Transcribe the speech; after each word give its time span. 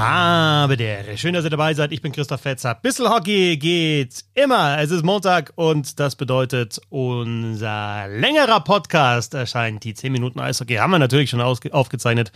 Habe 0.00 0.78
der. 0.78 1.18
Schön, 1.18 1.34
dass 1.34 1.44
ihr 1.44 1.50
dabei 1.50 1.74
seid. 1.74 1.92
Ich 1.92 2.00
bin 2.00 2.10
Christoph 2.10 2.40
Fetzer. 2.40 2.74
Bissel 2.74 3.10
Hockey 3.10 3.58
geht 3.58 4.24
immer. 4.32 4.78
Es 4.78 4.90
ist 4.90 5.04
Montag 5.04 5.52
und 5.56 6.00
das 6.00 6.16
bedeutet, 6.16 6.80
unser 6.88 8.08
längerer 8.08 8.60
Podcast 8.60 9.34
erscheint. 9.34 9.84
Die 9.84 9.92
10 9.92 10.10
Minuten 10.10 10.40
Eishockey 10.40 10.76
haben 10.76 10.92
wir 10.92 10.98
natürlich 10.98 11.28
schon 11.28 11.42
aufgezeichnet. 11.42 12.32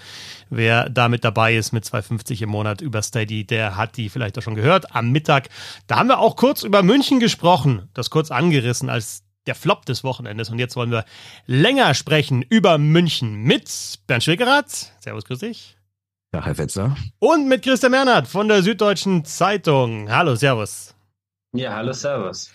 Wer 0.50 0.90
damit 0.90 1.25
dabei 1.25 1.57
ist 1.57 1.72
mit 1.72 1.85
2,50 1.85 2.43
im 2.43 2.50
Monat 2.50 2.82
über 2.82 3.00
Steady, 3.00 3.46
der 3.46 3.79
hat 3.79 3.96
die 3.96 4.11
vielleicht 4.11 4.36
auch 4.36 4.43
schon 4.43 4.57
gehört. 4.57 4.94
Am 4.94 5.11
Mittag, 5.11 5.49
da 5.86 5.96
haben 5.96 6.11
wir 6.11 6.18
auch 6.18 6.36
kurz 6.36 6.64
über 6.64 6.82
München 6.82 7.18
gesprochen. 7.18 7.89
Das 7.94 8.11
kurz 8.11 8.31
angerissen 8.31 8.90
als 8.90 9.22
der 9.46 9.54
Flop 9.54 9.86
des 9.86 10.04
Wochenendes. 10.04 10.50
Und 10.50 10.58
jetzt 10.58 10.76
wollen 10.76 10.90
wir 10.90 11.07
länger 11.46 11.94
sprechen 11.94 12.43
über 12.43 12.76
München 12.76 13.36
mit 13.36 14.00
Bernd 14.07 14.22
Schwickerath. 14.22 14.93
Servus, 15.00 15.25
grüß 15.25 15.39
dich. 15.39 15.79
Ja, 16.34 16.44
Herr 16.44 16.56
Fetzer. 16.56 16.96
Und 17.20 17.46
mit 17.46 17.62
Christian 17.62 17.93
Mernert 17.93 18.26
von 18.26 18.48
der 18.48 18.61
Süddeutschen 18.64 19.24
Zeitung. 19.24 20.11
Hallo, 20.11 20.34
Servus. 20.34 20.93
Ja, 21.52 21.76
hallo, 21.76 21.93
Servus. 21.93 22.50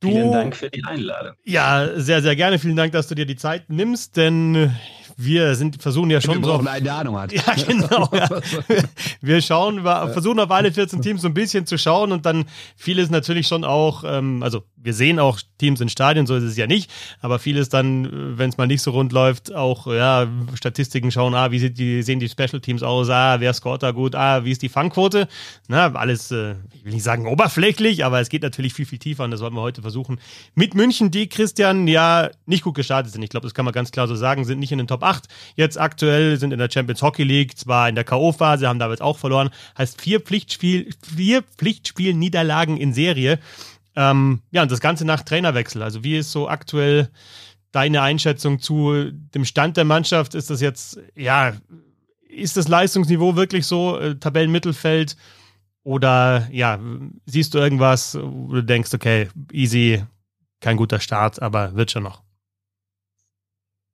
Du, 0.00 0.08
Vielen 0.08 0.32
Dank 0.32 0.56
für 0.56 0.70
die 0.70 0.82
Einladung. 0.82 1.34
Ja, 1.44 1.90
sehr, 1.96 2.22
sehr 2.22 2.34
gerne. 2.36 2.58
Vielen 2.58 2.74
Dank, 2.74 2.92
dass 2.94 3.08
du 3.08 3.14
dir 3.14 3.26
die 3.26 3.36
Zeit 3.36 3.68
nimmst, 3.68 4.16
denn 4.16 4.74
wir 5.16 5.54
sind, 5.54 5.80
versuchen 5.82 6.10
ja 6.10 6.20
schon 6.20 6.42
wir 6.42 6.46
so. 6.46 6.66
eine 6.66 6.92
Ahnung 6.92 7.18
hat. 7.18 7.32
Ja, 7.42 7.54
genau. 7.54 8.08
Ja. 8.12 8.28
Wir 9.20 9.40
schauen, 9.40 9.84
wir 9.84 10.08
versuchen 10.08 10.40
auf 10.40 10.50
alle 10.50 10.72
14 10.72 11.00
Teams 11.00 11.22
so 11.22 11.28
ein 11.28 11.34
bisschen 11.34 11.66
zu 11.66 11.78
schauen 11.78 12.12
und 12.12 12.26
dann 12.26 12.44
vieles 12.76 13.10
natürlich 13.10 13.46
schon 13.46 13.64
auch, 13.64 14.04
ähm, 14.04 14.42
also 14.42 14.64
wir 14.76 14.94
sehen 14.94 15.18
auch 15.18 15.38
Teams 15.58 15.80
in 15.80 15.88
Stadien, 15.88 16.26
so 16.26 16.34
ist 16.34 16.42
es 16.42 16.56
ja 16.56 16.66
nicht, 16.66 16.90
aber 17.20 17.38
vieles 17.38 17.68
dann, 17.68 18.36
wenn 18.36 18.50
es 18.50 18.58
mal 18.58 18.66
nicht 18.66 18.82
so 18.82 18.90
rund 18.90 19.12
läuft, 19.12 19.54
auch 19.54 19.86
ja, 19.86 20.26
Statistiken 20.54 21.12
schauen, 21.12 21.34
ah, 21.34 21.52
wie 21.52 21.60
sieht 21.60 21.78
die, 21.78 22.02
sehen 22.02 22.18
die 22.18 22.28
Special 22.28 22.60
Teams 22.60 22.82
aus, 22.82 23.08
ah, 23.08 23.38
wer 23.38 23.52
scoret 23.52 23.82
da 23.82 23.92
gut, 23.92 24.14
ah, 24.16 24.44
wie 24.44 24.50
ist 24.50 24.62
die 24.62 24.68
Fangquote? 24.68 25.28
Na, 25.68 25.92
alles, 25.94 26.32
äh, 26.32 26.56
ich 26.72 26.84
will 26.84 26.92
nicht 26.92 27.04
sagen 27.04 27.26
oberflächlich, 27.26 28.04
aber 28.04 28.20
es 28.20 28.28
geht 28.28 28.42
natürlich 28.42 28.74
viel, 28.74 28.86
viel 28.86 28.98
tiefer 28.98 29.24
und 29.24 29.30
das 29.30 29.40
wollen 29.40 29.54
wir 29.54 29.62
heute 29.62 29.82
versuchen. 29.82 30.18
Mit 30.54 30.74
München, 30.74 31.10
die 31.12 31.28
Christian 31.28 31.86
ja 31.86 32.30
nicht 32.46 32.64
gut 32.64 32.74
gestartet 32.74 33.12
sind. 33.12 33.22
Ich 33.22 33.30
glaube, 33.30 33.46
das 33.46 33.54
kann 33.54 33.64
man 33.64 33.72
ganz 33.72 33.92
klar 33.92 34.08
so 34.08 34.16
sagen, 34.16 34.44
sind 34.44 34.58
nicht 34.58 34.72
in 34.72 34.78
den 34.78 34.88
Top 34.88 35.01
8 35.02 35.28
jetzt 35.56 35.78
aktuell, 35.78 36.38
sind 36.38 36.52
in 36.52 36.58
der 36.58 36.70
Champions 36.70 37.02
Hockey 37.02 37.24
League, 37.24 37.56
zwar 37.56 37.88
in 37.88 37.94
der 37.94 38.04
K.O.-Phase, 38.04 38.66
haben 38.66 38.78
damit 38.78 39.00
auch 39.00 39.18
verloren, 39.18 39.50
heißt 39.76 40.00
vier 40.00 40.20
Pflichtspiel, 40.20 40.90
vier 41.16 41.42
Pflichtspiel-Niederlagen 41.42 42.76
in 42.76 42.92
Serie. 42.92 43.38
Ähm, 43.94 44.40
ja, 44.50 44.62
und 44.62 44.70
das 44.70 44.80
Ganze 44.80 45.04
nach 45.04 45.22
Trainerwechsel. 45.22 45.82
Also 45.82 46.02
wie 46.04 46.16
ist 46.16 46.32
so 46.32 46.48
aktuell 46.48 47.10
deine 47.72 48.02
Einschätzung 48.02 48.58
zu 48.58 49.10
dem 49.10 49.44
Stand 49.44 49.76
der 49.76 49.84
Mannschaft? 49.84 50.34
Ist 50.34 50.50
das 50.50 50.60
jetzt, 50.60 50.98
ja, 51.14 51.54
ist 52.28 52.56
das 52.56 52.68
Leistungsniveau 52.68 53.36
wirklich 53.36 53.66
so, 53.66 53.98
äh, 53.98 54.14
Tabellenmittelfeld? 54.16 55.16
Oder 55.84 56.48
ja, 56.52 56.78
siehst 57.26 57.54
du 57.54 57.58
irgendwas, 57.58 58.16
wo 58.20 58.54
du 58.54 58.62
denkst, 58.62 58.94
okay, 58.94 59.28
easy, 59.52 60.04
kein 60.60 60.76
guter 60.76 61.00
Start, 61.00 61.42
aber 61.42 61.74
wird 61.74 61.90
schon 61.90 62.04
noch? 62.04 62.22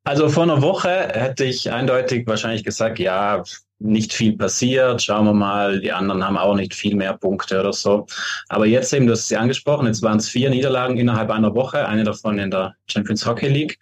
Also 0.09 0.31
vor 0.31 0.45
einer 0.45 0.63
Woche 0.63 0.89
hätte 1.13 1.45
ich 1.45 1.71
eindeutig 1.71 2.27
wahrscheinlich 2.27 2.65
gesagt, 2.65 2.99
ja, 2.99 3.43
nicht 3.79 4.15
viel 4.15 4.39
passiert, 4.39 5.03
schauen 5.03 5.27
wir 5.27 5.35
mal, 5.35 5.83
die 5.83 5.93
anderen 5.93 6.25
haben 6.25 6.39
auch 6.39 6.55
nicht 6.55 6.73
viel 6.73 6.97
mehr 6.97 7.13
Punkte 7.13 7.61
oder 7.61 7.75
so. 7.75 8.07
Aber 8.49 8.65
jetzt 8.65 8.91
eben, 8.95 9.07
du 9.07 9.13
hast 9.13 9.29
sie 9.29 9.37
angesprochen, 9.37 9.87
jetzt 9.87 10.01
waren 10.01 10.17
es 10.17 10.31
vier 10.31 10.49
Niederlagen 10.49 10.97
innerhalb 10.97 11.29
einer 11.29 11.55
Woche, 11.55 11.87
eine 11.87 12.05
davon 12.05 12.39
in 12.39 12.51
der 12.51 12.75
Champions 12.87 13.27
Hockey 13.27 13.49
League. 13.49 13.79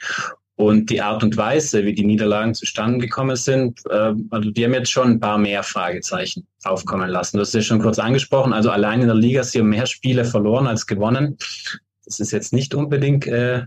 Und 0.56 0.90
die 0.90 1.00
Art 1.00 1.22
und 1.22 1.36
Weise, 1.36 1.84
wie 1.84 1.94
die 1.94 2.04
Niederlagen 2.04 2.54
zustande 2.54 2.98
gekommen 2.98 3.36
sind, 3.36 3.82
äh, 3.88 4.12
also 4.30 4.50
die 4.50 4.64
haben 4.64 4.74
jetzt 4.74 4.90
schon 4.90 5.12
ein 5.12 5.20
paar 5.20 5.38
mehr 5.38 5.62
Fragezeichen 5.62 6.44
aufkommen 6.64 7.08
lassen. 7.08 7.36
Du 7.36 7.42
hast 7.42 7.54
ja 7.54 7.62
schon 7.62 7.80
kurz 7.80 8.00
angesprochen, 8.00 8.52
also 8.52 8.70
allein 8.70 9.00
in 9.00 9.06
der 9.06 9.14
Liga 9.14 9.44
sie 9.44 9.60
haben 9.60 9.68
mehr 9.68 9.86
Spiele 9.86 10.24
verloren 10.24 10.66
als 10.66 10.88
gewonnen. 10.88 11.38
Das 12.04 12.18
ist 12.18 12.32
jetzt 12.32 12.52
nicht 12.52 12.74
unbedingt 12.74 13.28
äh, 13.28 13.66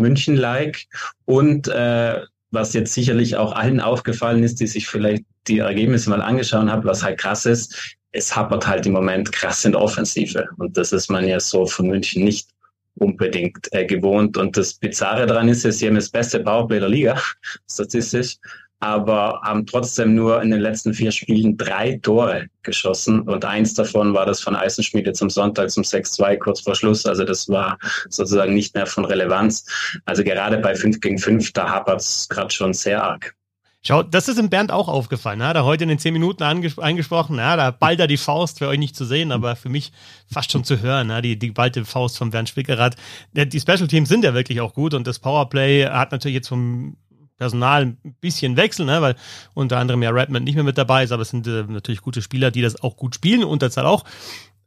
München-like. 0.00 0.86
Und 1.24 1.68
äh, 1.68 2.20
was 2.50 2.72
jetzt 2.72 2.92
sicherlich 2.94 3.36
auch 3.36 3.52
allen 3.52 3.80
aufgefallen 3.80 4.42
ist, 4.42 4.60
die 4.60 4.66
sich 4.66 4.88
vielleicht 4.88 5.24
die 5.46 5.60
Ergebnisse 5.60 6.10
mal 6.10 6.22
angeschaut 6.22 6.68
haben, 6.68 6.84
was 6.84 7.02
halt 7.02 7.18
krass 7.18 7.46
ist, 7.46 7.96
es 8.12 8.34
hapert 8.34 8.66
halt 8.66 8.86
im 8.86 8.92
Moment 8.92 9.30
krass 9.30 9.64
in 9.64 9.72
der 9.72 9.80
Offensive. 9.80 10.48
Und 10.58 10.76
das 10.76 10.92
ist 10.92 11.10
man 11.10 11.28
ja 11.28 11.38
so 11.38 11.66
von 11.66 11.86
München 11.86 12.24
nicht 12.24 12.48
unbedingt 12.96 13.72
äh, 13.72 13.86
gewohnt. 13.86 14.36
Und 14.36 14.56
das 14.56 14.74
Bizarre 14.74 15.26
daran 15.26 15.48
ist, 15.48 15.64
dass 15.64 15.78
sie 15.78 15.86
haben 15.86 15.94
das 15.94 16.10
beste 16.10 16.40
Powerplay 16.40 16.80
der 16.80 16.88
Liga, 16.88 17.22
statistisch 17.70 18.36
aber 18.80 19.40
haben 19.42 19.66
trotzdem 19.66 20.14
nur 20.14 20.42
in 20.42 20.50
den 20.50 20.60
letzten 20.60 20.94
vier 20.94 21.12
Spielen 21.12 21.56
drei 21.56 21.98
Tore 22.02 22.46
geschossen 22.62 23.20
und 23.20 23.44
eins 23.44 23.74
davon 23.74 24.14
war 24.14 24.26
das 24.26 24.40
von 24.40 24.56
Eisenschmiede 24.56 25.12
zum 25.12 25.30
Sonntag 25.30 25.70
zum 25.70 25.82
6-2 25.82 26.38
kurz 26.38 26.60
vor 26.60 26.74
Schluss. 26.74 27.04
Also 27.06 27.24
das 27.24 27.48
war 27.48 27.78
sozusagen 28.08 28.54
nicht 28.54 28.74
mehr 28.74 28.86
von 28.86 29.04
Relevanz. 29.04 29.66
Also 30.06 30.24
gerade 30.24 30.58
bei 30.58 30.74
5 30.74 31.00
gegen 31.00 31.18
5, 31.18 31.52
da 31.52 31.68
hapert 31.68 32.00
es 32.00 32.28
gerade 32.28 32.50
schon 32.52 32.72
sehr 32.72 33.02
arg. 33.04 33.34
Schau, 33.82 34.02
das 34.02 34.28
ist 34.28 34.38
im 34.38 34.50
Bernd 34.50 34.72
auch 34.72 34.88
aufgefallen. 34.88 35.42
Hat 35.42 35.56
er 35.56 35.64
heute 35.64 35.84
in 35.84 35.88
den 35.88 35.98
zehn 35.98 36.12
Minuten 36.12 36.42
eingesprochen. 36.42 37.38
Ja, 37.38 37.56
da 37.56 37.70
ballt 37.70 37.98
er 37.98 38.06
die 38.06 38.18
Faust 38.18 38.58
für 38.58 38.68
euch 38.68 38.78
nicht 38.78 38.94
zu 38.94 39.06
sehen, 39.06 39.32
aber 39.32 39.56
für 39.56 39.70
mich 39.70 39.92
fast 40.30 40.52
schon 40.52 40.64
zu 40.64 40.80
hören. 40.82 41.08
Ja, 41.08 41.22
die, 41.22 41.38
die 41.38 41.50
ballte 41.50 41.86
Faust 41.86 42.18
von 42.18 42.30
Bernd 42.30 42.50
Spickerath. 42.50 42.96
Die 43.32 43.60
Special 43.60 43.88
Teams 43.88 44.10
sind 44.10 44.22
ja 44.22 44.34
wirklich 44.34 44.60
auch 44.60 44.74
gut 44.74 44.92
und 44.92 45.06
das 45.06 45.18
Powerplay 45.18 45.86
hat 45.86 46.12
natürlich 46.12 46.34
jetzt 46.34 46.48
vom 46.48 46.98
Personal 47.40 47.86
ein 47.86 48.16
bisschen 48.20 48.58
wechseln, 48.58 48.86
ne, 48.86 49.00
weil 49.00 49.16
unter 49.54 49.78
anderem 49.78 50.02
ja 50.02 50.10
Redmond 50.10 50.44
nicht 50.44 50.56
mehr 50.56 50.64
mit 50.64 50.76
dabei 50.76 51.04
ist, 51.04 51.10
aber 51.10 51.22
es 51.22 51.30
sind 51.30 51.46
äh, 51.46 51.64
natürlich 51.66 52.02
gute 52.02 52.20
Spieler, 52.20 52.50
die 52.50 52.60
das 52.60 52.82
auch 52.82 52.96
gut 52.96 53.14
spielen, 53.14 53.42
Unterzahl 53.44 53.86
auch. 53.86 54.04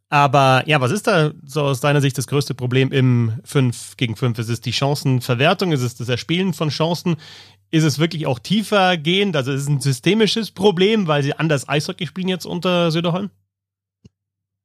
Aber 0.10 0.64
ja, 0.66 0.82
was 0.82 0.92
ist 0.92 1.06
da 1.06 1.32
so 1.46 1.62
aus 1.62 1.82
deiner 1.82 2.02
Sicht 2.02 2.18
das 2.18 2.26
größte 2.28 2.56
Problem 2.56 2.92
im 2.92 3.34
5 3.46 3.96
gegen 3.98 4.16
5? 4.16 4.40
Ist 4.40 4.50
es 4.50 4.62
die 4.62 4.74
Chancenverwertung? 4.74 5.72
Ist 5.72 5.82
es 5.82 5.96
das 5.96 6.10
Erspielen 6.10 6.54
von 6.54 6.70
Chancen? 6.70 7.16
Ist 7.70 7.84
es 7.84 8.00
wirklich 8.00 8.26
auch 8.26 8.40
tiefer 8.40 8.98
gehend? 8.98 9.36
Also 9.36 9.52
ist 9.52 9.62
es 9.62 9.70
ein 9.70 9.80
systemisches 9.80 10.52
Problem, 10.52 11.08
weil 11.08 11.22
sie 11.22 11.34
anders 11.34 11.70
Eishockey 11.70 12.08
spielen 12.08 12.28
jetzt 12.28 12.46
unter 12.46 12.90
Söderholm? 12.92 13.30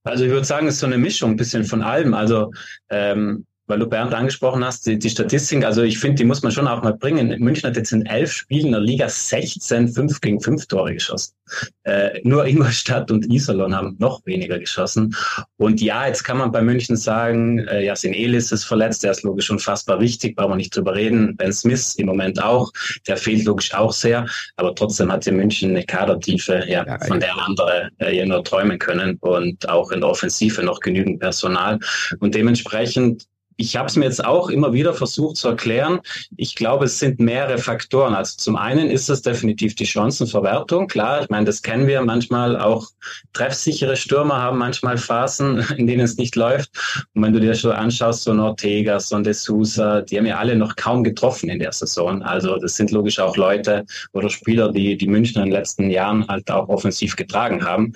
Also 0.05 0.25
ich 0.25 0.31
würde 0.31 0.45
sagen, 0.45 0.67
es 0.67 0.75
ist 0.75 0.81
so 0.81 0.87
eine 0.87 0.99
Mischung 0.99 1.33
ein 1.33 1.37
bisschen 1.37 1.65
von 1.65 1.83
allem. 1.83 2.15
Also 2.15 2.53
ähm, 2.89 3.47
weil 3.69 3.79
du 3.79 3.87
Bernd 3.87 4.15
angesprochen 4.15 4.65
hast, 4.65 4.87
die, 4.87 4.99
die 4.99 5.11
Statistik, 5.11 5.65
also 5.65 5.83
ich 5.83 5.99
finde, 5.99 6.17
die 6.17 6.25
muss 6.25 6.43
man 6.43 6.53
schon 6.53 6.67
auch 6.67 6.83
mal 6.83 6.95
bringen. 6.95 7.39
München 7.39 7.69
hat 7.69 7.77
jetzt 7.77 7.93
in 7.93 8.07
elf 8.07 8.33
Spielen 8.33 8.67
in 8.67 8.73
der 8.73 8.81
Liga 8.81 9.09
16 9.09 9.89
5 9.89 10.21
gegen 10.21 10.41
5 10.41 10.67
Tore 10.67 10.95
geschossen. 10.95 11.35
Äh, 11.85 12.21
nur 12.25 12.47
Ingolstadt 12.47 13.11
und 13.11 13.31
Iserlohn 13.31 13.75
haben 13.75 13.97
noch 13.99 14.25
weniger 14.27 14.59
geschossen. 14.59 15.15
Und 15.57 15.81
ja, 15.81 16.07
jetzt 16.07 16.23
kann 16.25 16.39
man 16.39 16.53
bei 16.53 16.63
München 16.63 16.97
sagen, 16.97 17.61
äh, 17.61 17.85
Jasin 17.85 18.13
Elis 18.13 18.53
ist 18.53 18.65
verletzt, 18.65 19.05
der 19.05 19.13
ist 19.13 19.23
logisch 19.23 19.51
unfassbar 19.51 20.01
wichtig, 20.01 20.37
brauchen 20.37 20.53
wir 20.53 20.57
nicht 20.57 20.77
drüber 20.77 20.95
reden. 20.95 21.37
Ben 21.37 21.53
Smith 21.53 21.95
im 21.97 22.07
Moment 22.07 22.43
auch, 22.43 22.71
der 23.07 23.17
fehlt 23.17 23.45
logisch 23.45 23.75
auch 23.75 23.93
sehr, 23.93 24.27
aber 24.57 24.75
trotzdem 24.75 25.11
hat 25.11 25.25
hier 25.25 25.33
München 25.33 25.71
eine 25.71 25.85
Kadertiefe, 25.85 26.65
ja, 26.67 26.87
ja 26.87 26.99
von 27.07 27.21
der 27.21 27.37
andere 27.39 27.91
äh, 27.99 28.17
ja 28.17 28.27
nur 28.27 28.45
träumen 28.45 28.79
können 28.79 29.17
und 29.21 29.69
auch 29.69 29.91
in 29.91 30.01
der 30.01 30.11
Offensive 30.11 30.63
noch 30.63 30.81
genügend 30.81 31.21
Personal. 31.21 31.79
Und 32.21 32.35
dementsprechend 32.35 33.27
ich 33.61 33.77
habe 33.77 33.89
es 33.89 33.97
mir 33.97 34.05
jetzt 34.05 34.25
auch 34.25 34.51
immer 34.51 34.73
wieder 34.73 34.95
versucht 34.95 35.37
zu 35.37 35.49
erklären. 35.49 35.99
Ich 36.37 36.55
glaube, 36.55 36.85
es 36.85 37.01
sind 37.01 37.19
mehrere 37.19 37.59
Faktoren. 37.59 38.15
Also 38.15 38.37
zum 38.37 38.55
einen 38.55 38.89
ist 38.89 39.11
es 39.11 39.21
definitiv 39.23 39.75
die 39.75 39.85
Chancenverwertung. 39.85 40.87
Klar, 40.87 41.23
ich 41.23 41.29
meine, 41.29 41.45
das 41.45 41.61
kennen 41.61 41.89
wir 41.89 42.01
manchmal. 42.03 42.57
Auch 42.57 42.87
treffsichere 43.33 43.97
Stürmer 43.97 44.41
haben 44.41 44.59
manchmal 44.59 44.97
Phasen, 44.97 45.59
in 45.77 45.89
denen 45.89 46.03
es 46.03 46.17
nicht 46.17 46.37
läuft. 46.37 46.71
Und 47.15 47.23
wenn 47.25 47.33
du 47.33 47.41
dir 47.41 47.55
schon 47.55 47.73
anschaust, 47.73 48.23
so 48.23 48.31
ein 48.31 48.39
Ortega, 48.39 49.01
so 49.01 49.17
ein 49.17 49.25
De 49.25 49.35
die 49.35 50.19
haben 50.19 50.27
ja 50.27 50.39
alle 50.39 50.55
noch 50.55 50.77
kaum 50.77 51.03
getroffen 51.03 51.51
in 51.51 51.59
der 51.59 51.73
Saison. 51.73 52.23
Also 52.23 52.59
das 52.59 52.77
sind 52.77 52.93
logisch 52.93 53.19
auch 53.19 53.37
Leute 53.37 53.85
oder 54.13 54.31
Spieler, 54.31 54.71
die 54.71 54.97
die 54.97 55.09
Münchner 55.09 55.43
in 55.43 55.49
den 55.49 55.59
letzten 55.59 55.91
Jahren 55.91 56.29
halt 56.29 56.49
auch 56.49 56.69
offensiv 56.69 57.17
getragen 57.17 57.65
haben. 57.65 57.93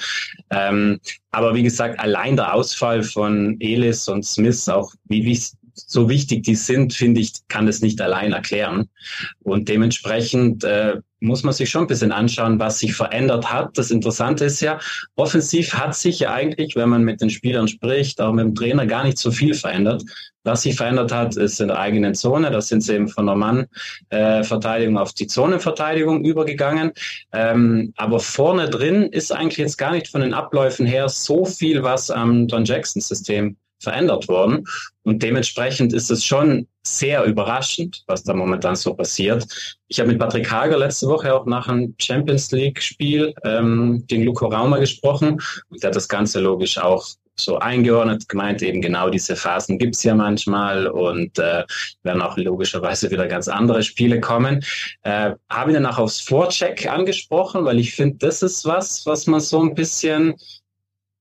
Ähm, 0.50 0.98
aber 1.32 1.55
wie 1.55 1.62
gesagt, 1.62 1.99
allein 1.99 2.37
der 2.37 2.55
Ausfall 2.55 3.02
von 3.02 3.56
Elis 3.61 4.06
und 4.08 4.25
Smith, 4.25 4.69
auch 4.69 4.93
wie, 5.08 5.25
wie 5.25 5.40
so 5.75 6.08
wichtig 6.08 6.43
die 6.43 6.55
sind, 6.55 6.93
finde 6.93 7.20
ich, 7.20 7.32
kann 7.49 7.67
das 7.67 7.81
nicht 7.81 8.00
allein 8.00 8.32
erklären. 8.32 8.88
Und 9.40 9.69
dementsprechend 9.69 10.62
äh, 10.64 10.99
muss 11.22 11.44
man 11.44 11.54
sich 11.54 11.70
schon 11.70 11.82
ein 11.82 11.86
bisschen 11.86 12.12
anschauen, 12.12 12.58
was 12.58 12.80
sich 12.80 12.94
verändert 12.94 13.52
hat. 13.52 13.78
Das 13.78 13.90
Interessante 13.90 14.44
ist 14.44 14.60
ja, 14.60 14.78
offensiv 15.14 15.72
hat 15.74 15.94
sich 15.94 16.20
ja 16.20 16.32
eigentlich, 16.32 16.76
wenn 16.76 16.88
man 16.88 17.04
mit 17.04 17.20
den 17.20 17.30
Spielern 17.30 17.69
spricht, 17.69 18.20
auch 18.20 18.32
mit 18.32 18.44
dem 18.44 18.54
Trainer, 18.54 18.86
gar 18.86 19.04
nicht 19.04 19.19
so 19.19 19.30
viel 19.30 19.54
verändert. 19.54 20.02
Was 20.44 20.62
sich 20.62 20.74
verändert 20.74 21.12
hat, 21.12 21.36
ist 21.36 21.60
in 21.60 21.69
der 21.69 21.78
eigenen 21.78 22.16
Zone. 22.16 22.50
Da 22.50 22.60
sind 22.60 22.82
sie 22.82 22.94
eben 22.94 23.08
von 23.08 23.26
der 23.26 23.36
Mann-Verteidigung 23.36 24.98
auf 24.98 25.12
die 25.12 25.28
Zonenverteidigung 25.28 26.24
übergegangen. 26.24 26.90
Ähm, 27.32 27.92
aber 27.96 28.18
vorne 28.18 28.68
drin 28.68 29.04
ist 29.04 29.32
eigentlich 29.32 29.58
jetzt 29.58 29.78
gar 29.78 29.92
nicht 29.92 30.08
von 30.08 30.20
den 30.20 30.34
Abläufen 30.34 30.84
her 30.84 31.08
so 31.08 31.44
viel, 31.44 31.84
was 31.84 32.10
am 32.10 32.48
Don 32.48 32.64
Jackson-System 32.64 33.56
verändert 33.82 34.29
worden. 34.29 34.64
Und 35.02 35.23
dementsprechend 35.23 35.93
ist 35.93 36.11
es 36.11 36.25
schon 36.25 36.67
sehr 36.84 37.25
überraschend, 37.25 38.02
was 38.06 38.25
da 38.25 38.34
momentan 38.34 38.76
so 38.76 38.94
passiert. 38.94 39.46
Ich 39.88 40.00
habe 40.00 40.11
mit 40.11 40.19
Patrick 40.19 40.50
Hager 40.50 40.79
letzte 40.79 41.08
Woche 41.08 41.34
auch 41.34 41.46
nach 41.46 41.69
einem 41.69 41.94
Champions 41.99 42.50
League-Spiel 42.50 43.34
ähm, 43.44 44.05
gegen 44.06 44.25
Luco 44.25 44.46
Raumer 44.46 44.81
gesprochen 44.81 45.40
und 45.69 45.82
der 45.82 45.88
hat 45.88 45.96
das 45.96 46.08
Ganze 46.08 46.40
logisch 46.40 46.79
auch 46.79 47.06
so 47.34 47.58
eingeordnet, 47.58 48.29
gemeint 48.29 48.62
eben 48.62 48.82
genau 48.82 49.08
diese 49.08 49.37
Phasen 49.37 49.79
gibt's 49.79 50.02
ja 50.02 50.14
manchmal 50.14 50.87
und 50.87 51.38
äh, 51.38 51.64
werden 52.02 52.23
auch 52.23 52.37
logischerweise 52.37 53.11
wieder 53.11 53.26
ganz 53.26 53.49
andere 53.49 53.82
Spiele 53.82 54.20
kommen. 54.20 54.62
Äh, 55.02 55.32
Habe 55.49 55.70
ihn 55.70 55.75
dann 55.75 55.87
auch 55.87 55.99
aufs 55.99 56.20
Vorcheck 56.20 56.87
angesprochen, 56.87 57.64
weil 57.64 57.78
ich 57.78 57.94
finde, 57.94 58.19
das 58.19 58.43
ist 58.43 58.64
was, 58.64 59.06
was 59.06 59.26
man 59.26 59.40
so 59.40 59.62
ein 59.62 59.75
bisschen 59.75 60.35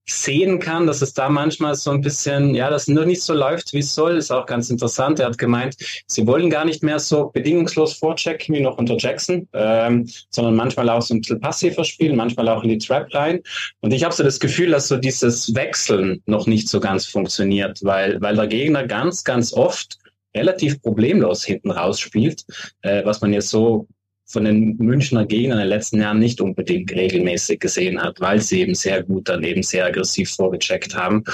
sehen 0.06 0.58
kann, 0.58 0.86
dass 0.86 1.00
es 1.00 1.14
da 1.14 1.28
manchmal 1.28 1.74
so 1.74 1.90
ein 1.90 2.00
bisschen, 2.00 2.54
ja, 2.54 2.70
das 2.70 2.88
nur 2.88 3.04
nicht 3.04 3.22
so 3.22 3.34
läuft, 3.34 3.72
wie 3.72 3.78
es 3.78 3.94
soll, 3.94 4.16
ist 4.16 4.32
auch 4.32 4.46
ganz 4.46 4.68
interessant. 4.68 5.20
Er 5.20 5.26
hat 5.26 5.38
gemeint, 5.38 5.76
sie 6.06 6.26
wollen 6.26 6.50
gar 6.50 6.64
nicht 6.64 6.82
mehr 6.82 6.98
so 6.98 7.30
bedingungslos 7.32 7.94
vorchecken 7.94 8.54
wie 8.54 8.60
noch 8.60 8.78
unter 8.78 8.96
Jackson, 8.96 9.48
ähm, 9.52 10.08
sondern 10.30 10.56
manchmal 10.56 10.88
auch 10.88 11.02
so 11.02 11.14
ein 11.14 11.20
bisschen 11.20 11.40
passiver 11.40 11.84
spielen, 11.84 12.16
manchmal 12.16 12.48
auch 12.48 12.64
in 12.64 12.70
die 12.70 12.78
Trap 12.78 13.14
rein. 13.14 13.40
Und 13.80 13.92
ich 13.92 14.02
habe 14.02 14.14
so 14.14 14.22
das 14.22 14.40
Gefühl, 14.40 14.70
dass 14.70 14.88
so 14.88 14.96
dieses 14.96 15.54
Wechseln 15.54 16.22
noch 16.26 16.46
nicht 16.46 16.68
so 16.68 16.80
ganz 16.80 17.06
funktioniert, 17.06 17.78
weil, 17.82 18.20
weil 18.20 18.34
der 18.34 18.48
Gegner 18.48 18.86
ganz, 18.86 19.22
ganz 19.22 19.52
oft 19.52 19.98
relativ 20.34 20.82
problemlos 20.82 21.44
hinten 21.44 21.70
rausspielt, 21.70 22.44
äh, 22.82 23.04
was 23.04 23.20
man 23.20 23.32
jetzt 23.32 23.50
so 23.50 23.86
von 24.32 24.44
den 24.44 24.76
Münchner 24.78 25.26
Gegnern 25.26 25.58
in 25.58 25.64
den 25.64 25.68
letzten 25.68 26.00
Jahren 26.00 26.18
nicht 26.18 26.40
unbedingt 26.40 26.90
regelmäßig 26.92 27.60
gesehen 27.60 28.02
hat, 28.02 28.20
weil 28.20 28.40
sie 28.40 28.60
eben 28.60 28.74
sehr 28.74 29.02
gut 29.02 29.28
dann 29.28 29.44
eben 29.44 29.62
sehr 29.62 29.86
aggressiv 29.86 30.30
vorgecheckt 30.30 30.94
haben. 30.96 31.24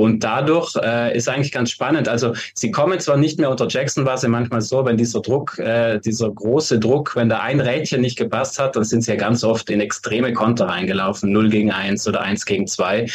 Und 0.00 0.24
dadurch 0.24 0.74
äh, 0.76 1.14
ist 1.14 1.28
eigentlich 1.28 1.52
ganz 1.52 1.70
spannend. 1.70 2.08
Also 2.08 2.32
sie 2.54 2.70
kommen 2.70 2.98
zwar 3.00 3.18
nicht 3.18 3.38
mehr 3.38 3.50
unter 3.50 3.68
Jackson, 3.68 4.06
war 4.06 4.14
es 4.14 4.26
manchmal 4.26 4.62
so, 4.62 4.84
wenn 4.86 4.96
dieser 4.96 5.20
Druck, 5.20 5.58
äh, 5.58 6.00
dieser 6.00 6.30
große 6.30 6.78
Druck, 6.78 7.14
wenn 7.16 7.28
da 7.28 7.40
ein 7.40 7.60
Rädchen 7.60 8.00
nicht 8.00 8.16
gepasst 8.16 8.58
hat, 8.58 8.76
dann 8.76 8.84
sind 8.84 9.02
sie 9.02 9.10
ja 9.10 9.18
ganz 9.18 9.44
oft 9.44 9.68
in 9.68 9.80
extreme 9.80 10.32
Konter 10.32 10.68
reingelaufen, 10.68 11.30
0 11.32 11.50
gegen 11.50 11.70
1 11.70 12.08
oder 12.08 12.22
1 12.22 12.46
gegen 12.46 12.66
2. 12.66 13.06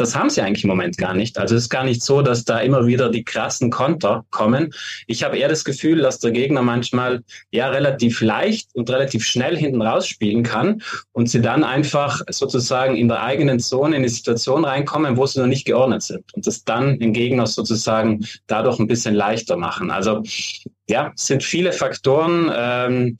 Das 0.00 0.16
haben 0.16 0.30
sie 0.30 0.40
eigentlich 0.40 0.64
im 0.64 0.70
Moment 0.70 0.96
gar 0.96 1.12
nicht. 1.12 1.36
Also 1.36 1.54
es 1.54 1.64
ist 1.64 1.68
gar 1.68 1.84
nicht 1.84 2.02
so, 2.02 2.22
dass 2.22 2.46
da 2.46 2.58
immer 2.60 2.86
wieder 2.86 3.10
die 3.10 3.22
krassen 3.22 3.70
Konter 3.70 4.24
kommen. 4.30 4.72
Ich 5.06 5.22
habe 5.22 5.36
eher 5.36 5.48
das 5.48 5.62
Gefühl, 5.62 6.00
dass 6.00 6.18
der 6.20 6.30
Gegner 6.30 6.62
manchmal 6.62 7.22
ja 7.50 7.68
relativ 7.68 8.22
leicht 8.22 8.70
und 8.74 8.88
relativ 8.88 9.26
schnell 9.26 9.58
hinten 9.58 9.82
rausspielen 9.82 10.42
kann 10.42 10.80
und 11.12 11.28
sie 11.28 11.42
dann 11.42 11.64
einfach 11.64 12.22
sozusagen 12.30 12.96
in 12.96 13.08
der 13.08 13.22
eigenen 13.22 13.60
Zone 13.60 13.96
in 13.96 14.02
die 14.02 14.08
Situation 14.08 14.64
reinkommen, 14.64 15.18
wo 15.18 15.26
sie 15.26 15.38
noch 15.38 15.46
nicht 15.46 15.66
geordnet 15.66 16.02
sind 16.02 16.24
und 16.34 16.46
das 16.46 16.64
dann 16.64 16.98
den 16.98 17.12
Gegner 17.12 17.46
sozusagen 17.46 18.26
dadurch 18.46 18.78
ein 18.78 18.86
bisschen 18.86 19.14
leichter 19.14 19.58
machen. 19.58 19.90
Also 19.90 20.22
ja, 20.88 21.12
es 21.14 21.26
sind 21.26 21.44
viele 21.44 21.72
Faktoren. 21.72 22.50
Ähm, 22.54 23.18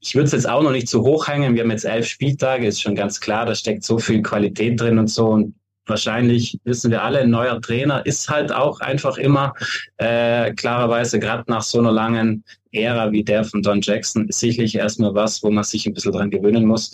ich 0.00 0.14
würde 0.14 0.26
es 0.26 0.32
jetzt 0.32 0.48
auch 0.48 0.62
noch 0.62 0.72
nicht 0.72 0.88
zu 0.88 1.02
hoch 1.02 1.26
hängen. 1.26 1.54
Wir 1.54 1.62
haben 1.62 1.70
jetzt 1.70 1.84
elf 1.84 2.06
Spieltage, 2.06 2.66
ist 2.66 2.82
schon 2.82 2.94
ganz 2.94 3.18
klar, 3.18 3.46
da 3.46 3.54
steckt 3.54 3.82
so 3.82 3.98
viel 3.98 4.22
Qualität 4.22 4.80
drin 4.80 4.98
und 4.98 5.08
so. 5.08 5.28
Und 5.28 5.54
wahrscheinlich 5.88 6.58
wissen 6.64 6.90
wir 6.90 7.02
alle, 7.02 7.20
ein 7.20 7.30
neuer 7.30 7.60
Trainer 7.60 8.04
ist 8.06 8.28
halt 8.28 8.52
auch 8.52 8.80
einfach 8.80 9.18
immer 9.18 9.54
äh, 9.96 10.52
klarerweise 10.52 11.18
gerade 11.18 11.44
nach 11.46 11.62
so 11.62 11.78
einer 11.78 11.92
langen 11.92 12.44
Ära 12.72 13.10
wie 13.12 13.24
der 13.24 13.44
von 13.44 13.62
Don 13.62 13.80
Jackson 13.80 14.26
sicherlich 14.30 14.74
erstmal 14.74 15.14
was, 15.14 15.42
wo 15.42 15.50
man 15.50 15.64
sich 15.64 15.86
ein 15.86 15.94
bisschen 15.94 16.12
dran 16.12 16.30
gewöhnen 16.30 16.66
muss. 16.66 16.92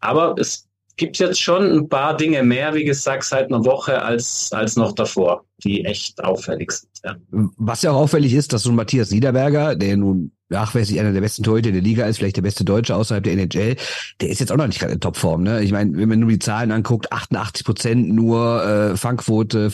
Aber 0.00 0.34
es 0.38 0.68
gibt 0.96 1.18
jetzt 1.18 1.40
schon 1.40 1.72
ein 1.72 1.88
paar 1.88 2.16
Dinge 2.16 2.42
mehr, 2.42 2.74
wie 2.74 2.84
gesagt, 2.84 3.24
seit 3.24 3.46
einer 3.46 3.64
Woche 3.64 4.02
als, 4.02 4.50
als 4.52 4.76
noch 4.76 4.92
davor, 4.92 5.44
die 5.64 5.84
echt 5.84 6.22
auffällig 6.22 6.70
sind. 6.72 6.90
Ja. 7.04 7.16
Was 7.56 7.82
ja 7.82 7.90
auch 7.90 8.02
auffällig 8.02 8.32
ist, 8.34 8.52
dass 8.52 8.62
so 8.62 8.70
ein 8.70 8.76
Matthias 8.76 9.10
Niederberger, 9.10 9.74
der 9.74 9.96
nun 9.96 10.32
nachweislich 10.54 10.98
einer 11.00 11.12
der 11.12 11.20
besten 11.20 11.42
Torhüter 11.42 11.72
der 11.72 11.82
Liga 11.82 12.06
ist, 12.06 12.18
vielleicht 12.18 12.36
der 12.36 12.42
beste 12.42 12.64
Deutsche 12.64 12.94
außerhalb 12.96 13.22
der 13.22 13.34
NHL, 13.34 13.76
der 14.20 14.28
ist 14.28 14.40
jetzt 14.40 14.50
auch 14.50 14.56
noch 14.56 14.66
nicht 14.66 14.78
gerade 14.78 14.94
in 14.94 15.00
Topform. 15.00 15.42
Ne? 15.42 15.62
Ich 15.62 15.72
meine, 15.72 15.96
wenn 15.96 16.08
man 16.08 16.20
nur 16.20 16.30
die 16.30 16.38
Zahlen 16.38 16.72
anguckt, 16.72 17.12
88 17.12 17.64
Prozent 17.64 18.08
nur 18.08 18.64
äh, 18.64 18.96
Fangquote, 18.96 19.72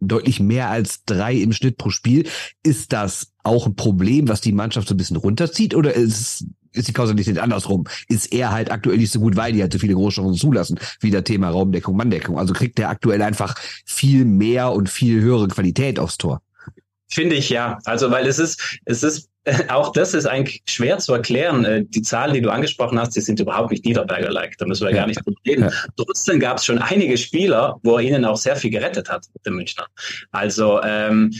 deutlich 0.00 0.40
mehr 0.40 0.70
als 0.70 1.04
drei 1.04 1.34
im 1.34 1.52
Schnitt 1.52 1.76
pro 1.76 1.90
Spiel. 1.90 2.26
Ist 2.62 2.92
das 2.92 3.32
auch 3.42 3.66
ein 3.66 3.76
Problem, 3.76 4.28
was 4.28 4.40
die 4.40 4.52
Mannschaft 4.52 4.88
so 4.88 4.94
ein 4.94 4.98
bisschen 4.98 5.16
runterzieht 5.16 5.74
oder 5.74 5.94
ist 5.94 6.44
ist 6.72 6.86
die 6.86 6.92
Kausalität 6.92 7.38
andersrum. 7.38 7.84
Ist 8.06 8.32
er 8.32 8.52
halt 8.52 8.70
aktuell 8.70 8.98
nicht 8.98 9.10
so 9.10 9.18
gut, 9.18 9.34
weil 9.34 9.52
die 9.52 9.60
halt 9.60 9.72
so 9.72 9.80
viele 9.80 9.94
Großchancen 9.94 10.36
zulassen. 10.36 10.78
Wieder 11.00 11.24
Thema 11.24 11.50
Raumdeckung, 11.50 11.96
Manndeckung. 11.96 12.38
Also 12.38 12.54
kriegt 12.54 12.78
er 12.78 12.90
aktuell 12.90 13.22
einfach 13.22 13.56
viel 13.84 14.24
mehr 14.24 14.70
und 14.70 14.88
viel 14.88 15.20
höhere 15.20 15.48
Qualität 15.48 15.98
aufs 15.98 16.16
Tor. 16.16 16.42
Finde 17.08 17.34
ich 17.34 17.50
ja. 17.50 17.78
Also, 17.84 18.10
weil 18.10 18.26
es 18.26 18.38
ist, 18.38 18.78
es 18.84 19.02
ist, 19.02 19.29
auch 19.68 19.92
das 19.92 20.14
ist 20.14 20.26
eigentlich 20.26 20.62
schwer 20.66 20.98
zu 20.98 21.12
erklären. 21.14 21.64
Äh, 21.64 21.84
die 21.84 22.02
Zahlen, 22.02 22.34
die 22.34 22.40
du 22.40 22.50
angesprochen 22.50 22.98
hast, 22.98 23.16
die 23.16 23.20
sind 23.20 23.40
überhaupt 23.40 23.70
nicht 23.70 23.84
Niederberger-like. 23.84 24.58
Da 24.58 24.66
müssen 24.66 24.84
wir 24.86 24.90
ja. 24.90 24.98
gar 24.98 25.06
nicht 25.06 25.24
drüber 25.24 25.40
reden. 25.46 25.64
Ja. 25.64 25.70
Trotzdem 25.96 26.40
gab 26.40 26.58
es 26.58 26.66
schon 26.66 26.78
einige 26.78 27.16
Spieler, 27.16 27.78
wo 27.82 27.96
er 27.96 28.02
ihnen 28.02 28.24
auch 28.24 28.36
sehr 28.36 28.56
viel 28.56 28.70
gerettet 28.70 29.08
hat, 29.08 29.26
der 29.44 29.52
Münchner. 29.52 29.86
Also, 30.30 30.80
ähm, 30.82 31.32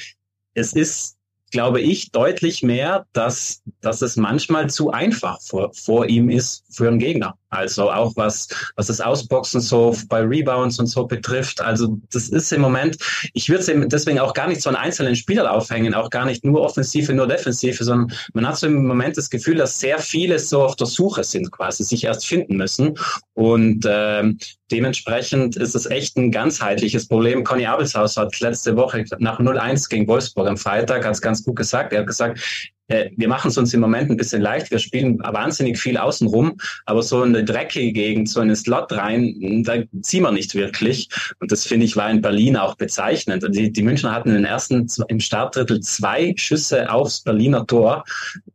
es 0.55 0.73
ist 0.73 1.20
glaube 1.51 1.81
ich, 1.81 2.11
deutlich 2.13 2.63
mehr, 2.63 3.07
dass, 3.13 3.63
dass 3.81 4.03
es 4.03 4.17
manchmal 4.17 4.71
zu 4.71 4.91
einfach 4.91 5.41
vor, 5.41 5.73
vor 5.75 6.07
ihm 6.07 6.31
ist 6.31 6.65
für 6.71 6.89
einen 6.89 6.99
Gegner. 6.99 7.35
Also 7.51 7.91
auch 7.91 8.13
was, 8.15 8.49
was 8.77 8.87
das 8.87 9.01
Ausboxen 9.01 9.61
so 9.61 9.97
bei 10.09 10.21
Rebounds 10.21 10.79
und 10.79 10.87
so 10.87 11.07
betrifft. 11.07 11.61
Also 11.61 11.99
das 12.13 12.29
ist 12.29 12.53
im 12.53 12.61
Moment, 12.61 12.97
ich 13.35 13.49
würde 13.49 13.61
es 13.61 13.89
deswegen 13.89 14.21
auch 14.21 14.35
gar 14.35 14.47
nicht 14.47 14.63
so 14.63 14.71
einen 14.71 14.77
einzelnen 14.77 15.17
Spieler 15.17 15.53
aufhängen, 15.53 15.93
auch 15.93 16.11
gar 16.11 16.27
nicht 16.27 16.45
nur 16.45 16.61
Offensive, 16.61 17.13
nur 17.13 17.27
Defensive, 17.27 17.83
sondern 17.83 18.17
man 18.35 18.47
hat 18.47 18.57
so 18.57 18.69
im 18.69 18.87
Moment 18.87 19.17
das 19.17 19.31
Gefühl, 19.31 19.57
dass 19.57 19.81
sehr 19.81 19.99
viele 19.99 20.39
so 20.39 20.63
auf 20.63 20.77
der 20.77 20.87
Suche 20.87 21.25
sind, 21.25 21.51
quasi 21.51 21.83
sich 21.83 22.05
erst 22.05 22.25
finden 22.25 22.57
müssen. 22.57 22.97
Und 23.35 23.85
ähm, 23.89 24.39
dementsprechend 24.71 25.57
ist 25.57 25.75
es 25.75 25.87
echt 25.87 26.17
ein 26.17 26.31
ganzheitliches 26.31 27.09
Problem. 27.09 27.45
Conny 27.45 27.67
Abelshaus 27.67 28.17
hat 28.17 28.39
letzte 28.41 28.77
Woche 28.77 29.05
nach 29.19 29.41
0-1 29.41 29.89
gegen 29.89 30.07
Wolfsburg 30.09 30.49
am 30.49 30.57
Freitag 30.57 31.05
es 31.05 31.21
ganz 31.21 31.45
gut 31.45 31.57
gesagt. 31.57 31.93
Er 31.93 32.01
hat 32.01 32.07
gesagt, 32.07 32.75
äh, 32.91 33.11
wir 33.17 33.29
machen 33.29 33.49
es 33.49 33.59
uns 33.59 33.73
im 33.73 33.81
Moment 33.81 34.11
ein 34.11 34.17
bisschen 34.17 34.43
leicht. 34.43 34.71
Wir 34.71 34.79
spielen 34.79 35.19
wahnsinnig 35.21 35.79
viel 35.79 35.97
außenrum, 35.97 36.57
aber 36.87 37.03
so 37.03 37.23
eine 37.23 37.45
dreckige 37.45 37.93
Gegend, 37.93 38.29
so 38.29 38.41
einen 38.41 38.57
Slot 38.57 38.93
rein, 38.93 39.63
da 39.65 39.77
ziehen 40.03 40.23
wir 40.23 40.33
nicht 40.33 40.55
wirklich. 40.55 41.09
Und 41.39 41.53
das 41.53 41.67
finde 41.67 41.87
ich 41.87 41.97
war 41.97 42.11
in 42.11 42.21
Berlin 42.21 42.57
auch 42.57 42.75
bezeichnend. 42.75 43.47
Die, 43.55 43.73
die 43.73 43.83
Münchner 43.83 44.13
hatten 44.13 44.33
den 44.33 44.45
ersten, 44.45 44.87
im 45.09 45.21
Startdrittel 45.21 45.81
zwei 45.81 46.35
Schüsse 46.37 46.91
aufs 46.91 47.23
Berliner 47.23 47.67
Tor 47.67 48.05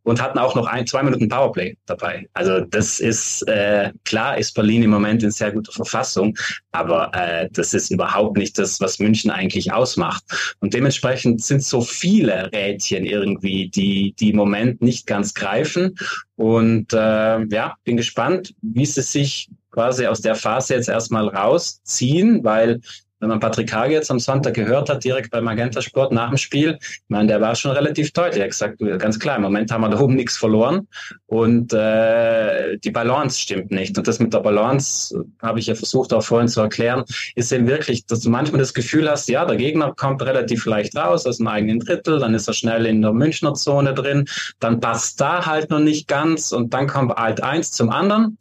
und 0.04 0.22
hatten 0.22 0.38
auch 0.38 0.56
noch 0.56 0.68
ein, 0.68 0.86
zwei 0.86 1.04
Minuten 1.04 1.30
Powerplay 1.30 1.77
dabei. 1.86 2.27
Also 2.34 2.60
das 2.62 3.00
ist, 3.00 3.48
äh, 3.48 3.92
klar 4.04 4.38
ist 4.38 4.54
Berlin 4.54 4.84
im 4.84 4.92
Moment 4.92 5.24
in 5.24 5.32
sehr 5.32 5.51
guter 5.51 5.72
Verfassung, 5.72 6.38
aber 6.72 7.12
äh, 7.13 7.50
das 7.51 7.74
ist 7.74 7.92
überhaupt 7.92 8.38
nicht 8.38 8.58
das, 8.58 8.80
was 8.82 9.00
München 9.00 9.32
eigentlich 9.32 9.72
ausmacht. 9.72 10.24
Und 10.60 10.74
dementsprechend 10.74 11.44
sind 11.44 11.63
so 11.63 11.82
viele 11.82 12.51
Rädchen 12.51 13.06
irgendwie, 13.06 13.70
die, 13.70 14.13
die 14.20 14.25
im 14.29 14.38
Moment 14.38 14.82
nicht 14.82 15.08
ganz 15.08 15.34
greifen. 15.34 15.96
Und 16.36 16.94
äh, 16.94 17.46
ja, 17.46 17.75
bin 17.84 17.98
gespannt, 17.98 18.53
wie 18.62 18.86
sie 18.86 19.01
sich 19.01 19.50
quasi 19.72 20.08
aus 20.08 20.22
der 20.22 20.36
Phase 20.36 20.74
jetzt 20.75 20.89
erstmal 20.89 21.27
rausziehen, 21.27 22.44
weil 22.44 22.79
wenn 23.20 23.30
man 23.30 23.40
Patrick 23.40 23.74
Hage 23.74 23.94
jetzt 23.94 24.12
am 24.12 24.20
Sonntag 24.20 24.54
gehört 24.54 24.90
hat, 24.90 25.04
direkt 25.04 25.32
bei 25.32 25.42
Magenta 25.42 25.82
Sport 25.82 26.12
nach 26.12 26.30
dem 26.30 26.38
Spiel, 26.38 26.78
ich 26.82 27.02
meine, 27.08 27.28
der 27.28 27.42
war 27.42 27.56
schon 27.56 27.72
relativ 27.72 28.12
deutlich. 28.12 28.40
Er 28.40 28.44
hat 28.46 28.52
gesagt, 28.52 29.02
ganz 29.02 29.20
klar, 29.20 29.38
im 29.38 29.42
Moment 29.42 29.72
haben 29.72 29.82
wir 29.82 29.90
da 29.90 30.00
oben 30.00 30.16
nichts 30.16 30.38
verloren 30.38 30.88
und 31.26 31.74
äh, 31.74 32.78
die 32.78 32.92
Balance 32.92 33.40
stimmt 33.40 33.72
nicht. 33.72 33.98
Und 33.98 34.08
das 34.08 34.20
mit 34.20 34.34
der 34.34 34.40
Balance, 34.40 35.24
habe 35.42 35.60
ich 35.60 35.68
ja 35.68 35.76
versucht 35.76 36.14
auch 36.14 36.24
vorhin 36.24 36.48
zu 36.48 36.62
erklären, 36.62 37.04
ist 37.36 37.52
eben 37.52 37.68
wirklich, 37.68 38.06
dass 38.06 38.22
du 38.22 38.30
manchmal 38.30 38.60
das 38.60 38.74
Gefühl 38.74 39.10
hast, 39.10 39.30
ja, 39.30 39.46
der 39.46 39.58
Gegner 39.58 39.94
kommt 39.96 40.22
relativ 40.22 40.66
leicht 40.66 40.96
raus 40.96 41.26
aus 41.26 41.38
dem 41.38 41.48
eigenen 41.48 41.80
Drittel, 41.80 42.20
dann 42.20 42.34
ist 42.34 42.48
er 42.48 42.54
schnell 42.54 42.86
in 42.86 43.02
der 43.02 43.14
Münchner 43.14 43.54
Zone 43.54 43.94
drin, 43.94 44.26
dann 44.60 44.80
passt 44.80 45.22
da 45.22 45.46
halt 45.46 45.70
noch 45.70 45.80
nicht 45.80 46.08
ganz 46.08 46.52
und 46.52 46.74
dann 46.74 46.88
kommt 46.88 47.14
halt 47.16 47.42
eins 47.42 47.72
zum 47.72 47.90
anderen 47.90 48.38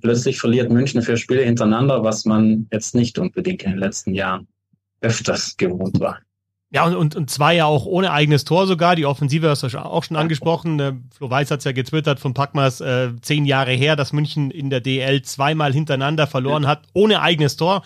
plötzlich 0.00 0.38
verliert 0.38 0.70
München 0.70 1.02
vier 1.02 1.16
Spiele 1.16 1.42
hintereinander, 1.42 2.02
was 2.02 2.24
man 2.24 2.66
jetzt 2.72 2.94
nicht 2.94 3.18
unbedingt 3.18 3.62
in 3.62 3.72
den 3.72 3.78
letzten 3.78 4.14
Jahren 4.14 4.46
öfters 5.00 5.56
gewohnt 5.56 6.00
war. 6.00 6.18
Ja, 6.74 6.86
und, 6.86 6.94
und, 6.94 7.16
und 7.16 7.28
zwei 7.28 7.54
ja 7.56 7.66
auch 7.66 7.84
ohne 7.84 8.12
eigenes 8.12 8.44
Tor 8.44 8.66
sogar. 8.66 8.96
Die 8.96 9.04
Offensive 9.04 9.50
hast 9.50 9.62
du 9.62 9.78
auch 9.78 10.04
schon 10.04 10.16
angesprochen. 10.16 10.80
Äh, 10.80 10.94
Flo 11.14 11.28
Weiß 11.28 11.50
hat 11.50 11.58
es 11.58 11.64
ja 11.66 11.72
getwittert 11.72 12.18
von 12.18 12.32
Packmas 12.32 12.80
äh, 12.80 13.10
zehn 13.20 13.44
Jahre 13.44 13.72
her, 13.72 13.94
dass 13.94 14.14
München 14.14 14.50
in 14.50 14.70
der 14.70 14.80
DL 14.80 15.20
zweimal 15.20 15.74
hintereinander 15.74 16.26
verloren 16.26 16.66
hat, 16.66 16.84
ohne 16.94 17.20
eigenes 17.20 17.56
Tor. 17.56 17.82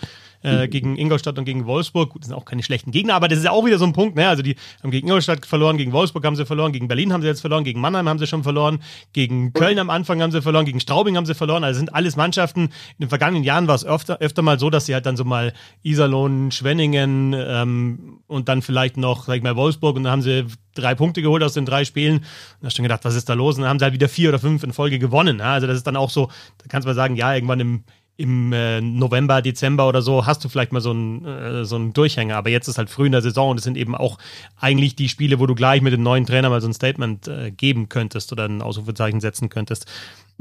Äh, 0.47 0.69
gegen 0.69 0.97
Ingolstadt 0.97 1.39
und 1.39 1.45
gegen 1.45 1.67
Wolfsburg. 1.67 2.11
Gut, 2.11 2.23
das 2.23 2.29
sind 2.29 2.37
auch 2.37 2.45
keine 2.45 2.63
schlechten 2.63 2.93
Gegner, 2.93 3.15
aber 3.15 3.29
das 3.29 3.39
ist 3.39 3.45
ja 3.45 3.51
auch 3.51 3.65
wieder 3.65 3.79
so 3.79 3.85
ein 3.85 3.93
Punkt. 3.93 4.17
Ne? 4.17 4.29
Also 4.29 4.43
die 4.43 4.57
haben 4.83 4.91
gegen 4.91 5.09
Ingolstadt 5.09 5.45
verloren, 5.45 5.77
gegen 5.77 5.93
Wolfsburg 5.93 6.25
haben 6.25 6.37
sie 6.37 6.47
verloren, 6.47 6.73
gegen 6.73 6.89
Berlin 6.89 7.13
haben 7.13 7.21
sie 7.21 7.27
jetzt 7.29 7.41
verloren, 7.41 7.65
gegen 7.65 7.81
Mannheim 7.81 8.09
haben 8.09 8.19
sie 8.19 8.27
schon 8.27 8.43
verloren, 8.43 8.79
gegen 9.13 9.53
Köln 9.53 9.79
am 9.79 9.91
Anfang 9.91 10.23
haben 10.23 10.31
sie 10.31 10.43
verloren, 10.43 10.65
gegen 10.65 10.81
Straubing 10.81 11.17
haben 11.17 11.27
sie 11.27 11.35
verloren. 11.35 11.65
Also 11.65 11.79
sind 11.79 11.95
alles 11.95 12.17
Mannschaften. 12.17 12.63
In 12.63 12.71
den 13.01 13.09
vergangenen 13.09 13.45
Jahren 13.45 13.67
war 13.67 13.75
es 13.75 13.85
öfter, 13.85 14.19
öfter 14.19 14.43
mal 14.43 14.59
so, 14.59 14.71
dass 14.71 14.87
sie 14.87 14.95
halt 14.95 15.07
dann 15.07 15.17
so 15.17 15.25
mal 15.25 15.53
Iserlohn, 15.83 16.53
Schwenningen 16.53 17.35
ähm, 17.37 18.21
und 18.29 18.49
dann 18.49 18.63
vielleicht 18.63 18.97
noch, 18.97 19.27
sag 19.27 19.37
ich 19.37 19.43
mal, 19.43 19.57
Wolfsburg 19.57 19.97
und 19.97 20.05
dann 20.05 20.13
haben 20.13 20.23
sie 20.23 20.47
drei 20.75 20.95
Punkte 20.95 21.23
geholt 21.23 21.43
aus 21.43 21.55
den 21.55 21.67
drei 21.67 21.85
Spielen. 21.85 22.19
Und 22.19 22.25
da 22.61 22.67
hast 22.67 22.79
du 22.79 22.83
gedacht, 22.83 23.05
was 23.05 23.15
ist 23.15 23.29
da 23.29 23.35
los? 23.35 23.57
Und 23.57 23.63
dann 23.63 23.71
haben 23.71 23.79
sie 23.79 23.85
halt 23.85 23.95
wieder 23.95 24.09
vier 24.09 24.29
oder 24.29 24.39
fünf 24.39 24.63
in 24.63 24.73
Folge 24.73 24.99
gewonnen. 24.99 25.39
Ja? 25.39 25.55
Also 25.55 25.67
das 25.67 25.77
ist 25.77 25.87
dann 25.87 25.97
auch 25.97 26.11
so, 26.11 26.29
da 26.59 26.67
kannst 26.69 26.85
du 26.87 26.91
mal 26.91 26.95
sagen, 26.95 27.17
ja, 27.17 27.35
irgendwann 27.35 27.61
im, 27.61 27.85
im 28.17 28.53
äh, 28.53 28.81
November, 28.81 29.43
Dezember 29.43 29.87
oder 29.89 30.01
so 30.01 30.25
hast 30.25 30.45
du 30.45 30.49
vielleicht 30.49 30.73
mal 30.73 30.81
so 30.81 30.91
einen, 30.91 31.25
äh, 31.25 31.65
so 31.65 31.77
einen 31.77 31.93
Durchhänger. 31.93 32.37
Aber 32.37 32.51
jetzt 32.51 32.67
ist 32.69 32.79
halt 32.79 32.89
früh 32.89 33.07
in 33.07 33.13
der 33.13 33.23
Saison 33.23 33.51
und 33.51 33.59
es 33.59 33.65
sind 33.65 33.77
eben 33.77 33.95
auch 33.95 34.19
eigentlich 34.59 34.97
die 34.97 35.09
Spiele, 35.09 35.39
wo 35.39 35.47
du 35.47 35.55
gleich 35.55 35.83
mit 35.83 35.93
dem 35.93 36.03
neuen 36.03 36.25
Trainer 36.25 36.49
mal 36.49 36.61
so 36.61 36.69
ein 36.69 36.75
Statement 36.75 37.29
äh, 37.29 37.51
geben 37.51 37.89
könntest 37.89 38.33
oder 38.33 38.47
ein 38.47 38.63
Ausrufezeichen 38.63 39.21
setzen 39.21 39.49
könntest. 39.49 39.87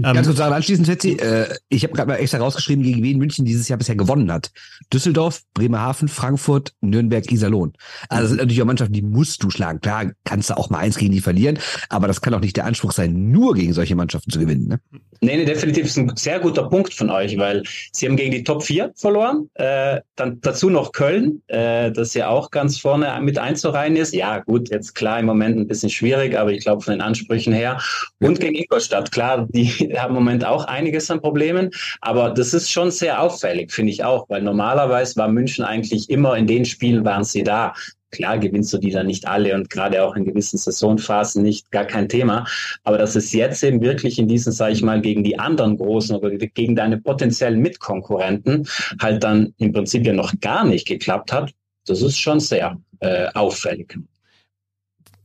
Ganz 0.02 0.18
ähm, 0.18 0.26
kurz 0.26 0.38
sagen, 0.38 0.54
anschließend, 0.54 0.88
Fetzi, 0.88 1.14
äh, 1.14 1.56
ich 1.70 1.84
habe 1.84 1.94
gerade 1.94 2.10
mal 2.10 2.16
extra 2.16 2.38
rausgeschrieben, 2.38 2.84
gegen 2.84 3.02
wen 3.02 3.18
München 3.18 3.46
dieses 3.46 3.70
Jahr 3.70 3.78
bisher 3.78 3.96
gewonnen 3.96 4.32
hat. 4.32 4.52
Düsseldorf, 4.92 5.42
Bremerhaven, 5.54 6.10
Frankfurt, 6.10 6.74
Nürnberg, 6.82 7.32
Iserlohn. 7.32 7.74
Also 8.10 8.24
das 8.24 8.30
sind 8.32 8.38
natürlich 8.40 8.62
auch 8.62 8.66
Mannschaften, 8.66 8.94
die 8.94 9.02
musst 9.02 9.42
du 9.44 9.50
schlagen. 9.50 9.80
Klar, 9.80 10.12
kannst 10.26 10.50
du 10.50 10.58
auch 10.58 10.70
mal 10.70 10.80
eins 10.80 10.98
gegen 10.98 11.14
die 11.14 11.22
verlieren, 11.22 11.60
aber 11.90 12.08
das 12.08 12.20
kann 12.20 12.34
auch 12.34 12.42
nicht 12.42 12.58
der 12.58 12.66
Anspruch 12.66 12.92
sein, 12.92 13.32
nur 13.32 13.54
gegen 13.54 13.74
solche 13.74 13.96
Mannschaften 13.96 14.32
zu 14.32 14.40
gewinnen. 14.40 14.68
Ne? 14.68 14.80
Nee, 15.22 15.38
nee, 15.38 15.46
definitiv 15.46 15.86
ist 15.86 15.98
ein 15.98 16.16
sehr 16.16 16.40
guter 16.40 16.70
Punkt 16.70 16.94
von 16.94 17.10
euch, 17.10 17.38
weil 17.38 17.64
sie 17.94 18.06
haben 18.06 18.18
gegen 18.18 18.32
die 18.32 18.44
Top 18.44 18.64
4 18.64 18.92
verloren. 18.96 19.50
Äh, 19.54 20.02
dann 20.16 20.40
dazu 20.42 20.70
noch 20.70 20.92
Köln, 20.92 21.42
äh, 21.48 21.92
das 21.92 22.14
ja 22.14 22.28
auch 22.28 22.52
ganz 22.52 22.78
vorne 22.78 23.18
mit 23.22 23.38
einzureihen 23.38 23.96
ist. 23.96 24.14
Ja, 24.14 24.40
gut, 24.40 24.70
jetzt 24.70 24.94
klar 24.94 25.20
im 25.20 25.26
Moment 25.26 25.58
ein 25.58 25.68
bisschen 25.68 25.90
schwierig, 25.90 26.38
aber 26.38 26.52
ich 26.52 26.64
glaube 26.64 26.84
von 26.84 26.92
den 26.92 27.02
Ansprüchen 27.02 27.54
her. 27.54 27.80
Und 28.20 28.40
gegen 28.40 28.56
Ingolstadt, 28.56 29.12
klar, 29.12 29.48
die 29.50 29.85
haben 29.94 30.16
im 30.16 30.24
Moment 30.24 30.46
auch 30.46 30.66
einiges 30.66 31.10
an 31.12 31.22
Problemen, 31.22 31.72
aber 32.02 32.32
das 32.32 32.54
ist 32.54 32.72
schon 32.72 32.92
sehr 32.92 33.22
auffällig, 33.22 33.72
finde 33.72 33.92
ich 33.92 34.04
auch, 34.04 34.30
weil 34.30 34.42
normalerweise 34.42 35.16
war 35.18 35.28
München 35.28 35.66
eigentlich 35.66 36.10
immer 36.10 36.36
in 36.38 36.48
den 36.48 36.66
Spielen 36.66 37.06
waren 37.06 37.24
sie 37.24 37.44
da. 37.44 37.74
Klar 38.12 38.38
gewinnst 38.38 38.72
du 38.72 38.78
die 38.78 38.92
dann 38.92 39.08
nicht 39.08 39.28
alle 39.28 39.54
und 39.56 39.70
gerade 39.70 40.02
auch 40.02 40.16
in 40.16 40.24
gewissen 40.24 40.58
Saisonphasen 40.58 41.44
nicht, 41.44 41.70
gar 41.72 41.84
kein 41.84 42.08
Thema. 42.08 42.46
Aber 42.84 42.98
dass 42.98 43.16
es 43.16 43.34
jetzt 43.34 43.62
eben 43.64 43.82
wirklich 43.82 44.18
in 44.18 44.28
diesen, 44.28 44.54
sage 44.54 44.72
ich 44.72 44.82
mal, 44.82 45.02
gegen 45.02 45.24
die 45.24 45.38
anderen 45.38 45.78
Großen 45.78 46.16
oder 46.16 46.30
gegen 46.30 46.76
deine 46.76 46.98
potenziellen 46.98 47.60
Mitkonkurrenten 47.60 48.68
halt 49.02 49.24
dann 49.24 49.54
im 49.58 49.74
Prinzip 49.74 50.06
ja 50.06 50.14
noch 50.14 50.34
gar 50.40 50.64
nicht 50.64 50.88
geklappt 50.88 51.34
hat, 51.34 51.52
das 51.88 52.02
ist 52.02 52.18
schon 52.18 52.40
sehr 52.40 52.78
äh, 53.02 53.28
auffällig. 53.34 53.98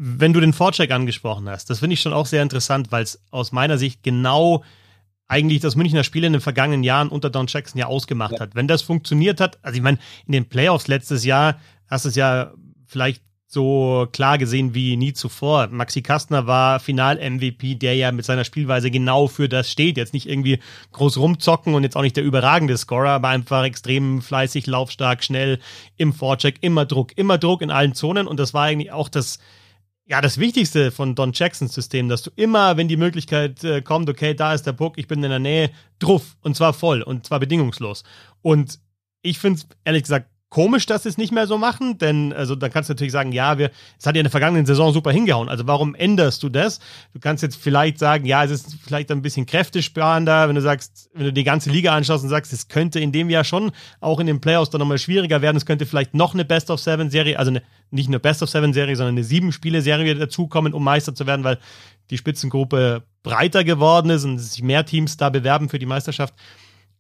Wenn 0.02 0.33
du 0.33 0.40
den 0.40 0.54
Vorcheck 0.54 0.92
angesprochen 0.92 1.47
hast, 1.47 1.69
das 1.69 1.80
finde 1.80 1.92
ich 1.92 2.00
schon 2.00 2.14
auch 2.14 2.25
sehr 2.25 2.42
interessant, 2.42 2.90
weil 2.90 3.02
es 3.02 3.23
aus 3.30 3.52
meiner 3.52 3.76
Sicht 3.76 4.02
genau 4.02 4.64
eigentlich 5.28 5.61
das 5.61 5.76
Münchner 5.76 6.04
Spiel 6.04 6.25
in 6.25 6.33
den 6.33 6.40
vergangenen 6.40 6.83
Jahren 6.83 7.11
unter 7.11 7.28
Don 7.28 7.47
Jackson 7.47 7.78
ja 7.78 7.85
ausgemacht 7.85 8.33
ja. 8.33 8.40
hat. 8.40 8.54
Wenn 8.54 8.66
das 8.66 8.80
funktioniert 8.80 9.42
hat, 9.42 9.59
also 9.61 9.76
ich 9.76 9.83
meine, 9.83 9.99
in 10.26 10.33
den 10.33 10.49
Playoffs 10.49 10.88
letztes 10.88 11.26
Jahr 11.26 11.61
hast 11.87 12.07
du 12.07 12.09
es 12.09 12.14
ja 12.14 12.54
vielleicht 12.87 13.23
so 13.47 14.09
klar 14.11 14.38
gesehen 14.38 14.73
wie 14.75 14.97
nie 14.97 15.12
zuvor. 15.12 15.66
Maxi 15.66 16.00
Kastner 16.00 16.47
war 16.47 16.80
Final-MVP, 16.80 17.75
der 17.75 17.95
ja 17.95 18.11
mit 18.11 18.25
seiner 18.25 18.45
Spielweise 18.45 18.90
genau 18.90 19.26
für 19.26 19.50
das 19.50 19.71
steht. 19.71 19.99
Jetzt 19.99 20.14
nicht 20.14 20.30
irgendwie 20.30 20.61
groß 20.92 21.19
rumzocken 21.19 21.75
und 21.75 21.83
jetzt 21.83 21.97
auch 21.97 22.02
nicht 22.02 22.16
der 22.16 22.25
überragende 22.25 22.78
Scorer, 22.78 23.11
aber 23.11 23.28
einfach 23.28 23.64
extrem 23.64 24.23
fleißig, 24.23 24.66
laufstark, 24.66 25.23
schnell 25.23 25.59
im 25.99 26.14
Vorcheck, 26.14 26.57
immer 26.62 26.87
Druck, 26.87 27.19
immer 27.19 27.37
Druck 27.37 27.61
in 27.61 27.71
allen 27.71 27.92
Zonen. 27.92 28.26
Und 28.26 28.40
das 28.40 28.54
war 28.54 28.64
eigentlich 28.64 28.92
auch 28.92 29.11
das, 29.11 29.40
ja, 30.11 30.21
das 30.21 30.38
Wichtigste 30.38 30.90
von 30.90 31.14
Don 31.14 31.31
Jacksons 31.33 31.73
System, 31.73 32.09
dass 32.09 32.23
du 32.23 32.33
immer, 32.35 32.76
wenn 32.76 32.88
die 32.88 32.97
Möglichkeit 32.97 33.62
äh, 33.62 33.81
kommt, 33.81 34.11
okay, 34.11 34.35
da 34.35 34.52
ist 34.52 34.67
der 34.67 34.73
Puck, 34.73 34.99
ich 34.99 35.07
bin 35.07 35.23
in 35.23 35.31
der 35.31 35.38
Nähe, 35.38 35.71
druff 36.00 36.37
und 36.40 36.57
zwar 36.57 36.73
voll 36.73 37.02
und 37.02 37.26
zwar 37.26 37.38
bedingungslos. 37.38 38.02
Und 38.43 38.81
ich 39.23 39.38
finde 39.38 39.61
es 39.61 39.69
ehrlich 39.85 40.02
gesagt 40.02 40.29
komisch, 40.50 40.85
dass 40.85 41.04
sie 41.04 41.09
es 41.09 41.16
nicht 41.16 41.33
mehr 41.33 41.47
so 41.47 41.57
machen, 41.57 41.97
denn 41.99 42.33
also 42.33 42.57
da 42.57 42.69
kannst 42.69 42.90
du 42.90 42.92
natürlich 42.92 43.12
sagen, 43.12 43.30
ja, 43.30 43.57
wir, 43.57 43.71
es 43.99 44.04
hat 44.04 44.16
ja 44.16 44.21
in 44.21 44.25
der 44.25 44.33
vergangenen 44.33 44.66
Saison 44.66 44.92
super 44.92 45.12
hingehauen. 45.12 45.49
Also 45.49 45.66
warum 45.69 45.95
änderst 45.95 46.42
du 46.42 46.49
das? 46.49 46.80
Du 47.14 47.21
kannst 47.21 47.45
jetzt 47.45 47.57
vielleicht 47.57 47.99
sagen, 48.00 48.26
ja, 48.26 48.45
es 48.45 48.50
ist 48.50 48.76
vielleicht 48.85 49.12
ein 49.12 49.23
bisschen 49.23 49.47
kräftesparender, 49.47 50.49
wenn 50.49 50.57
du 50.57 50.61
sagst, 50.61 51.09
wenn 51.14 51.26
du 51.26 51.33
die 51.33 51.45
ganze 51.45 51.71
Liga 51.71 51.95
anschaust 51.95 52.25
und 52.25 52.30
sagst, 52.30 52.52
es 52.52 52.66
könnte 52.66 52.99
in 52.99 53.12
dem 53.12 53.30
Jahr 53.30 53.45
schon 53.45 53.71
auch 54.00 54.19
in 54.19 54.26
den 54.26 54.40
Playoffs 54.40 54.71
dann 54.71 54.80
nochmal 54.80 54.99
schwieriger 54.99 55.40
werden. 55.40 55.57
Es 55.57 55.66
könnte 55.66 55.87
vielleicht 55.87 56.14
noch 56.14 56.35
eine 56.35 56.45
Best 56.45 56.71
of 56.71 56.80
Seven 56.80 57.11
Serie, 57.11 57.38
also 57.38 57.52
eine, 57.52 57.62
nicht 57.92 58.09
eine 58.09 58.19
Best 58.19 58.42
of 58.42 58.50
Seven 58.50 58.73
Serie, 58.73 58.97
sondern 58.97 59.14
eine 59.14 59.25
sieben 59.25 59.52
Spiele 59.52 59.83
Serie 59.83 60.16
dazukommen, 60.16 60.75
um 60.75 60.83
Meister 60.83 61.14
zu 61.14 61.28
werden, 61.28 61.45
weil 61.45 61.59
die 62.11 62.19
Spitzengruppe 62.19 63.04
breiter 63.23 63.62
geworden 63.62 64.11
ist 64.11 64.25
und 64.25 64.38
sich 64.38 64.62
mehr 64.64 64.85
Teams 64.85 65.16
da 65.16 65.30
bewerben 65.30 65.69
für 65.69 65.78
die 65.78 65.87
Meisterschaft. 65.87 66.35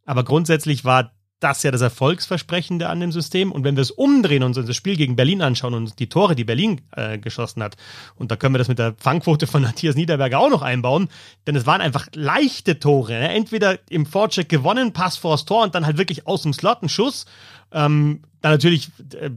Aber 0.06 0.22
grundsätzlich 0.22 0.84
war 0.84 1.12
das 1.40 1.58
ist 1.58 1.62
ja 1.64 1.70
das 1.70 1.80
Erfolgsversprechende 1.80 2.88
an 2.88 3.00
dem 3.00 3.12
System. 3.12 3.50
Und 3.50 3.64
wenn 3.64 3.74
wir 3.74 3.80
es 3.80 3.90
umdrehen 3.90 4.42
und 4.42 4.56
uns 4.56 4.66
das 4.66 4.76
Spiel 4.76 4.96
gegen 4.96 5.16
Berlin 5.16 5.40
anschauen 5.40 5.72
und 5.74 5.98
die 5.98 6.08
Tore, 6.08 6.36
die 6.36 6.44
Berlin 6.44 6.82
äh, 6.94 7.18
geschossen 7.18 7.62
hat, 7.62 7.76
und 8.14 8.30
da 8.30 8.36
können 8.36 8.54
wir 8.54 8.58
das 8.58 8.68
mit 8.68 8.78
der 8.78 8.94
Fangquote 8.98 9.46
von 9.46 9.62
Matthias 9.70 9.96
Niederberger 9.96 10.38
auch 10.38 10.50
noch 10.50 10.62
einbauen, 10.62 11.08
denn 11.46 11.56
es 11.56 11.66
waren 11.66 11.80
einfach 11.80 12.08
leichte 12.14 12.78
Tore. 12.78 13.12
Ne? 13.12 13.30
Entweder 13.30 13.78
im 13.88 14.04
Vorcheck 14.04 14.48
gewonnen, 14.48 14.92
Pass 14.92 15.16
vors 15.16 15.46
Tor 15.46 15.62
und 15.62 15.74
dann 15.74 15.86
halt 15.86 15.96
wirklich 15.96 16.26
aus 16.26 16.42
dem 16.42 16.52
Slot 16.52 16.82
ein 16.82 16.88
Schuss. 16.88 17.24
Ähm, 17.72 18.20
dann 18.42 18.52
natürlich 18.52 18.90
äh, 19.14 19.30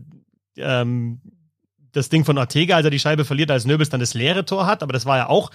ähm, 0.57 1.21
das 1.93 2.09
Ding 2.09 2.25
von 2.25 2.37
Ortega, 2.37 2.75
als 2.75 2.85
er 2.85 2.91
die 2.91 2.99
Scheibe 2.99 3.23
verliert, 3.23 3.51
als 3.51 3.65
Nöbels 3.65 3.89
dann 3.89 3.99
das 3.99 4.13
leere 4.13 4.45
Tor 4.45 4.65
hat, 4.65 4.83
aber 4.83 4.93
das 4.93 5.05
war 5.05 5.17
ja 5.17 5.29
auch, 5.29 5.51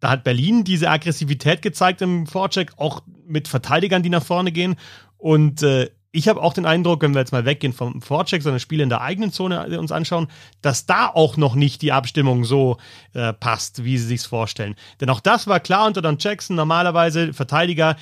da 0.00 0.10
hat 0.10 0.22
Berlin 0.22 0.62
diese 0.62 0.90
Aggressivität 0.90 1.62
gezeigt 1.62 2.02
im 2.02 2.26
Vorcheck, 2.26 2.72
auch 2.76 3.02
mit 3.26 3.48
Verteidigern, 3.48 4.02
die 4.02 4.10
nach 4.10 4.22
vorne 4.22 4.52
gehen. 4.52 4.76
Und 5.18 5.62
äh, 5.62 5.90
ich 6.10 6.26
habe 6.28 6.42
auch 6.42 6.54
den 6.54 6.64
Eindruck, 6.64 7.02
wenn 7.02 7.12
wir 7.12 7.20
jetzt 7.20 7.32
mal 7.32 7.44
weggehen 7.44 7.72
vom 7.72 8.00
Vorcheck, 8.00 8.42
sondern 8.42 8.60
Spiele 8.60 8.82
in 8.82 8.88
der 8.88 9.02
eigenen 9.02 9.30
Zone 9.30 9.78
uns 9.78 9.92
anschauen, 9.92 10.28
dass 10.62 10.86
da 10.86 11.08
auch 11.08 11.36
noch 11.36 11.54
nicht 11.54 11.82
die 11.82 11.92
Abstimmung 11.92 12.44
so 12.44 12.78
äh, 13.12 13.32
passt, 13.34 13.84
wie 13.84 13.98
sie 13.98 14.06
sich 14.06 14.22
vorstellen. 14.22 14.74
Denn 15.00 15.10
auch 15.10 15.20
das 15.20 15.46
war 15.46 15.60
klar 15.60 15.86
unter 15.86 16.00
Don 16.00 16.16
Jackson. 16.18 16.56
Normalerweise 16.56 17.34
Verteidiger 17.34 17.96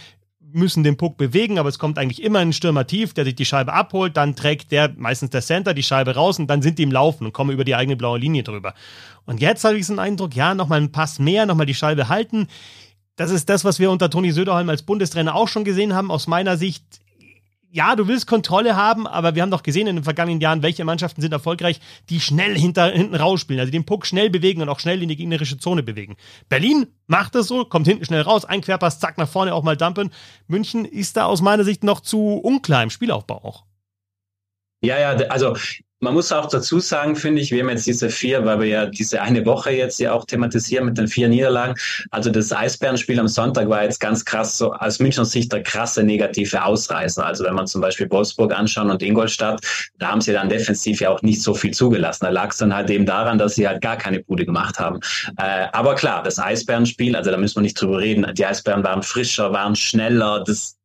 müssen 0.52 0.84
den 0.84 0.96
Puck 0.96 1.18
bewegen, 1.18 1.58
aber 1.58 1.68
es 1.68 1.78
kommt 1.78 1.98
eigentlich 1.98 2.22
immer 2.22 2.38
ein 2.38 2.52
Stürmer 2.52 2.86
tief, 2.86 3.12
der 3.12 3.24
sich 3.24 3.34
die 3.34 3.44
Scheibe 3.44 3.72
abholt, 3.72 4.16
dann 4.16 4.36
trägt 4.36 4.70
der, 4.70 4.92
meistens 4.96 5.30
der 5.30 5.42
Center, 5.42 5.74
die 5.74 5.82
Scheibe 5.82 6.14
raus 6.14 6.38
und 6.38 6.46
dann 6.46 6.62
sind 6.62 6.78
die 6.78 6.84
im 6.84 6.92
Laufen 6.92 7.26
und 7.26 7.32
kommen 7.32 7.50
über 7.50 7.64
die 7.64 7.74
eigene 7.74 7.96
blaue 7.96 8.18
Linie 8.18 8.44
drüber. 8.44 8.74
Und 9.24 9.40
jetzt 9.40 9.64
habe 9.64 9.76
ich 9.76 9.86
so 9.86 9.92
einen 9.92 9.98
Eindruck, 9.98 10.36
ja, 10.36 10.54
nochmal 10.54 10.78
einen 10.78 10.92
Pass 10.92 11.18
mehr, 11.18 11.46
nochmal 11.46 11.66
die 11.66 11.74
Scheibe 11.74 12.08
halten. 12.08 12.46
Das 13.16 13.30
ist 13.30 13.48
das, 13.48 13.64
was 13.64 13.80
wir 13.80 13.90
unter 13.90 14.08
Toni 14.08 14.30
Söderholm 14.30 14.68
als 14.68 14.82
Bundestrainer 14.82 15.34
auch 15.34 15.48
schon 15.48 15.64
gesehen 15.64 15.94
haben. 15.94 16.10
Aus 16.10 16.26
meiner 16.26 16.56
Sicht 16.56 16.84
ja, 17.76 17.94
du 17.94 18.08
willst 18.08 18.26
Kontrolle 18.26 18.74
haben, 18.74 19.06
aber 19.06 19.34
wir 19.34 19.42
haben 19.42 19.50
doch 19.50 19.62
gesehen 19.62 19.86
in 19.86 19.96
den 19.96 20.04
vergangenen 20.04 20.40
Jahren, 20.40 20.62
welche 20.62 20.82
Mannschaften 20.86 21.20
sind 21.20 21.32
erfolgreich, 21.32 21.78
die 22.08 22.20
schnell 22.20 22.58
hinter, 22.58 22.90
hinten 22.90 23.14
rausspielen, 23.14 23.60
also 23.60 23.70
den 23.70 23.84
Puck 23.84 24.06
schnell 24.06 24.30
bewegen 24.30 24.62
und 24.62 24.70
auch 24.70 24.80
schnell 24.80 25.02
in 25.02 25.10
die 25.10 25.16
gegnerische 25.16 25.58
Zone 25.58 25.82
bewegen. 25.82 26.16
Berlin 26.48 26.86
macht 27.06 27.34
das 27.34 27.48
so, 27.48 27.66
kommt 27.66 27.86
hinten 27.86 28.06
schnell 28.06 28.22
raus, 28.22 28.46
ein 28.46 28.62
Querpass, 28.62 28.98
zack, 28.98 29.18
nach 29.18 29.28
vorne 29.28 29.52
auch 29.54 29.62
mal 29.62 29.76
dumpen. 29.76 30.10
München 30.46 30.86
ist 30.86 31.18
da 31.18 31.26
aus 31.26 31.42
meiner 31.42 31.64
Sicht 31.64 31.84
noch 31.84 32.00
zu 32.00 32.38
unklar 32.38 32.82
im 32.82 32.88
Spielaufbau 32.88 33.44
auch. 33.44 33.64
Ja, 34.80 34.98
ja, 34.98 35.10
also 35.28 35.54
man 36.00 36.12
muss 36.12 36.30
auch 36.30 36.46
dazu 36.48 36.78
sagen, 36.78 37.16
finde 37.16 37.40
ich, 37.40 37.50
wir 37.50 37.62
haben 37.62 37.70
jetzt 37.70 37.86
diese 37.86 38.10
vier, 38.10 38.44
weil 38.44 38.60
wir 38.60 38.66
ja 38.66 38.86
diese 38.86 39.22
eine 39.22 39.46
Woche 39.46 39.70
jetzt 39.70 39.98
ja 39.98 40.12
auch 40.12 40.26
thematisieren 40.26 40.84
mit 40.84 40.98
den 40.98 41.08
vier 41.08 41.28
Niederlagen. 41.28 41.74
Also 42.10 42.30
das 42.30 42.52
Eisbärenspiel 42.52 43.18
am 43.18 43.28
Sonntag 43.28 43.68
war 43.70 43.82
jetzt 43.82 43.98
ganz 43.98 44.24
krass, 44.24 44.58
so 44.58 44.72
aus 44.72 44.98
Münchner 44.98 45.24
Sicht 45.24 45.52
der 45.52 45.62
krasse 45.62 46.02
negative 46.02 46.62
Ausreißer. 46.62 47.24
Also 47.24 47.44
wenn 47.44 47.54
man 47.54 47.66
zum 47.66 47.80
Beispiel 47.80 48.10
Wolfsburg 48.10 48.54
anschaut 48.54 48.90
und 48.90 49.02
Ingolstadt, 49.02 49.60
da 49.98 50.08
haben 50.08 50.20
sie 50.20 50.32
dann 50.32 50.50
defensiv 50.50 51.00
ja 51.00 51.10
auch 51.10 51.22
nicht 51.22 51.42
so 51.42 51.54
viel 51.54 51.72
zugelassen. 51.72 52.24
Da 52.26 52.30
lag 52.30 52.50
es 52.50 52.58
dann 52.58 52.74
halt 52.74 52.90
eben 52.90 53.06
daran, 53.06 53.38
dass 53.38 53.54
sie 53.54 53.66
halt 53.66 53.80
gar 53.80 53.96
keine 53.96 54.20
Bude 54.22 54.44
gemacht 54.44 54.78
haben. 54.78 55.00
Äh, 55.38 55.68
aber 55.72 55.94
klar, 55.94 56.22
das 56.22 56.38
Eisbärenspiel, 56.38 57.16
also 57.16 57.30
da 57.30 57.38
müssen 57.38 57.56
wir 57.56 57.62
nicht 57.62 57.80
drüber 57.80 57.98
reden. 57.98 58.26
Die 58.34 58.44
Eisbären 58.44 58.84
waren 58.84 59.02
frischer, 59.02 59.52
waren 59.52 59.74
schneller. 59.74 60.44
Das 60.46 60.76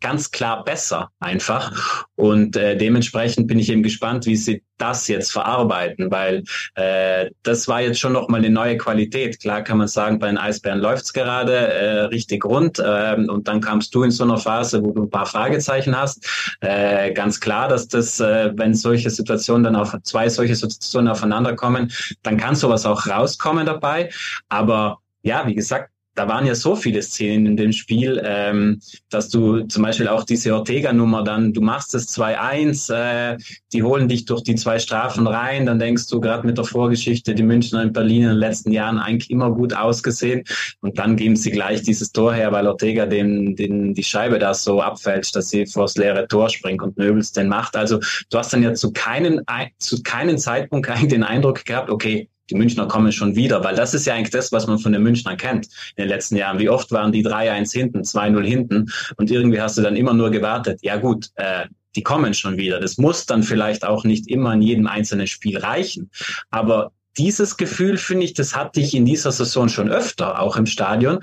ganz 0.00 0.30
klar 0.30 0.64
besser 0.64 1.10
einfach. 1.20 2.06
Und 2.16 2.56
äh, 2.56 2.76
dementsprechend 2.76 3.46
bin 3.46 3.58
ich 3.58 3.70
eben 3.70 3.82
gespannt, 3.82 4.26
wie 4.26 4.36
sie 4.36 4.62
das 4.78 5.08
jetzt 5.08 5.32
verarbeiten, 5.32 6.10
weil 6.10 6.42
äh, 6.74 7.30
das 7.42 7.66
war 7.66 7.80
jetzt 7.80 7.98
schon 7.98 8.12
nochmal 8.12 8.40
eine 8.40 8.50
neue 8.50 8.76
Qualität. 8.76 9.40
Klar 9.40 9.62
kann 9.62 9.78
man 9.78 9.88
sagen, 9.88 10.18
bei 10.18 10.26
den 10.26 10.36
Eisbären 10.36 10.80
läuft's 10.80 11.12
gerade 11.12 11.54
äh, 11.54 12.00
richtig 12.02 12.44
rund 12.44 12.78
äh, 12.78 13.16
und 13.16 13.48
dann 13.48 13.60
kamst 13.60 13.94
du 13.94 14.02
in 14.02 14.10
so 14.10 14.24
einer 14.24 14.36
Phase, 14.36 14.84
wo 14.84 14.92
du 14.92 15.04
ein 15.04 15.10
paar 15.10 15.26
Fragezeichen 15.26 15.98
hast. 15.98 16.26
Äh, 16.60 17.12
ganz 17.12 17.40
klar, 17.40 17.68
dass 17.68 17.88
das, 17.88 18.20
äh, 18.20 18.52
wenn 18.54 18.74
solche 18.74 19.08
Situationen 19.08 19.64
dann 19.64 19.76
auf 19.76 19.96
zwei 20.02 20.28
solche 20.28 20.54
Situationen 20.54 21.10
aufeinander 21.10 21.54
kommen, 21.56 21.90
dann 22.22 22.36
kann 22.36 22.54
sowas 22.54 22.84
auch 22.84 23.06
rauskommen 23.06 23.64
dabei. 23.64 24.10
Aber 24.48 24.98
ja, 25.22 25.46
wie 25.46 25.54
gesagt, 25.54 25.90
da 26.16 26.28
waren 26.28 26.46
ja 26.46 26.54
so 26.54 26.74
viele 26.74 27.02
Szenen 27.02 27.46
in 27.46 27.56
dem 27.56 27.72
Spiel, 27.72 28.20
ähm, 28.24 28.80
dass 29.10 29.28
du 29.28 29.60
zum 29.64 29.82
Beispiel 29.82 30.08
auch 30.08 30.24
diese 30.24 30.54
Ortega-Nummer 30.54 31.22
dann, 31.22 31.52
du 31.52 31.60
machst 31.60 31.94
es 31.94 32.08
2-1, 32.08 32.92
äh, 32.92 33.38
die 33.72 33.82
holen 33.82 34.08
dich 34.08 34.24
durch 34.24 34.42
die 34.42 34.54
zwei 34.54 34.78
Strafen 34.78 35.26
rein, 35.26 35.66
dann 35.66 35.78
denkst 35.78 36.08
du 36.08 36.20
gerade 36.20 36.46
mit 36.46 36.56
der 36.56 36.64
Vorgeschichte, 36.64 37.34
die 37.34 37.42
Münchner 37.42 37.82
in 37.82 37.92
Berlin 37.92 38.22
in 38.22 38.28
den 38.30 38.38
letzten 38.38 38.72
Jahren 38.72 38.98
eigentlich 38.98 39.30
immer 39.30 39.50
gut 39.52 39.74
ausgesehen 39.74 40.44
und 40.80 40.98
dann 40.98 41.16
geben 41.16 41.36
sie 41.36 41.50
gleich 41.50 41.82
dieses 41.82 42.12
Tor 42.12 42.32
her, 42.32 42.50
weil 42.50 42.66
Ortega 42.66 43.04
den, 43.04 43.54
den, 43.54 43.92
die 43.92 44.02
Scheibe 44.02 44.38
da 44.38 44.54
so 44.54 44.80
abfälscht, 44.80 45.36
dass 45.36 45.50
sie 45.50 45.66
vors 45.66 45.96
leere 45.96 46.26
Tor 46.26 46.48
springt 46.48 46.82
und 46.82 46.96
Nöbels 46.96 47.32
den 47.32 47.48
macht. 47.48 47.76
Also 47.76 48.00
du 48.30 48.38
hast 48.38 48.54
dann 48.54 48.62
ja 48.62 48.72
zu 48.72 48.92
keinen, 48.92 49.42
zu 49.78 50.02
keinen 50.02 50.38
Zeitpunkt 50.38 50.88
eigentlich 50.90 51.10
den 51.10 51.24
Eindruck 51.24 51.66
gehabt, 51.66 51.90
okay, 51.90 52.30
die 52.50 52.54
Münchner 52.54 52.86
kommen 52.86 53.12
schon 53.12 53.36
wieder, 53.36 53.62
weil 53.64 53.74
das 53.74 53.94
ist 53.94 54.06
ja 54.06 54.14
eigentlich 54.14 54.30
das, 54.30 54.52
was 54.52 54.66
man 54.66 54.78
von 54.78 54.92
den 54.92 55.02
Münchnern 55.02 55.36
kennt 55.36 55.66
in 55.96 56.04
den 56.04 56.08
letzten 56.08 56.36
Jahren. 56.36 56.58
Wie 56.58 56.68
oft 56.68 56.90
waren 56.92 57.12
die 57.12 57.24
3-1 57.24 57.72
hinten, 57.72 58.00
2-0 58.02 58.44
hinten 58.44 58.90
und 59.16 59.30
irgendwie 59.30 59.60
hast 59.60 59.78
du 59.78 59.82
dann 59.82 59.96
immer 59.96 60.14
nur 60.14 60.30
gewartet, 60.30 60.80
ja 60.82 60.96
gut, 60.96 61.30
äh, 61.36 61.66
die 61.94 62.02
kommen 62.02 62.34
schon 62.34 62.58
wieder. 62.58 62.78
Das 62.78 62.98
muss 62.98 63.26
dann 63.26 63.42
vielleicht 63.42 63.84
auch 63.84 64.04
nicht 64.04 64.28
immer 64.28 64.52
in 64.52 64.62
jedem 64.62 64.86
einzelnen 64.86 65.26
Spiel 65.26 65.58
reichen, 65.58 66.10
aber 66.50 66.92
dieses 67.16 67.56
Gefühl, 67.56 67.96
finde 67.96 68.24
ich, 68.24 68.34
das 68.34 68.54
hatte 68.54 68.80
ich 68.80 68.94
in 68.94 69.06
dieser 69.06 69.32
Saison 69.32 69.68
schon 69.68 69.88
öfter, 69.88 70.40
auch 70.40 70.56
im 70.56 70.66
Stadion, 70.66 71.20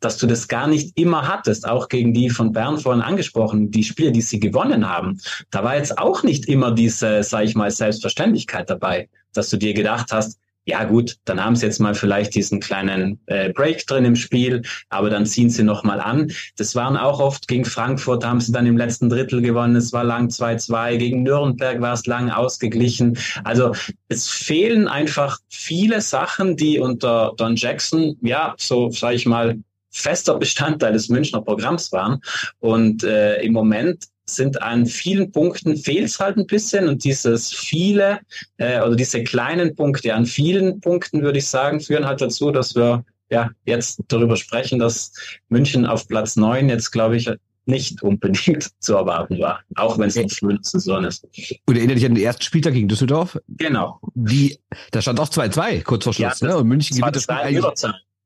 dass 0.00 0.16
du 0.16 0.26
das 0.26 0.48
gar 0.48 0.66
nicht 0.66 0.98
immer 0.98 1.26
hattest, 1.26 1.68
auch 1.68 1.88
gegen 1.88 2.14
die 2.14 2.30
von 2.30 2.52
Bern 2.52 2.78
vorhin 2.78 3.02
angesprochen, 3.02 3.70
die 3.70 3.84
Spiele, 3.84 4.12
die 4.12 4.20
sie 4.20 4.40
gewonnen 4.40 4.88
haben. 4.88 5.20
Da 5.50 5.64
war 5.64 5.76
jetzt 5.76 5.98
auch 5.98 6.22
nicht 6.22 6.46
immer 6.46 6.72
diese, 6.72 7.22
sag 7.22 7.44
ich 7.44 7.54
mal, 7.54 7.70
Selbstverständlichkeit 7.70 8.70
dabei, 8.70 9.08
dass 9.32 9.50
du 9.50 9.56
dir 9.56 9.74
gedacht 9.74 10.12
hast, 10.12 10.38
ja 10.64 10.84
gut, 10.84 11.16
dann 11.24 11.44
haben 11.44 11.56
sie 11.56 11.66
jetzt 11.66 11.80
mal 11.80 11.94
vielleicht 11.94 12.34
diesen 12.34 12.60
kleinen 12.60 13.18
äh, 13.26 13.52
Break 13.52 13.86
drin 13.86 14.04
im 14.04 14.16
Spiel, 14.16 14.62
aber 14.90 15.10
dann 15.10 15.26
ziehen 15.26 15.50
sie 15.50 15.64
nochmal 15.64 16.00
an. 16.00 16.30
Das 16.56 16.74
waren 16.74 16.96
auch 16.96 17.18
oft 17.18 17.48
gegen 17.48 17.64
Frankfurt, 17.64 18.24
haben 18.24 18.40
sie 18.40 18.52
dann 18.52 18.66
im 18.66 18.76
letzten 18.76 19.08
Drittel 19.08 19.42
gewonnen, 19.42 19.74
es 19.74 19.92
war 19.92 20.04
lang 20.04 20.28
2-2, 20.28 20.96
gegen 20.98 21.22
Nürnberg 21.24 21.80
war 21.80 21.94
es 21.94 22.06
lang 22.06 22.30
ausgeglichen. 22.30 23.18
Also 23.42 23.74
es 24.08 24.28
fehlen 24.28 24.86
einfach 24.86 25.38
viele 25.48 26.00
Sachen, 26.00 26.56
die 26.56 26.78
unter 26.78 27.32
Don 27.36 27.56
Jackson, 27.56 28.16
ja, 28.20 28.54
so 28.56 28.90
sage 28.90 29.16
ich 29.16 29.26
mal, 29.26 29.58
fester 29.90 30.38
Bestandteil 30.38 30.92
des 30.92 31.08
Münchner 31.08 31.42
Programms 31.42 31.92
waren. 31.92 32.20
Und 32.60 33.04
äh, 33.04 33.42
im 33.42 33.52
Moment 33.52 34.06
sind 34.36 34.62
an 34.62 34.86
vielen 34.86 35.32
Punkten 35.32 35.76
fehlt 35.76 36.06
es 36.06 36.18
halt 36.18 36.36
ein 36.36 36.46
bisschen 36.46 36.88
und 36.88 37.04
dieses 37.04 37.52
viele 37.52 38.20
äh, 38.58 38.80
oder 38.80 38.96
diese 38.96 39.22
kleinen 39.24 39.74
Punkte 39.74 40.14
an 40.14 40.26
vielen 40.26 40.80
Punkten 40.80 41.22
würde 41.22 41.38
ich 41.38 41.48
sagen 41.48 41.80
führen 41.80 42.06
halt 42.06 42.20
dazu, 42.20 42.50
dass 42.50 42.74
wir 42.74 43.04
ja 43.30 43.50
jetzt 43.64 44.00
darüber 44.08 44.36
sprechen, 44.36 44.78
dass 44.78 45.12
München 45.48 45.86
auf 45.86 46.06
Platz 46.08 46.36
neun 46.36 46.68
jetzt 46.68 46.90
glaube 46.90 47.16
ich 47.16 47.30
nicht 47.64 48.02
unbedingt 48.02 48.70
zu 48.80 48.94
erwarten 48.94 49.38
war, 49.38 49.60
auch 49.76 49.98
wenn 49.98 50.08
es 50.08 50.16
eine 50.16 50.28
schöne 50.28 50.58
Saison 50.62 51.04
ist. 51.04 51.26
Und 51.66 51.76
erinnere 51.76 51.96
dich 51.96 52.06
an 52.06 52.14
den 52.14 52.24
ersten 52.24 52.42
Spieltag 52.42 52.74
gegen 52.74 52.88
Düsseldorf? 52.88 53.38
Genau. 53.48 54.00
Die, 54.14 54.58
da 54.90 55.00
stand 55.00 55.20
auch 55.20 55.28
2-2 55.28 55.82
kurz 55.82 56.04
vor 56.04 56.12
Schluss, 56.12 56.40
ja, 56.40 56.48
ne? 56.48 56.56
Und 56.56 56.68
München 56.68 56.96
gewinnt 56.96 57.16
das 57.16 57.22
Spiel 57.24 57.36
eigentlich. 57.36 57.64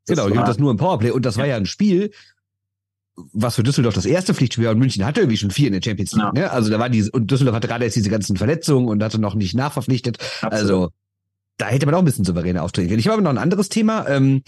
Genau, 0.08 0.26
gewinnt 0.26 0.48
das 0.48 0.58
nur 0.58 0.70
im 0.70 0.76
Powerplay. 0.76 1.10
Und 1.10 1.26
das 1.26 1.34
ja. 1.36 1.40
war 1.40 1.48
ja 1.48 1.56
ein 1.56 1.66
Spiel, 1.66 2.12
was 3.32 3.54
für 3.54 3.62
Düsseldorf 3.62 3.94
das 3.94 4.04
erste 4.04 4.34
Pflichtspiel 4.34 4.66
war 4.66 4.72
und 4.72 4.78
München 4.78 5.04
hatte 5.04 5.20
irgendwie 5.20 5.38
schon 5.38 5.50
vier 5.50 5.68
in 5.68 5.72
der 5.72 5.82
Champions 5.82 6.12
League. 6.12 6.24
Ja. 6.24 6.32
Ne? 6.32 6.50
Also 6.50 6.70
da 6.70 6.78
war 6.78 6.90
die 6.90 7.08
und 7.10 7.30
Düsseldorf 7.30 7.56
hatte 7.56 7.68
gerade 7.68 7.84
jetzt 7.84 7.96
diese 7.96 8.10
ganzen 8.10 8.36
Verletzungen 8.36 8.88
und 8.88 9.02
hatte 9.02 9.18
noch 9.18 9.34
nicht 9.34 9.54
nachverpflichtet. 9.54 10.18
Absolut. 10.42 10.52
Also 10.52 10.90
da 11.56 11.68
hätte 11.68 11.86
man 11.86 11.94
auch 11.94 12.00
ein 12.00 12.04
bisschen 12.04 12.24
souveräner 12.24 12.62
auftreten 12.62 12.88
können. 12.88 13.00
Ich 13.00 13.06
habe 13.06 13.14
aber 13.14 13.22
noch 13.22 13.30
ein 13.30 13.38
anderes 13.38 13.68
Thema. 13.68 14.06
Ähm, 14.08 14.42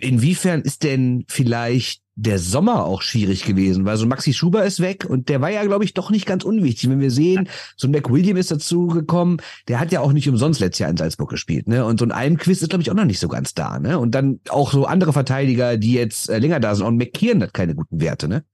inwiefern 0.00 0.62
ist 0.62 0.82
denn 0.82 1.24
vielleicht 1.28 2.02
der 2.22 2.38
Sommer 2.38 2.84
auch 2.84 3.00
schwierig 3.00 3.44
gewesen, 3.44 3.86
weil 3.86 3.96
so 3.96 4.06
Maxi 4.06 4.34
Schuber 4.34 4.64
ist 4.64 4.80
weg 4.80 5.06
und 5.08 5.28
der 5.28 5.40
war 5.40 5.50
ja, 5.50 5.64
glaube 5.64 5.84
ich, 5.84 5.94
doch 5.94 6.10
nicht 6.10 6.26
ganz 6.26 6.44
unwichtig. 6.44 6.90
Wenn 6.90 7.00
wir 7.00 7.10
sehen, 7.10 7.48
so 7.76 7.88
ein 7.88 7.92
McWilliam 7.92 8.36
ist 8.36 8.50
dazu 8.50 8.88
gekommen, 8.88 9.38
der 9.68 9.80
hat 9.80 9.90
ja 9.90 10.00
auch 10.00 10.12
nicht 10.12 10.28
umsonst 10.28 10.60
letztes 10.60 10.80
Jahr 10.80 10.90
in 10.90 10.98
Salzburg 10.98 11.30
gespielt, 11.30 11.66
ne? 11.66 11.84
Und 11.84 11.98
so 11.98 12.04
ein 12.04 12.12
Almquist 12.12 12.62
ist, 12.62 12.68
glaube 12.68 12.82
ich, 12.82 12.90
auch 12.90 12.94
noch 12.94 13.06
nicht 13.06 13.20
so 13.20 13.28
ganz 13.28 13.54
da, 13.54 13.78
ne? 13.78 13.98
Und 13.98 14.14
dann 14.14 14.40
auch 14.50 14.70
so 14.70 14.84
andere 14.84 15.12
Verteidiger, 15.14 15.78
die 15.78 15.94
jetzt 15.94 16.28
äh, 16.28 16.38
länger 16.38 16.60
da 16.60 16.74
sind. 16.74 16.86
Und 16.86 16.96
McKeon 16.98 17.42
hat 17.42 17.54
keine 17.54 17.74
guten 17.74 18.00
Werte, 18.00 18.28
ne? 18.28 18.44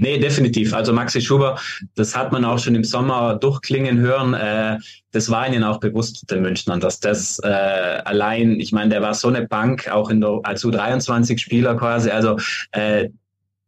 Nee, 0.00 0.18
definitiv. 0.18 0.74
Also 0.74 0.92
Maxi 0.92 1.20
Schuber, 1.20 1.60
das 1.94 2.16
hat 2.16 2.32
man 2.32 2.44
auch 2.44 2.58
schon 2.58 2.74
im 2.74 2.84
Sommer 2.84 3.36
durchklingen 3.36 3.98
hören. 3.98 4.34
Äh, 4.34 4.78
das 5.12 5.30
war 5.30 5.46
ihnen 5.46 5.64
auch 5.64 5.80
bewusst, 5.80 6.30
den 6.30 6.42
Münchnern, 6.42 6.80
dass 6.80 7.00
das 7.00 7.38
äh, 7.42 7.46
allein, 7.48 8.60
ich 8.60 8.72
meine, 8.72 8.90
der 8.90 9.02
war 9.02 9.14
so 9.14 9.28
eine 9.28 9.46
Bank, 9.46 9.88
auch 9.88 10.10
in 10.10 10.20
der, 10.20 10.40
als 10.42 10.64
U23-Spieler 10.64 11.76
quasi, 11.76 12.10
also 12.10 12.36
äh, 12.72 13.08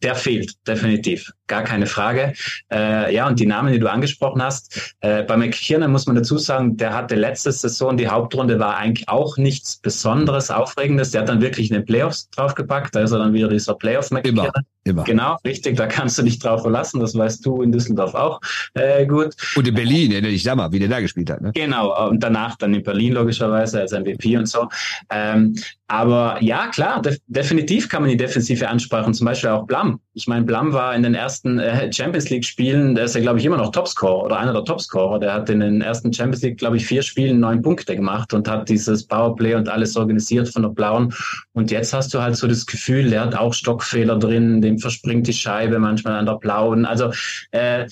der 0.03 0.15
fehlt 0.15 0.55
definitiv 0.67 1.33
gar 1.51 1.65
keine 1.65 1.87
Frage. 1.87 2.33
Äh, 2.73 3.15
ja, 3.15 3.27
und 3.27 3.39
die 3.39 3.45
Namen, 3.45 3.73
die 3.73 3.79
du 3.79 3.91
angesprochen 3.91 4.43
hast, 4.43 4.95
äh, 5.01 5.25
bei 5.25 5.37
McKiernan 5.37 5.91
muss 5.91 6.07
man 6.07 6.17
dazu 6.17 6.39
sagen, 6.39 6.77
der 6.77 6.95
hatte 6.95 7.17
letzte 7.17 7.53
Saison, 7.53 7.97
die 7.97 8.09
Hauptrunde 8.09 8.59
war 8.59 8.77
eigentlich 8.77 9.09
auch 9.09 9.37
nichts 9.37 9.77
Besonderes, 9.77 10.51
Aufregendes. 10.51 11.11
Der 11.11 11.23
hat 11.23 11.29
dann 11.29 11.43
wirklich 11.43 11.71
in 11.71 11.75
den 11.75 11.85
Playoffs 11.85 12.31
draufgepackt, 12.31 12.95
da 12.95 13.03
ist 13.03 13.11
er 13.11 13.19
dann 13.19 13.35
wieder 13.35 13.49
dieser 13.49 13.75
Playoff 13.75 14.11
McKiernan. 14.13 14.47
Immer, 14.47 14.53
immer. 14.85 15.05
Genau, 15.05 15.37
richtig, 15.45 15.77
da 15.77 15.87
kannst 15.87 16.19
du 16.19 16.23
dich 16.23 16.39
drauf 16.39 16.63
verlassen, 16.63 17.01
das 17.01 17.17
weißt 17.17 17.45
du 17.45 17.63
in 17.63 17.73
Düsseldorf 17.73 18.15
auch 18.15 18.41
äh, 18.75 19.05
gut. 19.05 19.35
Und 19.57 19.67
in 19.67 19.75
Berlin, 19.75 20.13
erinnere 20.13 20.31
dich 20.31 20.45
da 20.45 20.55
mal, 20.55 20.71
wie 20.71 20.79
der 20.79 20.89
da 20.89 21.01
gespielt 21.01 21.31
hat. 21.31 21.41
Ne? 21.41 21.51
Genau, 21.53 22.09
und 22.09 22.23
danach 22.23 22.57
dann 22.57 22.73
in 22.75 22.85
Berlin 22.85 23.15
logischerweise 23.15 23.81
als 23.81 23.91
MVP 23.91 24.37
und 24.37 24.47
so. 24.47 24.69
Ähm, 25.11 25.57
aber 25.89 26.39
ja, 26.41 26.69
klar, 26.69 27.03
def 27.03 27.19
definitiv 27.27 27.89
kann 27.89 28.03
man 28.03 28.11
die 28.13 28.17
Defensive 28.17 28.69
ansprechen, 28.69 29.13
zum 29.13 29.25
Beispiel 29.25 29.51
auch 29.51 29.67
Blam. 29.67 29.90
Ich 30.13 30.27
meine, 30.27 30.45
Blam 30.45 30.73
war 30.73 30.95
in 30.95 31.03
den 31.03 31.15
ersten 31.15 31.59
äh, 31.59 31.93
Champions 31.93 32.31
League 32.31 32.45
Spielen, 32.45 32.95
der 32.95 33.05
ist 33.05 33.15
ja, 33.15 33.21
glaube 33.21 33.39
ich, 33.39 33.45
immer 33.45 33.57
noch 33.57 33.71
Topscorer 33.71 34.25
oder 34.25 34.39
einer 34.39 34.53
der 34.53 34.65
Topscorer. 34.65 35.19
Der 35.19 35.33
hat 35.33 35.49
in 35.51 35.61
den 35.61 35.81
ersten 35.81 36.13
Champions 36.13 36.43
League, 36.43 36.59
glaube 36.59 36.77
ich, 36.77 36.87
vier 36.87 37.03
Spielen 37.03 37.41
neun 37.41 37.63
Punkte 37.63 37.97
gemacht 37.97 38.35
und 38.35 38.49
hat 38.49 38.69
dieses 38.69 39.07
Powerplay 39.07 39.55
und 39.55 39.69
alles 39.69 39.97
organisiert 39.97 40.49
von 40.49 40.63
der 40.63 40.71
Blauen. 40.71 41.15
Und 41.53 41.71
jetzt 41.71 41.93
hast 41.93 42.13
du 42.13 42.21
halt 42.21 42.37
so 42.37 42.47
das 42.47 42.67
Gefühl, 42.67 43.11
der 43.11 43.23
hat 43.23 43.35
auch 43.35 43.55
Stockfehler 43.55 44.19
drin, 44.19 44.61
dem 44.61 44.79
verspringt 44.79 45.27
die 45.27 45.33
Scheibe 45.33 45.79
manchmal 45.79 46.15
an 46.15 46.27
der 46.27 46.35
Blauen. 46.35 46.85
Also 46.85 47.13
äh, 47.53 47.87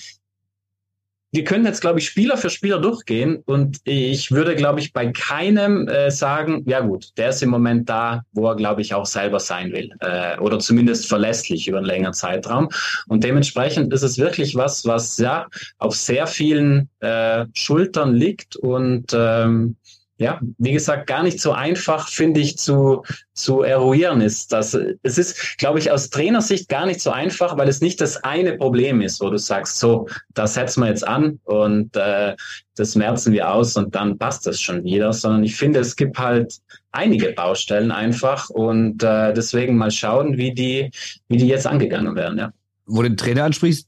wir 1.31 1.43
können 1.43 1.65
jetzt, 1.65 1.81
glaube 1.81 1.99
ich, 1.99 2.07
Spieler 2.07 2.37
für 2.37 2.49
Spieler 2.49 2.79
durchgehen 2.79 3.43
und 3.45 3.77
ich 3.83 4.31
würde, 4.31 4.55
glaube 4.55 4.79
ich, 4.79 4.93
bei 4.93 5.11
keinem 5.11 5.87
äh, 5.87 6.09
sagen, 6.09 6.63
ja 6.65 6.79
gut, 6.79 7.11
der 7.17 7.29
ist 7.29 7.43
im 7.43 7.49
Moment 7.49 7.87
da, 7.87 8.23
wo 8.31 8.47
er, 8.47 8.55
glaube 8.55 8.81
ich, 8.81 8.93
auch 8.95 9.05
selber 9.05 9.39
sein 9.39 9.71
will 9.71 9.91
äh, 9.99 10.39
oder 10.39 10.59
zumindest 10.59 11.07
verlässlich 11.07 11.67
über 11.67 11.77
einen 11.77 11.85
längeren 11.85 12.13
Zeitraum. 12.13 12.69
Und 13.07 13.23
dementsprechend 13.23 13.93
ist 13.93 14.03
es 14.03 14.17
wirklich 14.17 14.55
was, 14.55 14.85
was 14.85 15.17
ja 15.17 15.47
auf 15.77 15.95
sehr 15.95 16.25
vielen 16.25 16.89
äh, 16.99 17.45
Schultern 17.53 18.15
liegt 18.15 18.55
und 18.55 19.13
ähm, 19.13 19.75
ja, 20.19 20.39
wie 20.57 20.73
gesagt, 20.73 21.07
gar 21.07 21.23
nicht 21.23 21.39
so 21.39 21.53
einfach, 21.53 22.09
finde 22.09 22.41
ich, 22.41 22.57
zu, 22.57 23.03
zu 23.33 23.61
eruieren 23.61 24.19
ist. 24.19 24.51
Das, 24.51 24.77
es 25.01 25.17
ist, 25.17 25.57
glaube 25.57 25.79
ich, 25.79 25.91
aus 25.91 26.09
Trainersicht 26.09 26.67
gar 26.67 26.85
nicht 26.85 26.99
so 26.99 27.09
einfach, 27.09 27.57
weil 27.57 27.69
es 27.69 27.79
nicht 27.79 28.01
das 28.01 28.17
eine 28.17 28.57
Problem 28.57 28.99
ist, 28.99 29.21
wo 29.21 29.29
du 29.29 29.37
sagst, 29.37 29.79
so, 29.79 30.09
das 30.33 30.55
setzen 30.55 30.81
wir 30.81 30.89
jetzt 30.89 31.07
an 31.07 31.39
und 31.45 31.95
äh, 31.95 32.35
das 32.75 32.95
merzen 32.95 33.31
wir 33.31 33.49
aus 33.49 33.77
und 33.77 33.95
dann 33.95 34.17
passt 34.17 34.45
das 34.45 34.59
schon 34.59 34.83
wieder, 34.83 35.13
sondern 35.13 35.45
ich 35.45 35.55
finde, 35.55 35.79
es 35.79 35.95
gibt 35.95 36.17
halt 36.17 36.53
einige 36.91 37.31
Baustellen 37.31 37.91
einfach 37.91 38.49
und 38.49 39.01
äh, 39.01 39.33
deswegen 39.33 39.77
mal 39.77 39.91
schauen, 39.91 40.37
wie 40.37 40.53
die, 40.53 40.91
wie 41.29 41.37
die 41.37 41.47
jetzt 41.47 41.65
angegangen 41.65 42.15
werden, 42.15 42.37
ja. 42.37 42.51
Wo 42.85 43.03
du 43.03 43.09
den 43.09 43.17
Trainer 43.17 43.45
ansprichst, 43.45 43.87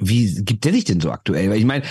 wie 0.00 0.42
gibt 0.42 0.64
der 0.64 0.72
dich 0.72 0.84
denn 0.84 1.00
so 1.00 1.12
aktuell? 1.12 1.50
Weil 1.50 1.58
ich 1.58 1.64
meine, 1.64 1.84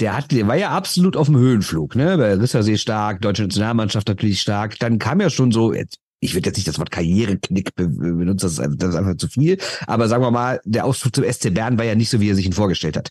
der 0.00 0.16
hat, 0.16 0.32
der 0.32 0.46
war 0.48 0.56
ja 0.56 0.70
absolut 0.70 1.16
auf 1.16 1.26
dem 1.26 1.36
Höhenflug, 1.36 1.94
ne? 1.94 2.18
Bei 2.18 2.34
Rissersee 2.34 2.76
stark, 2.76 3.20
deutsche 3.20 3.42
Nationalmannschaft 3.42 4.08
natürlich 4.08 4.40
stark. 4.40 4.78
Dann 4.78 4.98
kam 4.98 5.20
ja 5.20 5.30
schon 5.30 5.52
so, 5.52 5.72
jetzt, 5.72 5.98
ich 6.20 6.34
würde 6.34 6.48
jetzt 6.48 6.56
nicht 6.56 6.66
das 6.66 6.78
Wort 6.78 6.90
Karriereknick 6.90 7.74
benutzen, 7.76 8.36
das 8.38 8.58
ist, 8.58 8.82
das 8.82 8.88
ist 8.90 8.94
einfach 8.96 9.16
zu 9.16 9.28
viel. 9.28 9.58
Aber 9.86 10.08
sagen 10.08 10.24
wir 10.24 10.30
mal, 10.30 10.60
der 10.64 10.84
Ausflug 10.84 11.14
zum 11.14 11.24
SC 11.24 11.52
Bern 11.52 11.78
war 11.78 11.84
ja 11.84 11.94
nicht 11.94 12.10
so, 12.10 12.18
wie 12.20 12.30
er 12.30 12.34
sich 12.34 12.46
ihn 12.46 12.52
vorgestellt 12.52 12.96
hat. 12.96 13.10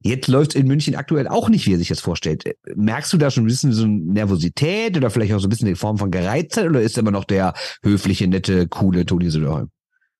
Jetzt 0.00 0.28
läuft 0.28 0.54
in 0.54 0.66
München 0.66 0.96
aktuell 0.96 1.28
auch 1.28 1.48
nicht, 1.48 1.66
wie 1.66 1.74
er 1.74 1.78
sich 1.78 1.88
das 1.88 2.00
vorstellt. 2.00 2.44
Merkst 2.74 3.12
du 3.12 3.18
da 3.18 3.30
schon 3.30 3.44
ein 3.44 3.48
bisschen 3.48 3.72
so 3.72 3.84
eine 3.84 3.92
Nervosität 3.92 4.96
oder 4.96 5.10
vielleicht 5.10 5.34
auch 5.34 5.40
so 5.40 5.46
ein 5.46 5.50
bisschen 5.50 5.68
die 5.68 5.74
Form 5.74 5.98
von 5.98 6.10
Gereiztheit 6.10 6.66
oder 6.66 6.80
ist 6.80 6.96
er 6.96 7.02
immer 7.02 7.10
noch 7.10 7.24
der 7.24 7.54
höfliche, 7.82 8.26
nette, 8.26 8.66
coole 8.66 9.06
Toni 9.06 9.30
Söderholm? 9.30 9.68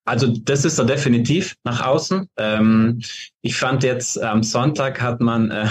Also 0.05 0.27
das 0.27 0.64
ist 0.64 0.79
er 0.79 0.85
definitiv 0.85 1.55
nach 1.64 1.85
außen. 1.85 2.29
Ähm, 2.37 3.01
ich 3.40 3.57
fand 3.57 3.83
jetzt 3.83 4.21
am 4.23 4.43
Sonntag 4.43 5.01
hat 5.01 5.21
man 5.21 5.51
äh, 5.51 5.67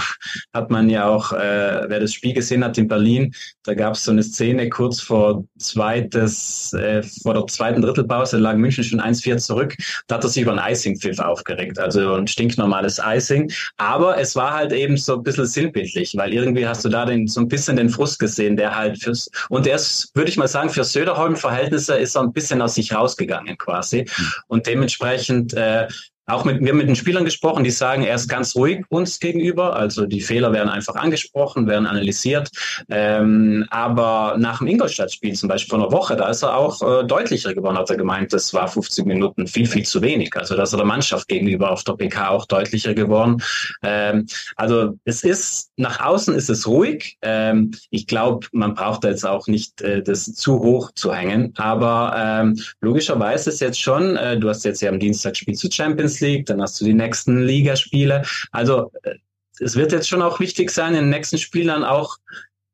hat 0.52 0.70
man 0.70 0.88
ja 0.90 1.08
auch, 1.08 1.32
äh, 1.32 1.84
wer 1.88 2.00
das 2.00 2.12
Spiel 2.12 2.32
gesehen 2.32 2.64
hat 2.64 2.78
in 2.78 2.88
Berlin, 2.88 3.34
da 3.64 3.74
gab 3.74 3.94
es 3.94 4.04
so 4.04 4.12
eine 4.12 4.22
Szene 4.22 4.68
kurz 4.68 5.00
vor 5.00 5.44
zweites 5.58 6.72
äh, 6.72 7.02
vor 7.22 7.34
der 7.34 7.46
zweiten 7.46 7.82
Drittelpause 7.82 8.38
lag 8.38 8.56
München 8.56 8.84
schon 8.84 9.00
1-4 9.00 9.38
zurück. 9.38 9.76
Da 10.06 10.16
hat 10.16 10.24
er 10.24 10.30
sich 10.30 10.42
über 10.42 10.52
ein 10.52 10.72
Icing-Pfiff 10.72 11.18
aufgeregt, 11.18 11.78
also 11.78 12.14
ein 12.14 12.26
stinknormales 12.26 13.00
Icing. 13.04 13.50
Aber 13.76 14.18
es 14.18 14.36
war 14.36 14.52
halt 14.54 14.72
eben 14.72 14.96
so 14.96 15.14
ein 15.16 15.22
bisschen 15.22 15.46
sinnbildlich, 15.46 16.14
weil 16.16 16.32
irgendwie 16.32 16.66
hast 16.66 16.84
du 16.84 16.88
da 16.88 17.04
den, 17.06 17.26
so 17.26 17.40
ein 17.40 17.48
bisschen 17.48 17.76
den 17.76 17.88
Frust 17.88 18.18
gesehen, 18.18 18.56
der 18.56 18.76
halt 18.76 19.02
fürs 19.02 19.30
und 19.48 19.66
der 19.66 19.76
ist, 19.76 20.10
würde 20.14 20.30
ich 20.30 20.36
mal 20.36 20.48
sagen, 20.48 20.70
für 20.70 20.84
Söderholm-Verhältnisse 20.84 21.96
ist 21.96 22.16
er 22.16 22.22
ein 22.22 22.32
bisschen 22.32 22.62
aus 22.62 22.74
sich 22.74 22.94
rausgegangen 22.94 23.56
quasi. 23.58 24.06
Und 24.46 24.66
dementsprechend 24.66 25.54
äh, 25.54 25.88
auch 26.26 26.44
mit, 26.44 26.60
wir 26.60 26.70
haben 26.70 26.78
mit 26.78 26.88
den 26.88 26.96
Spielern 26.96 27.24
gesprochen, 27.24 27.64
die 27.64 27.70
sagen, 27.70 28.02
er 28.02 28.14
ist 28.14 28.28
ganz 28.28 28.56
ruhig 28.56 28.84
uns 28.88 29.20
gegenüber. 29.20 29.76
Also 29.76 30.06
die 30.06 30.20
Fehler 30.20 30.52
werden 30.52 30.68
einfach 30.68 30.94
angesprochen, 30.94 31.66
werden 31.66 31.86
analysiert. 31.86 32.50
Ähm, 32.88 33.66
aber 33.70 34.36
nach 34.38 34.58
dem 34.58 34.68
Ingolstadt-Spiel 34.68 35.34
zum 35.34 35.48
Beispiel 35.48 35.70
vor 35.70 35.78
einer 35.80 35.92
Woche, 35.92 36.16
da 36.16 36.28
ist 36.28 36.42
er 36.42 36.56
auch 36.56 36.80
äh, 36.80 37.04
deutlicher 37.04 37.54
geworden, 37.54 37.76
hat 37.76 37.90
er 37.90 37.96
gemeint, 37.96 38.32
das 38.32 38.54
war 38.54 38.68
50 38.68 39.04
Minuten 39.04 39.46
viel, 39.46 39.66
viel 39.66 39.84
zu 39.84 40.00
wenig. 40.00 40.34
Also 40.36 40.56
da 40.56 40.62
ist 40.62 40.72
er 40.72 40.78
der 40.78 40.86
Mannschaft 40.86 41.28
gegenüber 41.28 41.70
auf 41.70 41.84
der 41.84 41.92
PK 41.92 42.28
auch 42.28 42.46
deutlicher 42.46 42.94
geworden. 42.94 43.42
Ähm, 43.82 44.26
also 44.56 44.98
es 45.04 45.24
ist, 45.24 45.72
nach 45.76 46.00
außen 46.00 46.34
ist 46.34 46.48
es 46.48 46.66
ruhig. 46.66 47.18
Ähm, 47.20 47.72
ich 47.90 48.06
glaube, 48.06 48.46
man 48.52 48.74
braucht 48.74 49.04
da 49.04 49.08
jetzt 49.08 49.26
auch 49.26 49.46
nicht 49.46 49.82
äh, 49.82 50.02
das 50.02 50.24
zu 50.34 50.60
hoch 50.60 50.90
zu 50.94 51.14
hängen. 51.14 51.52
Aber 51.56 52.14
ähm, 52.16 52.58
logischerweise 52.80 53.50
ist 53.50 53.60
jetzt 53.60 53.80
schon, 53.80 54.16
äh, 54.16 54.38
du 54.38 54.48
hast 54.48 54.64
jetzt 54.64 54.80
ja 54.80 54.88
am 54.88 54.98
Dienstag 54.98 55.36
Spiel 55.36 55.54
zu 55.54 55.70
Champions 55.70 56.13
Champions 56.14 56.20
League, 56.20 56.46
dann 56.46 56.62
hast 56.62 56.80
du 56.80 56.84
die 56.84 56.94
nächsten 56.94 57.42
Ligaspiele. 57.42 58.22
Also 58.52 58.90
äh, 59.02 59.16
es 59.60 59.76
wird 59.76 59.92
jetzt 59.92 60.08
schon 60.08 60.22
auch 60.22 60.40
wichtig 60.40 60.70
sein, 60.70 60.94
in 60.94 61.04
den 61.04 61.10
nächsten 61.10 61.38
Spielen 61.38 61.68
dann 61.68 61.84
auch 61.84 62.16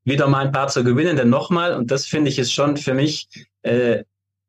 wieder 0.04 0.28
mal 0.28 0.46
ein 0.46 0.52
paar 0.52 0.68
zu 0.68 0.82
gewinnen, 0.82 1.16
denn 1.16 1.28
nochmal, 1.28 1.74
und 1.74 1.90
das 1.90 2.06
finde 2.06 2.30
ich 2.30 2.38
ist 2.38 2.52
schon 2.52 2.76
für 2.76 2.94
mich, 2.94 3.28
äh, 3.62 4.04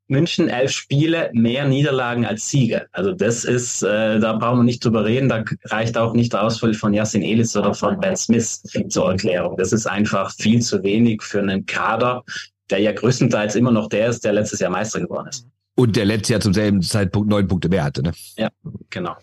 München 0.07 0.49
elf 0.49 0.71
Spiele, 0.71 1.29
mehr 1.33 1.65
Niederlagen 1.65 2.25
als 2.25 2.49
Siege. 2.49 2.85
Also 2.91 3.13
das 3.13 3.45
ist, 3.45 3.81
äh, 3.81 4.19
da 4.19 4.33
brauchen 4.33 4.59
wir 4.59 4.63
nicht 4.63 4.83
drüber 4.83 5.05
reden, 5.05 5.29
da 5.29 5.45
reicht 5.65 5.97
auch 5.97 6.13
nicht 6.13 6.33
der 6.33 6.43
Ausfall 6.43 6.73
von 6.73 6.93
Yassin 6.93 7.21
Elis 7.21 7.55
oder 7.55 7.73
von 7.73 7.97
Ben 7.97 8.17
Smith 8.17 8.61
zur 8.89 9.09
Erklärung. 9.09 9.55
Das 9.55 9.71
ist 9.71 9.87
einfach 9.87 10.33
viel 10.33 10.61
zu 10.61 10.83
wenig 10.83 11.23
für 11.23 11.39
einen 11.39 11.65
Kader, 11.65 12.23
der 12.69 12.79
ja 12.79 12.91
größtenteils 12.91 13.55
immer 13.55 13.71
noch 13.71 13.87
der 13.87 14.07
ist, 14.09 14.25
der 14.25 14.33
letztes 14.33 14.59
Jahr 14.59 14.71
Meister 14.71 14.99
geworden 14.99 15.29
ist. 15.29 15.47
Und 15.81 15.95
der 15.95 16.05
letzte 16.05 16.33
Jahr 16.33 16.41
zum 16.41 16.53
selben 16.53 16.83
Zeitpunkt 16.83 17.27
neun 17.27 17.47
Punkte 17.47 17.67
mehr 17.67 17.83
hatte, 17.83 18.03
ne? 18.03 18.11
Ja, 18.37 18.49
genau. 18.91 19.15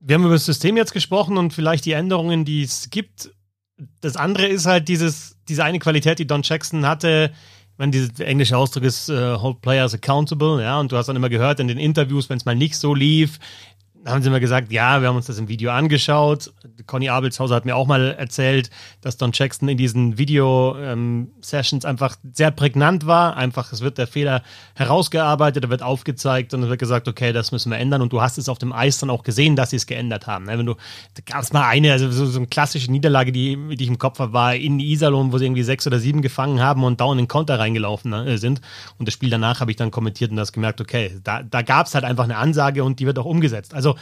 Wir 0.00 0.14
haben 0.14 0.24
über 0.24 0.32
das 0.32 0.46
System 0.46 0.78
jetzt 0.78 0.94
gesprochen 0.94 1.36
und 1.36 1.52
vielleicht 1.52 1.84
die 1.84 1.92
Änderungen, 1.92 2.46
die 2.46 2.62
es 2.62 2.88
gibt. 2.88 3.30
Das 4.00 4.16
andere 4.16 4.46
ist 4.46 4.64
halt 4.64 4.88
dieses, 4.88 5.36
diese 5.46 5.62
eine 5.62 5.80
Qualität, 5.80 6.18
die 6.18 6.26
Don 6.26 6.40
Jackson 6.42 6.86
hatte. 6.86 7.32
Ich 7.72 7.78
meine, 7.78 7.92
dieser 7.92 8.26
englische 8.26 8.56
Ausdruck 8.56 8.84
ist 8.84 9.10
uh, 9.10 9.42
Hold 9.42 9.60
Players 9.60 9.92
Accountable, 9.92 10.62
ja, 10.62 10.80
und 10.80 10.90
du 10.90 10.96
hast 10.96 11.08
dann 11.08 11.16
immer 11.16 11.28
gehört 11.28 11.60
in 11.60 11.68
den 11.68 11.76
Interviews, 11.76 12.30
wenn 12.30 12.38
es 12.38 12.46
mal 12.46 12.56
nicht 12.56 12.78
so 12.78 12.94
lief, 12.94 13.38
haben 14.06 14.22
sie 14.22 14.28
immer 14.28 14.40
gesagt, 14.40 14.70
ja, 14.70 15.00
wir 15.00 15.08
haben 15.08 15.16
uns 15.16 15.26
das 15.26 15.38
im 15.38 15.48
Video 15.48 15.70
angeschaut. 15.70 16.52
Conny 16.86 17.08
Abelshauser 17.08 17.54
hat 17.54 17.64
mir 17.64 17.74
auch 17.74 17.86
mal 17.86 18.12
erzählt, 18.12 18.70
dass 19.00 19.16
Don 19.16 19.30
Jackson 19.32 19.68
in 19.68 19.78
diesen 19.78 20.18
Video-Sessions 20.18 21.84
ähm, 21.84 21.90
einfach 21.90 22.16
sehr 22.32 22.50
prägnant 22.50 23.06
war. 23.06 23.36
Einfach, 23.36 23.72
es 23.72 23.80
wird 23.80 23.96
der 23.96 24.06
Fehler 24.06 24.42
herausgearbeitet, 24.74 25.64
er 25.64 25.70
wird 25.70 25.82
aufgezeigt 25.82 26.52
und 26.52 26.62
es 26.62 26.68
wird 26.68 26.78
gesagt, 26.78 27.08
okay, 27.08 27.32
das 27.32 27.50
müssen 27.52 27.70
wir 27.70 27.78
ändern. 27.78 28.02
Und 28.02 28.12
du 28.12 28.20
hast 28.20 28.36
es 28.36 28.48
auf 28.48 28.58
dem 28.58 28.72
Eis 28.72 28.98
dann 28.98 29.08
auch 29.08 29.22
gesehen, 29.22 29.56
dass 29.56 29.70
sie 29.70 29.76
es 29.76 29.86
geändert 29.86 30.26
haben. 30.26 30.44
Ne? 30.44 30.58
Wenn 30.58 30.66
du, 30.66 30.74
da 31.14 31.22
gab 31.24 31.42
es 31.42 31.52
mal 31.52 31.66
eine, 31.66 31.92
also 31.92 32.10
so, 32.10 32.26
so 32.26 32.38
eine 32.38 32.46
klassische 32.46 32.90
Niederlage, 32.90 33.32
die, 33.32 33.56
die 33.76 33.84
ich 33.84 33.90
im 33.90 33.98
Kopf 33.98 34.18
habe, 34.18 34.34
war 34.34 34.54
in 34.54 34.80
Iserlohn, 34.80 35.32
wo 35.32 35.38
sie 35.38 35.46
irgendwie 35.46 35.62
sechs 35.62 35.86
oder 35.86 35.98
sieben 35.98 36.20
gefangen 36.20 36.60
haben 36.60 36.84
und 36.84 37.00
dauernd 37.00 37.20
in 37.20 37.28
Konter 37.28 37.58
reingelaufen 37.58 38.10
ne, 38.10 38.36
sind. 38.36 38.60
Und 38.98 39.06
das 39.06 39.14
Spiel 39.14 39.30
danach 39.30 39.60
habe 39.60 39.70
ich 39.70 39.78
dann 39.78 39.90
kommentiert 39.90 40.30
und 40.30 40.36
das 40.36 40.52
gemerkt, 40.52 40.82
okay, 40.82 41.18
da, 41.24 41.42
da 41.42 41.62
gab 41.62 41.86
es 41.86 41.94
halt 41.94 42.04
einfach 42.04 42.24
eine 42.24 42.36
Ansage 42.36 42.84
und 42.84 43.00
die 43.00 43.06
wird 43.06 43.18
auch 43.18 43.24
umgesetzt. 43.24 43.72
Also 43.72 43.93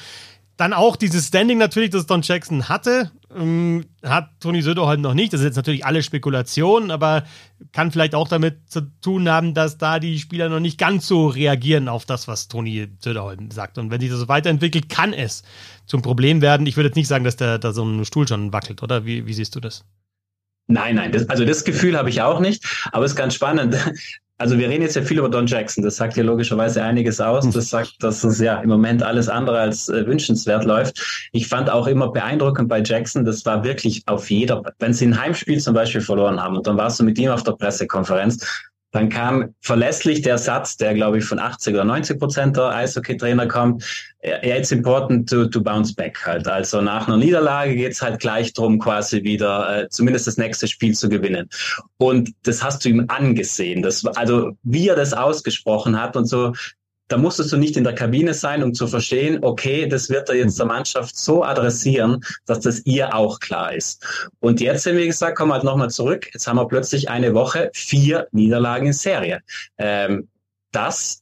dann 0.56 0.72
auch 0.72 0.96
dieses 0.96 1.28
Standing 1.28 1.58
natürlich, 1.58 1.90
das 1.90 2.06
Don 2.06 2.22
Jackson 2.22 2.68
hatte, 2.68 3.10
ähm, 3.36 3.86
hat 4.04 4.28
Toni 4.40 4.62
Söder 4.62 4.86
halt 4.86 5.00
noch 5.00 5.14
nicht. 5.14 5.32
Das 5.32 5.40
ist 5.40 5.46
jetzt 5.46 5.56
natürlich 5.56 5.84
alle 5.84 6.02
Spekulation, 6.02 6.90
aber 6.90 7.24
kann 7.72 7.90
vielleicht 7.90 8.14
auch 8.14 8.28
damit 8.28 8.70
zu 8.70 8.82
tun 9.00 9.28
haben, 9.28 9.54
dass 9.54 9.78
da 9.78 9.98
die 9.98 10.18
Spieler 10.18 10.48
noch 10.48 10.60
nicht 10.60 10.78
ganz 10.78 11.06
so 11.06 11.26
reagieren 11.26 11.88
auf 11.88 12.04
das, 12.04 12.28
was 12.28 12.48
Toni 12.48 12.88
Söderholm 13.00 13.50
sagt. 13.50 13.78
Und 13.78 13.90
wenn 13.90 14.00
sich 14.00 14.10
das 14.10 14.20
so 14.20 14.28
weiterentwickelt, 14.28 14.88
kann 14.88 15.12
es 15.12 15.42
zum 15.86 16.02
Problem 16.02 16.42
werden. 16.42 16.66
Ich 16.66 16.76
würde 16.76 16.88
jetzt 16.88 16.96
nicht 16.96 17.08
sagen, 17.08 17.24
dass 17.24 17.36
da 17.36 17.72
so 17.72 17.84
ein 17.84 18.04
Stuhl 18.04 18.28
schon 18.28 18.52
wackelt, 18.52 18.82
oder? 18.82 19.06
Wie, 19.06 19.26
wie 19.26 19.34
siehst 19.34 19.56
du 19.56 19.60
das? 19.60 19.84
Nein, 20.68 20.94
nein, 20.94 21.12
das, 21.12 21.28
also 21.28 21.44
das 21.44 21.64
Gefühl 21.64 21.98
habe 21.98 22.08
ich 22.08 22.22
auch 22.22 22.40
nicht, 22.40 22.64
aber 22.92 23.04
es 23.04 23.12
ist 23.12 23.16
ganz 23.16 23.34
spannend. 23.34 23.76
Also 24.42 24.58
wir 24.58 24.68
reden 24.68 24.82
jetzt 24.82 24.96
ja 24.96 25.02
viel 25.02 25.20
über 25.20 25.28
Don 25.28 25.46
Jackson. 25.46 25.84
Das 25.84 25.94
sagt 25.94 26.16
ja 26.16 26.24
logischerweise 26.24 26.82
einiges 26.82 27.20
aus. 27.20 27.48
Das 27.48 27.70
sagt, 27.70 28.02
dass 28.02 28.24
es 28.24 28.40
ja 28.40 28.58
im 28.58 28.70
Moment 28.70 29.00
alles 29.00 29.28
andere 29.28 29.60
als 29.60 29.88
äh, 29.88 30.04
wünschenswert 30.04 30.64
läuft. 30.64 31.28
Ich 31.30 31.46
fand 31.46 31.70
auch 31.70 31.86
immer 31.86 32.10
beeindruckend 32.10 32.68
bei 32.68 32.82
Jackson, 32.82 33.24
das 33.24 33.46
war 33.46 33.62
wirklich 33.62 34.02
auf 34.06 34.28
jeder, 34.30 34.64
wenn 34.80 34.94
sie 34.94 35.06
ein 35.06 35.20
Heimspiel 35.20 35.60
zum 35.60 35.74
Beispiel 35.74 36.00
verloren 36.00 36.40
haben 36.40 36.56
und 36.56 36.66
dann 36.66 36.76
warst 36.76 36.98
du 36.98 37.04
mit 37.04 37.20
ihm 37.20 37.30
auf 37.30 37.44
der 37.44 37.52
Pressekonferenz, 37.52 38.44
dann 38.90 39.08
kam 39.10 39.54
verlässlich 39.60 40.22
der 40.22 40.38
Satz, 40.38 40.76
der 40.76 40.94
glaube 40.94 41.18
ich 41.18 41.24
von 41.24 41.38
80 41.38 41.74
oder 41.74 41.84
90 41.84 42.18
Prozent 42.18 42.56
der 42.56 42.70
Eishockey-Trainer 42.70 43.46
kommt, 43.46 44.11
yeah, 44.24 44.56
it's 44.56 44.72
important 44.72 45.28
to, 45.28 45.46
to 45.46 45.60
bounce 45.60 45.94
back 45.94 46.24
halt. 46.24 46.46
Also 46.46 46.80
nach 46.80 47.08
einer 47.08 47.16
Niederlage 47.16 47.74
geht's 47.74 48.00
halt 48.00 48.20
gleich 48.20 48.52
drum, 48.52 48.78
quasi 48.78 49.22
wieder 49.24 49.82
äh, 49.82 49.88
zumindest 49.88 50.26
das 50.26 50.36
nächste 50.36 50.68
Spiel 50.68 50.94
zu 50.94 51.08
gewinnen. 51.08 51.48
Und 51.98 52.30
das 52.42 52.62
hast 52.62 52.84
du 52.84 52.88
ihm 52.88 53.04
angesehen. 53.08 53.82
Das, 53.82 54.04
also 54.04 54.52
wie 54.62 54.88
er 54.88 54.96
das 54.96 55.12
ausgesprochen 55.12 56.00
hat 56.00 56.16
und 56.16 56.26
so, 56.26 56.52
da 57.08 57.18
musstest 57.18 57.52
du 57.52 57.58
nicht 57.58 57.76
in 57.76 57.84
der 57.84 57.94
Kabine 57.94 58.32
sein, 58.32 58.62
um 58.62 58.72
zu 58.72 58.86
verstehen, 58.86 59.40
okay, 59.42 59.86
das 59.86 60.08
wird 60.08 60.30
er 60.30 60.36
jetzt 60.36 60.58
der 60.58 60.66
Mannschaft 60.66 61.14
so 61.14 61.44
adressieren, 61.44 62.24
dass 62.46 62.60
das 62.60 62.86
ihr 62.86 63.14
auch 63.14 63.38
klar 63.38 63.74
ist. 63.74 64.30
Und 64.40 64.62
jetzt, 64.62 64.86
wie 64.86 65.06
gesagt, 65.06 65.36
kommen 65.36 65.50
wir 65.50 65.56
halt 65.56 65.64
nochmal 65.64 65.90
zurück. 65.90 66.30
Jetzt 66.32 66.46
haben 66.46 66.56
wir 66.56 66.66
plötzlich 66.66 67.10
eine 67.10 67.34
Woche 67.34 67.70
vier 67.74 68.28
Niederlagen 68.32 68.86
in 68.86 68.92
Serie. 68.94 69.42
Ähm, 69.76 70.28
das 70.70 71.21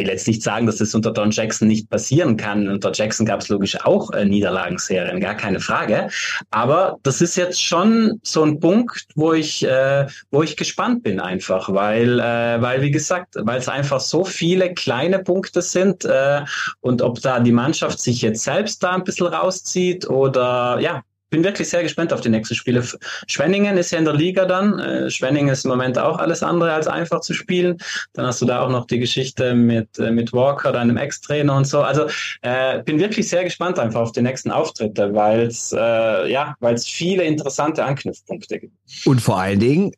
will 0.00 0.08
jetzt 0.08 0.26
nicht 0.26 0.42
sagen, 0.42 0.66
dass 0.66 0.76
das 0.76 0.94
unter 0.94 1.12
Don 1.12 1.30
Jackson 1.30 1.68
nicht 1.68 1.88
passieren 1.88 2.36
kann. 2.36 2.68
Unter 2.68 2.92
Jackson 2.92 3.26
gab 3.26 3.40
es 3.40 3.48
logisch 3.48 3.78
auch 3.84 4.10
äh, 4.12 4.24
Niederlagenserien, 4.24 5.20
gar 5.20 5.34
keine 5.34 5.60
Frage. 5.60 6.08
Aber 6.50 6.98
das 7.02 7.20
ist 7.20 7.36
jetzt 7.36 7.62
schon 7.62 8.20
so 8.22 8.42
ein 8.42 8.60
Punkt, 8.60 9.06
wo 9.14 9.32
ich, 9.32 9.64
äh, 9.64 10.06
wo 10.30 10.42
ich 10.42 10.56
gespannt 10.56 11.02
bin 11.02 11.20
einfach, 11.20 11.72
weil, 11.72 12.18
äh, 12.18 12.60
weil 12.60 12.82
wie 12.82 12.90
gesagt, 12.90 13.34
weil 13.36 13.58
es 13.58 13.68
einfach 13.68 14.00
so 14.00 14.24
viele 14.24 14.74
kleine 14.74 15.20
Punkte 15.20 15.62
sind 15.62 16.04
äh, 16.04 16.42
und 16.80 17.02
ob 17.02 17.20
da 17.20 17.40
die 17.40 17.52
Mannschaft 17.52 18.00
sich 18.00 18.22
jetzt 18.22 18.42
selbst 18.42 18.82
da 18.82 18.92
ein 18.92 19.04
bisschen 19.04 19.26
rauszieht 19.26 20.08
oder 20.08 20.78
ja, 20.80 21.02
bin 21.30 21.44
wirklich 21.44 21.68
sehr 21.68 21.82
gespannt 21.82 22.12
auf 22.12 22.20
die 22.20 22.28
nächsten 22.28 22.54
Spiele. 22.54 22.84
Schwenningen 23.26 23.76
ist 23.76 23.92
ja 23.92 23.98
in 23.98 24.04
der 24.04 24.14
Liga 24.14 24.44
dann. 24.44 24.78
Äh, 24.78 25.10
Schwenningen 25.10 25.52
ist 25.52 25.64
im 25.64 25.70
Moment 25.70 25.98
auch 25.98 26.18
alles 26.18 26.42
andere 26.42 26.72
als 26.72 26.86
einfach 26.86 27.20
zu 27.20 27.34
spielen. 27.34 27.78
Dann 28.12 28.26
hast 28.26 28.42
du 28.42 28.46
da 28.46 28.62
auch 28.62 28.70
noch 28.70 28.86
die 28.86 28.98
Geschichte 28.98 29.54
mit, 29.54 29.98
äh, 29.98 30.10
mit 30.10 30.32
Walker, 30.32 30.72
deinem 30.72 30.96
Ex-Trainer 30.96 31.56
und 31.56 31.66
so. 31.66 31.80
Also 31.80 32.06
äh, 32.42 32.82
bin 32.82 32.98
wirklich 32.98 33.28
sehr 33.28 33.44
gespannt 33.44 33.78
einfach 33.78 34.00
auf 34.00 34.12
die 34.12 34.22
nächsten 34.22 34.50
Auftritte, 34.50 35.14
weil 35.14 35.42
es 35.42 35.72
äh, 35.72 36.30
ja, 36.30 36.56
weil 36.60 36.74
es 36.74 36.86
viele 36.86 37.24
interessante 37.24 37.84
Anknüpfpunkte 37.84 38.58
gibt. 38.58 38.74
Und 39.04 39.20
vor 39.20 39.38
allen 39.40 39.60
Dingen 39.60 39.92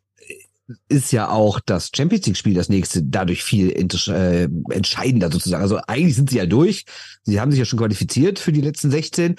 ist 0.87 1.11
ja 1.11 1.29
auch 1.29 1.59
das 1.59 1.91
Champions 1.93 2.25
League 2.25 2.37
Spiel 2.37 2.53
das 2.53 2.69
nächste 2.69 3.03
dadurch 3.03 3.43
viel 3.43 3.71
äh, 3.71 4.47
entscheidender 4.69 5.31
sozusagen. 5.31 5.61
Also 5.61 5.79
eigentlich 5.87 6.15
sind 6.15 6.29
sie 6.29 6.37
ja 6.37 6.45
durch. 6.45 6.85
Sie 7.23 7.39
haben 7.39 7.51
sich 7.51 7.59
ja 7.59 7.65
schon 7.65 7.79
qualifiziert 7.79 8.39
für 8.39 8.51
die 8.51 8.61
letzten 8.61 8.89
16. 8.89 9.35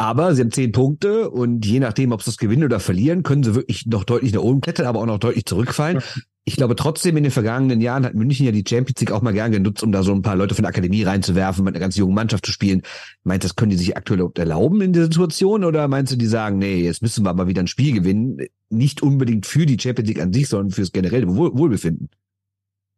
Aber 0.00 0.34
sie 0.34 0.40
haben 0.40 0.50
zehn 0.50 0.72
Punkte 0.72 1.28
und 1.28 1.66
je 1.66 1.78
nachdem, 1.78 2.12
ob 2.12 2.22
sie 2.22 2.30
das 2.30 2.38
gewinnen 2.38 2.64
oder 2.64 2.80
verlieren, 2.80 3.22
können 3.22 3.42
sie 3.42 3.54
wirklich 3.54 3.84
noch 3.84 4.04
deutlich 4.04 4.32
nach 4.32 4.40
oben 4.40 4.62
klettern, 4.62 4.86
aber 4.86 4.98
auch 5.00 5.06
noch 5.06 5.18
deutlich 5.18 5.44
zurückfallen. 5.44 6.00
Ich 6.44 6.56
glaube 6.56 6.74
trotzdem, 6.74 7.18
in 7.18 7.22
den 7.22 7.30
vergangenen 7.30 7.82
Jahren 7.82 8.06
hat 8.06 8.14
München 8.14 8.46
ja 8.46 8.50
die 8.50 8.64
Champions 8.66 8.98
League 8.98 9.12
auch 9.12 9.20
mal 9.20 9.34
gern 9.34 9.52
genutzt, 9.52 9.82
um 9.82 9.92
da 9.92 10.02
so 10.02 10.14
ein 10.14 10.22
paar 10.22 10.36
Leute 10.36 10.54
von 10.54 10.62
der 10.62 10.70
Akademie 10.70 11.02
reinzuwerfen, 11.02 11.64
mit 11.64 11.74
einer 11.74 11.80
ganz 11.80 11.96
jungen 11.98 12.14
Mannschaft 12.14 12.46
zu 12.46 12.50
spielen. 12.50 12.80
Meinst 13.24 13.44
du, 13.44 13.48
das 13.48 13.56
können 13.56 13.72
die 13.72 13.76
sich 13.76 13.94
aktuell 13.94 14.26
erlauben 14.36 14.80
in 14.80 14.94
der 14.94 15.04
Situation? 15.04 15.64
Oder 15.64 15.86
meinst 15.86 16.14
du, 16.14 16.16
die 16.16 16.24
sagen, 16.24 16.56
nee, 16.56 16.82
jetzt 16.82 17.02
müssen 17.02 17.22
wir 17.22 17.34
mal 17.34 17.46
wieder 17.46 17.62
ein 17.62 17.66
Spiel 17.66 17.92
gewinnen? 17.92 18.38
Nicht 18.70 19.02
unbedingt 19.02 19.44
für 19.44 19.66
die 19.66 19.78
Champions 19.78 20.08
League 20.08 20.22
an 20.22 20.32
sich, 20.32 20.48
sondern 20.48 20.70
fürs 20.70 20.92
generelle 20.92 21.28
Wohl 21.28 21.50
Wohlbefinden. 21.52 22.08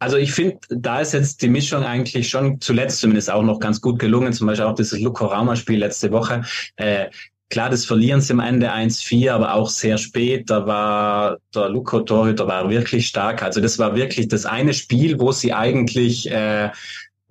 Also 0.02 0.16
ich 0.16 0.32
finde, 0.32 0.58
da 0.68 1.00
ist 1.00 1.12
jetzt 1.12 1.42
die 1.42 1.48
Mischung 1.48 1.84
eigentlich 1.84 2.28
schon 2.28 2.60
zuletzt 2.60 2.98
zumindest 2.98 3.30
auch 3.30 3.44
noch 3.44 3.60
ganz 3.60 3.80
gut 3.80 4.00
gelungen. 4.00 4.32
Zum 4.32 4.48
Beispiel 4.48 4.66
auch 4.66 4.74
dieses 4.74 4.98
Luco 4.98 5.26
Rauma 5.26 5.54
Spiel 5.54 5.78
letzte 5.78 6.10
Woche. 6.10 6.42
Äh, 6.74 7.10
klar, 7.50 7.70
das 7.70 7.84
Verlieren 7.84 8.20
sie 8.20 8.32
am 8.32 8.40
Ende 8.40 8.72
1-4, 8.72 9.30
aber 9.30 9.54
auch 9.54 9.70
sehr 9.70 9.98
spät. 9.98 10.50
Da 10.50 10.66
war 10.66 11.36
der 11.54 11.68
Luco 11.68 12.00
Torhüter 12.00 12.48
war 12.48 12.68
wirklich 12.68 13.06
stark. 13.06 13.44
Also 13.44 13.60
das 13.60 13.78
war 13.78 13.94
wirklich 13.94 14.26
das 14.26 14.44
eine 14.44 14.74
Spiel, 14.74 15.20
wo 15.20 15.30
sie 15.30 15.52
eigentlich 15.52 16.28
äh, 16.28 16.70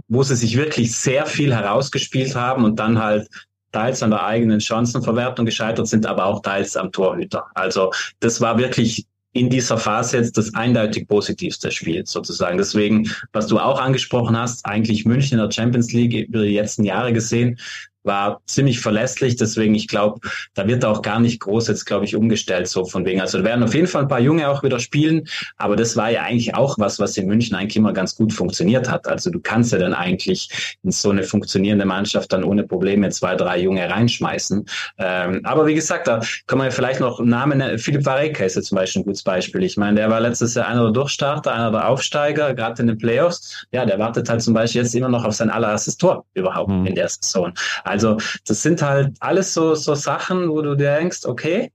wo 0.07 0.23
sie 0.23 0.37
sich 0.37 0.55
wirklich 0.55 0.95
sehr 0.95 1.25
viel 1.25 1.53
herausgespielt 1.53 2.35
haben 2.35 2.63
und 2.63 2.79
dann 2.79 2.99
halt 2.99 3.27
teils 3.73 4.01
an 4.01 4.11
der 4.11 4.23
eigenen 4.23 4.61
Chancenverwertung 4.61 5.45
gescheitert 5.45 5.87
sind, 5.87 6.05
aber 6.05 6.25
auch 6.25 6.41
teils 6.41 6.77
am 6.77 6.93
Torhüter. 6.93 7.47
Also 7.53 7.91
das 8.21 8.39
war 8.39 8.57
wirklich 8.57 9.07
in 9.33 9.49
dieser 9.49 9.77
Phase 9.77 10.17
jetzt 10.17 10.37
das 10.37 10.53
eindeutig 10.53 11.07
positivste 11.07 11.71
Spiel 11.71 12.05
sozusagen. 12.05 12.57
Deswegen, 12.57 13.09
was 13.31 13.47
du 13.47 13.59
auch 13.59 13.79
angesprochen 13.79 14.37
hast, 14.37 14.65
eigentlich 14.65 15.05
München 15.05 15.39
in 15.39 15.45
der 15.45 15.51
Champions 15.51 15.93
League 15.93 16.27
über 16.27 16.43
die 16.43 16.55
letzten 16.55 16.83
Jahre 16.83 17.13
gesehen, 17.13 17.57
war 18.03 18.41
ziemlich 18.45 18.79
verlässlich. 18.79 19.35
Deswegen, 19.35 19.75
ich 19.75 19.87
glaube, 19.87 20.19
da 20.53 20.67
wird 20.67 20.85
auch 20.85 21.01
gar 21.01 21.19
nicht 21.19 21.39
groß 21.39 21.67
jetzt, 21.67 21.85
glaube 21.85 22.05
ich, 22.05 22.15
umgestellt 22.15 22.67
so 22.67 22.85
von 22.85 23.05
wegen. 23.05 23.21
Also 23.21 23.39
da 23.39 23.43
werden 23.43 23.63
auf 23.63 23.73
jeden 23.73 23.87
Fall 23.87 24.03
ein 24.03 24.07
paar 24.07 24.19
Junge 24.19 24.49
auch 24.49 24.63
wieder 24.63 24.79
spielen. 24.79 25.27
Aber 25.57 25.75
das 25.75 25.95
war 25.95 26.09
ja 26.09 26.23
eigentlich 26.23 26.55
auch 26.55 26.77
was, 26.77 26.99
was 26.99 27.17
in 27.17 27.27
München 27.27 27.55
eigentlich 27.55 27.75
immer 27.75 27.93
ganz 27.93 28.15
gut 28.15 28.33
funktioniert 28.33 28.89
hat. 28.89 29.07
Also 29.07 29.29
du 29.29 29.39
kannst 29.39 29.71
ja 29.71 29.77
dann 29.77 29.93
eigentlich 29.93 30.49
in 30.83 30.91
so 30.91 31.09
eine 31.09 31.23
funktionierende 31.23 31.85
Mannschaft 31.85 32.33
dann 32.33 32.43
ohne 32.43 32.63
Probleme 32.63 33.09
zwei, 33.09 33.35
drei 33.35 33.59
Junge 33.59 33.89
reinschmeißen. 33.89 34.65
Ähm, 34.97 35.41
aber 35.43 35.65
wie 35.67 35.75
gesagt, 35.75 36.07
da 36.07 36.21
kann 36.47 36.57
man 36.57 36.67
ja 36.67 36.71
vielleicht 36.71 36.99
noch 36.99 37.19
Namen 37.19 37.59
nennen. 37.59 37.77
Philipp 37.77 38.05
Vareka 38.05 38.43
ist 38.43 38.55
ja 38.55 38.61
zum 38.61 38.77
Beispiel 38.77 39.01
ein 39.01 39.05
gutes 39.05 39.23
Beispiel. 39.23 39.63
Ich 39.63 39.77
meine, 39.77 39.95
der 39.95 40.09
war 40.09 40.19
letztes 40.19 40.55
Jahr 40.55 40.67
einer 40.67 40.83
der 40.83 40.91
Durchstarter, 40.91 41.53
einer 41.53 41.71
der 41.71 41.87
Aufsteiger, 41.87 42.53
gerade 42.53 42.81
in 42.81 42.87
den 42.87 42.97
Playoffs. 42.97 43.65
Ja, 43.71 43.85
der 43.85 43.99
wartet 43.99 44.29
halt 44.29 44.41
zum 44.41 44.53
Beispiel 44.53 44.81
jetzt 44.81 44.95
immer 44.95 45.09
noch 45.09 45.23
auf 45.23 45.33
sein 45.33 45.49
allererstes 45.49 45.97
Tor 45.97 46.25
überhaupt 46.33 46.69
mhm. 46.69 46.85
in 46.85 46.95
der 46.95 47.09
Saison. 47.09 47.53
Also 47.91 48.17
das 48.45 48.63
sind 48.63 48.81
halt 48.81 49.15
alles 49.19 49.53
so, 49.53 49.75
so 49.75 49.95
Sachen, 49.95 50.49
wo 50.49 50.61
du 50.61 50.75
denkst, 50.75 51.25
okay, 51.25 51.71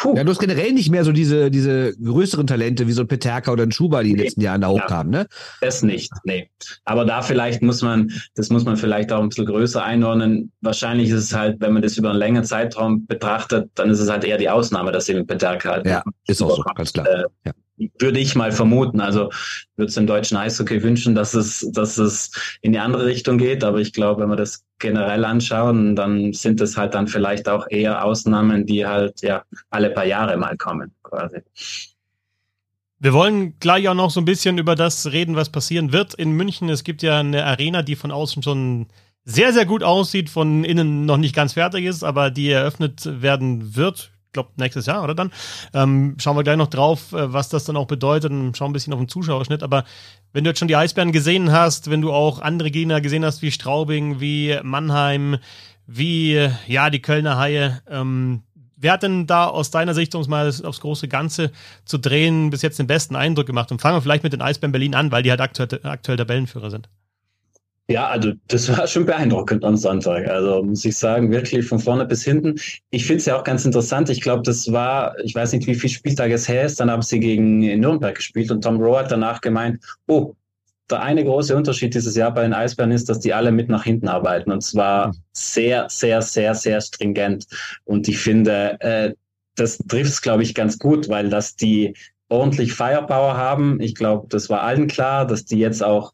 Puh. 0.00 0.14
Ja, 0.16 0.24
du 0.24 0.30
hast 0.30 0.38
generell 0.38 0.72
nicht 0.72 0.90
mehr 0.90 1.04
so 1.04 1.12
diese, 1.12 1.50
diese 1.50 1.94
größeren 2.02 2.46
Talente 2.46 2.86
wie 2.86 2.92
so 2.92 3.02
ein 3.02 3.06
Peterka 3.06 3.52
oder 3.52 3.64
ein 3.64 3.70
Schuber, 3.70 4.02
die 4.02 4.12
in 4.12 4.16
den 4.16 4.24
letzten 4.24 4.40
Jahren 4.40 4.62
da 4.62 4.68
hochkamen, 4.68 5.12
ja, 5.12 5.18
ne? 5.20 5.26
Das 5.60 5.82
nicht, 5.82 6.10
nee. 6.24 6.48
Aber 6.86 7.04
da 7.04 7.20
vielleicht 7.20 7.60
muss 7.60 7.82
man, 7.82 8.10
das 8.34 8.48
muss 8.48 8.64
man 8.64 8.78
vielleicht 8.78 9.12
auch 9.12 9.20
ein 9.20 9.28
bisschen 9.28 9.44
größer 9.44 9.84
einordnen. 9.84 10.52
Wahrscheinlich 10.62 11.10
ist 11.10 11.24
es 11.24 11.34
halt, 11.34 11.60
wenn 11.60 11.74
man 11.74 11.82
das 11.82 11.98
über 11.98 12.08
einen 12.08 12.18
längeren 12.18 12.46
Zeitraum 12.46 13.04
betrachtet, 13.04 13.70
dann 13.74 13.90
ist 13.90 14.00
es 14.00 14.08
halt 14.08 14.24
eher 14.24 14.38
die 14.38 14.48
Ausnahme, 14.48 14.90
dass 14.90 15.06
eben 15.10 15.26
Peterka 15.26 15.70
halt. 15.70 15.86
Ja, 15.86 16.02
ist 16.26 16.40
auch 16.40 16.56
so, 16.56 16.62
ganz 16.62 16.94
klar. 16.94 17.06
Äh, 17.06 17.24
ja 17.44 17.52
würde 17.98 18.18
ich 18.18 18.34
mal 18.34 18.52
vermuten. 18.52 19.00
Also 19.00 19.30
würde 19.76 19.88
es 19.90 19.96
im 19.96 20.06
deutschen 20.06 20.36
Eishockey 20.36 20.82
wünschen, 20.82 21.14
dass 21.14 21.34
es, 21.34 21.68
dass 21.72 21.98
es 21.98 22.30
in 22.62 22.72
die 22.72 22.78
andere 22.78 23.06
Richtung 23.06 23.38
geht. 23.38 23.64
Aber 23.64 23.78
ich 23.78 23.92
glaube, 23.92 24.22
wenn 24.22 24.28
wir 24.28 24.36
das 24.36 24.64
generell 24.78 25.24
anschauen, 25.24 25.96
dann 25.96 26.32
sind 26.32 26.60
es 26.60 26.76
halt 26.76 26.94
dann 26.94 27.08
vielleicht 27.08 27.48
auch 27.48 27.66
eher 27.70 28.04
Ausnahmen, 28.04 28.66
die 28.66 28.86
halt 28.86 29.22
ja 29.22 29.42
alle 29.70 29.90
paar 29.90 30.06
Jahre 30.06 30.36
mal 30.36 30.56
kommen, 30.56 30.92
quasi. 31.02 31.38
Wir 32.98 33.14
wollen 33.14 33.58
gleich 33.60 33.88
auch 33.88 33.94
noch 33.94 34.10
so 34.10 34.20
ein 34.20 34.26
bisschen 34.26 34.58
über 34.58 34.74
das 34.74 35.10
reden, 35.10 35.34
was 35.34 35.48
passieren 35.48 35.92
wird 35.92 36.12
in 36.14 36.32
München. 36.32 36.68
Es 36.68 36.84
gibt 36.84 37.02
ja 37.02 37.20
eine 37.20 37.46
Arena, 37.46 37.82
die 37.82 37.96
von 37.96 38.10
außen 38.10 38.42
schon 38.42 38.88
sehr, 39.24 39.52
sehr 39.52 39.64
gut 39.64 39.82
aussieht, 39.82 40.28
von 40.28 40.64
innen 40.64 41.06
noch 41.06 41.16
nicht 41.16 41.34
ganz 41.34 41.54
fertig 41.54 41.84
ist, 41.84 42.02
aber 42.02 42.30
die 42.30 42.50
eröffnet 42.50 43.22
werden 43.22 43.74
wird 43.74 44.12
glaube, 44.32 44.50
nächstes 44.56 44.86
Jahr, 44.86 45.02
oder 45.02 45.14
dann? 45.14 45.32
Ähm, 45.74 46.16
schauen 46.18 46.36
wir 46.36 46.44
gleich 46.44 46.56
noch 46.56 46.68
drauf, 46.68 47.12
äh, 47.12 47.32
was 47.32 47.48
das 47.48 47.64
dann 47.64 47.76
auch 47.76 47.86
bedeutet 47.86 48.30
und 48.30 48.56
schauen 48.56 48.70
ein 48.70 48.72
bisschen 48.72 48.92
auf 48.92 48.98
den 48.98 49.08
Zuschauerschnitt. 49.08 49.62
Aber 49.62 49.84
wenn 50.32 50.44
du 50.44 50.50
jetzt 50.50 50.58
schon 50.58 50.68
die 50.68 50.76
Eisbären 50.76 51.12
gesehen 51.12 51.52
hast, 51.52 51.90
wenn 51.90 52.00
du 52.00 52.12
auch 52.12 52.40
andere 52.40 52.70
Gegner 52.70 53.00
gesehen 53.00 53.24
hast, 53.24 53.42
wie 53.42 53.50
Straubing, 53.50 54.20
wie 54.20 54.58
Mannheim, 54.62 55.38
wie, 55.86 56.48
ja, 56.66 56.90
die 56.90 57.02
Kölner 57.02 57.36
Haie, 57.36 57.82
ähm, 57.88 58.42
wer 58.76 58.92
hat 58.92 59.02
denn 59.02 59.26
da 59.26 59.46
aus 59.46 59.70
deiner 59.70 59.94
Sicht, 59.94 60.14
um 60.14 60.20
es 60.20 60.28
mal 60.28 60.48
aufs 60.64 60.80
große 60.80 61.08
Ganze 61.08 61.50
zu 61.84 61.98
drehen, 61.98 62.50
bis 62.50 62.62
jetzt 62.62 62.78
den 62.78 62.86
besten 62.86 63.16
Eindruck 63.16 63.46
gemacht? 63.46 63.70
Und 63.72 63.80
fangen 63.80 63.96
wir 63.96 64.02
vielleicht 64.02 64.22
mit 64.22 64.32
den 64.32 64.42
Eisbären 64.42 64.72
Berlin 64.72 64.94
an, 64.94 65.12
weil 65.12 65.22
die 65.22 65.30
halt 65.30 65.40
aktuell, 65.40 65.80
aktuell 65.82 66.16
Tabellenführer 66.16 66.70
sind. 66.70 66.88
Ja, 67.90 68.06
also 68.06 68.32
das 68.46 68.68
war 68.78 68.86
schon 68.86 69.04
beeindruckend 69.04 69.64
am 69.64 69.76
Sonntag. 69.76 70.28
Also 70.28 70.62
muss 70.62 70.84
ich 70.84 70.96
sagen, 70.96 71.30
wirklich 71.32 71.66
von 71.66 71.80
vorne 71.80 72.06
bis 72.06 72.24
hinten. 72.24 72.54
Ich 72.90 73.04
finde 73.04 73.18
es 73.18 73.26
ja 73.26 73.36
auch 73.36 73.42
ganz 73.42 73.64
interessant. 73.64 74.08
Ich 74.10 74.20
glaube, 74.20 74.42
das 74.42 74.70
war, 74.70 75.18
ich 75.24 75.34
weiß 75.34 75.52
nicht, 75.52 75.66
wie 75.66 75.74
viele 75.74 75.92
Spieltage 75.92 76.34
es 76.34 76.48
her 76.48 76.64
ist. 76.64 76.78
Dann 76.78 76.90
haben 76.90 77.02
sie 77.02 77.18
gegen 77.18 77.58
Nürnberg 77.58 78.14
gespielt 78.14 78.52
und 78.52 78.62
Tom 78.62 78.80
Rowe 78.80 79.00
hat 79.00 79.10
danach 79.10 79.40
gemeint, 79.40 79.82
oh, 80.06 80.34
der 80.88 81.02
eine 81.02 81.24
große 81.24 81.56
Unterschied 81.56 81.94
dieses 81.94 82.16
Jahr 82.16 82.32
bei 82.32 82.42
den 82.42 82.52
Eisbären 82.52 82.92
ist, 82.92 83.08
dass 83.08 83.18
die 83.18 83.34
alle 83.34 83.50
mit 83.50 83.68
nach 83.68 83.84
hinten 83.84 84.08
arbeiten 84.08 84.50
und 84.50 84.62
zwar 84.62 85.08
mhm. 85.08 85.12
sehr, 85.32 85.88
sehr, 85.88 86.22
sehr, 86.22 86.54
sehr 86.54 86.80
stringent. 86.80 87.46
Und 87.84 88.06
ich 88.08 88.18
finde, 88.18 88.80
äh, 88.80 89.14
das 89.56 89.78
trifft 89.78 90.10
es, 90.10 90.22
glaube 90.22 90.44
ich, 90.44 90.54
ganz 90.54 90.78
gut, 90.78 91.08
weil 91.08 91.28
dass 91.28 91.56
die 91.56 91.94
ordentlich 92.28 92.72
Firepower 92.72 93.36
haben. 93.36 93.80
Ich 93.80 93.96
glaube, 93.96 94.28
das 94.28 94.48
war 94.48 94.62
allen 94.62 94.86
klar, 94.86 95.26
dass 95.26 95.44
die 95.44 95.58
jetzt 95.58 95.82
auch 95.82 96.12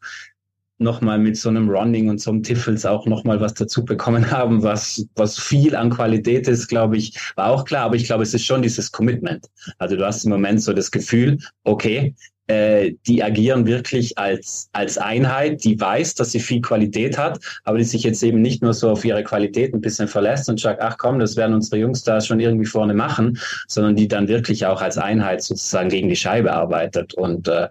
nochmal 0.79 1.19
mit 1.19 1.37
so 1.37 1.49
einem 1.49 1.69
Running 1.69 2.09
und 2.09 2.21
so 2.21 2.31
einem 2.31 2.43
Tiffels 2.43 2.85
auch 2.85 3.05
nochmal 3.05 3.39
was 3.39 3.53
dazu 3.53 3.83
bekommen 3.83 4.31
haben, 4.31 4.63
was, 4.63 5.05
was 5.15 5.39
viel 5.39 5.75
an 5.75 5.89
Qualität 5.89 6.47
ist, 6.47 6.67
glaube 6.67 6.97
ich, 6.97 7.17
war 7.35 7.47
auch 7.47 7.65
klar. 7.65 7.85
Aber 7.85 7.95
ich 7.95 8.05
glaube, 8.05 8.23
es 8.23 8.33
ist 8.33 8.45
schon 8.45 8.61
dieses 8.61 8.91
Commitment. 8.91 9.47
Also 9.77 9.95
du 9.95 10.05
hast 10.05 10.23
im 10.23 10.31
Moment 10.31 10.61
so 10.61 10.73
das 10.73 10.91
Gefühl, 10.91 11.37
okay, 11.63 12.13
äh, 12.47 12.93
die 13.05 13.21
agieren 13.23 13.65
wirklich 13.65 14.17
als, 14.17 14.69
als 14.71 14.97
Einheit, 14.97 15.65
die 15.65 15.79
weiß, 15.79 16.15
dass 16.15 16.31
sie 16.31 16.39
viel 16.39 16.61
Qualität 16.61 17.17
hat, 17.17 17.39
aber 17.65 17.77
die 17.77 17.83
sich 17.83 18.03
jetzt 18.03 18.23
eben 18.23 18.41
nicht 18.41 18.61
nur 18.61 18.73
so 18.73 18.89
auf 18.89 19.03
ihre 19.03 19.23
Qualität 19.23 19.73
ein 19.73 19.81
bisschen 19.81 20.07
verlässt 20.07 20.47
und 20.47 20.59
sagt, 20.59 20.81
ach 20.81 20.97
komm, 20.97 21.19
das 21.19 21.35
werden 21.35 21.53
unsere 21.53 21.81
Jungs 21.81 22.03
da 22.03 22.21
schon 22.21 22.39
irgendwie 22.39 22.65
vorne 22.65 22.93
machen, 22.93 23.37
sondern 23.67 23.97
die 23.97 24.07
dann 24.07 24.29
wirklich 24.29 24.65
auch 24.65 24.81
als 24.81 24.97
Einheit 24.97 25.43
sozusagen 25.43 25.89
gegen 25.89 26.07
die 26.07 26.15
Scheibe 26.15 26.53
arbeitet. 26.53 27.13
Und 27.15 27.49
äh, 27.49 27.67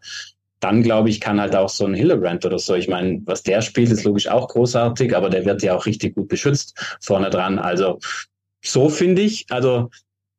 dann 0.61 0.83
glaube 0.83 1.11
ich, 1.11 1.21
kann 1.21 1.41
halt 1.41 1.55
auch 1.55 1.69
so 1.69 1.85
ein 1.85 1.95
Hillebrand 1.95 2.45
oder 2.47 2.59
so. 2.59 2.75
Ich 2.75 2.89
meine, 2.89 3.21
was 3.25 3.43
der 3.43 3.61
spielt, 3.61 3.91
ist 3.91 4.05
logisch 4.05 4.29
auch 4.29 4.49
großartig, 4.49 5.15
aber 5.15 5.31
der 5.31 5.45
wird 5.45 5.63
ja 5.63 5.75
auch 5.75 5.87
richtig 5.87 6.15
gut 6.15 6.29
beschützt 6.29 6.97
vorne 7.01 7.31
dran. 7.31 7.59
Also 7.59 7.99
so 8.63 8.89
finde 8.89 9.23
ich, 9.23 9.47
also 9.51 9.91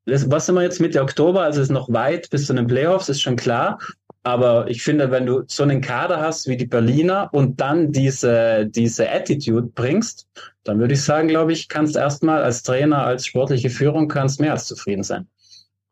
was 0.05 0.45
sind 0.45 0.55
wir 0.55 0.63
jetzt 0.63 0.79
Mitte 0.79 1.01
Oktober? 1.01 1.43
Also 1.43 1.61
ist 1.61 1.69
noch 1.69 1.91
weit 1.91 2.29
bis 2.29 2.45
zu 2.47 2.53
den 2.53 2.67
Playoffs, 2.67 3.09
ist 3.09 3.21
schon 3.21 3.35
klar. 3.35 3.79
Aber 4.23 4.69
ich 4.69 4.83
finde, 4.83 5.11
wenn 5.11 5.25
du 5.25 5.43
so 5.47 5.63
einen 5.63 5.79
Kader 5.79 6.19
hast 6.19 6.47
wie 6.47 6.57
die 6.57 6.65
Berliner 6.65 7.29
und 7.31 7.61
dann 7.61 7.93
diese, 7.93 8.65
diese 8.67 9.09
Attitude 9.09 9.67
bringst, 9.67 10.27
dann 10.63 10.79
würde 10.79 10.95
ich 10.95 11.03
sagen, 11.03 11.29
glaube 11.29 11.53
ich, 11.53 11.69
kannst 11.69 11.95
erstmal 11.95 12.43
als 12.43 12.63
Trainer, 12.63 13.05
als 13.05 13.25
sportliche 13.25 13.69
Führung, 13.69 14.09
kannst 14.09 14.41
mehr 14.41 14.51
als 14.51 14.65
zufrieden 14.65 15.03
sein. 15.03 15.27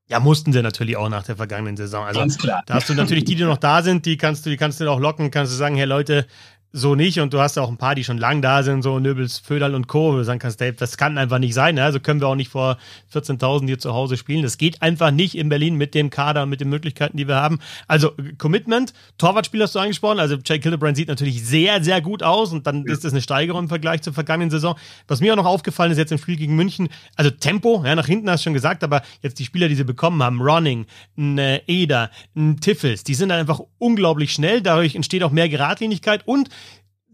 Ja, 0.08 0.20
mussten 0.20 0.54
sie 0.54 0.62
natürlich 0.62 0.98
auch 0.98 1.10
nach 1.10 1.24
der 1.24 1.36
vergangenen 1.36 1.78
Saison. 1.78 2.06
Also 2.06 2.20
Ganz 2.20 2.38
klar. 2.38 2.62
da 2.68 2.76
hast 2.76 2.90
du 2.90 2.94
natürlich 2.94 3.26
die, 3.26 3.36
die 3.36 3.44
noch 3.44 3.58
da 3.58 3.82
sind, 3.82 4.06
die 4.06 4.18
kannst 4.18 4.46
du, 4.46 4.52
die 4.52 4.58
kannst 4.58 4.80
du 4.80 4.88
auch 4.90 5.00
locken, 5.00 5.32
kannst 5.32 5.52
du 5.52 5.58
sagen, 5.58 5.76
hey 5.76 5.86
Leute, 5.86 6.28
so 6.76 6.94
nicht. 6.94 7.20
Und 7.20 7.34
du 7.34 7.40
hast 7.40 7.58
auch 7.58 7.70
ein 7.70 7.78
paar, 7.78 7.96
die 7.96 8.04
schon 8.04 8.18
lang 8.18 8.42
da 8.42 8.62
sind, 8.62 8.82
so 8.82 9.00
Nöbels, 9.00 9.40
Föderl 9.40 9.74
und 9.76 9.88
Co., 9.88 10.12
wo 10.12 10.18
du 10.18 10.24
sagen 10.26 10.40
kannst, 10.40 10.60
Dave, 10.60 10.74
das 10.74 10.98
kann 10.98 11.18
einfach 11.18 11.40
nicht 11.40 11.54
sein. 11.54 11.76
Ne? 11.76 11.84
Also 11.84 12.02
können 12.02 12.20
wir 12.20 12.28
auch 12.28 12.36
nicht 12.36 12.52
vor 12.52 12.78
14.000 13.14 13.66
hier 13.66 13.80
zu 13.80 13.94
Hause 13.94 14.18
spielen. 14.18 14.44
Das 14.44 14.58
geht 14.58 14.82
einfach 14.82 15.12
nicht 15.12 15.36
in 15.36 15.48
Berlin 15.48 15.76
mit 15.76 15.96
dem 15.96 16.10
Kader, 16.10 16.46
mit 16.46 16.60
den 16.60 16.70
Möglichkeiten, 16.70 17.16
die 17.16 17.30
wir 17.30 17.38
haben. 17.38 17.60
Also 17.88 18.12
Commitment, 18.38 18.94
Torwartspiel 19.18 19.64
hast 19.64 19.74
du 19.74 19.80
angesprochen. 19.80 20.20
Also 20.20 20.36
Jake 20.44 20.64
Hildebrand 20.64 20.98
sieht 20.98 21.08
natürlich 21.08 21.46
sehr, 21.46 21.82
sehr 21.82 22.02
gut 22.02 22.24
aus 22.24 22.52
und 22.52 22.68
dann 22.68 22.86
ja. 22.86 22.92
ist 22.92 23.06
das 23.06 23.14
eine 23.14 23.22
Steigerung 23.22 23.64
im 23.64 23.70
Vergleich 23.70 24.02
zur 24.02 24.14
vergangenen 24.14 24.50
Saison. 24.50 24.76
Was 25.08 25.22
mir 25.22 25.32
auch 25.32 25.38
noch 25.38 25.46
aufgefallen 25.46 25.94
ist 25.94 25.98
jetzt 25.98 26.12
im 26.12 26.18
Spiel 26.18 26.36
gegen 26.36 26.58
München, 26.58 26.90
also 27.16 27.32
Tempo, 27.32 27.84
ja, 27.86 27.96
nach 27.96 28.08
hinten 28.08 28.30
hast 28.30 28.42
du 28.42 28.44
schon 28.46 28.54
gesagt, 28.54 28.84
aber 28.84 29.02
jetzt 29.22 29.40
die 29.40 29.46
Spieler, 29.46 29.70
die 29.70 29.76
sie 29.76 29.86
bekommen 29.86 30.22
haben, 30.22 30.42
Ronning, 30.42 30.88
ein 31.18 31.38
äh, 31.38 31.62
Eder, 31.68 32.12
ein 32.36 32.60
Tiffels, 32.60 33.06
die 33.06 33.14
sind 33.14 33.30
dann 33.30 33.40
einfach 33.40 33.62
unglaublich 33.78 34.34
schnell. 34.34 34.62
Dadurch 34.62 34.96
entsteht 34.96 35.24
auch 35.24 35.32
mehr 35.32 35.48
Geradlinigkeit 35.48 36.28
und 36.28 36.50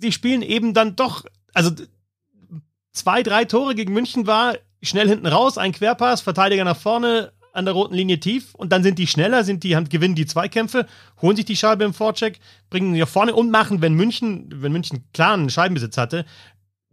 die 0.02 0.12
spielen 0.12 0.42
eben 0.42 0.74
dann 0.74 0.96
doch, 0.96 1.26
also 1.54 1.72
zwei, 2.92 3.24
drei 3.24 3.46
Tore 3.46 3.76
gegen 3.76 3.94
München 3.94 4.28
war 4.28 4.56
schnell 4.82 5.08
hinten 5.08 5.28
raus, 5.28 5.58
ein 5.58 5.72
Querpass, 5.72 6.22
Verteidiger 6.22 6.64
nach 6.64 6.78
vorne, 6.78 7.34
an 7.54 7.66
der 7.66 7.74
roten 7.74 7.94
Linie 7.94 8.20
tief 8.20 8.56
und 8.56 8.72
dann 8.72 8.84
sind 8.84 8.98
die 8.98 9.08
schneller, 9.08 9.44
sind 9.44 9.64
die, 9.64 9.78
gewinnen 9.90 10.16
die 10.16 10.26
Zweikämpfe, 10.26 10.88
holen 11.22 11.36
sich 11.36 11.46
die 11.46 11.58
Scheibe 11.58 11.84
im 11.84 11.94
Vorcheck, 11.94 12.40
bringen 12.70 12.94
sie 12.94 13.00
nach 13.00 13.08
vorne 13.08 13.36
und 13.36 13.52
machen, 13.52 13.82
wenn 13.82 13.94
München, 13.94 14.48
wenn 14.62 14.72
München 14.72 15.04
klaren 15.14 15.50
Scheibenbesitz 15.50 15.98
hatte, 15.98 16.26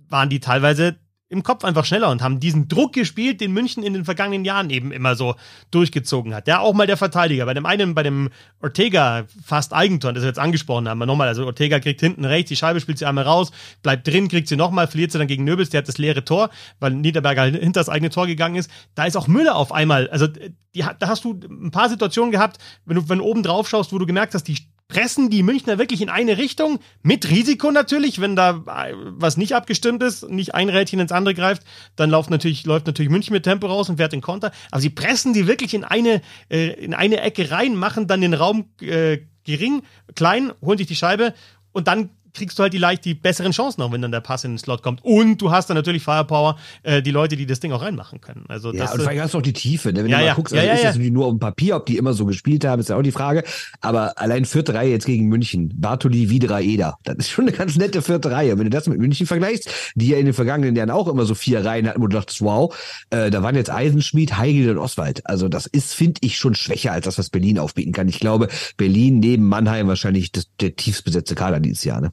waren 0.09 0.29
die 0.29 0.41
teilweise 0.41 0.97
im 1.31 1.43
Kopf 1.43 1.65
einfach 1.65 1.85
schneller 1.85 2.11
und 2.11 2.23
haben 2.23 2.41
diesen 2.41 2.69
Druck 2.69 2.95
gespielt, 2.95 3.41
den 3.41 3.53
München 3.53 3.83
in 3.83 3.93
den 3.93 4.05
vergangenen 4.07 4.47
Jahren 4.47 4.71
eben 4.71 4.93
immer 4.93 5.15
so 5.15 5.35
durchgezogen 5.71 6.35
hat. 6.35 6.49
Ja, 6.49 6.61
auch 6.61 6.73
mal 6.73 6.87
der 6.87 6.97
Verteidiger. 6.97 7.45
Bei 7.45 7.53
dem 7.53 7.67
einen, 7.67 7.95
bei 7.95 8.03
dem 8.03 8.31
Ortega 8.63 9.27
fast 9.45 9.75
Eigentor, 9.75 10.15
das 10.15 10.23
wir 10.23 10.29
jetzt 10.29 10.39
angesprochen 10.39 10.89
haben, 10.89 11.01
nochmal, 11.01 11.29
also 11.29 11.45
Ortega 11.45 11.81
kriegt 11.81 12.01
hinten 12.01 12.25
rechts, 12.25 12.49
die 12.49 12.57
Scheibe 12.57 12.81
spielt 12.81 12.99
sie 12.99 13.05
einmal 13.05 13.25
raus, 13.25 13.51
bleibt 13.83 14.07
drin, 14.07 14.29
kriegt 14.29 14.49
sie 14.49 14.57
nochmal, 14.57 14.87
verliert 14.87 15.13
sie 15.13 15.19
dann 15.19 15.27
gegen 15.27 15.45
Nöbels, 15.45 15.69
der 15.69 15.79
hat 15.79 15.89
das 15.89 15.99
leere 15.99 16.25
Tor, 16.25 16.49
weil 16.81 16.93
Niederberger 16.93 17.45
hinter 17.45 17.81
das 17.81 17.91
eigene 17.91 18.11
Tor 18.11 18.27
gegangen 18.27 18.57
ist. 18.57 18.71
Da 18.95 19.05
ist 19.05 19.17
auch 19.17 19.29
Müller 19.29 19.57
auf 19.57 19.71
einmal, 19.71 20.09
also 20.09 20.27
die, 20.27 20.85
da 20.99 21.09
hast 21.09 21.25
du 21.25 21.39
ein 21.49 21.71
paar 21.71 21.91
Situationen 21.91 22.33
gehabt, 22.33 22.59
wenn 22.87 22.97
du, 22.97 23.09
wenn 23.09 23.19
du 23.19 23.25
oben 23.25 23.43
drauf 23.43 23.69
schaust, 23.69 23.93
wo 23.93 23.99
du 23.99 24.07
gemerkt 24.07 24.33
hast, 24.33 24.45
die 24.45 24.57
pressen 24.89 25.29
die 25.29 25.43
Münchner 25.43 25.79
wirklich 25.79 26.01
in 26.01 26.09
eine 26.09 26.39
Richtung, 26.39 26.81
mit 27.03 27.31
Risiko 27.31 27.71
natürlich, 27.71 28.21
wenn 28.21 28.35
da 28.35 28.65
äh, 28.67 28.95
was 28.97 29.37
nicht 29.37 29.55
abgestimmt 29.55 30.03
ist, 30.03 30.29
nicht 30.29 30.55
ein 30.55 30.71
Rädchen 30.71 30.99
ins 30.99 31.13
andere 31.13 31.35
greift, 31.35 31.63
dann 31.95 32.11
läuft 32.11 32.31
natürlich, 32.31 32.65
läuft 32.65 32.87
natürlich 32.87 33.13
München 33.13 33.35
mit 33.35 33.45
Tempo 33.45 33.67
raus 33.67 33.91
und 33.91 33.99
fährt 33.99 34.13
den 34.13 34.23
Konter. 34.23 34.51
Aber 34.71 34.81
sie 34.81 34.91
pressen 34.91 35.35
die 35.35 35.47
wirklich 35.47 35.75
in 35.75 35.85
eine, 35.85 36.23
äh, 36.49 36.69
in 36.69 36.95
eine 36.95 37.21
Ecke 37.21 37.51
rein, 37.51 37.77
machen 37.77 38.07
dann 38.07 38.23
den 38.23 38.35
Raum 38.35 38.71
äh, 38.81 39.19
gering, 39.45 39.83
klein, 40.15 40.53
holen 40.63 40.79
sich 40.79 40.87
die 40.87 40.97
Scheibe 40.97 41.35
und 41.73 41.87
dann 41.87 42.11
kriegst 42.35 42.59
du 42.59 42.63
halt 42.63 42.73
die 42.73 42.79
leicht 42.79 43.05
die 43.05 43.15
besseren 43.15 43.53
Chancen 43.53 43.83
auch, 43.83 43.93
wenn 43.93 44.03
dann 44.03 44.13
der 44.13 44.21
Pass 44.21 44.45
in 44.45 44.53
den 44.53 44.59
Slot 44.59 44.83
kommt. 44.83 45.05
Und 45.05 45.41
du 45.41 45.51
hast 45.51 45.71
dann 45.71 45.77
natürlich 45.77 46.03
Firepower, 46.03 46.57
äh, 46.83 47.03
die 47.03 47.11
Leute, 47.11 47.37
die 47.37 47.47
das 47.47 47.61
Ding 47.61 47.73
auch 47.73 47.83
reinmachen 47.83 48.21
können. 48.21 48.45
Also 48.49 48.73
ja, 48.73 48.81
das, 48.81 48.95
und 48.95 49.03
vielleicht 49.03 49.21
hast 49.21 49.35
du 49.35 49.39
auch 49.39 49.43
die 49.43 49.53
Tiefe, 49.53 49.93
ne? 49.93 50.05
wenn 50.05 50.11
ja, 50.11 50.19
du 50.19 50.23
mal 50.23 50.27
ja. 50.27 50.35
guckst, 50.35 50.55
Ja, 50.55 50.61
also 50.61 50.69
ja, 50.69 50.75
ist 50.75 50.81
ja. 50.81 50.87
das 50.89 50.95
natürlich 50.95 51.13
nur 51.13 51.27
auf 51.27 51.33
dem 51.33 51.41
Papier, 51.41 51.77
ob 51.77 51.87
die 51.87 51.97
immer 51.97 52.15
so 52.15 52.27
gespielt 52.27 52.65
haben, 52.65 52.81
ist 52.81 52.89
ja 52.89 52.97
auch 52.97 53.03
die 53.03 53.13
Frage. 53.13 53.45
Aber 53.81 54.19
allein 54.19 54.45
vierte 54.45 54.75
Reihe 54.75 54.91
jetzt 54.91 55.07
gegen 55.07 55.27
München, 55.27 55.73
Bartoli, 55.77 56.31
Widra, 56.31 56.61
Eder, 56.61 56.99
das 57.05 57.17
ist 57.19 57.31
schon 57.31 57.49
eine 57.49 57.57
ganz 57.57 57.77
nette 57.77 58.03
vierte 58.03 58.31
Reihe. 58.31 58.59
Wenn 58.59 58.65
du 58.65 58.71
das 58.71 58.87
mit 58.89 58.99
München 58.99 59.27
vergleichst, 59.27 59.71
die 59.95 60.09
ja 60.09 60.19
in 60.19 60.25
den 60.25 60.35
vergangenen 60.35 60.77
Jahren 60.77 60.91
auch 60.91 61.09
immer 61.09 61.25
so 61.25 61.35
vier 61.35 61.65
Reihen 61.65 61.89
hatten, 61.89 62.01
wo 62.01 62.07
du 62.07 62.17
dachtest, 62.17 62.43
wow, 62.43 62.75
äh, 63.11 63.31
da 63.31 63.43
waren 63.43 63.55
jetzt 63.55 63.71
Eisenschmied, 63.71 64.37
Heigl 64.37 64.71
und 64.71 64.79
Oswald. 64.79 65.27
Also 65.27 65.49
das 65.49 65.67
ist, 65.67 65.95
finde 65.95 66.21
ich, 66.23 66.39
schon 66.39 66.55
schwächer 66.55 66.93
als 66.93 67.05
das, 67.05 67.19
was 67.19 67.31
Berlin 67.31 67.59
aufbieten 67.59 67.93
kann. 67.93 68.09
Ich 68.09 68.21
glaube, 68.21 68.49
Berlin 68.77 69.21
neben 69.21 69.47
Mannheim 69.47 69.89
wahrscheinlich 69.89 70.33
das, 70.33 70.47
der 70.61 70.77
tiefstbesetzte 70.77 71.35
Kader 71.35 71.61
dieses 71.61 71.85
Jahr. 71.85 72.01
Ne? 72.01 72.13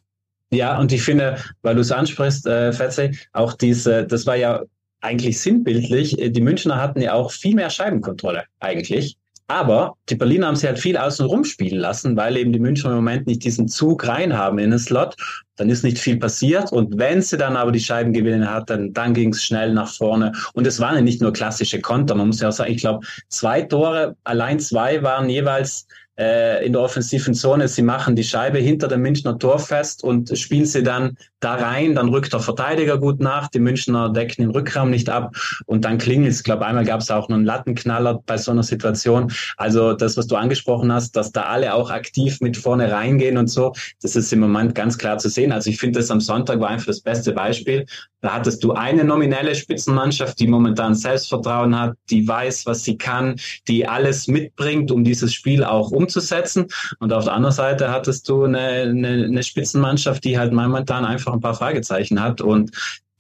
Ja, 0.52 0.80
und 0.80 0.92
ich 0.92 1.02
finde, 1.02 1.38
weil 1.64 1.76
du 1.76 1.82
es 1.82 1.92
ansprichst, 1.92 2.46
äh, 2.46 2.72
Fetze, 2.72 3.12
auch 3.34 3.54
diese, 3.54 4.06
das 4.06 4.26
war 4.26 4.36
ja 4.36 4.62
eigentlich 5.02 5.40
sinnbildlich. 5.40 6.18
Die 6.18 6.42
Münchner 6.42 6.82
hatten 6.82 7.02
ja 7.02 7.14
auch 7.14 7.32
viel 7.32 7.56
mehr 7.56 7.70
Scheibenkontrolle 7.70 8.46
eigentlich. 8.60 9.18
Aber 9.48 9.96
die 10.10 10.16
Berliner 10.16 10.48
haben 10.48 10.56
sie 10.56 10.66
halt 10.66 10.80
viel 10.80 10.98
außen 10.98 11.24
rum 11.28 11.44
spielen 11.44 11.78
lassen, 11.78 12.18
weil 12.18 12.36
eben 12.36 12.52
die 12.52 12.60
Münchner 12.60 12.90
im 12.90 12.96
Moment 12.96 13.28
nicht 13.28 13.44
diesen 13.44 13.68
Zug 13.68 14.08
rein 14.08 14.36
haben 14.36 14.58
in 14.58 14.72
den 14.72 14.80
Slot. 14.80 15.16
Dann 15.58 15.70
ist 15.70 15.84
nicht 15.84 16.00
viel 16.00 16.18
passiert. 16.18 16.72
Und 16.72 16.98
wenn 16.98 17.22
sie 17.22 17.38
dann 17.38 17.56
aber 17.56 17.72
die 17.72 17.80
Scheiben 17.80 18.12
gewinnen 18.12 18.50
hat, 18.50 18.72
dann, 18.72 18.92
dann 18.94 19.14
ging 19.14 19.30
es 19.30 19.44
schnell 19.44 19.74
nach 19.74 19.94
vorne. 19.94 20.32
Und 20.54 20.66
es 20.66 20.80
waren 20.80 20.96
ja 20.96 21.02
nicht 21.02 21.22
nur 21.22 21.32
klassische 21.32 21.80
Konter. 21.80 22.16
Man 22.16 22.28
muss 22.28 22.42
ja 22.42 22.50
auch 22.50 22.54
sagen, 22.54 22.72
ich 22.72 22.82
glaube, 22.82 23.06
zwei 23.30 23.62
Tore, 23.62 24.16
allein 24.24 24.60
zwei 24.60 25.04
waren 25.04 25.30
jeweils 25.30 25.84
äh, 25.84 26.05
in 26.18 26.72
der 26.72 26.82
offensiven 26.82 27.34
Zone. 27.34 27.68
Sie 27.68 27.82
machen 27.82 28.16
die 28.16 28.24
Scheibe 28.24 28.60
hinter 28.60 28.88
dem 28.88 29.02
Münchner 29.02 29.38
Tor 29.38 29.60
fest 29.60 30.02
und 30.02 30.38
spielen 30.38 30.66
sie 30.66 30.82
dann 30.82 31.18
da 31.42 31.56
rein. 31.56 31.96
Dann 31.96 32.08
rückt 32.08 32.32
der 32.32 32.40
Verteidiger 32.40 32.98
gut 32.98 33.20
nach. 33.20 33.50
Die 33.50 33.60
Münchner 33.60 34.10
decken 34.10 34.44
den 34.44 34.52
Rückraum 34.52 34.90
nicht 34.90 35.10
ab. 35.10 35.36
Und 35.66 35.84
dann 35.84 35.98
klingelt 35.98 36.32
es. 36.32 36.38
Ich 36.38 36.44
glaube, 36.46 36.66
einmal 36.66 36.86
gab 36.86 37.02
es 37.02 37.12
auch 37.12 37.28
noch 37.28 37.36
einen 37.36 37.46
Lattenknaller 37.46 38.22
bei 38.26 38.38
so 38.38 38.52
einer 38.52 38.64
Situation. 38.64 39.32
Also 39.58 39.94
das, 39.94 40.16
was 40.16 40.28
du 40.28 40.38
angesprochen 40.38 40.92
hast, 40.92 41.18
dass 41.18 41.34
da 41.34 41.44
alle 41.44 41.74
auch 41.74 41.90
aktiv 41.90 42.40
mit 42.40 42.56
vorne 42.56 42.90
reingehen 42.92 43.38
und 43.38 43.48
so, 43.48 43.74
das 44.02 44.16
ist 44.16 44.32
im 44.32 44.40
Moment 44.40 44.74
ganz 44.74 44.98
klar 44.98 45.18
zu 45.18 45.28
sehen. 45.28 45.52
Also 45.52 45.70
ich 45.70 45.78
finde, 45.78 46.00
das 46.00 46.12
am 46.12 46.22
Sonntag 46.22 46.62
war 46.62 46.70
einfach 46.70 46.88
das 46.88 47.02
beste 47.02 47.34
Beispiel. 47.34 47.86
Da 48.22 48.34
hattest 48.34 48.64
du 48.64 48.72
eine 48.72 49.04
nominelle 49.04 49.54
Spitzenmannschaft, 49.54 50.40
die 50.40 50.48
momentan 50.48 50.96
Selbstvertrauen 50.96 51.80
hat, 51.80 51.96
die 52.10 52.28
weiß, 52.28 52.66
was 52.66 52.84
sie 52.84 52.98
kann, 52.98 53.36
die 53.68 53.88
alles 53.88 54.28
mitbringt, 54.28 54.92
um 54.92 55.04
dieses 55.04 55.32
Spiel 55.32 55.64
auch 55.64 55.92
umzusetzen. 56.06 56.68
Und 57.00 57.14
auf 57.14 57.26
der 57.26 57.34
anderen 57.34 57.56
Seite 57.56 57.92
hattest 57.92 58.30
du 58.30 58.44
eine, 58.44 58.60
eine, 58.60 59.26
eine 59.26 59.44
Spitzenmannschaft, 59.44 60.24
die 60.24 60.38
halt 60.38 60.54
momentan 60.54 61.06
einfach 61.06 61.34
ein 61.34 61.42
paar 61.42 61.56
Fragezeichen 61.56 62.22
hat 62.22 62.42
und 62.42 62.72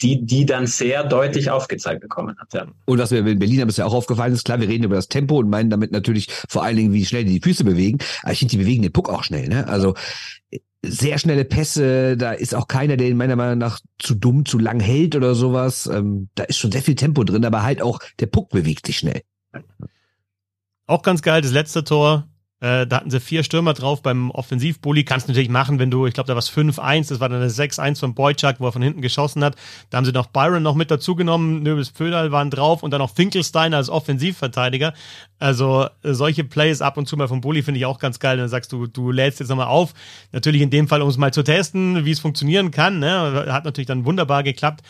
die, 0.02 0.26
die 0.26 0.46
dann 0.46 0.68
sehr 0.68 1.04
deutlich 1.04 1.50
aufgezeigt 1.50 2.02
bekommen 2.02 2.36
hat. 2.38 2.54
Ja. 2.54 2.68
Und 2.86 3.00
was 3.00 3.12
mir 3.12 3.26
in 3.26 3.40
Berlin 3.40 3.62
aber 3.62 3.70
ist 3.70 3.78
ja 3.78 3.86
auch 3.86 3.94
aufgefallen 3.94 4.34
ist, 4.34 4.44
klar, 4.44 4.60
wir 4.60 4.68
reden 4.68 4.84
über 4.84 4.96
das 4.96 5.08
Tempo 5.08 5.38
und 5.38 5.50
meinen 5.50 5.70
damit 5.70 5.92
natürlich 5.92 6.28
vor 6.50 6.64
allen 6.64 6.76
Dingen, 6.76 6.94
wie 6.94 7.06
schnell 7.06 7.24
die 7.24 7.40
die 7.40 7.42
Füße 7.42 7.64
bewegen. 7.64 8.00
Aber 8.24 8.34
ich 8.34 8.40
finde, 8.40 8.52
die 8.52 8.58
bewegen 8.58 8.84
den 8.84 8.92
Puck 8.92 9.10
auch 9.10 9.24
schnell. 9.24 9.48
Ne? 9.48 9.68
Also 9.68 9.96
sehr 10.84 11.18
schnelle 11.18 11.46
Pässe, 11.46 12.18
da 12.18 12.34
ist 12.34 12.54
auch 12.54 12.68
keiner, 12.68 12.98
der 12.98 13.08
ihn 13.08 13.18
meiner 13.18 13.36
Meinung 13.36 13.58
nach 13.58 13.80
zu 13.98 14.16
dumm, 14.16 14.46
zu 14.46 14.60
lang 14.60 14.80
hält 14.80 15.16
oder 15.16 15.34
sowas. 15.34 15.88
Ähm, 15.88 16.30
da 16.36 16.44
ist 16.44 16.58
schon 16.58 16.72
sehr 16.72 16.84
viel 16.84 16.96
Tempo 16.96 17.24
drin, 17.24 17.46
aber 17.46 17.64
halt 17.64 17.82
auch 17.82 18.00
der 18.20 18.28
Puck 18.28 18.50
bewegt 18.50 18.86
sich 18.86 18.98
schnell. 18.98 19.22
Auch 20.88 21.02
ganz 21.02 21.22
geil, 21.22 21.42
das 21.42 21.52
letzte 21.52 21.84
Tor. 21.84 22.28
Äh, 22.66 22.88
da 22.88 22.96
hatten 22.98 23.12
sie 23.12 23.20
vier 23.20 23.44
Stürmer 23.44 23.74
drauf 23.74 24.02
beim 24.02 24.32
Offensivbully. 24.32 25.04
Kannst 25.04 25.28
du 25.28 25.32
natürlich 25.32 25.50
machen, 25.50 25.78
wenn 25.78 25.92
du, 25.92 26.08
ich 26.08 26.16
glaube, 26.16 26.26
da 26.26 26.34
war 26.34 26.40
es 26.40 26.52
5-1, 26.52 27.10
das 27.10 27.20
war 27.20 27.30
dann 27.30 27.40
das 27.40 27.60
6-1 27.60 28.00
von 28.00 28.16
Boyczak, 28.16 28.60
wo 28.60 28.66
er 28.66 28.72
von 28.72 28.82
hinten 28.82 29.02
geschossen 29.04 29.44
hat. 29.44 29.56
Da 29.92 29.98
haben 29.98 30.06
sie 30.06 30.12
noch 30.12 30.26
Byron 30.28 30.64
noch 30.64 30.74
mit 30.74 30.90
dazugenommen, 30.90 31.62
Nöbels 31.62 31.90
Pföderl 31.90 32.32
waren 32.32 32.50
drauf 32.50 32.82
und 32.82 32.90
dann 32.90 33.02
noch 33.02 33.14
Finkelstein 33.14 33.76
als 33.76 33.90
Offensivverteidiger. 33.90 34.94
Also 35.38 35.88
äh, 36.02 36.14
solche 36.14 36.44
Plays 36.44 36.82
ab 36.82 36.98
und 36.98 37.08
zu 37.08 37.18
mal 37.18 37.28
vom 37.28 37.42
Bully 37.42 37.62
finde 37.62 37.78
ich 37.78 37.86
auch 37.86 38.00
ganz 38.00 38.18
geil. 38.18 38.38
Dann 38.38 38.50
sagst 38.50 38.72
du, 38.72 38.88
du 38.88 39.12
lädst 39.12 39.40
jetzt 39.40 39.50
nochmal 39.50 39.68
auf. 39.68 39.94
Natürlich 40.32 40.62
in 40.62 40.72
dem 40.72 40.88
Fall, 40.88 41.04
um 41.04 41.10
es 41.10 41.18
mal 41.18 41.32
zu 41.32 41.44
testen, 41.44 42.04
wie 42.04 42.12
es 42.12 42.20
funktionieren 42.20 42.72
kann. 42.72 42.98
Ne? 42.98 43.46
Hat 43.48 43.66
natürlich 43.66 43.88
dann 43.88 44.06
wunderbar 44.06 44.42
geklappt. 44.42 44.82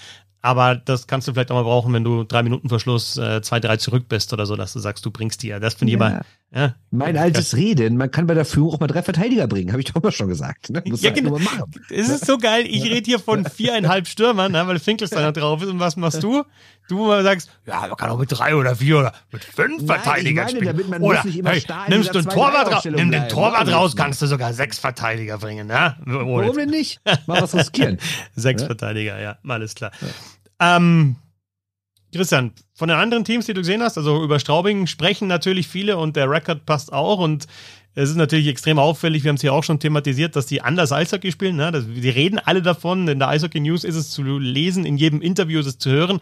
Aber 0.46 0.76
das 0.76 1.08
kannst 1.08 1.28
du 1.28 1.34
vielleicht 1.34 1.50
auch 1.50 1.56
mal 1.56 1.64
brauchen, 1.64 1.92
wenn 1.92 2.04
du 2.04 2.24
drei 2.24 2.44
Minuten 2.44 2.70
vor 2.70 2.80
Schluss 2.80 3.18
äh, 3.18 3.42
zwei, 3.42 3.60
drei 3.60 3.78
zurück 3.78 4.06
bist 4.08 4.32
oder 4.32 4.46
so, 4.46 4.56
dass 4.56 4.74
du 4.74 4.80
sagst, 4.80 5.04
du 5.04 5.10
bringst 5.10 5.42
die 5.42 5.48
ja. 5.48 5.60
Das 5.60 5.74
finde 5.74 5.94
ich 5.94 6.00
Ja. 6.00 6.06
aber. 6.06 6.22
Ja, 6.56 6.74
Mein 6.90 7.18
altes 7.18 7.58
Reden, 7.58 7.98
man 7.98 8.12
kann 8.12 8.28
bei 8.28 8.34
der 8.34 8.46
Führung 8.46 8.74
auch 8.76 8.80
mal 8.80 8.88
drei 8.88 9.04
Verteidiger 9.04 9.46
bringen, 9.46 9.74
habe 9.74 9.82
ich 9.82 9.92
doch 9.92 10.02
mal 10.02 10.14
schon 10.14 10.30
gesagt. 10.30 10.70
Ne? 10.70 10.82
Muss 10.86 11.02
Ja, 11.02 11.10
halt 11.12 11.22
genau. 11.22 11.38
machen. 11.38 11.64
Es 11.90 12.08
ist 12.08 12.26
so 12.26 12.38
geil. 12.38 12.64
Ich 12.66 12.84
rede 12.86 13.04
hier 13.06 13.20
von 13.20 13.44
viereinhalb 13.44 14.08
Stürmern, 14.08 14.54
ne, 14.54 14.66
weil 14.66 14.80
Finkelstein 14.80 15.20
da 15.24 15.32
drauf 15.34 15.62
ist. 15.62 15.68
Und 15.68 15.82
was 15.82 15.98
machst 15.98 16.24
du? 16.24 16.44
Du 16.88 17.10
sagst, 17.24 17.50
ja, 17.66 17.82
man 17.88 17.98
kann 17.98 18.10
auch 18.10 18.18
mit 18.20 18.32
drei 18.32 18.56
oder 18.56 18.76
vier 18.78 19.00
oder 19.00 19.14
mit 19.34 19.44
fünf 19.44 19.80
Nein, 19.84 19.88
Verteidigern 19.88 20.46
meine, 20.46 20.50
spielen. 20.58 20.66
damit 20.78 20.88
man 20.90 21.02
oder 21.02 21.16
muss 21.18 21.26
nicht 21.26 21.40
immer 21.40 21.50
hey, 21.50 21.64
nimmst 21.90 22.14
du 22.16 22.20
einen 22.20 22.30
Torwart 22.30 22.72
raus, 22.74 22.86
nimm 22.86 23.12
den. 23.12 23.28
Torwart 23.28 23.68
raus, 23.74 23.96
kannst 23.98 24.22
du 24.22 24.28
sogar 24.28 24.54
sechs 24.54 24.80
Verteidiger 24.80 25.38
bringen. 25.40 25.68
Ne? 25.68 25.98
Warum 26.06 26.56
denn 26.56 26.70
nicht? 26.70 27.02
Mal 27.26 27.42
was 27.42 27.54
riskieren. 27.54 27.98
Sechs 28.36 28.62
Ja. 28.62 28.68
Verteidiger, 28.68 29.20
ja, 29.20 29.38
alles 29.46 29.76
klar. 29.76 29.92
Ähm, 30.62 31.18
Christian, 32.18 32.52
von 32.74 32.88
den 32.88 32.98
anderen 32.98 33.24
Teams, 33.24 33.46
die 33.46 33.54
du 33.54 33.62
gesehen 33.62 33.82
hast, 33.82 33.98
also 33.98 34.24
über 34.24 34.40
Straubing 34.40 34.88
sprechen 34.88 35.28
natürlich 35.28 35.68
viele 35.68 35.98
und 35.98 36.16
der 36.16 36.30
Rekord 36.30 36.66
passt 36.66 36.92
auch 36.94 37.20
und 37.20 37.48
es 37.98 38.10
ist 38.10 38.18
natürlich 38.18 38.48
extrem 38.48 38.78
auffällig, 38.78 39.24
wir 39.24 39.30
haben 39.30 39.38
es 39.38 39.42
hier 39.42 39.54
auch 39.54 39.64
schon 39.64 39.80
thematisiert, 39.80 40.36
dass 40.36 40.46
die 40.46 40.62
anders 40.62 40.92
Eishockey 40.92 41.32
spielen. 41.32 41.56
Ne? 41.56 41.72
Das, 41.72 41.86
die 41.88 42.10
reden 42.10 42.40
alle 42.40 42.62
davon, 42.62 43.08
in 43.08 43.20
der 43.20 43.30
Eishockey 43.30 43.62
News 43.62 43.86
ist 43.86 43.96
es 43.96 44.10
zu 44.10 44.22
lesen, 44.38 44.86
in 44.86 44.98
jedem 44.98 45.22
Interview 45.22 45.62
ist 45.62 45.66
es 45.66 45.78
zu 45.78 45.90
hören. 45.92 46.20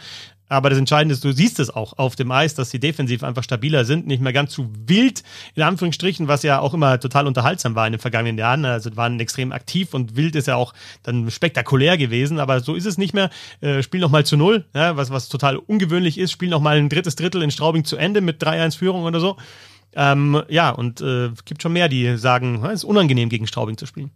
Aber 0.53 0.69
das 0.69 0.77
Entscheidende 0.77 1.13
ist, 1.13 1.23
du 1.23 1.31
siehst 1.31 1.59
es 1.59 1.71
auch 1.71 1.97
auf 1.97 2.15
dem 2.15 2.29
Eis, 2.31 2.53
dass 2.53 2.69
sie 2.69 2.79
defensiv 2.79 3.23
einfach 3.23 3.43
stabiler 3.43 3.85
sind, 3.85 4.05
nicht 4.05 4.21
mehr 4.21 4.33
ganz 4.33 4.53
so 4.53 4.69
wild, 4.85 5.23
in 5.55 5.63
Anführungsstrichen, 5.63 6.27
was 6.27 6.43
ja 6.43 6.59
auch 6.59 6.75
immer 6.75 6.99
total 6.99 7.25
unterhaltsam 7.25 7.73
war 7.73 7.87
in 7.87 7.93
den 7.93 7.99
vergangenen 7.99 8.37
Jahren. 8.37 8.63
Also 8.63 8.95
waren 8.95 9.19
extrem 9.19 9.51
aktiv 9.51 9.95
und 9.95 10.15
wild 10.15 10.35
ist 10.35 10.45
ja 10.45 10.55
auch 10.55 10.75
dann 11.01 11.31
spektakulär 11.31 11.97
gewesen, 11.97 12.39
aber 12.39 12.59
so 12.59 12.75
ist 12.75 12.85
es 12.85 12.99
nicht 12.99 13.15
mehr. 13.15 13.31
Äh, 13.61 13.81
spiel 13.81 13.99
noch 13.99 14.11
mal 14.11 14.27
zu 14.27 14.37
null, 14.37 14.65
ja, 14.75 14.95
was, 14.95 15.09
was 15.09 15.27
total 15.27 15.57
ungewöhnlich 15.57 16.19
ist. 16.19 16.31
Spiel 16.31 16.49
noch 16.49 16.61
mal 16.61 16.77
ein 16.77 16.87
drittes 16.87 17.15
Drittel 17.15 17.41
in 17.41 17.49
Straubing 17.49 17.83
zu 17.83 17.97
Ende 17.97 18.21
mit 18.21 18.39
3-1 18.43 18.77
Führung 18.77 19.05
oder 19.05 19.19
so. 19.19 19.37
Ähm, 19.95 20.43
ja, 20.49 20.69
und 20.69 21.01
äh, 21.01 21.31
gibt 21.45 21.63
schon 21.63 21.73
mehr, 21.73 21.89
die 21.89 22.15
sagen, 22.17 22.63
es 22.65 22.73
ist 22.73 22.83
unangenehm 22.83 23.29
gegen 23.29 23.47
Straubing 23.47 23.77
zu 23.77 23.87
spielen. 23.87 24.11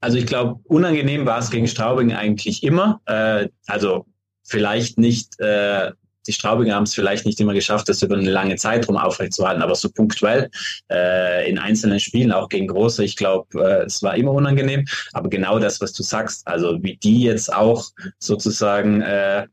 Also 0.00 0.16
ich 0.16 0.24
glaube, 0.24 0.58
unangenehm 0.64 1.26
war 1.26 1.38
es 1.38 1.50
gegen 1.50 1.68
Straubing 1.68 2.14
eigentlich 2.14 2.62
immer. 2.62 3.02
Äh, 3.04 3.48
also 3.66 4.06
vielleicht 4.50 4.98
nicht, 4.98 5.38
äh, 5.40 5.92
die 6.26 6.32
Straubinger 6.32 6.74
haben 6.74 6.84
es 6.84 6.94
vielleicht 6.94 7.24
nicht 7.24 7.40
immer 7.40 7.54
geschafft, 7.54 7.88
das 7.88 8.02
über 8.02 8.16
eine 8.16 8.30
lange 8.30 8.56
Zeit 8.56 8.86
rum 8.88 8.96
aufrechtzuerhalten, 8.96 9.62
aber 9.62 9.74
so 9.74 9.90
punktuell 9.90 10.50
äh, 10.90 11.48
in 11.48 11.58
einzelnen 11.58 11.98
Spielen, 11.98 12.32
auch 12.32 12.48
gegen 12.48 12.66
große, 12.66 13.02
ich 13.04 13.16
glaube, 13.16 13.46
äh, 13.58 13.84
es 13.84 14.02
war 14.02 14.16
immer 14.16 14.32
unangenehm. 14.32 14.84
Aber 15.12 15.30
genau 15.30 15.58
das, 15.58 15.80
was 15.80 15.92
du 15.92 16.02
sagst, 16.02 16.46
also 16.46 16.82
wie 16.82 16.96
die 16.96 17.22
jetzt 17.22 17.52
auch 17.52 17.86
sozusagen 18.18 19.00
äh, 19.00 19.46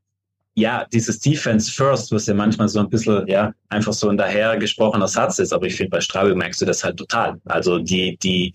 ja, 0.58 0.88
dieses 0.92 1.20
Defense 1.20 1.72
First, 1.72 2.12
was 2.12 2.26
ja 2.26 2.34
manchmal 2.34 2.68
so 2.68 2.80
ein 2.80 2.90
bisschen, 2.90 3.28
ja, 3.28 3.54
einfach 3.70 3.94
so 3.94 4.10
ein 4.10 4.18
daher 4.18 4.58
gesprochener 4.58 5.08
Satz 5.08 5.38
ist, 5.38 5.54
aber 5.54 5.68
ich 5.68 5.76
finde, 5.76 5.92
bei 5.92 6.02
Straubing 6.02 6.36
merkst 6.36 6.60
du 6.60 6.66
das 6.66 6.84
halt 6.84 6.98
total. 6.98 7.40
Also 7.46 7.78
die, 7.78 8.18
die, 8.18 8.52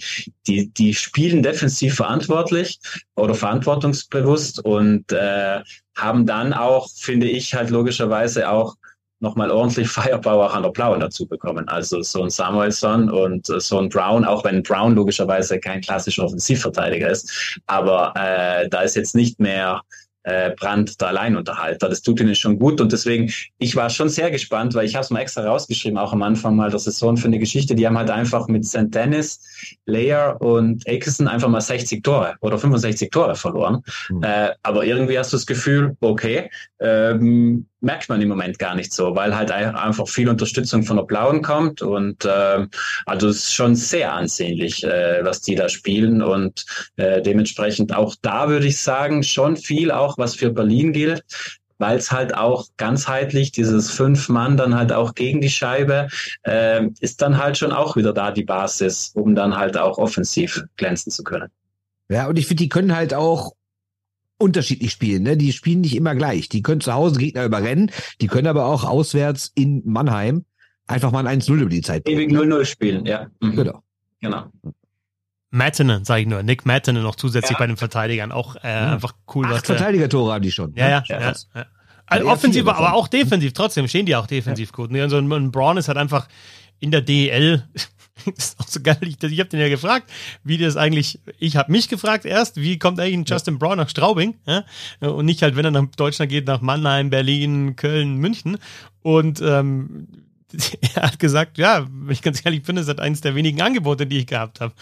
die, 0.49 0.67
die 0.71 0.95
spielen 0.95 1.45
defensiv 1.45 1.95
verantwortlich 1.95 2.81
oder 3.15 3.37
verantwortungsbewusst 3.37 4.65
und 4.65 5.13
äh, 5.13 5.61
haben 5.97 6.27
dann 6.27 6.53
auch, 6.53 6.91
finde 6.91 7.29
ich, 7.29 7.55
halt 7.55 7.71
logischerweise 7.71 8.51
auch 8.51 8.75
nochmal 9.21 9.53
ordentlich 9.53 9.89
Firepower 9.89 10.53
an 10.53 10.65
der 10.65 10.71
Blauen 10.71 10.99
dazu 10.99 11.25
bekommen. 11.25 11.69
Also 11.69 12.03
so 12.03 12.25
ein 12.25 12.31
Samuelson 12.31 13.11
und 13.11 13.49
äh, 13.49 13.61
so 13.61 13.79
ein 13.79 13.89
Brown, 13.89 14.25
auch 14.25 14.43
wenn 14.43 14.65
Brown 14.65 14.97
logischerweise 14.97 15.61
kein 15.61 15.81
klassischer 15.81 16.25
Offensivverteidiger 16.25 17.09
ist, 17.09 17.61
aber 17.69 18.13
äh, 18.17 18.69
da 18.69 18.81
ist 18.81 18.97
jetzt 18.97 19.15
nicht 19.15 19.39
mehr 19.39 19.81
äh, 20.25 20.51
Brand 20.51 21.01
der 21.01 21.09
Alleinunterhalter. 21.09 21.89
Das 21.89 22.03
tut 22.03 22.21
ihnen 22.21 22.35
schon 22.35 22.59
gut 22.59 22.81
und 22.81 22.93
deswegen, 22.93 23.33
ich 23.59 23.77
war 23.77 23.91
schon 23.91 24.09
sehr 24.09 24.31
gespannt, 24.31 24.75
weil 24.75 24.87
ich 24.87 24.95
habe 24.95 25.05
es 25.05 25.11
mal 25.11 25.21
extra 25.21 25.45
rausgeschrieben, 25.45 25.99
auch 25.99 26.13
am 26.13 26.23
Anfang 26.23 26.57
mal 26.57 26.71
der 26.71 26.79
Saison 26.79 27.17
für 27.17 27.27
eine 27.27 27.39
Geschichte. 27.39 27.75
Die 27.75 27.87
haben 27.87 27.99
halt 27.99 28.11
einfach 28.11 28.49
mit 28.49 28.65
St. 28.65 28.87
Dennis, 28.89 29.41
Layer 29.87 30.41
und 30.41 30.89
Akerson 30.89 31.29
einfach 31.29 31.49
mal 31.49 31.61
60 31.61 32.03
Tore 32.03 32.37
oder 32.41 32.59
65 32.59 33.11
Tore 33.11 33.35
verloren. 33.35 33.83
Mhm. 34.09 34.23
Äh, 34.23 34.51
aber 34.63 34.85
irgendwie 34.85 35.19
hast 35.19 35.33
du 35.33 35.37
das 35.37 35.47
Gefühl, 35.47 35.97
okay, 36.01 36.51
ähm, 36.81 37.67
merkt 37.83 38.09
man 38.09 38.21
im 38.23 38.29
Moment 38.29 38.59
gar 38.59 38.75
nicht 38.75 38.93
so, 38.93 39.15
weil 39.15 39.37
halt 39.37 39.51
ein- 39.51 39.75
einfach 39.75 40.09
viel 40.09 40.29
Unterstützung 40.29 40.85
von 40.85 40.97
der 40.97 41.05
Blauen 41.05 41.43
kommt 41.43 41.83
und 41.83 42.27
ähm, 42.27 42.71
also 43.07 43.29
es 43.29 43.39
ist 43.39 43.55
schon 43.55 43.75
sehr 43.75 44.13
ansehnlich, 44.15 44.85
äh, 44.85 45.21
was 45.25 45.41
die 45.43 45.55
da 45.57 45.69
spielen 45.69 46.23
und 46.23 46.65
äh, 46.97 47.21
dementsprechend 47.21 47.95
auch 47.95 48.15
da 48.23 48.49
würde 48.49 48.67
ich 48.67 48.81
sagen, 48.81 49.23
schon 49.23 49.57
viel 49.57 49.91
auch, 49.91 50.17
was 50.17 50.35
für 50.37 50.51
Berlin 50.51 50.93
gilt, 50.93 51.23
weil 51.79 51.99
es 51.99 52.13
halt 52.13 52.35
auch 52.37 52.67
ganzheitlich 52.77 53.51
dieses 53.51 53.91
fünf 53.91 54.29
Mann 54.29 54.57
dann 54.57 54.77
halt 54.77 54.93
auch 54.93 55.15
gegen 55.15 55.41
die 55.41 55.51
Scheibe 55.51 56.07
äh, 56.45 56.87
ist 57.01 57.21
dann 57.21 57.39
halt 57.43 57.59
schon 57.59 57.73
auch 57.73 57.97
wieder 57.97 58.13
da 58.13 58.31
die 58.31 58.45
Basis, 58.45 59.11
um 59.15 59.35
dann 59.35 59.57
halt 59.57 59.77
auch 59.77 59.99
offensiv 59.99 60.63
glänzen 60.77 61.11
zu 61.11 61.25
können. 61.25 61.49
Ja, 62.09 62.29
und 62.29 62.39
ich 62.39 62.47
finde, 62.47 62.63
die 62.63 62.69
können 62.69 62.95
halt 62.95 63.15
auch 63.15 63.53
unterschiedlich 64.39 64.91
spielen. 64.91 65.23
Ne? 65.23 65.37
Die 65.37 65.53
spielen 65.53 65.83
nicht 65.83 65.97
immer 65.97 66.15
gleich. 66.15 66.49
Die 66.49 66.63
können 66.63 66.81
zu 66.81 66.93
Hause 66.93 67.19
Gegner 67.19 67.45
überrennen, 67.45 67.91
die 68.21 68.27
können 68.27 68.47
aber 68.47 68.67
auch 68.67 68.85
auswärts 68.85 69.53
in 69.55 69.83
Mannheim 69.85 70.45
einfach 70.87 71.13
mal 71.13 71.27
ein 71.27 71.41
1-0 71.41 71.55
über 71.55 71.71
die 71.71 71.81
Zeit 71.81 72.05
bringen. 72.05 72.31
Ewig 72.31 72.37
0-0 72.37 72.65
spielen, 72.65 73.07
ja. 73.07 73.29
Mhm. 73.41 73.57
Genau. 73.57 73.83
Genau. 74.21 74.45
Mattinen, 75.51 76.05
sage 76.05 76.23
ich 76.23 76.27
nur. 76.27 76.43
Nick 76.43 76.65
Mattinen 76.65 77.03
noch 77.03 77.17
zusätzlich 77.17 77.53
ja. 77.53 77.59
bei 77.59 77.67
den 77.67 77.77
Verteidigern. 77.77 78.33
Auch 78.33 78.57
äh, 78.57 78.61
ja. 78.69 78.93
einfach 78.95 79.15
cool. 79.35 79.45
Acht 79.47 79.55
was 79.55 79.63
Verteidiger-Tore 79.63 80.33
haben 80.33 80.43
die 80.43 80.53
schon. 80.53 80.75
Ja, 80.75 80.89
ja. 80.89 81.05
ja, 81.07 81.21
ja, 81.21 81.35
ja. 81.55 81.67
Also 82.07 82.29
offensiv, 82.29 82.67
aber 82.67 82.95
auch 82.95 83.09
defensiv. 83.09 83.53
Trotzdem 83.53 83.89
stehen 83.89 84.07
die 84.07 84.17
auch 84.17 84.27
defensiv 84.27 84.73
gut. 84.73 84.91
Und 84.91 85.11
so 85.11 85.19
ein 85.19 85.51
Braun 85.51 85.77
ist 85.77 85.89
halt 85.89 85.99
einfach 85.99 86.29
in 86.79 86.91
der 86.91 87.01
DEL 87.01 87.69
das 88.37 88.49
ist 88.49 88.61
auch 88.61 88.69
so 88.69 88.81
geil. 88.81 88.99
Ich, 89.03 89.23
ich 89.23 89.41
habe 89.41 89.49
den 89.49 89.61
ja 89.61 89.69
gefragt, 89.69 90.11
wie 90.45 90.59
das 90.59 90.77
eigentlich. 90.77 91.21
Ich 91.39 91.57
habe 91.57 91.71
mich 91.73 91.89
gefragt 91.89 92.25
erst, 92.25 92.61
wie 92.61 92.79
kommt 92.79 93.01
eigentlich 93.01 93.15
ein 93.15 93.25
Justin 93.25 93.59
Brown 93.59 93.77
nach 93.77 93.89
Straubing? 93.89 94.37
Ja? 94.47 94.65
Und 95.01 95.27
nicht 95.27 95.43
halt, 95.43 95.57
wenn 95.57 95.65
er 95.65 95.71
nach 95.71 95.87
Deutschland 95.97 96.31
geht, 96.31 96.47
nach 96.47 96.61
Mannheim, 96.61 97.11
Berlin, 97.11 97.77
Köln, 97.77 98.17
München. 98.17 98.59
Und 99.03 99.41
ähm, 99.41 100.09
er 100.95 101.03
hat 101.03 101.19
gesagt, 101.19 101.59
ja, 101.59 101.87
wenn 101.91 102.13
ich 102.13 102.23
ganz 102.23 102.45
ehrlich 102.45 102.63
bin, 102.63 102.77
das 102.77 102.89
ist 102.89 103.01
eines 103.01 103.21
der 103.21 103.35
wenigen 103.35 103.61
Angebote, 103.63 104.07
die 104.07 104.19
ich 104.19 104.27
gehabt 104.27 104.61
habe. 104.61 104.75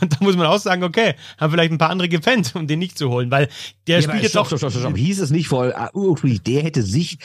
Und 0.00 0.12
da 0.12 0.18
muss 0.20 0.36
man 0.36 0.46
auch 0.46 0.58
sagen, 0.58 0.84
okay, 0.84 1.14
haben 1.38 1.52
vielleicht 1.52 1.72
ein 1.72 1.78
paar 1.78 1.90
andere 1.90 2.08
gepennt, 2.08 2.54
um 2.54 2.66
den 2.66 2.78
nicht 2.78 2.98
zu 2.98 3.10
holen, 3.10 3.30
weil 3.30 3.48
der 3.86 4.00
ja, 4.00 4.02
spielt 4.02 4.22
jetzt 4.22 4.32
stopp, 4.32 4.44
auch. 4.44 4.58
Stopp, 4.58 4.70
stopp, 4.70 4.72
stopp. 4.72 4.96
Hieß 4.96 5.20
es 5.20 5.30
nicht 5.30 5.48
voll, 5.48 5.74
uh, 5.94 6.16
der 6.46 6.62
hätte 6.62 6.82
sich 6.82 7.18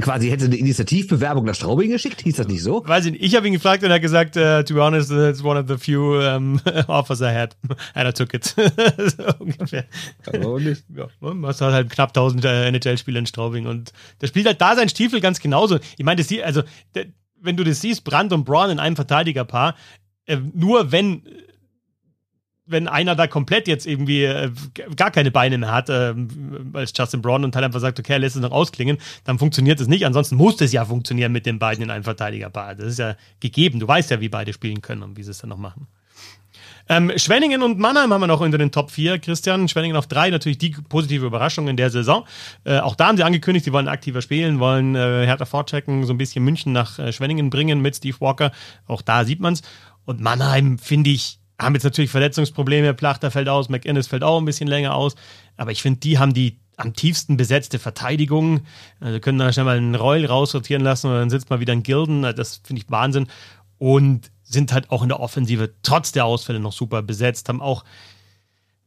quasi 0.00 0.28
hätte 0.28 0.46
eine 0.46 0.56
Initiativbewerbung 0.56 1.44
nach 1.44 1.54
Straubing 1.54 1.90
geschickt? 1.90 2.22
Hieß 2.22 2.36
das 2.36 2.48
nicht 2.48 2.62
so? 2.62 2.82
Weiß 2.86 3.06
ich 3.06 3.12
nicht. 3.12 3.24
Ich 3.24 3.36
habe 3.36 3.46
ihn 3.46 3.52
gefragt 3.52 3.82
und 3.82 3.90
er 3.90 3.96
hat 3.96 4.02
gesagt, 4.02 4.36
uh, 4.36 4.62
to 4.62 4.74
be 4.74 4.82
honest, 4.82 5.10
it's 5.10 5.42
one 5.42 5.58
of 5.58 5.66
the 5.68 5.76
few 5.78 6.18
um, 6.18 6.60
offers 6.88 7.20
I 7.20 7.32
had. 7.32 7.56
And 7.94 8.08
I 8.08 8.12
took 8.12 8.34
it. 8.34 8.44
so 8.54 9.24
ungefähr. 9.38 9.84
Aber 10.26 10.60
nicht. 10.60 10.84
Ja, 10.94 11.08
man 11.20 11.46
hat 11.46 11.60
halt 11.60 11.90
knapp 11.90 12.10
1000 12.10 12.44
äh, 12.44 12.68
NHL-Spieler 12.68 13.20
in 13.20 13.26
Straubing 13.26 13.66
und 13.66 13.92
der 14.20 14.26
spielt 14.26 14.46
halt 14.46 14.60
da 14.60 14.74
sein 14.74 14.88
Stiefel 14.88 15.20
ganz 15.20 15.40
genauso. 15.40 15.78
Ich 15.96 16.04
meine, 16.04 16.22
das 16.22 16.32
also, 16.42 16.62
der, 16.94 17.06
wenn 17.40 17.56
du 17.56 17.64
das 17.64 17.80
siehst, 17.80 18.04
Brandt 18.04 18.32
und 18.32 18.44
Braun 18.44 18.70
in 18.70 18.78
einem 18.78 18.96
Verteidigerpaar, 18.96 19.76
äh, 20.26 20.38
nur 20.54 20.90
wenn 20.92 21.22
wenn 22.66 22.88
einer 22.88 23.14
da 23.14 23.26
komplett 23.26 23.68
jetzt 23.68 23.86
irgendwie 23.86 24.24
äh, 24.24 24.50
gar 24.96 25.10
keine 25.10 25.30
Beine 25.30 25.58
mehr 25.58 25.72
hat, 25.72 25.88
äh, 25.88 26.14
als 26.72 26.92
Justin 26.96 27.22
Braun 27.22 27.44
und 27.44 27.54
halt 27.54 27.64
einfach 27.64 27.80
sagt, 27.80 27.98
okay, 27.98 28.16
lässt 28.18 28.36
es 28.36 28.42
noch 28.42 28.50
ausklingen, 28.50 28.98
dann 29.24 29.38
funktioniert 29.38 29.80
es 29.80 29.86
nicht. 29.86 30.04
Ansonsten 30.04 30.36
muss 30.36 30.60
es 30.60 30.72
ja 30.72 30.84
funktionieren 30.84 31.32
mit 31.32 31.46
den 31.46 31.58
beiden 31.58 31.84
in 31.84 31.90
einem 31.90 32.04
Verteidigerpaar. 32.04 32.74
Das 32.74 32.86
ist 32.86 32.98
ja 32.98 33.16
gegeben. 33.40 33.80
Du 33.80 33.88
weißt 33.88 34.10
ja, 34.10 34.20
wie 34.20 34.28
beide 34.28 34.52
spielen 34.52 34.82
können 34.82 35.02
und 35.02 35.16
wie 35.16 35.22
sie 35.22 35.30
es 35.30 35.38
dann 35.38 35.50
noch 35.50 35.58
machen. 35.58 35.86
Ähm, 36.88 37.12
Schwenningen 37.16 37.62
und 37.62 37.78
Mannheim 37.78 38.12
haben 38.12 38.20
wir 38.20 38.28
noch 38.28 38.40
unter 38.40 38.58
den 38.58 38.70
Top 38.70 38.90
4. 38.90 39.18
Christian, 39.18 39.68
Schwenningen 39.68 39.96
auf 39.96 40.06
3, 40.06 40.30
natürlich 40.30 40.58
die 40.58 40.70
positive 40.70 41.26
Überraschung 41.26 41.66
in 41.66 41.76
der 41.76 41.90
Saison. 41.90 42.24
Äh, 42.64 42.78
auch 42.78 42.94
da 42.94 43.08
haben 43.08 43.16
sie 43.16 43.24
angekündigt, 43.24 43.64
sie 43.64 43.72
wollen 43.72 43.88
aktiver 43.88 44.22
spielen, 44.22 44.60
wollen 44.60 44.94
äh, 44.94 45.26
härter 45.26 45.46
vorchecken, 45.46 46.04
so 46.04 46.12
ein 46.12 46.18
bisschen 46.18 46.44
München 46.44 46.72
nach 46.72 46.98
äh, 46.98 47.12
Schwenningen 47.12 47.50
bringen 47.50 47.80
mit 47.80 47.96
Steve 47.96 48.16
Walker. 48.20 48.52
Auch 48.86 49.02
da 49.02 49.24
sieht 49.24 49.40
man 49.40 49.54
es. 49.54 49.62
Und 50.04 50.20
Mannheim, 50.20 50.78
finde 50.78 51.10
ich, 51.10 51.40
haben 51.58 51.74
jetzt 51.74 51.84
natürlich 51.84 52.10
Verletzungsprobleme. 52.10 52.94
Plachter 52.94 53.30
fällt 53.30 53.48
aus, 53.48 53.68
McInnes 53.68 54.06
fällt 54.06 54.22
auch 54.22 54.38
ein 54.38 54.44
bisschen 54.44 54.68
länger 54.68 54.94
aus. 54.94 55.14
Aber 55.56 55.72
ich 55.72 55.82
finde, 55.82 56.00
die 56.00 56.18
haben 56.18 56.34
die 56.34 56.58
am 56.76 56.92
tiefsten 56.92 57.36
besetzte 57.36 57.78
Verteidigung. 57.78 58.60
Also 59.00 59.20
können 59.20 59.38
da 59.38 59.52
schnell 59.52 59.64
mal 59.64 59.78
einen 59.78 59.94
Reul 59.94 60.26
raussortieren 60.26 60.82
lassen 60.82 61.08
und 61.08 61.14
dann 61.14 61.30
sitzt 61.30 61.48
mal 61.48 61.60
wieder 61.60 61.72
ein 61.72 61.82
Gilden. 61.82 62.22
Das 62.22 62.60
finde 62.62 62.82
ich 62.82 62.90
Wahnsinn. 62.90 63.28
Und 63.78 64.30
sind 64.42 64.72
halt 64.72 64.90
auch 64.90 65.02
in 65.02 65.08
der 65.08 65.20
Offensive 65.20 65.74
trotz 65.82 66.12
der 66.12 66.24
Ausfälle 66.24 66.60
noch 66.60 66.72
super 66.72 67.02
besetzt, 67.02 67.48
haben 67.48 67.60
auch 67.60 67.84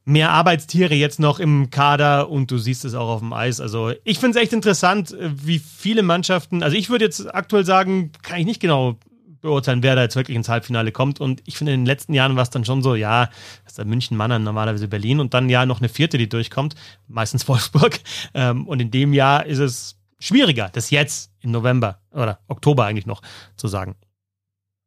mehr 0.06 0.32
Arbeitstiere 0.32 0.96
jetzt 0.96 1.20
noch 1.20 1.40
im 1.40 1.70
Kader 1.70 2.30
und 2.30 2.50
du 2.50 2.58
siehst 2.58 2.86
es 2.86 2.96
auch 2.96 3.10
auf 3.10 3.20
dem 3.20 3.34
Eis. 3.34 3.60
Also 3.60 3.92
ich 4.04 4.20
finde 4.20 4.38
es 4.38 4.44
echt 4.44 4.54
interessant, 4.54 5.16
wie 5.20 5.60
viele 5.60 6.02
Mannschaften, 6.02 6.64
also 6.64 6.76
ich 6.76 6.90
würde 6.90 7.06
jetzt 7.06 7.34
aktuell 7.34 7.66
sagen, 7.66 8.12
kann 8.24 8.40
ich 8.40 8.46
nicht 8.46 8.62
genau 8.62 8.98
beurteilen, 9.42 9.84
wer 9.84 9.96
da 9.96 10.04
jetzt 10.04 10.16
wirklich 10.16 10.36
ins 10.36 10.50
Halbfinale 10.50 10.92
kommt. 10.92 11.20
Und 11.20 11.42
ich 11.46 11.58
finde, 11.58 11.74
in 11.74 11.82
den 11.82 11.86
letzten 11.86 12.14
Jahren 12.14 12.36
war 12.36 12.44
es 12.44 12.50
dann 12.50 12.66
schon 12.66 12.82
so, 12.82 12.96
ja, 12.96 13.28
das 13.64 13.74
ist 13.74 13.78
der 13.78 13.86
München, 13.86 14.18
Mannheim, 14.18 14.44
normalerweise 14.44 14.88
Berlin 14.88 15.20
und 15.20 15.34
dann 15.34 15.50
ja 15.50 15.66
noch 15.66 15.80
eine 15.80 15.90
vierte, 15.90 16.18
die 16.18 16.30
durchkommt, 16.30 16.76
meistens 17.08 17.48
Wolfsburg. 17.48 18.00
Ähm, 18.34 18.68
und 18.68 18.82
in 18.82 18.92
dem 18.92 19.14
Jahr 19.14 19.46
ist 19.46 19.60
es 19.60 19.98
schwieriger, 20.20 20.70
das 20.72 20.90
jetzt 20.90 21.32
im 21.42 21.52
November 21.52 22.00
oder 22.12 22.40
Oktober 22.48 22.86
eigentlich 22.86 23.06
noch 23.06 23.22
zu 23.56 23.68
sagen. 23.68 23.96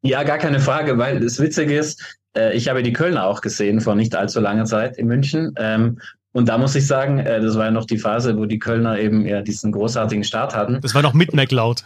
Ja, 0.02 0.24
gar 0.24 0.38
keine 0.38 0.60
Frage, 0.60 0.98
weil 0.98 1.20
das 1.20 1.38
Witzige 1.38 1.78
ist, 1.78 2.18
äh, 2.36 2.56
ich 2.56 2.68
habe 2.68 2.82
die 2.82 2.92
Kölner 2.92 3.26
auch 3.26 3.40
gesehen 3.40 3.80
vor 3.80 3.94
nicht 3.94 4.14
allzu 4.14 4.40
langer 4.40 4.64
Zeit 4.64 4.98
in 4.98 5.06
München. 5.06 5.54
Ähm, 5.56 6.00
und 6.32 6.48
da 6.48 6.56
muss 6.58 6.74
ich 6.74 6.86
sagen, 6.86 7.18
äh, 7.18 7.40
das 7.40 7.56
war 7.56 7.66
ja 7.66 7.70
noch 7.70 7.84
die 7.84 7.98
Phase, 7.98 8.36
wo 8.36 8.46
die 8.46 8.58
Kölner 8.58 8.98
eben 8.98 9.26
ja 9.26 9.42
diesen 9.42 9.70
großartigen 9.70 10.24
Start 10.24 10.54
hatten. 10.54 10.80
Das 10.80 10.94
war 10.94 11.02
noch 11.02 11.12
mit 11.12 11.34
McLeod. 11.34 11.84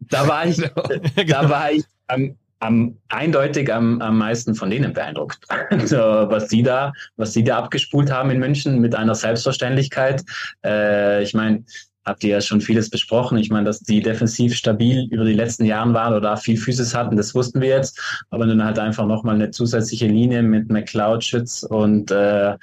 Da 0.00 0.26
war 0.28 0.46
ich, 0.46 0.56
da 1.26 1.50
war 1.50 1.72
ich 1.72 1.84
am, 2.12 2.36
am, 2.60 2.96
eindeutig 3.08 3.72
am, 3.72 4.00
am 4.00 4.18
meisten 4.18 4.54
von 4.54 4.70
denen 4.70 4.92
beeindruckt. 4.92 5.38
Also, 5.70 5.96
was 5.96 6.48
die 6.48 6.62
da, 6.62 6.92
was 7.16 7.32
die 7.32 7.44
da 7.44 7.58
abgespult 7.58 8.10
haben 8.10 8.30
in 8.30 8.38
München 8.38 8.80
mit 8.80 8.94
einer 8.94 9.14
Selbstverständlichkeit. 9.14 10.22
Äh, 10.64 11.22
ich 11.22 11.34
meine, 11.34 11.64
habt 12.04 12.24
ihr 12.24 12.30
ja 12.30 12.40
schon 12.40 12.60
vieles 12.60 12.90
besprochen. 12.90 13.38
Ich 13.38 13.50
meine, 13.50 13.64
dass 13.64 13.80
die 13.80 14.02
defensiv 14.02 14.54
stabil 14.54 15.06
über 15.10 15.24
die 15.24 15.34
letzten 15.34 15.64
Jahre 15.64 15.94
waren 15.94 16.14
oder 16.14 16.36
viel 16.36 16.56
Physis 16.56 16.94
hatten, 16.94 17.16
das 17.16 17.34
wussten 17.34 17.60
wir 17.60 17.68
jetzt. 17.68 18.24
Aber 18.30 18.46
dann 18.46 18.64
halt 18.64 18.78
einfach 18.78 19.06
nochmal 19.06 19.36
eine 19.36 19.50
zusätzliche 19.50 20.06
Linie 20.06 20.42
mit 20.42 20.70
McLeod, 20.70 21.24
Schütz 21.24 21.62
und 21.62 22.10
äh, 22.10 22.56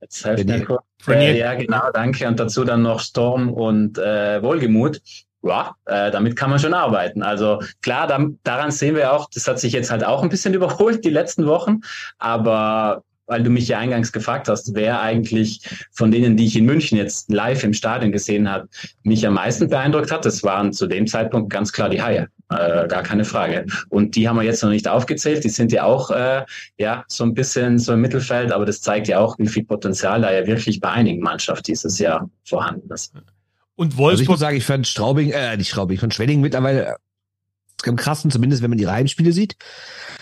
jetzt 0.00 0.24
helft 0.24 0.46
mir 0.46 0.64
kurz. 0.64 0.82
Äh, 1.06 1.38
ja, 1.38 1.54
genau, 1.54 1.90
danke. 1.92 2.26
Und 2.26 2.40
dazu 2.40 2.64
dann 2.64 2.82
noch 2.82 3.00
Storm 3.00 3.52
und 3.52 3.98
äh, 3.98 4.42
Wohlgemut 4.42 5.00
ja, 5.44 5.74
äh, 5.86 6.10
damit 6.10 6.36
kann 6.36 6.50
man 6.50 6.58
schon 6.58 6.74
arbeiten. 6.74 7.22
Also 7.22 7.60
klar, 7.82 8.06
da, 8.06 8.24
daran 8.42 8.70
sehen 8.70 8.96
wir 8.96 9.12
auch, 9.12 9.28
das 9.32 9.46
hat 9.46 9.60
sich 9.60 9.72
jetzt 9.72 9.90
halt 9.90 10.04
auch 10.04 10.22
ein 10.22 10.28
bisschen 10.28 10.54
überholt 10.54 11.04
die 11.04 11.10
letzten 11.10 11.46
Wochen, 11.46 11.80
aber 12.18 13.02
weil 13.26 13.42
du 13.42 13.50
mich 13.50 13.68
ja 13.68 13.78
eingangs 13.78 14.12
gefragt 14.12 14.48
hast, 14.48 14.74
wer 14.74 15.00
eigentlich 15.00 15.62
von 15.92 16.10
denen, 16.10 16.36
die 16.36 16.46
ich 16.46 16.56
in 16.56 16.66
München 16.66 16.98
jetzt 16.98 17.32
live 17.32 17.64
im 17.64 17.72
Stadion 17.72 18.12
gesehen 18.12 18.50
habe, 18.50 18.68
mich 19.02 19.26
am 19.26 19.34
meisten 19.34 19.68
beeindruckt 19.68 20.12
hat, 20.12 20.24
das 20.24 20.42
waren 20.42 20.72
zu 20.72 20.86
dem 20.86 21.06
Zeitpunkt 21.06 21.50
ganz 21.50 21.72
klar 21.72 21.88
die 21.88 22.02
Haie. 22.02 22.28
Äh, 22.50 22.86
gar 22.88 23.02
keine 23.02 23.24
Frage. 23.24 23.64
Und 23.88 24.16
die 24.16 24.28
haben 24.28 24.36
wir 24.36 24.42
jetzt 24.42 24.62
noch 24.62 24.70
nicht 24.70 24.86
aufgezählt. 24.86 25.42
Die 25.44 25.48
sind 25.48 25.72
ja 25.72 25.84
auch 25.84 26.10
äh, 26.10 26.44
ja 26.78 27.04
so 27.08 27.24
ein 27.24 27.32
bisschen 27.32 27.78
so 27.78 27.94
im 27.94 28.02
Mittelfeld, 28.02 28.52
aber 28.52 28.66
das 28.66 28.82
zeigt 28.82 29.08
ja 29.08 29.18
auch, 29.18 29.38
wie 29.38 29.48
viel 29.48 29.64
Potenzial 29.64 30.20
da 30.20 30.30
ja 30.30 30.46
wirklich 30.46 30.78
bei 30.78 30.90
einigen 30.90 31.22
Mannschaften 31.22 31.64
dieses 31.64 31.98
Jahr 31.98 32.28
vorhanden 32.44 32.92
ist. 32.92 33.14
Und 33.76 33.96
Wolfsburg. 33.96 34.10
Also 34.10 34.22
ich 34.22 34.28
muss 34.28 34.40
sagen, 34.40 34.56
ich 34.56 34.64
fand 34.64 34.86
Straubing, 34.86 35.30
äh, 35.30 35.56
nicht 35.56 35.68
Straubing, 35.68 35.94
ich 35.94 36.00
fand 36.00 36.14
Schwenning 36.14 36.40
mittlerweile 36.40 36.96
am 37.86 37.96
krassen, 37.96 38.30
zumindest 38.30 38.62
wenn 38.62 38.70
man 38.70 38.78
die 38.78 38.86
Heimspiele 38.86 39.32
sieht. 39.32 39.56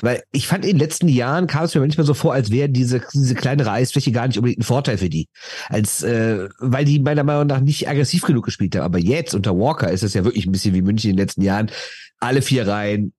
Weil 0.01 0.23
ich 0.33 0.49
fand 0.49 0.65
in 0.65 0.73
den 0.73 0.79
letzten 0.79 1.09
Jahren 1.09 1.47
kam 1.47 1.65
es 1.65 1.75
mir 1.75 1.81
manchmal 1.81 2.07
so 2.07 2.15
vor, 2.15 2.33
als 2.35 2.51
wäre 2.51 2.69
diese, 2.69 3.03
diese 3.15 3.35
kleinere 3.35 3.71
Eisfläche 3.71 4.11
gar 4.11 4.27
nicht 4.27 4.37
unbedingt 4.37 4.61
ein 4.61 4.65
Vorteil 4.65 4.99
für 4.99 5.09
die. 5.09 5.29
Als, 5.69 6.03
äh, 6.03 6.49
weil 6.59 6.85
die 6.85 6.99
meiner 6.99 7.23
Meinung 7.23 7.47
nach 7.47 7.61
nicht 7.61 7.89
aggressiv 7.89 8.23
genug 8.23 8.45
gespielt 8.45 8.75
haben. 8.75 8.85
Aber 8.85 8.99
jetzt 8.99 9.35
unter 9.35 9.57
Walker 9.57 9.91
ist 9.91 10.03
es 10.03 10.15
ja 10.15 10.25
wirklich 10.25 10.47
ein 10.47 10.53
bisschen 10.53 10.75
wie 10.75 10.83
München 10.83 11.11
in 11.11 11.17
den 11.17 11.25
letzten 11.25 11.43
Jahren. 11.43 11.71
Alle 12.19 12.43
vier 12.43 12.67
Reihen, 12.67 13.13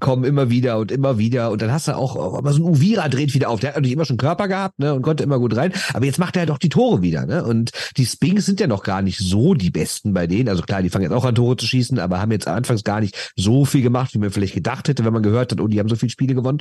kommen 0.00 0.24
immer 0.24 0.50
wieder 0.50 0.78
und 0.78 0.90
immer 0.90 1.18
wieder. 1.18 1.50
Und 1.50 1.62
dann 1.62 1.70
hast 1.70 1.88
du 1.88 1.96
auch, 1.96 2.16
aber 2.36 2.52
so 2.52 2.62
ein 2.62 2.68
Uvira 2.68 3.08
dreht 3.08 3.34
wieder 3.34 3.50
auf. 3.50 3.60
Der 3.60 3.70
hat 3.70 3.76
natürlich 3.76 3.92
immer 3.92 4.04
schon 4.04 4.16
Körper 4.16 4.48
gehabt, 4.48 4.78
ne, 4.78 4.94
und 4.94 5.02
konnte 5.02 5.22
immer 5.22 5.38
gut 5.38 5.54
rein. 5.56 5.72
Aber 5.92 6.06
jetzt 6.06 6.18
macht 6.18 6.36
er 6.36 6.40
halt 6.40 6.50
auch 6.50 6.58
die 6.58 6.68
Tore 6.68 7.02
wieder, 7.02 7.26
ne? 7.26 7.44
Und 7.44 7.72
die 7.96 8.06
Spings 8.06 8.46
sind 8.46 8.60
ja 8.60 8.66
noch 8.66 8.82
gar 8.82 9.02
nicht 9.02 9.18
so 9.18 9.54
die 9.54 9.70
besten 9.70 10.14
bei 10.14 10.26
denen. 10.26 10.48
Also 10.48 10.62
klar, 10.62 10.82
die 10.82 10.90
fangen 10.90 11.04
jetzt 11.04 11.12
auch 11.12 11.24
an 11.24 11.34
Tore 11.34 11.56
zu 11.56 11.66
schießen, 11.66 11.98
aber 11.98 12.20
haben 12.20 12.32
jetzt 12.32 12.48
anfangs 12.48 12.84
gar 12.84 13.00
nicht 13.00 13.32
so 13.36 13.64
viel 13.64 13.82
gemacht, 13.82 14.14
wie 14.14 14.18
man 14.18 14.30
vielleicht 14.30 14.54
gedacht 14.54 14.88
hätte, 14.88 15.04
wenn 15.04 15.12
man 15.12 15.22
gehört 15.22 15.52
hat, 15.52 15.60
oh, 15.60 15.68
die 15.68 15.78
haben 15.78 15.88
so 15.88 15.96
viele 15.96 16.10
Spiele 16.10 16.34
gewonnen. 16.34 16.58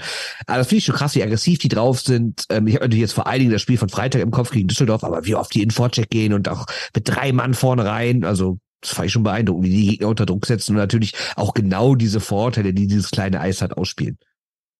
Aber 0.48 0.58
das 0.58 0.68
finde 0.68 0.80
ich 0.80 0.86
schon 0.86 0.96
krass, 0.96 1.16
wie 1.16 1.24
aggressiv 1.24 1.60
die 1.60 1.70
drauf 1.70 2.02
sind. 2.02 2.46
Ähm, 2.50 2.68
ich 2.68 2.76
habe 2.76 2.86
natürlich 2.86 3.02
jetzt 3.02 3.14
vor 3.14 3.28
allen 3.28 3.40
Dingen 3.40 3.52
das 3.52 3.62
Spiel 3.62 3.78
von 3.78 3.90
Freitag 3.90 4.22
im 4.22 4.32
Kopf 4.32 4.52
gegen 4.52 4.68
Düsseldorf, 4.68 5.04
aber 5.04 5.26
wie 5.26 5.36
oft 5.36 5.54
die 5.54 5.64
in 5.64 5.72
Vorcheck 5.72 6.10
gehen 6.10 6.34
und 6.34 6.50
auch 6.50 6.66
mit 6.94 7.08
drei 7.08 7.32
Mann 7.32 7.54
vorne 7.54 7.86
rein. 7.86 8.26
Also 8.26 8.60
das 8.82 8.92
fand 8.92 9.08
ich 9.08 9.14
schon 9.14 9.24
beeindruckend, 9.24 9.66
wie 9.66 9.70
die 9.70 9.88
Gegner 9.88 10.08
unter 10.08 10.26
Druck 10.26 10.46
setzen 10.46 10.74
und 10.74 10.78
natürlich 10.78 11.14
auch 11.36 11.54
genau 11.54 11.96
diese 11.96 12.20
Vorteile, 12.20 12.74
die 12.74 12.88
dieses 12.88 13.12
kleine 13.12 13.40
Eis 13.40 13.62
hat, 13.62 13.78
ausspielen. 13.78 14.18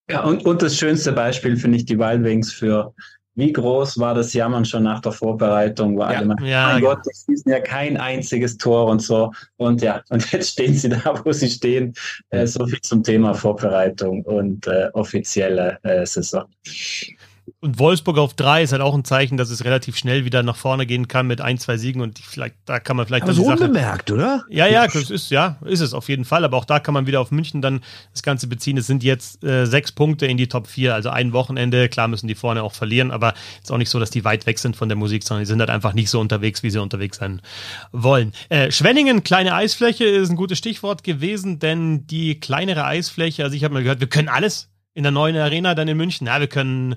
Ja, 0.10 0.24
und, 0.24 0.46
und 0.46 0.62
das 0.62 0.78
schönste 0.78 1.14
Beispiel 1.14 1.56
finde 1.56 1.78
ich 1.78 1.86
die 1.86 1.98
Wild 1.98 2.24
Wings 2.24 2.52
für 2.52 2.94
wie 3.36 3.54
groß 3.54 3.98
war 3.98 4.14
das 4.14 4.34
Jammern 4.34 4.66
schon 4.66 4.84
nach 4.84 5.00
der 5.00 5.14
Vorbereitung? 5.14 5.98
War 5.98 6.12
ja, 6.12 6.18
alle 6.18 6.28
mal, 6.28 6.36
ja, 6.44 6.68
mein 6.74 6.84
ja. 6.84 6.90
Gott, 6.90 7.00
die 7.06 7.16
schießen 7.16 7.52
ja 7.52 7.60
kein 7.62 7.96
einziges 7.98 8.58
Tor 8.58 8.88
und 8.88 9.02
so. 9.02 9.32
Und 9.56 9.82
ja, 9.82 10.02
und 10.10 10.32
jetzt 10.32 10.52
stehen 10.52 10.74
sie 10.74 10.90
da, 10.90 11.22
wo 11.24 11.32
sie 11.32 11.50
stehen. 11.50 11.94
Äh, 12.30 12.46
so 12.46 12.66
viel 12.68 12.82
zum 12.82 13.04
Thema 13.04 13.34
Vorbereitung 13.34 14.24
und 14.24 14.68
äh, 14.68 14.90
offizielle 14.94 15.80
äh, 15.84 16.06
Saison. 16.06 16.46
Und 17.64 17.78
Wolfsburg 17.78 18.18
auf 18.18 18.34
drei 18.34 18.64
ist 18.64 18.72
halt 18.72 18.82
auch 18.82 18.96
ein 18.96 19.06
Zeichen, 19.06 19.38
dass 19.38 19.52
es 19.52 19.64
relativ 19.64 19.96
schnell 19.96 20.26
wieder 20.26 20.42
nach 20.42 20.56
vorne 20.56 20.88
gehen 20.88 21.08
kann 21.08 21.28
mit 21.28 21.42
ein, 21.42 21.60
zwei 21.60 21.78
Siegen 21.78 22.02
und 22.02 22.18
vielleicht, 22.18 22.56
da 22.66 22.80
kann 22.80 22.98
man 22.98 23.06
vielleicht. 23.06 23.24
Aber 23.24 23.34
so 23.34 23.46
unbemerkt, 23.46 24.10
oder? 24.10 24.44
Ja, 24.50 24.66
ja, 24.66 24.88
das 24.88 25.12
ist, 25.12 25.30
ja, 25.30 25.58
ist 25.64 25.80
es 25.80 25.94
auf 25.94 26.10
jeden 26.10 26.26
Fall. 26.26 26.44
Aber 26.44 26.58
auch 26.58 26.66
da 26.66 26.80
kann 26.80 26.96
man 26.96 27.06
wieder 27.06 27.22
auf 27.22 27.30
München 27.30 27.62
dann 27.62 27.82
das 28.14 28.24
Ganze 28.24 28.48
beziehen. 28.48 28.78
Es 28.78 28.88
sind 28.88 29.04
jetzt 29.04 29.44
äh, 29.44 29.68
sechs 29.68 29.92
Punkte 29.92 30.26
in 30.26 30.38
die 30.38 30.48
Top 30.48 30.66
4, 30.66 30.96
also 30.96 31.10
ein 31.10 31.34
Wochenende. 31.34 31.88
Klar 31.88 32.08
müssen 32.08 32.28
die 32.28 32.34
vorne 32.34 32.64
auch 32.64 32.74
verlieren, 32.74 33.12
aber 33.12 33.36
es 33.58 33.66
ist 33.66 33.72
auch 33.72 33.78
nicht 33.78 33.92
so, 33.92 34.00
dass 34.00 34.10
die 34.10 34.26
weit 34.26 34.48
weg 34.48 34.58
sind 34.58 34.76
von 34.76 34.90
der 34.90 34.98
Musik, 34.98 35.24
sondern 35.24 35.44
die 35.44 35.48
sind 35.48 35.60
halt 35.60 35.70
einfach 35.70 35.94
nicht 35.94 36.10
so 36.10 36.20
unterwegs, 36.20 36.64
wie 36.64 36.72
sie 36.72 36.82
unterwegs 36.82 37.18
sein 37.18 37.44
wollen. 37.92 38.34
Äh, 38.50 38.72
Schwenningen, 38.72 39.24
kleine 39.24 39.54
Eisfläche, 39.54 40.06
ist 40.06 40.32
ein 40.32 40.36
gutes 40.36 40.58
Stichwort 40.58 41.04
gewesen, 41.04 41.60
denn 41.60 42.08
die 42.08 42.40
kleinere 42.40 42.86
Eisfläche, 42.86 43.44
also 43.44 43.56
ich 43.56 43.64
habe 43.64 43.76
mal 43.76 43.84
gehört, 43.84 44.00
wir 44.00 44.10
können 44.10 44.30
alles 44.30 44.71
in 44.94 45.04
der 45.04 45.12
neuen 45.12 45.38
Arena 45.38 45.76
dann 45.76 45.88
in 45.88 45.98
München. 45.98 46.28
Ja, 46.28 46.40
wir 46.40 46.48
können 46.48 46.96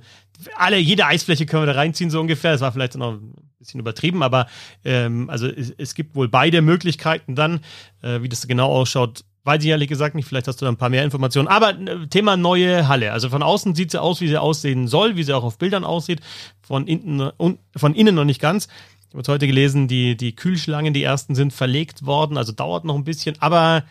alle, 0.57 0.79
jede 0.79 1.07
Eisfläche 1.07 1.47
können 1.47 1.63
wir 1.63 1.73
da 1.73 1.79
reinziehen, 1.79 2.11
so 2.11 2.21
ungefähr. 2.21 2.53
Das 2.53 2.61
war 2.61 2.73
vielleicht 2.73 2.97
noch 2.97 3.15
ein 3.15 3.35
bisschen 3.59 3.81
übertrieben, 3.81 4.23
aber 4.23 4.47
ähm, 4.85 5.31
also 5.31 5.47
es, 5.47 5.71
es 5.77 5.95
gibt 5.95 6.15
wohl 6.15 6.29
beide 6.29 6.63
Möglichkeiten 6.63 7.35
dann. 7.35 7.61
Äh, 8.03 8.23
wie 8.23 8.29
das 8.29 8.47
genau 8.47 8.71
ausschaut, 8.73 9.25
weiß 9.45 9.63
ich 9.63 9.71
ehrlich 9.71 9.89
gesagt 9.89 10.15
nicht. 10.15 10.27
Vielleicht 10.27 10.49
hast 10.49 10.61
du 10.61 10.65
da 10.65 10.73
ein 10.73 10.77
paar 10.77 10.89
mehr 10.89 11.05
Informationen. 11.05 11.49
Aber 11.49 11.79
äh, 11.79 12.07
Thema 12.09 12.37
neue 12.37 12.89
Halle. 12.89 13.13
Also 13.13 13.29
von 13.29 13.43
außen 13.43 13.75
sieht 13.75 13.93
sie 13.93 14.01
aus, 14.01 14.21
wie 14.21 14.29
sie 14.29 14.41
aussehen 14.41 14.89
soll, 14.89 15.17
wie 15.17 15.23
sie 15.23 15.33
auch 15.33 15.45
auf 15.45 15.59
Bildern 15.59 15.85
aussieht. 15.85 16.21
Von 16.63 16.87
innen, 16.87 17.31
von 17.77 17.95
innen 17.95 18.15
noch 18.15 18.25
nicht 18.25 18.41
ganz. 18.41 18.69
Ich 19.09 19.17
habe 19.17 19.33
heute 19.33 19.47
gelesen, 19.47 19.87
die, 19.87 20.17
die 20.17 20.35
Kühlschlangen, 20.35 20.93
die 20.93 21.05
ersten 21.05 21.37
sind 21.37 21.53
verlegt 21.53 22.05
worden, 22.05 22.37
also 22.37 22.51
dauert 22.51 22.85
noch 22.85 22.97
ein 22.97 23.05
bisschen. 23.05 23.37
Aber 23.39 23.85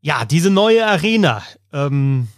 ja, 0.00 0.24
diese 0.24 0.50
neue 0.50 0.86
Arena. 0.86 1.42
Ähm, 1.72 2.28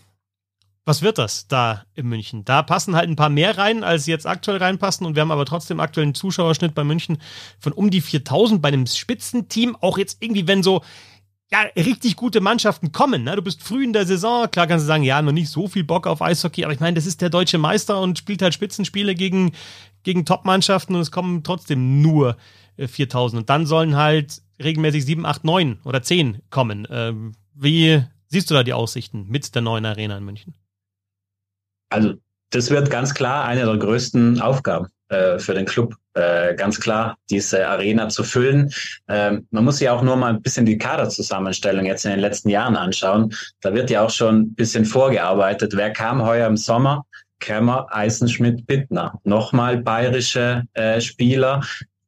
was 0.91 1.03
wird 1.03 1.19
das 1.19 1.47
da 1.47 1.85
in 1.95 2.09
München? 2.09 2.45
Da 2.45 2.65
passen 2.65 2.97
halt 2.97 3.09
ein 3.09 3.15
paar 3.15 3.29
mehr 3.29 3.57
rein, 3.57 3.85
als 3.85 4.07
jetzt 4.07 4.27
aktuell 4.27 4.57
reinpassen 4.57 5.07
und 5.07 5.15
wir 5.15 5.23
haben 5.23 5.31
aber 5.31 5.47
trotzdem 5.47 5.79
aktuell 5.79 6.03
einen 6.03 6.17
Zuschauerschnitt 6.17 6.75
bei 6.75 6.83
München 6.83 7.19
von 7.61 7.73
um 7.73 7.91
die 7.91 8.01
4000 8.01 8.61
bei 8.61 8.69
einem 8.69 8.89
Spitzenteam. 8.89 9.77
Auch 9.81 9.99
jetzt 9.99 10.17
irgendwie, 10.21 10.49
wenn 10.49 10.65
so 10.65 10.83
ja, 11.53 11.61
richtig 11.77 12.17
gute 12.17 12.41
Mannschaften 12.41 12.91
kommen. 12.91 13.23
Ne? 13.23 13.37
Du 13.37 13.43
bist 13.43 13.63
früh 13.63 13.85
in 13.85 13.93
der 13.93 14.05
Saison, 14.05 14.51
klar 14.51 14.67
kannst 14.67 14.83
du 14.83 14.89
sagen, 14.89 15.05
ja, 15.05 15.23
noch 15.23 15.31
nicht 15.31 15.49
so 15.49 15.69
viel 15.69 15.85
Bock 15.85 16.09
auf 16.09 16.23
Eishockey, 16.23 16.65
aber 16.65 16.73
ich 16.73 16.81
meine, 16.81 16.97
das 16.97 17.07
ist 17.07 17.21
der 17.21 17.31
deutsche 17.31 17.59
Meister 17.59 18.01
und 18.01 18.19
spielt 18.19 18.43
halt 18.43 18.55
Spitzenspiele 18.55 19.15
gegen, 19.15 19.53
gegen 20.03 20.25
Top-Mannschaften 20.25 20.97
und 20.97 21.03
es 21.03 21.13
kommen 21.13 21.45
trotzdem 21.45 22.03
nur 22.03 22.37
4000. 22.77 23.39
Äh, 23.39 23.41
und 23.43 23.49
dann 23.49 23.65
sollen 23.65 23.95
halt 23.95 24.43
regelmäßig 24.61 25.05
7, 25.05 25.25
8, 25.25 25.45
9 25.45 25.79
oder 25.85 26.03
10 26.03 26.39
kommen. 26.51 26.89
Ähm, 26.91 27.35
wie 27.55 28.03
siehst 28.27 28.51
du 28.51 28.55
da 28.55 28.65
die 28.65 28.73
Aussichten 28.73 29.27
mit 29.29 29.55
der 29.55 29.63
neuen 29.63 29.87
Arena 29.87 30.19
in 30.19 30.25
München? 30.25 30.55
Also 31.91 32.15
das 32.51 32.71
wird 32.71 32.91
ganz 32.91 33.15
klar 33.15 33.45
eine 33.45 33.65
der 33.65 33.77
größten 33.77 34.41
Aufgaben 34.41 34.89
äh, 35.09 35.39
für 35.39 35.55
den 35.55 35.67
Club. 35.67 35.95
Äh, 36.15 36.55
ganz 36.57 36.81
klar, 36.81 37.17
diese 37.31 37.69
Arena 37.69 38.09
zu 38.09 38.25
füllen. 38.25 38.73
Ähm, 39.09 39.47
man 39.51 39.65
muss 39.65 39.79
ja 39.81 39.93
auch 39.93 40.03
nur 40.03 40.17
mal 40.17 40.35
ein 40.35 40.43
bisschen 40.43 40.67
die 40.67 40.79
Kaderzusammenstellung 40.79 41.87
jetzt 41.87 42.05
in 42.05 42.11
den 42.11 42.21
letzten 42.21 42.49
Jahren 42.49 42.77
anschauen. 42.77 43.33
Da 43.61 43.75
wird 43.75 43.91
ja 43.91 44.03
auch 44.03 44.11
schon 44.11 44.41
ein 44.41 44.55
bisschen 44.55 44.85
vorgearbeitet. 44.85 45.77
Wer 45.77 45.93
kam 45.93 46.25
heuer 46.25 46.49
im 46.49 46.57
Sommer? 46.57 47.05
Kemmer, 47.39 47.87
Eisenschmidt, 47.91 48.67
Bittner. 48.67 49.19
Nochmal 49.25 49.79
bayerische 49.79 50.65
äh, 50.75 51.01
Spieler. 51.01 51.63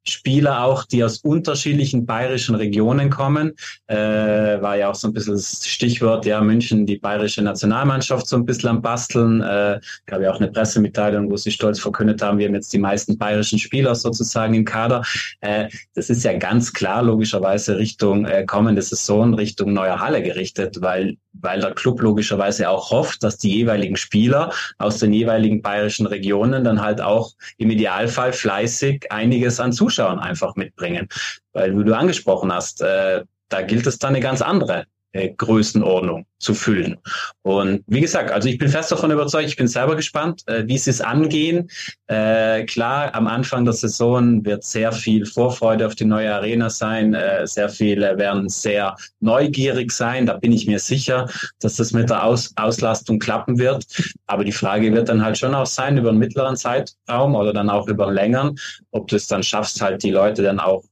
Spieler 0.04 0.64
auch, 0.64 0.84
die 0.84 1.04
aus 1.04 1.18
unterschiedlichen 1.18 2.06
bayerischen 2.06 2.54
Regionen 2.54 3.10
kommen. 3.10 3.52
Äh, 3.86 3.96
war 3.96 4.76
ja 4.76 4.90
auch 4.90 4.94
so 4.94 5.08
ein 5.08 5.12
bisschen 5.12 5.34
das 5.34 5.66
Stichwort, 5.66 6.26
ja, 6.26 6.40
München, 6.40 6.86
die 6.86 6.98
bayerische 6.98 7.42
Nationalmannschaft 7.42 8.26
so 8.26 8.36
ein 8.36 8.44
bisschen 8.44 8.68
am 8.68 8.82
Basteln. 8.82 9.40
Äh, 9.42 9.80
gab 10.06 10.20
ja 10.20 10.32
auch 10.32 10.40
eine 10.40 10.50
Pressemitteilung, 10.50 11.30
wo 11.30 11.36
sie 11.36 11.50
stolz 11.50 11.78
verkündet 11.78 12.22
haben, 12.22 12.38
wir 12.38 12.46
haben 12.46 12.54
jetzt 12.54 12.72
die 12.72 12.78
meisten 12.78 13.16
bayerischen 13.16 13.58
Spieler 13.58 13.94
sozusagen 13.94 14.54
im 14.54 14.64
Kader. 14.64 15.02
Äh, 15.40 15.68
das 15.94 16.10
ist 16.10 16.24
ja 16.24 16.36
ganz 16.36 16.72
klar 16.72 17.02
logischerweise 17.02 17.78
Richtung 17.78 18.24
äh, 18.24 18.44
kommende 18.44 18.82
Saison, 18.82 19.34
Richtung 19.34 19.72
neuer 19.72 20.00
Halle 20.00 20.22
gerichtet, 20.22 20.78
weil 20.80 21.16
weil 21.34 21.60
der 21.60 21.72
Club 21.72 22.02
logischerweise 22.02 22.68
auch 22.68 22.90
hofft, 22.90 23.22
dass 23.22 23.38
die 23.38 23.50
jeweiligen 23.50 23.96
Spieler 23.96 24.52
aus 24.78 24.98
den 24.98 25.14
jeweiligen 25.14 25.62
bayerischen 25.62 26.06
Regionen 26.06 26.62
dann 26.62 26.82
halt 26.82 27.00
auch 27.00 27.32
im 27.56 27.70
Idealfall 27.70 28.34
fleißig 28.34 29.10
einiges 29.10 29.58
an 29.58 29.72
Zuschauern 29.72 29.91
einfach 30.00 30.56
mitbringen. 30.56 31.08
Weil, 31.52 31.78
wie 31.78 31.84
du 31.84 31.96
angesprochen 31.96 32.52
hast, 32.52 32.82
äh, 32.82 33.24
da 33.48 33.62
gilt 33.62 33.86
es 33.86 33.98
dann 33.98 34.10
eine 34.10 34.20
ganz 34.20 34.42
andere 34.42 34.86
Größenordnung 35.12 36.26
zu 36.38 36.54
füllen. 36.54 36.98
Und 37.42 37.84
wie 37.86 38.00
gesagt, 38.00 38.30
also 38.30 38.48
ich 38.48 38.58
bin 38.58 38.68
fest 38.68 38.90
davon 38.90 39.10
überzeugt, 39.10 39.48
ich 39.48 39.56
bin 39.56 39.68
selber 39.68 39.94
gespannt, 39.94 40.42
äh, 40.48 40.66
wie 40.66 40.76
sie 40.76 40.90
es 40.90 41.00
angehen. 41.00 41.70
Äh, 42.08 42.64
klar, 42.64 43.14
am 43.14 43.26
Anfang 43.26 43.64
der 43.64 43.74
Saison 43.74 44.44
wird 44.44 44.64
sehr 44.64 44.90
viel 44.92 45.24
Vorfreude 45.24 45.86
auf 45.86 45.94
die 45.94 46.04
neue 46.04 46.34
Arena 46.34 46.68
sein. 46.68 47.14
Äh, 47.14 47.46
sehr 47.46 47.68
viele 47.68 48.18
werden 48.18 48.48
sehr 48.48 48.96
neugierig 49.20 49.92
sein. 49.92 50.26
Da 50.26 50.34
bin 50.34 50.52
ich 50.52 50.66
mir 50.66 50.80
sicher, 50.80 51.28
dass 51.60 51.76
das 51.76 51.92
mit 51.92 52.10
der 52.10 52.24
Aus 52.24 52.52
Auslastung 52.56 53.18
klappen 53.18 53.58
wird. 53.58 53.86
Aber 54.26 54.44
die 54.44 54.52
Frage 54.52 54.92
wird 54.92 55.08
dann 55.08 55.24
halt 55.24 55.38
schon 55.38 55.54
auch 55.54 55.66
sein, 55.66 55.96
über 55.98 56.08
einen 56.08 56.18
mittleren 56.18 56.56
Zeitraum 56.56 57.36
oder 57.36 57.52
dann 57.52 57.70
auch 57.70 57.86
über 57.86 58.06
einen 58.06 58.16
längeren, 58.16 58.58
ob 58.90 59.08
du 59.08 59.16
es 59.16 59.28
dann 59.28 59.42
schaffst, 59.42 59.80
halt 59.80 60.02
die 60.02 60.10
Leute 60.10 60.42
dann 60.42 60.58
auch 60.58 60.82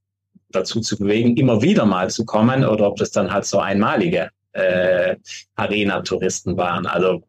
dazu 0.53 0.81
zu 0.81 0.99
bewegen, 0.99 1.37
immer 1.37 1.63
wieder 1.63 1.87
mal 1.87 2.11
zu 2.11 2.25
kommen 2.25 2.65
oder 2.65 2.87
ob 2.87 2.97
das 2.97 3.11
dann 3.11 3.33
halt 3.33 3.45
so 3.45 3.59
einmalige 3.59 4.31
äh, 4.53 5.17
Arena-Touristen 5.57 6.57
waren. 6.57 6.87
Also, 6.87 7.23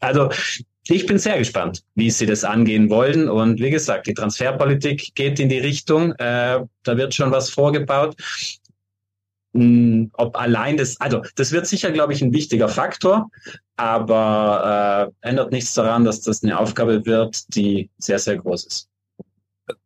also 0.00 0.30
ich 0.88 1.06
bin 1.06 1.18
sehr 1.18 1.38
gespannt, 1.38 1.82
wie 1.94 2.10
sie 2.10 2.26
das 2.26 2.44
angehen 2.44 2.88
wollen. 2.90 3.28
Und 3.28 3.60
wie 3.60 3.70
gesagt, 3.70 4.06
die 4.06 4.14
Transferpolitik 4.14 5.14
geht 5.14 5.38
in 5.40 5.48
die 5.48 5.58
Richtung. 5.58 6.12
Äh, 6.12 6.64
da 6.82 6.96
wird 6.96 7.14
schon 7.14 7.30
was 7.30 7.50
vorgebaut. 7.50 8.16
Hm, 9.54 10.10
ob 10.14 10.38
allein 10.38 10.76
das, 10.76 11.00
also 11.00 11.22
das 11.36 11.52
wird 11.52 11.66
sicher, 11.66 11.90
glaube 11.90 12.12
ich, 12.12 12.22
ein 12.22 12.32
wichtiger 12.32 12.68
Faktor, 12.68 13.30
aber 13.76 15.12
äh, 15.22 15.28
ändert 15.28 15.52
nichts 15.52 15.74
daran, 15.74 16.04
dass 16.04 16.20
das 16.20 16.42
eine 16.42 16.58
Aufgabe 16.58 17.04
wird, 17.06 17.54
die 17.54 17.90
sehr, 17.98 18.18
sehr 18.18 18.36
groß 18.36 18.66
ist 18.66 18.88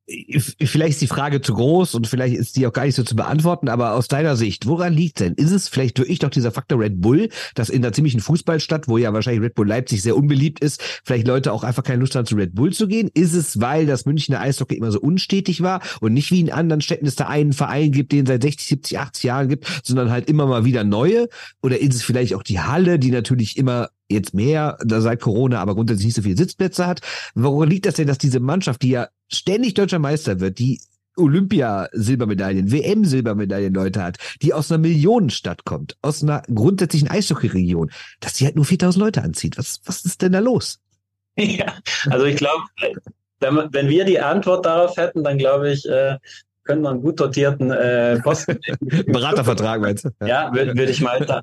vielleicht 0.08 0.94
ist 0.94 1.00
die 1.00 1.06
Frage 1.06 1.40
zu 1.40 1.54
groß 1.54 1.94
und 1.94 2.06
vielleicht 2.06 2.34
ist 2.34 2.56
die 2.56 2.66
auch 2.66 2.72
gar 2.72 2.84
nicht 2.84 2.96
so 2.96 3.04
zu 3.04 3.14
beantworten, 3.14 3.68
aber 3.68 3.94
aus 3.94 4.08
deiner 4.08 4.36
Sicht, 4.36 4.66
woran 4.66 4.92
liegt 4.92 5.20
denn? 5.20 5.34
Ist 5.34 5.52
es 5.52 5.68
vielleicht 5.68 5.98
wirklich 5.98 6.18
doch 6.18 6.30
dieser 6.30 6.50
Faktor 6.50 6.80
Red 6.80 7.00
Bull, 7.00 7.28
dass 7.54 7.70
in 7.70 7.82
der 7.82 7.92
ziemlichen 7.92 8.20
Fußballstadt, 8.20 8.88
wo 8.88 8.98
ja 8.98 9.12
wahrscheinlich 9.12 9.42
Red 9.42 9.54
Bull 9.54 9.68
Leipzig 9.68 10.02
sehr 10.02 10.16
unbeliebt 10.16 10.60
ist, 10.60 10.82
vielleicht 11.04 11.26
Leute 11.28 11.52
auch 11.52 11.62
einfach 11.62 11.84
keine 11.84 12.00
Lust 12.00 12.16
haben, 12.16 12.26
zu 12.26 12.34
Red 12.34 12.54
Bull 12.54 12.72
zu 12.72 12.88
gehen? 12.88 13.10
Ist 13.14 13.34
es, 13.34 13.60
weil 13.60 13.86
das 13.86 14.04
Münchner 14.04 14.40
Eishockey 14.40 14.76
immer 14.76 14.90
so 14.90 15.00
unstetig 15.00 15.62
war 15.62 15.80
und 16.00 16.12
nicht 16.14 16.30
wie 16.32 16.40
in 16.40 16.50
anderen 16.50 16.80
Städten 16.80 17.06
es 17.06 17.14
da 17.14 17.28
einen 17.28 17.52
Verein 17.52 17.92
gibt, 17.92 18.12
den 18.12 18.24
es 18.24 18.28
seit 18.28 18.42
60, 18.42 18.66
70, 18.66 18.98
80 18.98 19.24
Jahren 19.24 19.48
gibt, 19.48 19.66
sondern 19.84 20.10
halt 20.10 20.28
immer 20.28 20.46
mal 20.46 20.64
wieder 20.64 20.82
neue? 20.82 21.28
Oder 21.62 21.80
ist 21.80 21.94
es 21.94 22.02
vielleicht 22.02 22.34
auch 22.34 22.42
die 22.42 22.60
Halle, 22.60 22.98
die 22.98 23.12
natürlich 23.12 23.56
immer 23.56 23.90
jetzt 24.08 24.34
mehr 24.34 24.78
seit 24.86 25.20
Corona, 25.20 25.60
aber 25.60 25.74
grundsätzlich 25.74 26.06
nicht 26.06 26.16
so 26.16 26.22
viele 26.22 26.36
Sitzplätze 26.36 26.86
hat. 26.86 27.00
Woran 27.34 27.70
liegt 27.70 27.86
das 27.86 27.94
denn, 27.94 28.06
dass 28.06 28.18
diese 28.18 28.40
Mannschaft, 28.40 28.82
die 28.82 28.90
ja 28.90 29.08
ständig 29.28 29.74
deutscher 29.74 29.98
Meister 29.98 30.40
wird, 30.40 30.58
die 30.58 30.80
Olympia-Silbermedaillen, 31.16 32.72
WM-Silbermedaillen 32.72 33.74
Leute 33.74 34.02
hat, 34.02 34.18
die 34.40 34.54
aus 34.54 34.70
einer 34.70 34.78
Millionenstadt 34.78 35.64
kommt, 35.64 35.96
aus 36.02 36.22
einer 36.22 36.42
grundsätzlichen 36.52 37.08
Eishockey-Region, 37.08 37.90
dass 38.20 38.34
die 38.34 38.44
halt 38.44 38.56
nur 38.56 38.64
4000 38.64 39.02
Leute 39.02 39.22
anzieht. 39.22 39.58
Was, 39.58 39.80
was 39.84 40.04
ist 40.04 40.22
denn 40.22 40.32
da 40.32 40.38
los? 40.38 40.80
Ja, 41.34 41.78
also 42.10 42.26
ich 42.26 42.36
glaube, 42.36 42.62
wenn, 43.40 43.56
wenn 43.72 43.88
wir 43.88 44.04
die 44.04 44.20
Antwort 44.20 44.66
darauf 44.66 44.98
hätten, 44.98 45.24
dann 45.24 45.38
glaube 45.38 45.72
ich, 45.72 45.88
äh, 45.88 46.18
können 46.64 46.82
wir 46.82 46.90
einen 46.90 47.02
gut 47.02 47.18
dotierten 47.20 47.70
äh, 47.70 48.20
Posten. 48.20 48.58
Beratervertrag 49.06 49.80
meinst 49.80 50.04
du? 50.04 50.10
Ja, 50.20 50.26
ja 50.26 50.54
würde 50.54 50.76
würd 50.76 50.90
ich 50.90 51.00
mal 51.00 51.20
da, 51.20 51.42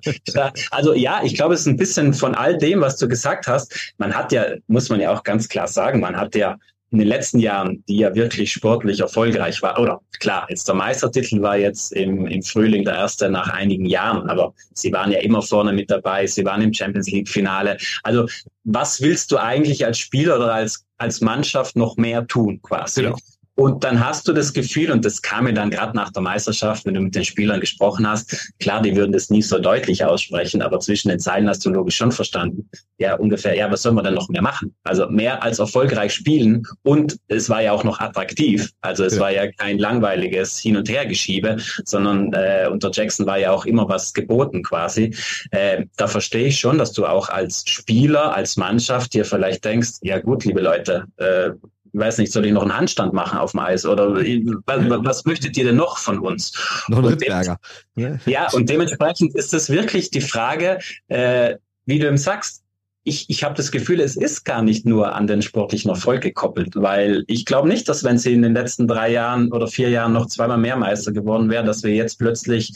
Also 0.71 0.93
ja, 0.93 1.21
ich 1.23 1.35
glaube, 1.35 1.53
es 1.53 1.61
ist 1.61 1.67
ein 1.67 1.77
bisschen 1.77 2.13
von 2.13 2.35
all 2.35 2.57
dem, 2.57 2.81
was 2.81 2.97
du 2.97 3.07
gesagt 3.07 3.47
hast. 3.47 3.93
Man 3.97 4.13
hat 4.15 4.31
ja, 4.31 4.45
muss 4.67 4.89
man 4.89 4.99
ja 4.99 5.13
auch 5.13 5.23
ganz 5.23 5.49
klar 5.49 5.67
sagen, 5.67 5.99
man 5.99 6.15
hat 6.15 6.35
ja 6.35 6.57
in 6.91 6.97
den 6.97 7.07
letzten 7.07 7.39
Jahren, 7.39 7.83
die 7.87 7.97
ja 7.97 8.15
wirklich 8.15 8.51
sportlich 8.51 8.99
erfolgreich 8.99 9.61
war, 9.61 9.79
oder 9.79 10.01
klar, 10.19 10.47
jetzt 10.49 10.67
der 10.67 10.75
Meistertitel 10.75 11.41
war 11.41 11.55
jetzt 11.55 11.93
im, 11.93 12.25
im 12.25 12.41
Frühling 12.41 12.83
der 12.83 12.95
erste 12.95 13.29
nach 13.29 13.49
einigen 13.49 13.85
Jahren, 13.85 14.27
aber 14.27 14.53
sie 14.73 14.91
waren 14.91 15.11
ja 15.11 15.19
immer 15.19 15.41
vorne 15.43 15.71
mit 15.71 15.91
dabei, 15.91 16.25
sie 16.25 16.43
waren 16.45 16.61
im 16.61 16.73
Champions 16.73 17.11
League 17.11 17.29
Finale. 17.29 17.77
Also 18.01 18.25
was 18.63 19.01
willst 19.01 19.31
du 19.31 19.37
eigentlich 19.37 19.85
als 19.85 19.99
Spieler 19.99 20.37
oder 20.37 20.53
als, 20.53 20.85
als 20.97 21.21
Mannschaft 21.21 21.75
noch 21.75 21.95
mehr 21.97 22.25
tun 22.25 22.59
quasi? 22.63 23.03
Genau. 23.03 23.17
Und 23.59 23.83
dann 23.83 23.99
hast 23.99 24.25
du 24.25 24.31
das 24.31 24.53
Gefühl, 24.53 24.89
und 24.89 25.03
das 25.03 25.21
kam 25.21 25.43
mir 25.43 25.53
dann 25.53 25.69
gerade 25.69 25.93
nach 25.93 26.13
der 26.13 26.21
Meisterschaft, 26.21 26.85
wenn 26.85 26.93
du 26.93 27.01
mit 27.01 27.13
den 27.13 27.25
Spielern 27.25 27.59
gesprochen 27.59 28.07
hast, 28.07 28.53
klar, 28.57 28.81
die 28.81 28.95
würden 28.95 29.11
das 29.11 29.29
nie 29.29 29.41
so 29.41 29.59
deutlich 29.59 30.05
aussprechen, 30.05 30.61
aber 30.61 30.79
zwischen 30.79 31.09
den 31.09 31.19
Zeilen 31.19 31.45
hast 31.49 31.65
du 31.65 31.69
logisch 31.69 31.97
schon 31.97 32.13
verstanden. 32.13 32.69
Ja, 32.99 33.15
ungefähr, 33.15 33.57
ja, 33.57 33.69
was 33.69 33.81
soll 33.81 33.91
man 33.91 34.05
denn 34.05 34.13
noch 34.13 34.29
mehr 34.29 34.41
machen? 34.41 34.73
Also 34.83 35.09
mehr 35.09 35.43
als 35.43 35.59
erfolgreich 35.59 36.13
spielen 36.13 36.63
und 36.83 37.17
es 37.27 37.49
war 37.49 37.61
ja 37.61 37.73
auch 37.73 37.83
noch 37.83 37.99
attraktiv. 37.99 38.71
Also 38.79 39.03
es 39.03 39.15
ja. 39.15 39.19
war 39.19 39.31
ja 39.31 39.51
kein 39.51 39.77
langweiliges 39.77 40.57
Hin- 40.57 40.77
und 40.77 40.87
Hergeschiebe, 40.87 41.57
sondern 41.83 42.31
äh, 42.31 42.69
unter 42.71 42.91
Jackson 42.93 43.25
war 43.25 43.39
ja 43.39 43.51
auch 43.51 43.65
immer 43.65 43.89
was 43.89 44.13
geboten 44.13 44.63
quasi. 44.63 45.13
Äh, 45.51 45.83
da 45.97 46.07
verstehe 46.07 46.47
ich 46.47 46.57
schon, 46.57 46.77
dass 46.77 46.93
du 46.93 47.05
auch 47.05 47.27
als 47.27 47.65
Spieler, 47.67 48.33
als 48.33 48.55
Mannschaft 48.55 49.13
dir 49.13 49.25
vielleicht 49.25 49.65
denkst, 49.65 49.95
ja 50.01 50.19
gut, 50.19 50.45
liebe 50.45 50.61
Leute, 50.61 51.07
äh, 51.17 51.49
weiß 51.93 52.17
nicht, 52.17 52.31
soll 52.31 52.45
ich 52.45 52.51
noch 52.51 52.61
einen 52.61 52.75
Handstand 52.75 53.13
machen 53.13 53.37
auf 53.39 53.51
dem 53.51 53.61
Eis 53.61 53.85
oder 53.85 54.15
was, 54.15 55.05
was 55.05 55.25
möchtet 55.25 55.57
ihr 55.57 55.65
denn 55.65 55.75
noch 55.75 55.97
von 55.97 56.19
uns? 56.19 56.53
Noch 56.87 56.99
ein 56.99 57.05
Rittberger. 57.05 57.59
Ja, 57.95 58.49
und 58.51 58.69
dementsprechend 58.69 59.35
ist 59.35 59.53
es 59.53 59.69
wirklich 59.69 60.09
die 60.11 60.21
Frage, 60.21 60.79
äh, 61.07 61.55
wie 61.85 61.99
du 61.99 62.07
ihm 62.07 62.17
sagst, 62.17 62.63
ich, 63.03 63.29
ich 63.29 63.43
habe 63.43 63.55
das 63.55 63.71
Gefühl, 63.71 64.01
es 64.01 64.17
ist 64.17 64.43
gar 64.43 64.61
nicht 64.61 64.85
nur 64.85 65.15
an 65.15 65.25
den 65.25 65.41
sportlichen 65.41 65.89
Erfolg 65.89 66.21
gekoppelt, 66.21 66.75
weil 66.75 67.23
ich 67.27 67.45
glaube 67.45 67.67
nicht, 67.67 67.87
dass 67.87 68.03
wenn 68.03 68.17
sie 68.17 68.33
in 68.33 68.41
den 68.41 68.53
letzten 68.53 68.87
drei 68.87 69.11
Jahren 69.11 69.51
oder 69.51 69.67
vier 69.67 69.89
Jahren 69.89 70.13
noch 70.13 70.27
zweimal 70.27 70.57
mehr 70.57 70.75
Meister 70.75 71.11
geworden 71.11 71.49
wären, 71.49 71.65
dass 71.65 71.83
wir 71.83 71.93
jetzt 71.93 72.19
plötzlich 72.19 72.73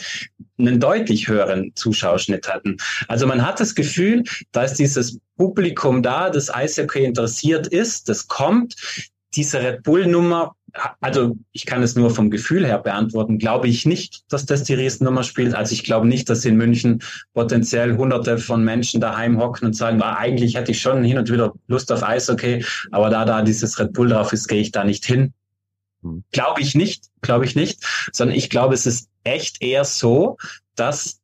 einen 0.57 0.79
deutlich 0.79 1.27
höheren 1.27 1.71
Zuschauerschnitt 1.75 2.47
hatten. 2.47 2.77
Also 3.07 3.27
man 3.27 3.45
hat 3.45 3.59
das 3.59 3.75
Gefühl, 3.75 4.23
da 4.51 4.63
ist 4.63 4.75
dieses 4.75 5.19
Publikum 5.35 6.01
da, 6.03 6.29
das 6.29 6.53
Eishockey 6.53 7.03
interessiert 7.03 7.67
ist, 7.67 8.07
das 8.07 8.27
kommt. 8.27 8.75
Diese 9.35 9.61
Red 9.61 9.83
Bull-Nummer 9.83 10.55
also 11.01 11.37
ich 11.51 11.65
kann 11.65 11.83
es 11.83 11.95
nur 11.95 12.09
vom 12.09 12.31
Gefühl 12.31 12.65
her 12.65 12.79
beantworten, 12.79 13.37
glaube 13.37 13.67
ich 13.67 13.85
nicht, 13.85 14.23
dass 14.29 14.45
das 14.45 14.63
die 14.63 14.73
Riesennummer 14.73 15.23
spielt. 15.23 15.53
Also 15.53 15.73
ich 15.73 15.83
glaube 15.83 16.07
nicht, 16.07 16.29
dass 16.29 16.45
in 16.45 16.57
München 16.57 17.03
potenziell 17.33 17.95
hunderte 17.95 18.39
von 18.39 18.63
Menschen 18.63 18.99
daheim 18.99 19.39
hocken 19.39 19.67
und 19.67 19.73
sagen, 19.75 20.01
ah, 20.01 20.15
eigentlich 20.15 20.55
hätte 20.55 20.71
ich 20.71 20.81
schon 20.81 21.03
hin 21.03 21.17
und 21.17 21.31
wieder 21.31 21.53
Lust 21.67 21.91
auf 21.91 22.03
Eis, 22.03 22.29
okay, 22.29 22.65
aber 22.91 23.09
da 23.09 23.23
da 23.25 23.43
dieses 23.43 23.79
Red 23.79 23.93
Bull 23.93 24.09
drauf 24.09 24.33
ist, 24.33 24.47
gehe 24.47 24.61
ich 24.61 24.71
da 24.71 24.83
nicht 24.83 25.05
hin. 25.05 25.33
Hm. 26.01 26.23
Glaube 26.31 26.61
ich 26.61 26.73
nicht, 26.73 27.05
glaube 27.21 27.45
ich 27.45 27.55
nicht, 27.55 27.83
sondern 28.11 28.35
ich 28.35 28.49
glaube, 28.49 28.73
es 28.73 28.87
ist 28.87 29.09
echt 29.23 29.61
eher 29.61 29.85
so, 29.85 30.37
dass 30.75 31.19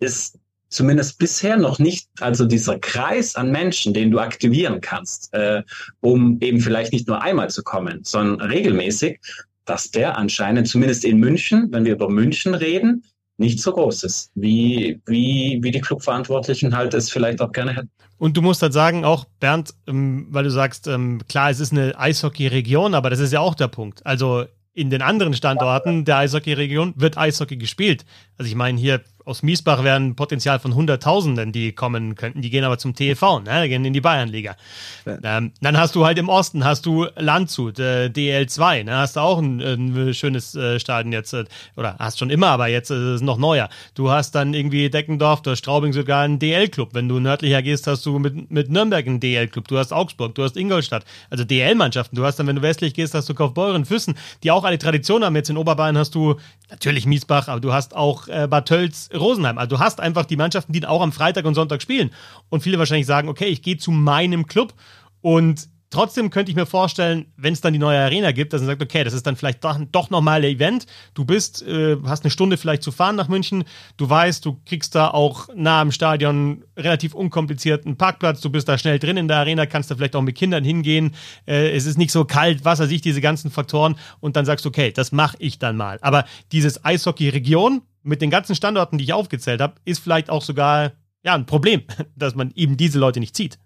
es 0.00 0.38
zumindest 0.68 1.18
bisher 1.18 1.56
noch 1.56 1.78
nicht, 1.78 2.08
also 2.20 2.44
dieser 2.44 2.78
Kreis 2.78 3.34
an 3.36 3.50
Menschen, 3.50 3.94
den 3.94 4.10
du 4.10 4.18
aktivieren 4.18 4.80
kannst, 4.80 5.32
äh, 5.34 5.62
um 6.00 6.38
eben 6.40 6.60
vielleicht 6.60 6.92
nicht 6.92 7.08
nur 7.08 7.22
einmal 7.22 7.50
zu 7.50 7.62
kommen, 7.62 8.00
sondern 8.02 8.50
regelmäßig, 8.50 9.18
dass 9.64 9.90
der 9.90 10.16
anscheinend 10.16 10.68
zumindest 10.68 11.04
in 11.04 11.18
München, 11.18 11.68
wenn 11.70 11.84
wir 11.84 11.92
über 11.92 12.08
München 12.08 12.54
reden, 12.54 13.04
nicht 13.38 13.60
so 13.60 13.72
groß 13.72 14.02
ist, 14.02 14.32
wie, 14.34 15.00
wie, 15.06 15.58
wie 15.62 15.70
die 15.70 15.80
Clubverantwortlichen 15.80 16.76
halt 16.76 16.92
es 16.94 17.10
vielleicht 17.10 17.40
auch 17.40 17.52
gerne 17.52 17.72
hätten. 17.72 17.90
Und 18.18 18.36
du 18.36 18.42
musst 18.42 18.62
halt 18.62 18.72
sagen, 18.72 19.04
auch 19.04 19.26
Bernd, 19.38 19.74
ähm, 19.86 20.26
weil 20.30 20.42
du 20.42 20.50
sagst, 20.50 20.88
ähm, 20.88 21.20
klar, 21.28 21.50
es 21.50 21.60
ist 21.60 21.72
eine 21.72 21.96
Eishockey-Region, 21.96 22.94
aber 22.94 23.10
das 23.10 23.20
ist 23.20 23.32
ja 23.32 23.40
auch 23.40 23.54
der 23.54 23.68
Punkt. 23.68 24.04
Also 24.04 24.44
in 24.74 24.90
den 24.90 25.02
anderen 25.02 25.34
Standorten 25.34 26.04
der 26.04 26.18
Eishockey-Region 26.18 26.94
wird 26.96 27.16
Eishockey 27.16 27.56
gespielt. 27.56 28.04
Also 28.36 28.48
ich 28.48 28.56
meine, 28.56 28.78
hier 28.78 29.02
aus 29.28 29.42
Miesbach 29.42 29.84
wären 29.84 30.16
Potenzial 30.16 30.58
von 30.58 30.74
Hunderttausenden, 30.74 31.52
die 31.52 31.72
kommen 31.72 32.14
könnten. 32.14 32.40
Die 32.40 32.48
gehen 32.48 32.64
aber 32.64 32.78
zum 32.78 32.94
TV, 32.94 33.40
ne? 33.40 33.62
Die 33.62 33.68
gehen 33.68 33.84
in 33.84 33.92
die 33.92 34.00
Bayernliga. 34.00 34.56
Ja. 35.04 35.18
Ähm, 35.22 35.52
dann 35.60 35.76
hast 35.76 35.94
du 35.94 36.06
halt 36.06 36.18
im 36.18 36.30
Osten, 36.30 36.64
hast 36.64 36.86
du 36.86 37.06
Landshut, 37.14 37.78
äh, 37.78 38.06
DL2, 38.06 38.84
ne? 38.84 38.96
Hast 38.96 39.16
du 39.16 39.20
auch 39.20 39.38
ein, 39.38 39.60
ein 39.60 40.14
schönes 40.14 40.54
äh, 40.54 40.80
Stadion 40.80 41.12
jetzt, 41.12 41.34
äh, 41.34 41.44
oder 41.76 41.96
hast 41.98 42.18
schon 42.18 42.30
immer, 42.30 42.48
aber 42.48 42.68
jetzt 42.68 42.90
ist 42.90 42.98
es 42.98 43.20
noch 43.20 43.36
neuer. 43.36 43.68
Du 43.94 44.10
hast 44.10 44.34
dann 44.34 44.54
irgendwie 44.54 44.88
Deckendorf, 44.88 45.42
du 45.42 45.50
hast 45.50 45.58
Straubing 45.58 45.92
sogar 45.92 46.22
einen 46.22 46.38
DL-Club. 46.38 46.94
Wenn 46.94 47.08
du 47.08 47.20
nördlicher 47.20 47.60
gehst, 47.60 47.86
hast 47.86 48.06
du 48.06 48.18
mit, 48.18 48.50
mit 48.50 48.70
Nürnberg 48.70 49.06
einen 49.06 49.20
DL-Club. 49.20 49.68
Du 49.68 49.76
hast 49.76 49.92
Augsburg, 49.92 50.34
du 50.36 50.42
hast 50.42 50.56
Ingolstadt, 50.56 51.04
also 51.28 51.44
DL-Mannschaften. 51.44 52.16
Du 52.16 52.24
hast 52.24 52.36
dann, 52.36 52.46
wenn 52.46 52.56
du 52.56 52.62
westlich 52.62 52.94
gehst, 52.94 53.12
hast 53.12 53.28
du 53.28 53.34
Kaufbeuren, 53.34 53.84
Füssen, 53.84 54.14
die 54.42 54.50
auch 54.50 54.64
eine 54.64 54.78
Tradition 54.78 55.22
haben. 55.22 55.36
Jetzt 55.36 55.50
in 55.50 55.58
Oberbayern 55.58 55.98
hast 55.98 56.14
du 56.14 56.36
natürlich 56.70 57.04
Miesbach, 57.04 57.48
aber 57.48 57.60
du 57.60 57.74
hast 57.74 57.94
auch 57.94 58.28
äh, 58.28 58.46
Bad 58.48 58.66
Tölz, 58.66 59.10
Rosenheim. 59.18 59.58
Also 59.58 59.76
du 59.76 59.78
hast 59.80 60.00
einfach 60.00 60.24
die 60.24 60.36
Mannschaften, 60.36 60.72
die 60.72 60.84
auch 60.86 61.02
am 61.02 61.12
Freitag 61.12 61.44
und 61.44 61.54
Sonntag 61.54 61.82
spielen. 61.82 62.10
Und 62.48 62.62
viele 62.62 62.78
wahrscheinlich 62.78 63.06
sagen, 63.06 63.28
okay, 63.28 63.46
ich 63.46 63.62
gehe 63.62 63.76
zu 63.76 63.90
meinem 63.90 64.46
Club 64.46 64.74
und 65.20 65.68
Trotzdem 65.90 66.28
könnte 66.28 66.50
ich 66.50 66.56
mir 66.56 66.66
vorstellen, 66.66 67.32
wenn 67.36 67.54
es 67.54 67.62
dann 67.62 67.72
die 67.72 67.78
neue 67.78 67.98
Arena 67.98 68.32
gibt, 68.32 68.52
dass 68.52 68.60
man 68.60 68.66
sagt, 68.66 68.82
okay, 68.82 69.04
das 69.04 69.14
ist 69.14 69.26
dann 69.26 69.36
vielleicht 69.36 69.64
doch, 69.64 69.78
doch 69.90 70.10
nochmal 70.10 70.40
ein 70.40 70.56
Event. 70.56 70.86
Du 71.14 71.24
bist, 71.24 71.62
äh, 71.62 71.96
hast 72.04 72.24
eine 72.24 72.30
Stunde 72.30 72.58
vielleicht 72.58 72.82
zu 72.82 72.92
fahren 72.92 73.16
nach 73.16 73.28
München. 73.28 73.64
Du 73.96 74.08
weißt, 74.08 74.44
du 74.44 74.60
kriegst 74.66 74.94
da 74.94 75.08
auch 75.08 75.48
nah 75.54 75.80
am 75.80 75.90
Stadion 75.90 76.62
relativ 76.76 77.14
unkomplizierten 77.14 77.96
Parkplatz. 77.96 78.42
Du 78.42 78.50
bist 78.50 78.68
da 78.68 78.76
schnell 78.76 78.98
drin 78.98 79.16
in 79.16 79.28
der 79.28 79.38
Arena, 79.38 79.64
kannst 79.64 79.90
da 79.90 79.94
vielleicht 79.94 80.14
auch 80.14 80.20
mit 80.20 80.36
Kindern 80.36 80.62
hingehen. 80.62 81.14
Äh, 81.46 81.70
es 81.70 81.86
ist 81.86 81.96
nicht 81.96 82.12
so 82.12 82.26
kalt, 82.26 82.66
Wasser, 82.66 82.86
sich 82.86 83.00
diese 83.00 83.22
ganzen 83.22 83.50
Faktoren. 83.50 83.96
Und 84.20 84.36
dann 84.36 84.44
sagst 84.44 84.66
du, 84.66 84.68
okay, 84.68 84.92
das 84.92 85.10
mache 85.10 85.38
ich 85.40 85.58
dann 85.58 85.78
mal. 85.78 85.98
Aber 86.02 86.26
dieses 86.52 86.84
Eishockey-Region, 86.84 87.80
mit 88.08 88.22
den 88.22 88.30
ganzen 88.30 88.54
Standorten, 88.54 88.98
die 88.98 89.04
ich 89.04 89.12
aufgezählt 89.12 89.60
habe, 89.60 89.74
ist 89.84 90.00
vielleicht 90.00 90.30
auch 90.30 90.42
sogar 90.42 90.92
ja, 91.22 91.34
ein 91.34 91.46
Problem, 91.46 91.82
dass 92.16 92.34
man 92.34 92.52
eben 92.54 92.76
diese 92.76 92.98
Leute 92.98 93.20
nicht 93.20 93.36
zieht. 93.36 93.58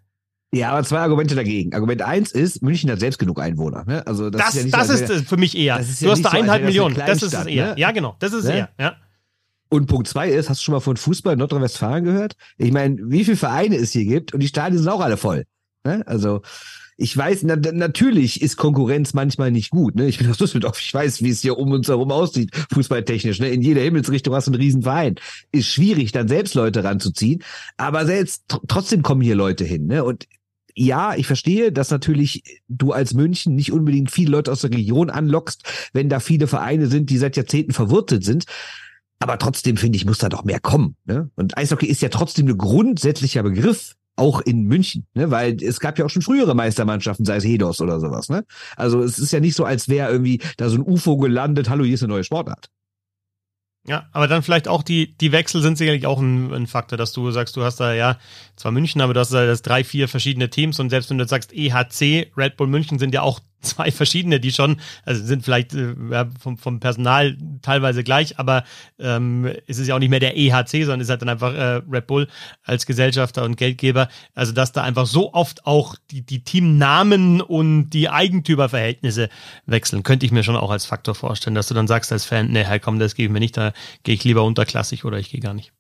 Ja, 0.55 0.72
aber 0.72 0.84
zwei 0.84 0.99
Argumente 0.99 1.34
dagegen. 1.34 1.72
Argument 1.72 2.03
eins 2.03 2.30
ist, 2.32 2.61
München 2.61 2.90
hat 2.90 3.01
selbst 3.01 3.18
genug 3.18 3.40
Einwohner. 3.40 3.84
Ne? 3.86 4.07
Also 4.07 4.28
das, 4.28 4.43
das 4.43 4.49
ist, 4.51 4.57
ja 4.57 4.64
nicht 4.64 4.76
das 4.76 4.88
so, 4.88 4.95
ist 4.95 5.09
wäre, 5.09 5.22
für 5.22 5.36
mich 5.38 5.57
eher. 5.57 5.78
du 5.78 6.11
hast 6.11 6.22
da 6.22 6.30
eineinhalb 6.30 6.64
Millionen. 6.64 6.95
Das 6.95 7.22
ist 7.22 7.32
es 7.32 7.47
eher. 7.47 7.74
Ne? 7.74 7.80
Ja, 7.80 7.90
genau. 7.93 8.16
Das 8.18 8.34
ist 8.34 8.45
ne? 8.45 8.59
eher. 8.59 8.68
Ja. 8.78 8.97
Und 9.70 9.86
Punkt 9.86 10.09
zwei 10.09 10.28
ist, 10.28 10.51
hast 10.51 10.61
du 10.61 10.64
schon 10.64 10.74
mal 10.74 10.80
von 10.80 10.99
Fußball 10.99 11.32
in 11.32 11.38
Nordrhein-Westfalen 11.38 12.05
gehört? 12.05 12.34
Ich 12.59 12.70
meine, 12.70 12.99
wie 13.01 13.24
viele 13.24 13.38
Vereine 13.38 13.76
es 13.76 13.93
hier 13.93 14.05
gibt 14.05 14.34
und 14.34 14.40
die 14.40 14.49
Stadien 14.49 14.78
sind 14.78 14.88
auch 14.90 15.01
alle 15.01 15.16
voll. 15.16 15.45
Ne? 15.84 16.03
Also 16.07 16.43
ich 16.97 17.16
weiß, 17.16 17.45
na, 17.45 17.57
natürlich 17.57 18.43
ist 18.43 18.57
Konkurrenz 18.57 19.14
manchmal 19.14 19.51
nicht 19.51 19.70
gut. 19.70 19.95
Ne? 19.95 20.07
Ich 20.07 20.18
bin 20.18 20.30
aus 20.30 20.38
Düsseldorf, 20.38 20.80
ich 20.80 20.93
weiß, 20.93 21.22
wie 21.22 21.30
es 21.30 21.40
hier 21.40 21.59
um 21.59 21.72
uns 21.72 21.88
herum 21.88 22.11
aussieht, 22.11 22.51
fußballtechnisch. 22.72 23.40
Ne? 23.40 23.49
In 23.51 23.62
jeder 23.62 23.82
Himmelsrichtung 23.82 24.34
hast 24.34 24.47
du 24.47 24.53
einen 24.53 24.61
riesen 24.61 24.82
Verein. 24.82 25.16
Ist 25.53 25.68
schwierig, 25.68 26.12
dann 26.12 26.28
selbst 26.28 26.55
Leute 26.55 26.84
ranzuziehen, 26.84 27.43
aber 27.76 28.07
selbst 28.07 28.45
trotzdem 28.68 29.03
kommen 29.03 29.22
hier 29.22 29.34
Leute 29.34 29.64
hin. 29.64 29.86
Ne? 29.86 30.05
Und 30.05 30.26
ja, 30.74 31.14
ich 31.14 31.26
verstehe, 31.26 31.72
dass 31.72 31.90
natürlich 31.90 32.43
du 32.68 32.93
als 32.93 33.14
München 33.14 33.55
nicht 33.55 33.72
unbedingt 33.72 34.11
viele 34.11 34.30
Leute 34.30 34.53
aus 34.53 34.62
der 34.62 34.70
Region 34.70 35.11
anlockst, 35.11 35.90
wenn 35.93 36.09
da 36.09 36.20
viele 36.20 36.47
Vereine 36.47 36.86
sind, 36.86 37.11
die 37.11 37.18
seit 37.18 37.36
Jahrzehnten 37.36 37.72
verwurzelt 37.72 38.24
sind. 38.24 38.45
Aber 39.18 39.38
trotzdem 39.38 39.76
finde 39.76 39.97
ich, 39.97 40.05
muss 40.05 40.18
da 40.18 40.28
doch 40.28 40.45
mehr 40.45 40.61
kommen. 40.61 40.97
Ne? 41.05 41.30
Und 41.36 41.57
Eishockey 41.57 41.86
ist 41.86 42.03
ja 42.03 42.09
trotzdem 42.09 42.49
ein 42.49 42.59
grundsätzlicher 42.59 43.43
Begriff 43.43 43.95
auch 44.17 44.41
in 44.41 44.65
München, 44.65 45.07
ne? 45.15 45.31
weil 45.31 45.63
es 45.63 45.81
gab 45.81 45.99
ja 45.99 46.05
auch 46.05 46.11
schon 46.11 46.23
frühere 46.23 46.55
Meistermannschaften, 46.55 47.25
sei 47.25 47.37
es 47.37 47.45
Hedos 47.45 47.81
oder 47.81 47.99
sowas. 47.99 48.29
Ne? 48.29 48.45
Also 48.77 49.03
es 49.03 49.19
ist 49.19 49.33
ja 49.33 49.41
nicht 49.41 49.57
so, 49.57 49.65
als 49.65 49.89
wäre 49.89 50.11
irgendwie 50.11 50.41
da 50.57 50.69
so 50.69 50.77
ein 50.77 50.83
UFO 50.83 51.17
gelandet, 51.17 51.71
hallo, 51.71 51.85
hier 51.85 51.95
ist 51.95 52.03
eine 52.03 52.13
neue 52.13 52.25
Sportart. 52.25 52.69
Ja, 53.85 54.09
aber 54.13 54.29
dann 54.29 54.43
vielleicht 54.43 54.69
auch 54.69 54.85
die, 54.85 55.17
die 55.17 55.33
Wechsel 55.33 55.61
sind 55.61 55.77
sicherlich 55.77 56.07
auch 56.07 56.21
ein, 56.21 56.53
ein 56.53 56.67
Faktor, 56.69 56.97
dass 56.97 57.13
du 57.13 57.33
sagst, 57.33 57.57
du 57.57 57.65
hast 57.65 57.81
da 57.81 57.93
ja 57.93 58.17
zwar 58.55 58.71
München, 58.71 59.01
aber 59.01 59.13
du 59.13 59.19
hast 59.19 59.33
da 59.33 59.45
das 59.45 59.63
drei, 59.63 59.83
vier 59.83 60.07
verschiedene 60.07 60.51
Teams 60.51 60.79
und 60.79 60.91
selbst 60.91 61.11
wenn 61.11 61.19
du 61.19 61.27
sagst 61.27 61.53
EHC, 61.53 62.31
Red 62.37 62.57
Bull 62.57 62.69
München 62.69 63.01
sind 63.01 63.13
ja 63.13 63.23
auch 63.23 63.41
zwei 63.63 63.91
verschiedene, 63.91 64.41
die 64.41 64.53
schon, 64.53 64.81
also 65.05 65.25
sind 65.25 65.45
vielleicht 65.45 65.75
äh, 65.75 65.95
vom, 66.39 66.59
vom 66.59 66.81
Personal 66.81 67.37
teilweise 67.63 68.05
gleich, 68.05 68.39
aber 68.39 68.65
ähm, 68.99 69.51
es 69.67 69.79
ist 69.79 69.89
ja 69.89 69.95
auch 69.95 69.99
nicht 69.99 70.11
mehr 70.11 70.21
der 70.21 70.37
EHC, 70.37 70.85
sondern 70.85 71.01
es 71.01 71.07
ist 71.07 71.11
halt 71.11 71.23
dann 71.23 71.29
einfach 71.29 71.55
äh, 71.55 71.81
Red 71.91 72.07
Bull 72.07 72.29
als 72.65 72.87
Gesellschafter 72.87 73.45
und 73.45 73.57
Geldgeber. 73.57 74.09
Also 74.35 74.53
dass 74.53 74.73
da 74.73 74.83
einfach 74.83 75.07
so 75.07 75.33
oft 75.33 75.67
auch 75.67 75.97
die, 76.11 76.25
die 76.25 76.45
Teamnamen 76.45 77.41
und 77.41 77.91
die 77.91 78.09
Eigentümerverhältnisse 78.09 79.29
wechseln, 79.67 80.03
könnte 80.03 80.27
ich 80.27 80.33
mir 80.33 80.43
schon 80.43 80.57
auch 80.57 80.71
als 80.71 80.85
Faktor 80.85 81.15
vorstellen, 81.15 81.55
dass 81.55 81.69
du 81.69 81.75
dann 81.75 81.87
sagst 81.87 82.13
als 82.13 82.25
Fan, 82.25 82.51
nee, 82.51 82.67
halt 82.67 82.83
komm, 82.83 82.99
das 82.99 83.15
gebe 83.15 83.27
ich 83.27 83.33
mir 83.33 83.41
nicht, 83.41 83.57
da 83.57 83.73
gehe 84.03 84.15
ich 84.15 84.25
lieber 84.25 84.45
unterklassig 84.45 85.05
oder 85.05 85.19
ich 85.19 85.31
gehe 85.31 85.41
gar 85.41 85.55
nicht. 85.55 85.73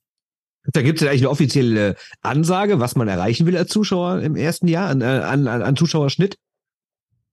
Da 0.64 0.82
gibt 0.82 0.98
es 1.00 1.04
ja 1.04 1.10
eigentlich 1.10 1.22
eine 1.22 1.30
offizielle 1.30 1.96
Ansage, 2.20 2.78
was 2.78 2.94
man 2.94 3.08
erreichen 3.08 3.46
will 3.46 3.56
als 3.56 3.70
Zuschauer 3.70 4.20
im 4.20 4.36
ersten 4.36 4.68
Jahr 4.68 4.88
an, 4.88 5.00
äh, 5.00 5.04
an, 5.04 5.48
an 5.48 5.76
Zuschauerschnitt? 5.76 6.36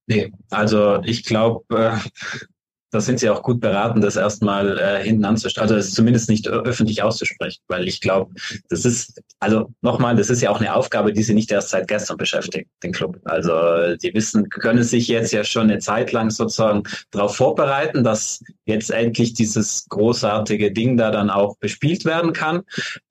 Nee, 0.10 0.32
also 0.50 1.02
ich 1.04 1.24
glaube, 1.24 1.64
äh, 1.70 1.98
da 2.92 3.00
sind 3.00 3.20
sie 3.20 3.30
auch 3.30 3.44
gut 3.44 3.60
beraten, 3.60 4.02
das 4.02 4.16
erstmal 4.16 4.80
äh, 4.80 5.04
hinten 5.04 5.26
anzustellen, 5.26 5.64
also 5.64 5.76
es 5.76 5.94
zumindest 5.94 6.30
nicht 6.30 6.48
öffentlich 6.48 7.04
auszusprechen, 7.04 7.62
weil 7.68 7.88
ich 7.88 8.02
glaube, 8.02 8.34
das 8.70 8.86
ist, 8.86 9.22
also 9.40 9.72
nochmal, 9.82 10.16
das 10.16 10.32
ist 10.32 10.42
ja 10.42 10.50
auch 10.50 10.60
eine 10.60 10.74
Aufgabe, 10.74 11.14
die 11.14 11.22
sie 11.22 11.36
nicht 11.36 11.52
erst 11.52 11.70
seit 11.70 11.88
gestern 11.88 12.18
beschäftigt, 12.18 12.68
den 12.84 12.92
Club. 12.92 13.20
Also 13.26 13.96
die 13.98 14.14
wissen, 14.14 14.50
können 14.50 14.84
sich 14.84 15.08
jetzt 15.08 15.32
ja 15.32 15.44
schon 15.44 15.70
eine 15.70 15.78
Zeit 15.78 16.12
lang 16.12 16.32
sozusagen 16.32 16.84
darauf 17.12 17.36
vorbereiten, 17.36 18.04
dass 18.04 18.42
jetzt 18.66 18.90
endlich 18.90 19.34
dieses 19.34 19.86
großartige 19.90 20.72
Ding 20.72 20.98
da 20.98 21.12
dann 21.12 21.30
auch 21.30 21.58
bespielt 21.58 22.06
werden 22.06 22.34
kann. 22.34 22.62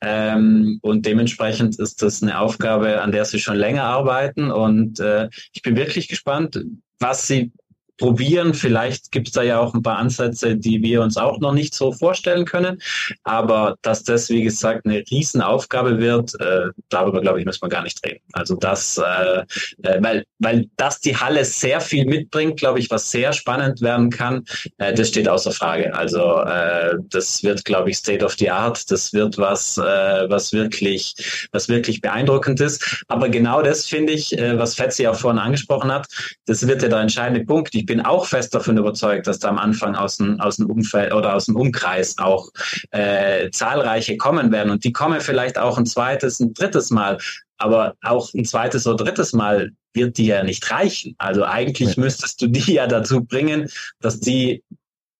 Ähm, 0.01 0.80
und 0.82 1.07
dementsprechend 1.07 1.78
ist 1.78 2.03
das 2.03 2.22
eine 2.22 2.40
Aufgabe, 2.40 3.01
an 3.01 3.12
der 3.12 3.24
sie 3.24 3.38
schon 3.38 3.57
länger 3.57 3.84
arbeiten. 3.84 4.51
Und 4.51 4.99
äh, 4.99 5.28
ich 5.53 5.62
bin 5.62 5.76
wirklich 5.76 6.09
gespannt, 6.09 6.61
was 7.01 7.26
sie 7.26 7.53
probieren. 7.99 8.55
Vielleicht 8.55 9.12
gibt 9.12 9.28
es 9.28 9.34
da 9.34 9.42
ja 9.42 9.59
auch 9.59 9.74
ein 9.74 9.82
paar 9.82 9.99
Ansätze, 9.99 10.57
die 10.57 10.82
wir 10.82 11.03
uns 11.03 11.16
auch 11.16 11.38
noch 11.40 11.53
nicht 11.53 11.74
so 11.74 11.92
vorstellen 11.92 12.44
können. 12.44 12.80
Aber 13.24 13.76
dass 13.82 14.05
das, 14.05 14.30
wie 14.30 14.42
gesagt, 14.42 14.86
eine 14.86 15.03
Riesenaufgabe 15.11 15.99
wird, 15.99 16.34
äh, 16.40 16.68
darüber, 16.88 17.20
glaube 17.20 17.40
ich, 17.40 17.46
müssen 17.46 17.62
wir 17.62 17.68
gar 17.68 17.82
nicht 17.82 18.05
reden. 18.07 18.20
Also 18.32 18.57
das, 18.57 18.99
äh, 18.99 19.40
äh, 19.82 20.03
weil, 20.03 20.24
weil 20.38 20.68
das 20.76 21.01
die 21.01 21.16
Halle 21.16 21.44
sehr 21.44 21.80
viel 21.80 22.07
mitbringt, 22.07 22.59
glaube 22.59 22.78
ich, 22.78 22.90
was 22.90 23.11
sehr 23.11 23.32
spannend 23.32 23.82
werden 23.82 24.11
kann, 24.11 24.44
äh, 24.78 24.94
das 24.94 25.09
steht 25.09 25.28
außer 25.28 25.53
Frage. 25.53 25.94
Also 25.94 26.40
äh, 26.42 26.96
das 27.11 27.42
wird, 27.42 27.64
glaube 27.64 27.90
ich, 27.90 27.96
State 27.96 28.24
of 28.24 28.34
the 28.38 28.51
Art. 28.51 28.90
Das 28.90 29.12
wird 29.12 29.38
was, 29.38 29.76
äh, 29.76 29.82
was 30.28 30.53
wirklich, 30.53 31.49
was 31.53 31.68
wirklich 31.68 32.01
beeindruckend 32.01 32.61
ist. 32.61 33.05
Aber 33.09 33.28
genau 33.28 33.62
das 33.62 33.86
finde 33.86 34.12
ich, 34.12 34.36
äh, 34.38 34.59
was 34.59 34.76
Fetzi 34.76 35.07
auch 35.07 35.16
vorhin 35.16 35.38
angesprochen 35.38 35.92
hat, 35.92 36.07
das 36.46 36.66
wird 36.66 36.82
ja 36.82 36.88
der 36.88 37.01
entscheidende 37.01 37.44
Punkt. 37.44 37.74
Ich 37.74 37.86
bin 37.89 38.01
auch 38.01 38.26
fest 38.26 38.55
davon 38.55 38.76
überzeugt, 38.76 39.26
dass 39.26 39.41
da 39.41 39.49
am 39.49 39.59
Anfang 39.59 39.97
aus 39.97 40.18
dem, 40.18 40.39
aus 40.41 40.57
dem 40.57 40.70
Umfeld 40.70 41.12
oder 41.12 41.34
aus 41.34 41.47
dem 41.47 41.57
Umkreis 41.57 42.16
auch 42.18 42.51
äh, 42.91 43.51
zahlreiche 43.51 44.16
kommen 44.16 44.53
werden. 44.53 44.70
Und 44.70 44.84
die 44.84 44.93
kommen 44.93 45.20
vielleicht 45.20 45.59
auch 45.59 45.76
ein 45.76 45.86
zweites, 45.86 46.39
ein 46.39 46.55
drittes 46.55 46.91
Mal. 46.91 47.18
Aber 47.57 47.95
auch 48.03 48.32
ein 48.34 48.45
zweites 48.45 48.86
oder 48.86 49.05
drittes 49.05 49.32
Mal 49.32 49.72
wird 49.93 50.18
die 50.18 50.26
ja 50.26 50.45
nicht 50.45 50.70
reichen. 50.70 51.16
Also 51.18 51.45
eigentlich 51.45 51.97
ja. 51.97 52.03
müsstest 52.03 52.41
du 52.41 52.47
die 52.47 52.74
ja 52.74 52.86
dazu 52.86 53.24
bringen, 53.24 53.68
dass 54.01 54.20
die 54.20 54.62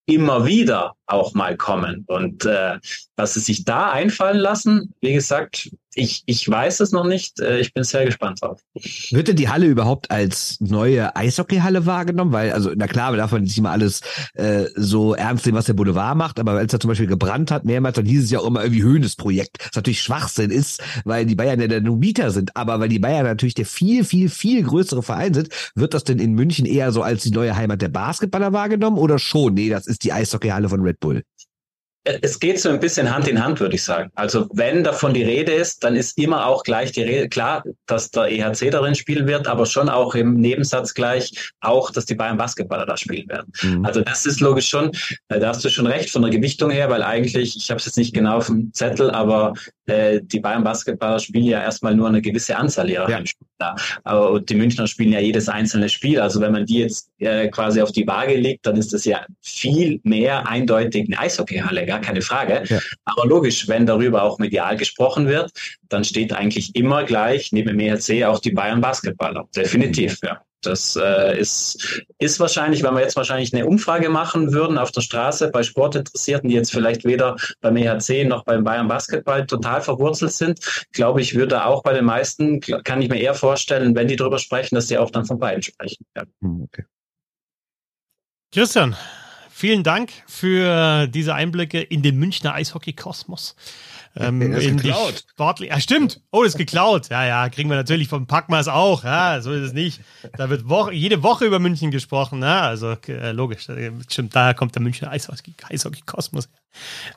immer 0.07 0.47
wieder 0.47 0.95
auch 1.09 1.35
mal 1.35 1.57
kommen. 1.57 2.05
Und 2.07 2.45
äh, 2.45 2.79
was 3.17 3.35
sie 3.35 3.41
sich 3.41 3.65
da 3.65 3.91
einfallen 3.91 4.39
lassen, 4.39 4.95
wie 5.01 5.15
gesagt, 5.15 5.71
ich, 5.99 6.23
ich 6.27 6.49
weiß 6.49 6.81
es 6.81 6.93
noch 6.93 7.05
nicht. 7.05 7.41
Äh, 7.41 7.59
ich 7.61 7.75
bin 7.75 7.83
sehr 7.83 8.05
gespannt 8.05 8.41
drauf. 8.41 8.61
Wird 9.11 9.29
denn 9.29 9.37
die 9.37 9.49
Halle 9.49 9.67
überhaupt 9.67 10.11
als 10.11 10.59
neue 10.61 11.15
Eishockeyhalle 11.17 11.87
wahrgenommen? 11.87 12.33
Weil, 12.33 12.53
also, 12.53 12.71
na 12.77 12.87
klar, 12.87 13.17
darf 13.17 13.33
man 13.33 13.43
nicht 13.43 13.59
immer 13.59 13.71
alles 13.71 14.03
äh, 14.35 14.67
so 14.77 15.15
ernst 15.15 15.47
nehmen, 15.47 15.59
was 15.59 15.67
der 15.67 15.75
Boulevard 15.75 16.17
macht, 16.17 16.39
aber 16.39 16.53
als 16.53 16.73
er 16.73 16.81
zum 16.81 16.89
Beispiel 16.89 17.07
gebrannt 17.07 17.51
hat, 17.51 17.65
mehrmals, 17.65 17.97
dann 17.97 18.07
hieß 18.07 18.25
es 18.25 18.31
ja 18.31 18.39
auch 18.39 18.47
immer 18.47 18.63
irgendwie 18.63 18.83
Höhnesprojekt. 18.83 19.59
Was 19.67 19.75
natürlich 19.75 20.01
Schwachsinn 20.01 20.51
ist, 20.51 20.83
weil 21.05 21.27
die 21.27 21.35
Bayern 21.35 21.61
ja 21.61 21.67
der 21.67 21.81
Numieter 21.81 22.31
sind. 22.31 22.57
Aber 22.57 22.79
weil 22.81 22.89
die 22.89 23.01
Bayern 23.01 23.25
natürlich 23.25 23.55
der 23.55 23.67
viel, 23.67 24.05
viel, 24.05 24.29
viel 24.29 24.63
größere 24.63 25.03
Verein 25.03 25.35
sind, 25.35 25.49
wird 25.75 25.95
das 25.95 26.05
denn 26.05 26.19
in 26.19 26.35
München 26.35 26.67
eher 26.67 26.93
so 26.93 27.03
als 27.03 27.23
die 27.23 27.31
neue 27.31 27.57
Heimat 27.57 27.83
der 27.83 27.89
Basketballer 27.89 28.53
wahrgenommen 28.53 28.99
oder 28.99 29.19
schon? 29.19 29.55
Nee, 29.55 29.71
das 29.71 29.87
ist 29.87 30.05
die 30.05 30.13
Eishockeyhalle 30.13 30.69
von 30.69 30.83
Red 30.83 30.98
Bull 31.01 31.23
es 32.23 32.41
geht 32.41 32.61
so 32.61 32.69
ein 32.69 32.81
bisschen 32.81 33.15
Hand 33.15 33.29
in 33.29 33.43
Hand, 33.43 33.61
würde 33.61 33.75
ich 33.75 33.85
sagen. 33.85 34.11
Also 34.15 34.49
wenn 34.53 34.85
davon 34.85 35.15
die 35.15 35.23
Rede 35.23 35.53
ist, 35.53 35.85
dann 35.85 35.97
ist 35.97 36.19
immer 36.19 36.47
auch 36.47 36.63
gleich 36.63 36.93
die 36.93 37.03
Rede, 37.03 37.29
klar, 37.29 37.63
dass 37.87 38.11
der 38.11 38.31
EHC 38.31 38.71
darin 38.71 38.95
spielen 38.95 39.27
wird, 39.27 39.47
aber 39.47 39.67
schon 39.67 39.89
auch 39.89 40.15
im 40.15 40.35
Nebensatz 40.35 40.95
gleich 40.95 41.53
auch, 41.61 41.91
dass 41.91 42.07
die 42.07 42.15
Bayern 42.15 42.37
Basketballer 42.37 42.87
da 42.87 42.97
spielen 42.97 43.29
werden. 43.29 43.53
Mhm. 43.63 43.85
Also 43.85 44.01
das 44.01 44.27
ist 44.27 44.41
logisch 44.41 44.69
schon, 44.69 44.93
äh, 45.29 45.39
da 45.41 45.49
hast 45.49 45.65
du 45.65 45.69
schon 45.69 45.87
recht 45.87 46.11
von 46.11 46.23
der 46.23 46.31
Gewichtung 46.31 46.71
her, 46.71 46.89
weil 46.91 47.03
eigentlich, 47.03 47.57
ich 47.57 47.71
habe 47.71 47.79
es 47.79 47.87
jetzt 47.87 47.99
nicht 47.99 48.15
genau 48.15 48.39
auf 48.39 48.47
dem 48.47 48.73
Zettel, 48.73 49.11
aber 49.11 49.55
äh, 49.87 50.21
die 50.23 50.41
Bayern 50.41 50.65
Basketballer 50.65 51.19
spielen 51.19 51.45
ja 51.45 51.63
erstmal 51.63 51.95
nur 51.95 52.09
eine 52.09 52.23
gewisse 52.23 52.57
Anzahl 52.57 52.89
ihrer 52.91 53.09
ja. 53.09 53.17
Heimspiele. 53.17 53.49
Aber 54.05 54.31
und 54.31 54.49
die 54.49 54.55
Münchner 54.55 54.87
spielen 54.87 55.13
ja 55.13 55.21
jedes 55.21 55.49
einzelne 55.49 55.89
Spiel. 55.89 56.21
Also 56.21 56.41
wenn 56.41 56.53
man 56.53 56.67
die 56.67 56.79
jetzt 56.79 57.11
äh, 57.19 57.49
quasi 57.49 57.81
auf 57.83 57.91
die 57.91 58.07
Waage 58.07 58.37
legt, 58.37 58.67
dann 58.67 58.77
ist 58.77 58.93
das 58.93 59.05
ja 59.05 59.27
viel 59.41 60.01
mehr 60.05 60.47
eindeutig 60.49 61.07
eine 61.09 61.19
Eishockeyhalle, 61.19 61.87
gar 61.99 62.07
keine 62.07 62.23
Frage. 62.23 62.63
Ja. 62.67 62.81
Aber 63.05 63.27
logisch, 63.27 63.69
wenn 63.69 63.87
darüber 63.87 64.23
auch 64.23 64.39
medial 64.39 64.77
gesprochen 64.77 65.27
wird, 65.27 65.51
dann 65.89 66.05
steht 66.05 66.33
eigentlich 66.33 66.75
immer 66.75 67.05
gleich 67.05 67.53
neben 67.53 67.69
dem 67.69 67.81
ERC 67.81 68.25
auch 68.25 68.39
die 68.41 68.53
Bayern 68.53 68.81
Basketballer. 68.81 69.49
Definitiv, 69.55 70.19
ja. 70.23 70.41
Das 70.63 70.97
äh, 70.97 71.39
ist, 71.39 72.03
ist 72.19 72.41
wahrscheinlich, 72.41 72.83
wenn 72.83 72.95
wir 72.95 73.01
jetzt 73.01 73.15
wahrscheinlich 73.15 73.55
eine 73.55 73.65
Umfrage 73.65 74.09
machen 74.09 74.53
würden 74.53 74.77
auf 74.77 74.91
der 74.91 75.03
Straße 75.03 75.51
bei 75.53 75.63
Sportinteressierten, 75.63 76.49
die 76.49 76.57
jetzt 76.57 76.73
vielleicht 76.73 77.05
weder 77.05 77.37
beim 77.61 77.77
EHC 77.77 78.25
noch 78.27 78.45
beim 78.45 78.65
Bayern 78.65 78.89
Basketball 78.89 79.47
total 79.47 79.83
verwurzelt 79.83 80.33
sind, 80.33 80.59
glaube 80.93 81.21
ich, 81.21 81.37
würde 81.37 81.65
auch 81.65 81.85
bei 81.85 81.93
den 81.93 82.05
meisten, 82.05 82.61
kann 82.61 83.01
ich 83.01 83.09
mir 83.09 83.21
eher 83.21 83.35
vorstellen, 83.35 83.95
wenn 83.95 84.09
die 84.09 84.17
darüber 84.17 84.41
sprechen, 84.41 84.75
dass 84.75 84.89
sie 84.89 84.99
auch 84.99 85.13
dann 85.13 85.27
von 85.27 85.39
beiden 85.39 85.63
sprechen. 85.63 86.05
Ja. 86.17 86.25
Hm, 86.43 86.63
okay. 86.65 86.85
Christian, 88.53 88.97
vielen 89.59 89.83
Dank 89.83 90.13
für 90.29 91.09
diese 91.09 91.35
Einblicke 91.35 91.81
in 91.81 92.01
den 92.01 92.17
Münchner 92.17 92.55
Eishockey-Kosmos. 92.55 93.57
Ähm, 94.17 94.53
das 94.53 94.65
ist 94.65 94.77
geklaut. 94.77 95.25
Sportlich. 95.31 95.71
Ja, 95.71 95.81
stimmt. 95.81 96.21
Oh, 96.31 96.43
das 96.43 96.55
ist 96.55 96.59
geklaut. 96.59 97.09
Ja, 97.11 97.25
ja, 97.25 97.49
kriegen 97.49 97.69
wir 97.69 97.77
natürlich 97.77 98.09
vom 98.09 98.27
Packmas 98.27 98.69
auch. 98.69 99.05
Ja, 99.05 99.41
so 99.41 99.53
ist 99.53 99.63
es 99.63 99.73
nicht. 99.73 100.01
Da 100.37 100.51
wird 100.51 100.69
Woche, 100.69 100.93
jede 100.93 101.23
Woche 101.23 101.45
über 101.45 101.59
München 101.59 101.91
gesprochen. 101.91 102.43
Ja, 102.43 102.63
also 102.63 102.97
äh, 103.09 103.33
logisch. 103.33 103.67
Stimmt, 104.09 104.35
daher 104.35 104.55
kommt 104.55 104.75
der 104.75 104.83
Münchner 104.83 105.11
Eishockey-Kosmos. 105.11 106.49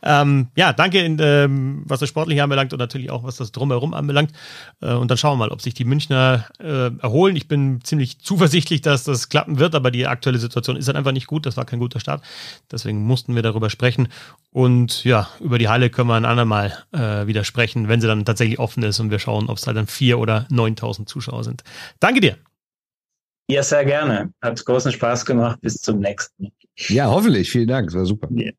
Ähm, 0.02 0.48
ja, 0.56 0.74
danke, 0.74 1.00
in, 1.00 1.18
ähm, 1.20 1.84
was 1.86 2.00
das 2.00 2.10
Sportliche 2.10 2.44
anbelangt 2.44 2.74
und 2.74 2.80
natürlich 2.80 3.12
auch, 3.12 3.24
was 3.24 3.38
das 3.38 3.52
Drumherum 3.52 3.94
anbelangt. 3.94 4.32
Äh, 4.82 4.94
und 4.94 5.10
dann 5.10 5.18
schauen 5.18 5.34
wir 5.34 5.46
mal, 5.46 5.52
ob 5.52 5.62
sich 5.62 5.74
die 5.74 5.86
Münchner 5.86 6.46
äh, 6.60 6.90
erholen. 6.98 7.36
Ich 7.36 7.48
bin 7.48 7.82
ziemlich 7.84 8.20
zuversichtlich, 8.20 8.82
dass 8.82 9.04
das 9.04 9.30
klappen 9.30 9.60
wird, 9.60 9.76
aber 9.76 9.92
die 9.92 10.08
aktuelle 10.08 10.40
Situation 10.40 10.78
ist 10.78 10.88
halt 10.88 10.98
einfach 10.98 11.12
nicht 11.12 11.28
gut. 11.28 11.46
Das 11.46 11.58
war 11.58 11.66
kein 11.66 11.80
guter 11.80 12.00
Start. 12.00 12.24
Deswegen 12.72 13.04
mussten 13.04 13.36
wir 13.36 13.44
darüber 13.44 13.70
sprechen. 13.70 14.08
Und 14.52 15.04
ja, 15.04 15.30
über 15.40 15.60
die 15.60 15.70
Halle 15.70 15.90
können 15.90 16.10
wir 16.10 16.16
ein 16.16 16.26
andermal 16.26 16.78
äh, 16.94 17.28
wieder 17.28 17.44
sprechen, 17.44 17.88
wenn 17.88 18.02
sie 18.02 18.08
dann 18.08 18.26
tatsächlich 18.26 18.60
offen 18.60 18.84
ist 18.84 19.00
und 19.00 19.12
wir 19.12 19.20
schauen, 19.20 19.50
ob 19.50 19.58
es 19.58 19.68
halt 19.68 19.78
dann 19.78 19.88
vier 19.88 20.20
oder 20.20 20.48
9000 20.50 21.08
Zuschauer 21.08 21.44
sind. 21.44 21.64
Danke 22.00 22.22
dir. 22.22 22.38
Ja, 23.50 23.64
sehr 23.64 23.84
gerne. 23.86 24.34
Hat 24.42 24.64
großen 24.64 24.92
Spaß 24.92 25.26
gemacht. 25.26 25.60
Bis 25.62 25.76
zum 25.82 26.00
nächsten. 26.00 26.52
Ja, 26.78 27.08
hoffentlich. 27.08 27.52
Vielen 27.52 27.68
Dank. 27.68 27.88
Das 27.88 27.96
war 27.96 28.06
super. 28.06 28.30
Yeah. 28.32 28.54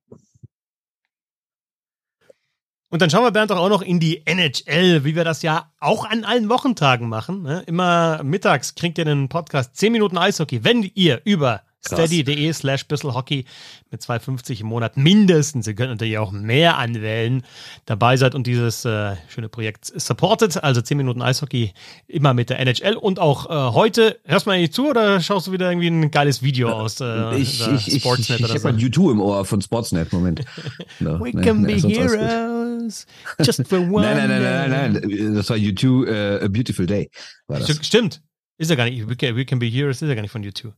Und 2.91 3.01
dann 3.01 3.09
schauen 3.09 3.25
wir, 3.25 3.31
Bernd, 3.31 3.51
doch 3.51 3.57
auch 3.57 3.71
noch 3.71 3.81
in 3.81 4.01
die 4.01 4.27
NHL, 4.27 5.03
wie 5.05 5.17
wir 5.17 5.25
das 5.25 5.41
ja 5.41 5.73
auch 5.81 6.05
an 6.05 6.25
allen 6.25 6.51
Wochentagen 6.51 7.09
machen. 7.09 7.43
Ne? 7.43 7.63
Immer 7.67 8.23
mittags 8.23 8.75
kriegt 8.75 8.99
ihr 8.99 9.07
einen 9.07 9.31
Podcast 9.31 9.77
10 9.77 9.93
Minuten 9.93 10.19
Eishockey, 10.19 10.63
wenn 10.63 10.83
ihr 10.83 11.23
über 11.25 11.63
steady.de 11.85 12.53
slash 12.53 12.87
bisselhockey 12.87 13.45
mit 13.91 14.01
2,50 14.01 14.61
im 14.61 14.69
Monat 14.69 14.97
mindestens, 14.97 15.67
ihr 15.67 15.75
könnt 15.75 15.91
natürlich 15.91 16.19
auch 16.19 16.33
mehr 16.33 16.79
anwählen, 16.79 17.43
dabei 17.87 18.17
seid 18.17 18.35
und 18.35 18.47
dieses 18.47 18.85
äh, 18.85 19.17
schöne 19.29 19.49
Projekt 19.49 19.87
supportet, 19.87 20.63
also 20.63 20.81
10 20.81 20.97
Minuten 20.97 21.23
Eishockey 21.23 21.73
immer 22.07 22.35
mit 22.35 22.51
der 22.51 22.61
NHL 22.61 22.95
und 22.95 23.19
auch 23.19 23.51
äh, 23.51 23.75
heute, 23.75 24.19
hörst 24.25 24.47
du 24.47 24.51
mal 24.51 24.57
eigentlich 24.57 24.73
zu 24.73 24.89
oder 24.89 25.21
schaust 25.21 25.49
du 25.49 25.53
wieder 25.53 25.71
irgendwie 25.71 25.89
ein 25.89 26.11
geiles 26.11 26.43
Video 26.43 26.69
äh, 26.69 26.73
aus 26.73 27.01
äh, 27.01 27.37
ich, 27.37 27.61
ich, 27.61 28.01
Sportsnet 28.01 28.41
ich, 28.41 28.47
ich, 28.47 28.55
ich, 28.55 28.65
habe 28.65 28.81
so? 28.81 28.87
U2 28.87 29.13
im 29.13 29.21
Ohr 29.21 29.45
von 29.45 29.61
Sportsnet, 29.61 30.13
Moment. 30.13 30.45
No, 31.01 31.19
We 31.21 31.33
ne, 31.33 31.43
can 31.43 31.63
ne, 31.63 31.75
be 31.75 31.89
heroes 31.89 33.07
just 33.41 33.67
for 33.67 33.79
one 33.79 34.03
Nein, 34.03 34.29
nein, 34.29 34.43
nein, 34.43 34.71
nein, 34.71 34.93
nein, 34.93 35.35
das 35.35 35.51
war 35.51 35.57
U2 35.57 35.85
uh, 35.85 36.45
A 36.45 36.49
Beautiful 36.49 36.87
Day. 36.87 37.11
War 37.47 37.59
das. 37.59 37.85
Stimmt, 37.85 38.23
ist 38.59 38.71
ja 38.71 38.77
gar 38.77 38.85
nicht, 38.85 39.09
We 39.09 39.17
can, 39.17 39.37
We 39.37 39.45
can 39.45 39.59
be 39.59 39.67
heroes 39.67 40.03
ist 40.03 40.09
ja 40.09 40.15
gar 40.15 40.23
nicht 40.23 40.31
von 40.31 40.45
U2. 40.45 40.73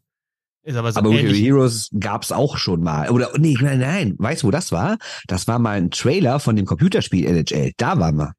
Ist 0.65 0.77
aber 0.77 0.93
so 0.93 0.99
aber 1.01 1.11
ähnlich. 1.11 1.43
Heroes 1.43 1.91
gab's 1.99 2.33
auch 2.33 2.57
schon 2.57 2.83
mal. 2.83 3.11
Oder 3.11 3.31
nee, 3.37 3.55
nein, 3.61 3.81
nein. 3.81 4.15
Weißt 4.19 4.43
du, 4.43 4.47
wo 4.47 4.51
das 4.51 4.73
war? 4.73 4.97
Das 5.27 5.47
war 5.47 5.59
mal 5.59 5.77
ein 5.77 5.91
Trailer 5.91 6.41
von 6.41 6.57
dem 6.57 6.65
Computerspiel 6.65 7.27
NHL. 7.27 7.73
Da 7.77 7.99
waren 7.99 8.17
wir. 8.17 8.33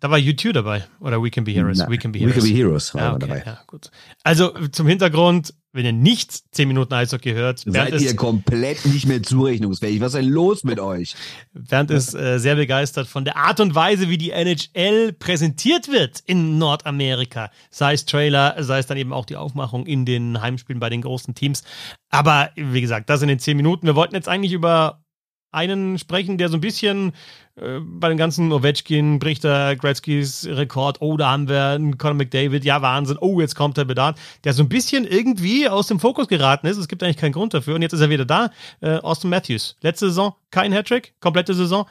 Da 0.00 0.10
war 0.10 0.18
YouTube 0.18 0.54
dabei. 0.54 0.86
Oder 1.00 1.22
We 1.22 1.30
Can 1.30 1.44
Be 1.44 1.50
Heroes. 1.50 1.78
Na, 1.78 1.90
We 1.90 1.98
Can 1.98 2.12
Be 2.12 2.20
Heroes. 2.20 2.36
We 2.36 2.40
Can 2.40 2.48
Be 2.48 2.56
Heroes 2.56 2.94
war 2.94 3.02
ja, 3.02 3.10
okay, 3.14 3.26
dabei. 3.26 3.42
Ja, 3.44 3.60
gut. 3.66 3.90
Also 4.24 4.50
zum 4.68 4.86
Hintergrund, 4.86 5.54
wenn 5.78 5.86
ihr 5.86 5.92
nicht 5.92 6.32
10 6.56 6.66
Minuten 6.66 6.92
Eishockey 6.92 7.34
hört, 7.34 7.60
seid 7.60 8.00
ihr 8.00 8.16
komplett 8.16 8.84
nicht 8.84 9.06
mehr 9.06 9.22
zurechnungsfähig. 9.22 10.00
Was 10.00 10.14
ist 10.14 10.20
denn 10.20 10.28
los 10.28 10.64
mit 10.64 10.80
euch? 10.80 11.14
Bernd 11.54 11.92
ist 11.92 12.14
äh, 12.14 12.38
sehr 12.38 12.56
begeistert 12.56 13.06
von 13.06 13.24
der 13.24 13.36
Art 13.36 13.60
und 13.60 13.76
Weise, 13.76 14.08
wie 14.08 14.18
die 14.18 14.32
NHL 14.32 15.12
präsentiert 15.12 15.86
wird 15.86 16.20
in 16.26 16.58
Nordamerika. 16.58 17.52
Sei 17.70 17.92
es 17.92 18.06
Trailer, 18.06 18.56
sei 18.58 18.80
es 18.80 18.86
dann 18.86 18.98
eben 18.98 19.12
auch 19.12 19.24
die 19.24 19.36
Aufmachung 19.36 19.86
in 19.86 20.04
den 20.04 20.42
Heimspielen 20.42 20.80
bei 20.80 20.90
den 20.90 21.02
großen 21.02 21.36
Teams. 21.36 21.62
Aber 22.10 22.50
wie 22.56 22.80
gesagt, 22.80 23.08
das 23.08 23.22
in 23.22 23.28
den 23.28 23.38
10 23.38 23.56
Minuten. 23.56 23.86
Wir 23.86 23.94
wollten 23.94 24.16
jetzt 24.16 24.28
eigentlich 24.28 24.52
über 24.52 25.04
einen 25.50 25.98
sprechen, 25.98 26.38
der 26.38 26.48
so 26.48 26.56
ein 26.56 26.60
bisschen 26.60 27.12
äh, 27.56 27.78
bei 27.80 28.08
den 28.08 28.18
ganzen 28.18 28.52
Ovechkin 28.52 29.18
bricht 29.18 29.44
der 29.44 29.76
Gretzkys 29.76 30.46
Rekord. 30.46 31.00
Oh, 31.00 31.16
da 31.16 31.30
haben 31.30 31.48
wir 31.48 31.64
einen 31.66 31.98
Conor 31.98 32.14
McDavid. 32.14 32.64
Ja, 32.64 32.82
Wahnsinn. 32.82 33.18
Oh, 33.20 33.40
jetzt 33.40 33.54
kommt 33.54 33.76
der 33.76 33.84
Bedarf. 33.84 34.18
Der 34.44 34.52
so 34.52 34.62
ein 34.62 34.68
bisschen 34.68 35.06
irgendwie 35.06 35.68
aus 35.68 35.86
dem 35.86 36.00
Fokus 36.00 36.28
geraten 36.28 36.66
ist. 36.66 36.76
Es 36.76 36.88
gibt 36.88 37.02
eigentlich 37.02 37.16
keinen 37.16 37.32
Grund 37.32 37.54
dafür. 37.54 37.74
Und 37.74 37.82
jetzt 37.82 37.92
ist 37.92 38.00
er 38.00 38.10
wieder 38.10 38.24
da. 38.24 38.50
Äh, 38.80 38.96
Austin 38.98 39.30
Matthews. 39.30 39.76
Letzte 39.80 40.06
Saison 40.08 40.34
kein 40.50 40.72
Hattrick. 40.72 41.14
Komplette 41.20 41.54
Saison. 41.54 41.86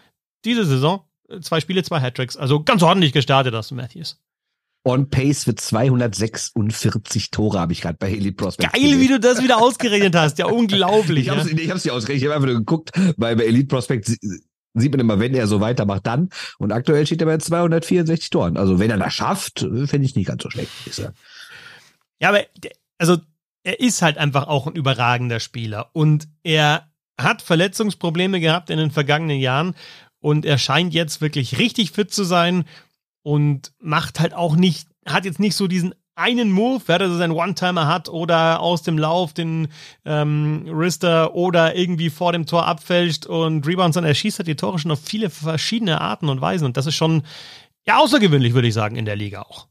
Diese 0.46 0.66
Saison 0.66 1.04
äh, 1.30 1.40
zwei 1.40 1.60
Spiele, 1.60 1.84
zwei 1.84 2.00
Hattricks. 2.00 2.38
Also 2.38 2.64
ganz 2.64 2.84
ordentlich 2.84 3.14
gestartet, 3.14 3.56
Austin 3.56 3.78
Matthews 3.78 4.20
on 4.88 5.10
pace 5.10 5.44
für 5.44 5.56
246 5.56 7.30
Tore, 7.32 7.60
habe 7.60 7.74
ich 7.74 7.82
gerade 7.82 7.98
bei 8.00 8.10
Elite 8.12 8.36
Prospect. 8.36 8.74
Geil, 8.74 8.82
gesehen. 8.82 9.02
wie 9.02 9.08
du 9.08 9.20
das 9.20 9.44
wieder 9.44 9.62
ausgerechnet 9.62 10.16
hast. 10.16 10.38
Ja, 10.40 10.46
unglaublich. 10.52 11.26
ich 11.26 11.30
habe 11.30 11.42
es 11.42 11.52
ja? 11.52 11.54
nicht 11.56 11.92
ausgerechnet, 11.92 12.18
ich 12.18 12.24
habe 12.24 12.36
einfach 12.36 12.48
nur 12.48 12.58
geguckt, 12.58 12.92
weil 13.18 13.36
bei 13.36 13.46
Elite 13.46 13.68
Prospect 13.68 14.18
sieht 14.74 14.92
man 14.92 15.00
immer, 15.00 15.20
wenn 15.20 15.34
er 15.34 15.48
so 15.48 15.60
weitermacht, 15.60 16.08
dann. 16.08 16.30
Und 16.58 16.72
aktuell 16.72 17.06
steht 17.06 17.22
er 17.22 17.28
bei 17.28 17.38
264 17.38 18.30
Toren. 18.30 18.58
Also 18.58 18.80
wenn 18.80 18.90
er 18.90 18.98
das 18.98 19.14
schafft, 19.14 19.60
fände 19.60 20.06
ich 20.06 20.16
nicht 20.16 20.28
ganz 20.28 20.44
so 20.44 20.50
schlecht. 20.50 20.72
Ja, 22.20 22.30
aber 22.30 22.46
also 22.98 23.18
er 23.64 23.80
ist 23.80 24.02
halt 24.02 24.18
einfach 24.18 24.48
auch 24.48 24.68
ein 24.68 24.76
überragender 24.76 25.40
Spieler 25.40 25.90
und 25.94 26.28
er 26.44 26.90
hat 27.20 27.42
Verletzungsprobleme 27.42 28.40
gehabt 28.40 28.70
in 28.70 28.78
den 28.78 28.92
vergangenen 28.92 29.40
Jahren 29.40 29.76
und 30.20 30.46
er 30.46 30.58
scheint 30.58 30.94
jetzt 30.94 31.20
wirklich 31.20 31.58
richtig 31.58 31.92
fit 31.92 32.14
zu 32.14 32.24
sein 32.24 32.66
und 33.28 33.74
macht 33.82 34.22
halt 34.22 34.34
auch 34.34 34.56
nicht, 34.56 34.88
hat 35.06 35.26
jetzt 35.26 35.42
nicht 35.42 35.58
so 35.58 35.68
diesen 35.68 35.94
einen 36.16 36.50
Move, 36.50 36.82
wer 36.86 37.02
er 37.02 37.10
so 37.10 37.18
seinen 37.18 37.34
One-Timer 37.34 37.86
hat 37.86 38.08
oder 38.08 38.62
aus 38.62 38.84
dem 38.84 38.98
Lauf 38.98 39.34
den 39.34 39.68
ähm, 40.06 40.66
Rister 40.70 41.36
oder 41.36 41.76
irgendwie 41.76 42.10
vor 42.10 42.32
dem 42.32 42.46
Tor 42.46 42.66
abfälscht 42.66 43.26
und 43.26 43.68
Rebounds, 43.68 43.96
sondern 43.96 44.12
er 44.12 44.16
schießt 44.16 44.40
halt 44.40 44.48
die 44.48 44.56
Tore 44.56 44.80
schon 44.80 44.92
auf 44.92 45.02
viele 45.04 45.30
verschiedene 45.30 46.00
Arten 46.00 46.30
und 46.30 46.40
Weisen 46.40 46.64
und 46.64 46.78
das 46.78 46.86
ist 46.86 46.96
schon 46.96 47.24
ja 47.86 47.98
außergewöhnlich, 47.98 48.54
würde 48.54 48.70
ich 48.70 48.74
sagen, 48.74 48.96
in 48.96 49.04
der 49.04 49.18
Liga 49.18 49.42
auch. 49.42 49.68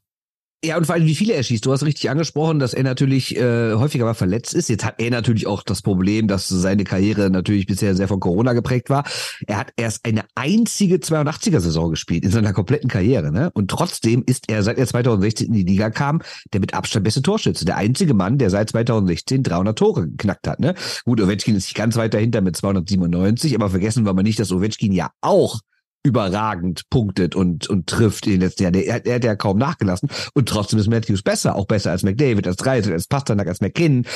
Ja, 0.65 0.79
und 0.79 0.87
vor 0.87 0.95
allem, 0.95 1.05
wie 1.05 1.15
viele 1.15 1.35
er 1.35 1.43
schießt. 1.43 1.65
Du 1.67 1.73
hast 1.73 1.85
richtig 1.85 2.09
angesprochen, 2.09 2.59
dass 2.59 2.73
er 2.73 2.83
natürlich 2.83 3.37
äh, 3.37 3.75
häufiger 3.75 4.07
mal 4.07 4.15
verletzt 4.15 4.55
ist. 4.55 4.69
Jetzt 4.71 4.87
hat 4.87 4.95
er 4.99 5.11
natürlich 5.11 5.47
auch 5.47 5.63
das 5.63 5.83
Problem, 5.83 6.29
dass 6.29 6.49
seine 6.49 6.85
Karriere 6.85 7.31
natürlich 7.31 7.67
bisher 7.67 7.95
sehr 7.95 8.09
von 8.09 8.21
Corona 8.21 8.55
geprägt 8.55 8.89
war. 8.89 9.05
Er 9.47 9.59
hat 9.59 9.73
erst 9.77 10.07
eine 10.07 10.25
einzige 10.35 10.97
82er-Saison 10.97 11.91
gespielt 11.91 12.25
in 12.25 12.31
seiner 12.31 12.55
kompletten 12.55 12.89
Karriere. 12.89 13.31
Ne? 13.31 13.51
Und 13.53 13.71
trotzdem 13.71 14.25
ist 14.27 14.45
er, 14.49 14.63
seit 14.63 14.79
er 14.79 14.87
2016 14.87 15.49
in 15.49 15.53
die 15.53 15.63
Liga 15.63 15.91
kam, 15.91 16.23
der 16.55 16.61
mit 16.61 16.73
Abstand 16.73 17.05
beste 17.05 17.21
Torschütze. 17.21 17.67
Der 17.67 17.77
einzige 17.77 18.15
Mann, 18.15 18.39
der 18.39 18.49
seit 18.49 18.71
2016 18.71 19.43
300 19.43 19.79
Tore 19.79 20.09
geknackt 20.09 20.49
hat. 20.49 20.59
Ne? 20.59 20.75
Gut, 21.05 21.21
Ovechkin 21.21 21.55
ist 21.55 21.67
nicht 21.67 21.77
ganz 21.77 21.97
weit 21.97 22.15
dahinter 22.15 22.41
mit 22.41 22.57
297, 22.57 23.55
aber 23.55 23.69
vergessen 23.69 24.07
wir 24.07 24.15
mal 24.15 24.23
nicht, 24.23 24.41
dass 24.41 24.51
Ovechkin 24.51 24.93
ja 24.93 25.11
auch 25.21 25.61
überragend 26.07 26.89
punktet 26.91 27.35
und, 27.35 27.69
und 27.69 27.87
trifft 27.89 28.27
in 28.27 28.33
den 28.33 28.41
letzten 28.43 28.63
Jahren. 28.63 28.75
Er, 28.75 29.05
er 29.05 29.15
hat 29.17 29.25
ja 29.25 29.37
kaum 29.37 29.59
nachgelassen. 29.59 30.09
Und 30.35 30.49
trotzdem 30.49 30.79
ist 30.79 30.89
Matthews 30.89 31.23
besser, 31.23 31.57
auch 31.57 31.67
besser 31.67 31.91
als 31.91 32.03
McDavid, 32.03 32.47
als 32.47 32.57
Dreisel, 32.57 32.93
als 32.93 33.09
Pasternak, 33.09 33.49
als 33.49 33.61
McKinnon. 33.61 34.07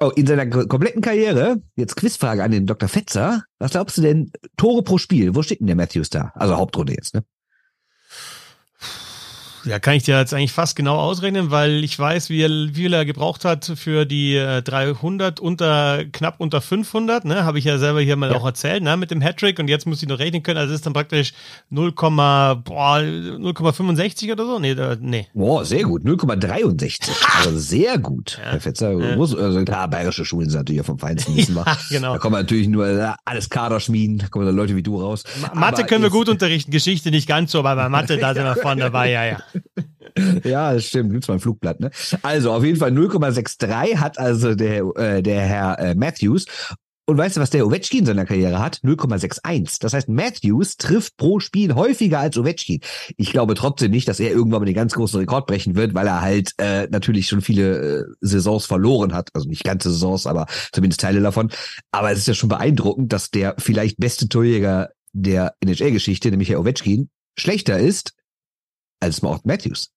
Oh, 0.00 0.10
in 0.16 0.26
seiner 0.26 0.46
kompletten 0.46 1.02
Karriere, 1.02 1.62
jetzt 1.76 1.94
Quizfrage 1.94 2.42
an 2.42 2.50
den 2.50 2.66
Dr. 2.66 2.88
Fetzer, 2.88 3.44
was 3.60 3.70
glaubst 3.70 3.96
du 3.96 4.02
denn, 4.02 4.32
Tore 4.56 4.82
pro 4.82 4.98
Spiel, 4.98 5.36
wo 5.36 5.42
steht 5.42 5.60
denn 5.60 5.68
der 5.68 5.76
Matthews 5.76 6.10
da? 6.10 6.32
Also 6.34 6.56
Hauptrunde 6.56 6.94
jetzt, 6.94 7.14
ne? 7.14 7.24
Ja, 9.64 9.78
kann 9.78 9.94
ich 9.94 10.02
dir 10.02 10.18
jetzt 10.18 10.34
eigentlich 10.34 10.52
fast 10.52 10.76
genau 10.76 10.98
ausrechnen, 10.98 11.50
weil 11.50 11.82
ich 11.84 11.98
weiß, 11.98 12.28
wie, 12.30 12.44
wie 12.44 12.74
viel 12.74 12.92
er 12.92 13.04
gebraucht 13.04 13.44
hat 13.44 13.72
für 13.76 14.04
die 14.04 14.40
300 14.64 15.38
äh, 15.38 15.42
unter 15.42 16.04
knapp 16.12 16.36
unter 16.38 16.60
500. 16.60 17.24
Ne, 17.24 17.44
habe 17.44 17.58
ich 17.58 17.64
ja 17.64 17.78
selber 17.78 18.00
hier 18.00 18.16
mal 18.16 18.30
ja. 18.30 18.36
auch 18.36 18.44
erzählt, 18.44 18.82
ne, 18.82 18.96
mit 18.96 19.10
dem 19.10 19.20
Hattrick. 19.20 19.58
Und 19.58 19.68
jetzt 19.68 19.86
muss 19.86 20.02
ich 20.02 20.08
noch 20.08 20.18
rechnen 20.18 20.42
können. 20.42 20.58
Also 20.58 20.74
ist 20.74 20.86
dann 20.86 20.92
praktisch 20.92 21.32
0,65 21.72 24.32
oder 24.32 24.46
so. 24.46 24.58
Nee, 24.58 24.74
da, 24.74 24.96
nee. 25.00 25.28
Boah, 25.34 25.64
sehr 25.64 25.84
gut. 25.84 26.04
0,63. 26.04 27.10
Also 27.38 27.58
sehr 27.58 27.98
gut. 27.98 28.40
Ja. 28.42 28.52
Herr 28.52 28.60
Fetzer 28.60 28.92
ja. 28.92 29.16
muss, 29.16 29.34
also 29.34 29.64
klar, 29.64 29.88
bayerische 29.88 30.24
Schulen 30.24 30.48
sind 30.50 30.60
natürlich 30.60 30.84
vom 30.84 30.98
Feinsten, 30.98 31.36
wir. 31.36 31.64
Ja, 31.74 31.78
genau. 31.88 32.12
Da 32.12 32.18
kommen 32.18 32.36
natürlich 32.36 32.68
nur 32.68 32.86
äh, 32.86 33.12
alles 33.24 33.48
Kaderschmieden, 33.50 34.18
da 34.18 34.28
kommen 34.28 34.46
da 34.46 34.52
Leute 34.52 34.76
wie 34.76 34.82
du 34.82 35.00
raus. 35.00 35.24
Mathe 35.54 35.78
aber 35.78 35.84
können 35.84 36.02
wir 36.02 36.10
gut 36.10 36.28
unterrichten, 36.28 36.70
Geschichte 36.70 37.10
nicht 37.10 37.26
ganz 37.26 37.52
so, 37.52 37.60
aber 37.60 37.76
bei 37.76 37.88
Mathe, 37.88 38.18
da 38.18 38.34
sind 38.34 38.44
wir 38.44 38.56
vorne 38.56 38.82
dabei, 38.82 39.10
ja, 39.10 39.24
ja. 39.24 39.38
ja, 40.44 40.72
das 40.72 40.86
stimmt. 40.86 41.12
Gibt's 41.12 41.28
mal 41.28 41.34
ein 41.34 41.40
Flugblatt, 41.40 41.80
ne? 41.80 41.90
Also 42.22 42.52
auf 42.52 42.64
jeden 42.64 42.78
Fall 42.78 42.90
0,63 42.90 43.96
hat 43.96 44.18
also 44.18 44.54
der, 44.54 44.84
äh, 44.96 45.22
der 45.22 45.40
Herr 45.42 45.78
äh, 45.78 45.94
Matthews. 45.94 46.46
Und 47.06 47.18
weißt 47.18 47.36
du, 47.36 47.40
was 47.42 47.50
der 47.50 47.66
Ovechkin 47.66 48.00
in 48.00 48.06
seiner 48.06 48.24
Karriere 48.24 48.60
hat? 48.60 48.80
0,61. 48.82 49.76
Das 49.80 49.92
heißt, 49.92 50.08
Matthews 50.08 50.78
trifft 50.78 51.18
pro 51.18 51.38
Spiel 51.38 51.74
häufiger 51.74 52.18
als 52.18 52.38
Ovechkin. 52.38 52.80
Ich 53.18 53.30
glaube 53.30 53.54
trotzdem 53.54 53.90
nicht, 53.90 54.08
dass 54.08 54.20
er 54.20 54.30
irgendwann 54.30 54.60
mal 54.60 54.66
den 54.66 54.74
ganz 54.74 54.94
großen 54.94 55.20
Rekord 55.20 55.46
brechen 55.46 55.74
wird, 55.74 55.92
weil 55.92 56.06
er 56.06 56.22
halt 56.22 56.52
äh, 56.56 56.88
natürlich 56.90 57.28
schon 57.28 57.42
viele 57.42 57.76
äh, 57.76 58.04
Saisons 58.22 58.64
verloren 58.64 59.12
hat. 59.12 59.28
Also 59.34 59.48
nicht 59.48 59.64
ganze 59.64 59.90
Saisons, 59.90 60.26
aber 60.26 60.46
zumindest 60.72 61.02
Teile 61.02 61.20
davon. 61.20 61.50
Aber 61.92 62.10
es 62.10 62.20
ist 62.20 62.28
ja 62.28 62.34
schon 62.34 62.48
beeindruckend, 62.48 63.12
dass 63.12 63.30
der 63.30 63.54
vielleicht 63.58 63.98
beste 63.98 64.28
Torjäger 64.28 64.88
der 65.12 65.54
NHL-Geschichte, 65.60 66.30
nämlich 66.30 66.48
Herr 66.48 66.60
Ovechkin, 66.60 67.10
schlechter 67.36 67.78
ist 67.78 68.14
als 69.04 69.22
Morton 69.22 69.42
Matthews, 69.44 69.92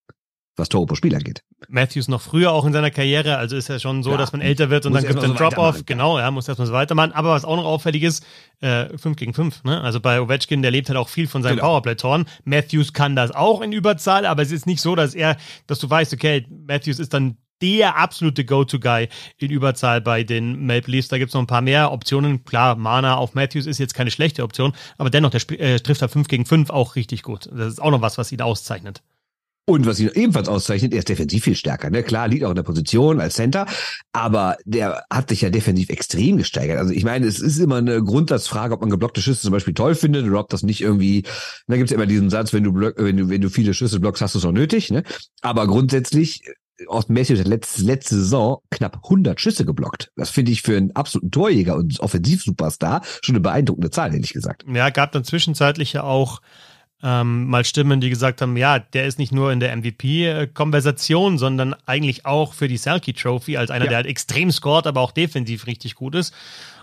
was 0.56 0.70
Tore 0.70 0.86
pro 0.86 0.96
Spiel 0.96 1.16
angeht. 1.16 1.44
Matthews 1.70 2.08
noch 2.08 2.22
früher 2.22 2.52
auch 2.52 2.66
in 2.66 2.74
seiner 2.74 2.92
Karriere, 2.92 3.38
also 3.38 3.56
ist 3.56 3.70
ja 3.70 3.80
schon 3.80 4.04
so, 4.04 4.12
ja, 4.12 4.18
dass 4.18 4.32
man 4.32 4.42
älter 4.42 4.70
wird 4.70 4.86
und 4.86 4.94
dann 4.94 5.04
gibt 5.04 5.18
es 5.18 5.24
einen 5.24 5.34
so 5.34 5.40
Drop-Off, 5.40 5.86
genau, 5.86 6.20
ja, 6.20 6.30
muss 6.30 6.48
erstmal 6.48 6.68
so 6.68 6.74
weitermachen. 6.74 7.14
Aber 7.14 7.32
was 7.32 7.46
auch 7.46 7.56
noch 7.56 7.66
auffällig 7.66 8.04
ist, 8.04 8.26
äh, 8.60 8.96
5 8.98 9.16
gegen 9.16 9.34
5, 9.34 9.64
ne? 9.64 9.82
Also 9.82 10.00
bei 10.00 10.22
Ovechkin, 10.22 10.62
der 10.62 10.72
lebt 10.72 10.90
halt 10.90 10.98
auch 10.98 11.10
viel 11.10 11.28
von 11.28 11.42
seinen 11.42 11.56
genau. 11.56 11.70
Powerplay-Toren. 11.70 12.26
Matthews 12.44 12.94
kann 12.94 13.16
das 13.16 13.32
auch 13.32 13.62
in 13.62 13.72
Überzahl, 13.72 14.26
aber 14.26 14.44
es 14.44 14.52
ist 14.52 14.68
nicht 14.68 14.82
so, 14.82 14.96
dass 14.96 15.16
er, 15.16 15.38
dass 15.66 15.80
du 15.80 15.90
weißt, 15.90 16.14
okay, 16.14 16.46
Matthews 16.50 17.00
ist 17.00 17.14
dann 17.14 17.38
der 17.62 17.98
absolute 17.98 18.46
Go-To-Guy 18.46 19.10
in 19.38 19.52
Überzahl 19.52 20.02
bei 20.02 20.24
den 20.24 20.66
Maple 20.66 20.92
Leafs. 20.92 21.08
Da 21.08 21.18
gibt 21.18 21.30
es 21.30 21.34
noch 21.34 21.42
ein 21.42 21.48
paar 21.48 21.62
mehr 21.62 21.92
Optionen. 21.92 22.46
Klar, 22.46 22.76
Mana 22.76 23.16
auf 23.16 23.34
Matthews 23.34 23.66
ist 23.66 23.80
jetzt 23.80 23.94
keine 23.94 24.12
schlechte 24.12 24.44
Option, 24.44 24.74
aber 24.98 25.10
dennoch, 25.10 25.32
der 25.32 25.42
äh, 25.60 25.80
trifft 25.80 26.02
er 26.02 26.10
5 26.10 26.28
gegen 26.28 26.46
5 26.46 26.70
auch 26.70 26.96
richtig 26.96 27.24
gut. 27.24 27.50
Das 27.52 27.74
ist 27.74 27.82
auch 27.82 27.92
noch 27.92 28.02
was, 28.02 28.18
was 28.18 28.32
ihn 28.32 28.42
auszeichnet. 28.42 29.02
Und 29.70 29.86
was 29.86 30.00
ihn 30.00 30.10
ebenfalls 30.14 30.48
auszeichnet, 30.48 30.94
er 30.94 31.00
ist 31.00 31.10
defensiv 31.10 31.44
viel 31.44 31.56
stärker. 31.56 31.90
Ne? 31.90 32.02
Klar, 32.02 32.30
liegt 32.30 32.46
auch 32.46 32.52
in 32.52 32.56
der 32.56 32.64
Position 32.64 33.20
als 33.20 33.34
Center, 33.34 33.66
aber 34.14 34.56
der 34.64 35.04
hat 35.12 35.28
sich 35.28 35.42
ja 35.42 35.50
defensiv 35.50 35.90
extrem 35.90 36.38
gesteigert. 36.38 36.78
Also 36.78 36.94
ich 36.94 37.04
meine, 37.04 37.28
es 37.28 37.42
ist 37.42 37.58
immer 37.58 37.76
eine 37.76 38.02
Grundsatzfrage, 38.02 38.74
ob 38.74 38.80
man 38.80 38.90
geblockte 38.90 39.22
Schüsse 39.22 39.42
zum 39.42 39.52
Beispiel 39.52 39.74
toll 39.74 39.96
findet 39.96 40.26
oder 40.26 40.40
ob 40.40 40.48
das 40.48 40.64
nicht 40.64 40.80
irgendwie, 40.80 41.24
da 41.68 41.76
gibt 41.76 41.88
es 41.88 41.92
ja 41.92 41.96
immer 41.96 42.06
diesen 42.06 42.30
Satz, 42.30 42.54
wenn 42.54 42.64
du, 42.64 42.74
wenn 42.74 43.18
du, 43.18 43.28
wenn 43.28 43.42
du 43.42 43.50
viele 43.50 43.74
Schüsse 43.74 44.00
blockst, 44.00 44.22
hast 44.22 44.36
du 44.36 44.40
es 44.40 44.46
auch 44.46 44.54
nötig. 44.54 44.90
Ne? 44.90 45.04
Aber 45.42 45.68
grundsätzlich 45.68 46.44
Austin 46.88 47.16
Matthews 47.16 47.40
hat 47.40 47.48
letzte, 47.48 47.82
letzte 47.84 48.16
Saison 48.16 48.60
knapp 48.70 49.00
100 49.04 49.42
Schüsse 49.42 49.66
geblockt. 49.66 50.12
Das 50.16 50.30
finde 50.30 50.52
ich 50.52 50.62
für 50.62 50.78
einen 50.78 50.96
absoluten 50.96 51.32
Torjäger 51.32 51.76
und 51.76 52.00
Offensivsuperstar 52.00 53.02
schon 53.22 53.36
eine 53.36 53.42
beeindruckende 53.42 53.90
Zahl, 53.90 54.14
ehrlich 54.14 54.34
gesagt. 54.34 54.64
Ja, 54.72 54.90
gab 54.90 55.12
dann 55.12 55.24
zwischenzeitlich 55.24 55.94
ja 55.94 56.04
auch 56.04 56.42
ähm, 57.04 57.46
mal 57.46 57.64
Stimmen, 57.64 58.02
die 58.02 58.10
gesagt 58.10 58.42
haben, 58.42 58.58
ja, 58.58 58.80
der 58.80 59.06
ist 59.06 59.20
nicht 59.20 59.32
nur 59.32 59.52
in 59.52 59.60
der 59.60 59.76
MVP-Konversation, 59.76 61.38
sondern 61.38 61.76
eigentlich 61.86 62.26
auch 62.26 62.54
für 62.54 62.68
die 62.68 62.78
Selkie 62.78 63.14
Trophy 63.14 63.58
als 63.58 63.70
einer, 63.70 63.86
ja. 63.86 63.90
der 63.90 63.98
halt 63.98 64.08
extrem 64.08 64.52
scored, 64.52 64.88
aber 64.88 65.02
auch 65.02 65.12
defensiv 65.12 65.68
richtig 65.68 65.96
gut 65.96 66.16
ist. 66.16 66.34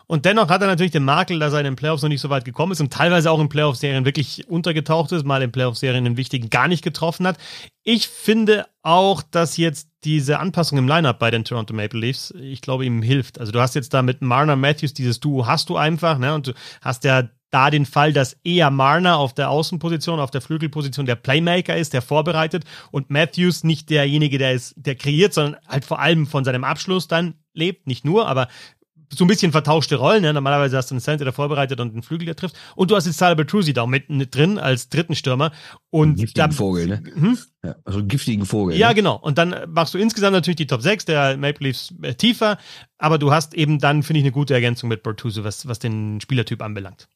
Und 0.07 0.25
dennoch 0.25 0.49
hat 0.49 0.61
er 0.61 0.67
natürlich 0.67 0.93
den 0.93 1.05
Makel, 1.05 1.39
dass 1.39 1.53
er 1.53 1.61
in 1.61 1.65
den 1.65 1.77
Playoffs 1.77 2.03
noch 2.03 2.09
nicht 2.09 2.21
so 2.21 2.31
weit 2.31 2.45
gekommen 2.45 2.73
ist 2.73 2.81
und 2.81 2.93
teilweise 2.93 3.31
auch 3.31 3.41
in 3.41 3.49
Playoff-Serien 3.49 4.05
wirklich 4.05 4.49
untergetaucht 4.49 5.13
ist, 5.13 5.25
mal 5.25 5.43
in 5.43 5.53
Playoff-Serien 5.53 6.05
den 6.05 6.17
wichtigen 6.17 6.51
gar 6.51 6.69
nicht 6.69 6.83
getroffen 6.83 7.27
hat. 7.27 7.39
Ich 7.83 8.09
finde 8.09 8.67
auch, 8.83 9.23
dass 9.23 9.57
jetzt 9.57 9.89
diese 10.05 10.39
Anpassung 10.39 10.79
im 10.79 10.89
Lineup 10.89 11.19
bei 11.19 11.31
den 11.31 11.45
Toronto 11.45 11.75
Maple 11.75 12.01
Leafs, 12.01 12.33
ich 12.39 12.61
glaube, 12.61 12.85
ihm 12.85 13.03
hilft. 13.03 13.41
Also 13.41 13.53
du 13.53 13.61
hast 13.61 13.75
jetzt 13.75 13.95
da 13.95 14.03
mit 14.03 14.21
Marner 14.23 14.57
Matthews 14.57 14.95
dieses 14.95 15.21
Duo 15.21 15.47
hast 15.47 15.69
du 15.71 15.77
einfach, 15.77 16.19
ne? 16.19 16.35
Und 16.35 16.49
du 16.49 16.53
hast 16.83 17.05
ja 17.05 17.29
da 17.55 17.71
den 17.71 17.87
Fall, 17.87 18.13
dass 18.13 18.37
eher 18.43 18.71
Marner 18.71 19.17
auf 19.17 19.33
der 19.33 19.49
Außenposition, 19.49 20.19
auf 20.19 20.33
der 20.33 20.41
Flügelposition 20.41 21.07
der 21.07 21.15
Playmaker 21.15 21.77
ist, 21.77 21.93
der 21.93 22.03
vorbereitet 22.03 22.65
und 22.91 23.11
Matthews 23.11 23.63
nicht 23.63 23.91
derjenige, 23.91 24.39
der 24.39 24.55
ist, 24.55 24.75
der 24.77 24.97
kreiert, 24.97 25.33
sondern 25.33 25.61
halt 25.69 25.85
vor 25.85 26.01
allem 26.01 26.27
von 26.27 26.45
seinem 26.45 26.65
Abschluss 26.65 27.07
dann 27.07 27.35
lebt, 27.53 27.87
nicht 27.87 28.05
nur, 28.05 28.27
aber 28.27 28.49
so 29.13 29.25
ein 29.25 29.29
bisschen 29.29 29.53
vertauschte 29.53 29.97
Rollen. 29.97 30.23
Ne? 30.23 30.33
Normalerweise 30.33 30.77
hast 30.77 30.91
du 30.91 30.95
einen 30.95 31.01
Center, 31.01 31.25
der 31.25 31.33
vorbereitet 31.33 31.81
und 31.81 31.93
einen 31.93 32.03
Flügel, 32.03 32.27
der 32.27 32.37
trifft. 32.37 32.57
Und 32.77 32.91
du 32.91 32.97
hast 32.97 33.07
jetzt 33.07 33.19
Tyler 33.19 33.35
Bertuzzi 33.35 33.73
da 33.73 33.87
mitten 33.87 34.31
drin 34.31 34.59
als 34.59 34.89
dritten 34.89 35.15
Stürmer. 35.15 35.53
Und 35.91 36.09
einen 36.09 36.17
giftigen 36.17 36.51
da, 36.51 36.57
Vogel, 36.57 36.87
ne? 36.87 37.03
Hm? 37.15 37.39
Ja, 37.63 37.77
also 37.85 37.99
einen 38.01 38.09
giftigen 38.09 38.47
Vogel. 38.47 38.77
Ja, 38.77 38.89
ne? 38.89 38.95
genau. 38.95 39.17
Und 39.17 39.39
dann 39.39 39.55
machst 39.69 39.95
du 39.95 39.99
insgesamt 39.99 40.33
natürlich 40.33 40.57
die 40.57 40.67
Top 40.67 40.83
6 40.83 41.05
der 41.05 41.37
Maple 41.37 41.69
Leafs 41.69 41.95
äh, 42.03 42.15
tiefer. 42.15 42.59
Aber 42.99 43.19
du 43.19 43.33
hast 43.33 43.55
eben 43.55 43.79
dann, 43.79 44.03
finde 44.03 44.21
ich, 44.21 44.25
eine 44.25 44.33
gute 44.33 44.55
Ergänzung 44.55 44.89
mit 44.89 45.03
Bertuzzi, 45.03 45.45
was, 45.45 45.67
was 45.69 45.79
den 45.79 46.21
Spielertyp 46.21 46.63
anbelangt. 46.63 47.09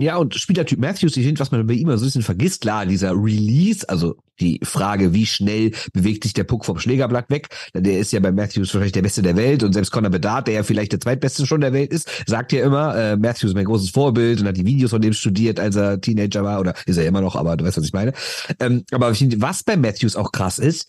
Ja, 0.00 0.16
und 0.16 0.36
Spielertyp 0.36 0.78
Matthews, 0.78 1.16
ich 1.16 1.26
finde, 1.26 1.40
was 1.40 1.50
man 1.50 1.66
bei 1.66 1.74
ihm 1.74 1.88
so 1.88 1.94
ein 1.94 2.00
bisschen 2.00 2.22
vergisst, 2.22 2.60
klar, 2.60 2.86
dieser 2.86 3.10
Release, 3.10 3.88
also 3.88 4.14
die 4.38 4.60
Frage, 4.62 5.12
wie 5.12 5.26
schnell 5.26 5.72
bewegt 5.92 6.22
sich 6.22 6.34
der 6.34 6.44
Puck 6.44 6.64
vom 6.64 6.78
Schlägerblatt 6.78 7.28
weg, 7.30 7.48
der 7.74 7.98
ist 7.98 8.12
ja 8.12 8.20
bei 8.20 8.30
Matthews 8.30 8.72
wahrscheinlich 8.72 8.92
der 8.92 9.02
Beste 9.02 9.22
der 9.22 9.34
Welt 9.34 9.64
und 9.64 9.72
selbst 9.72 9.90
Conor 9.90 10.10
Bedard, 10.10 10.46
der 10.46 10.54
ja 10.54 10.62
vielleicht 10.62 10.92
der 10.92 11.00
Zweitbeste 11.00 11.46
schon 11.46 11.60
der 11.60 11.72
Welt 11.72 11.92
ist, 11.92 12.08
sagt 12.26 12.52
ja 12.52 12.64
immer, 12.64 12.94
äh, 12.96 13.16
Matthews 13.16 13.50
ist 13.50 13.56
mein 13.56 13.64
großes 13.64 13.90
Vorbild 13.90 14.40
und 14.40 14.46
hat 14.46 14.56
die 14.56 14.64
Videos 14.64 14.90
von 14.90 15.02
dem 15.02 15.12
studiert, 15.12 15.58
als 15.58 15.74
er 15.74 16.00
Teenager 16.00 16.44
war, 16.44 16.60
oder 16.60 16.74
ist 16.86 16.96
er 16.96 17.04
immer 17.04 17.20
noch, 17.20 17.34
aber 17.34 17.56
du 17.56 17.64
weißt, 17.64 17.78
was 17.78 17.84
ich 17.84 17.92
meine. 17.92 18.12
Ähm, 18.60 18.84
aber 18.92 19.10
was 19.10 19.64
bei 19.64 19.76
Matthews 19.76 20.14
auch 20.14 20.30
krass 20.30 20.60
ist, 20.60 20.88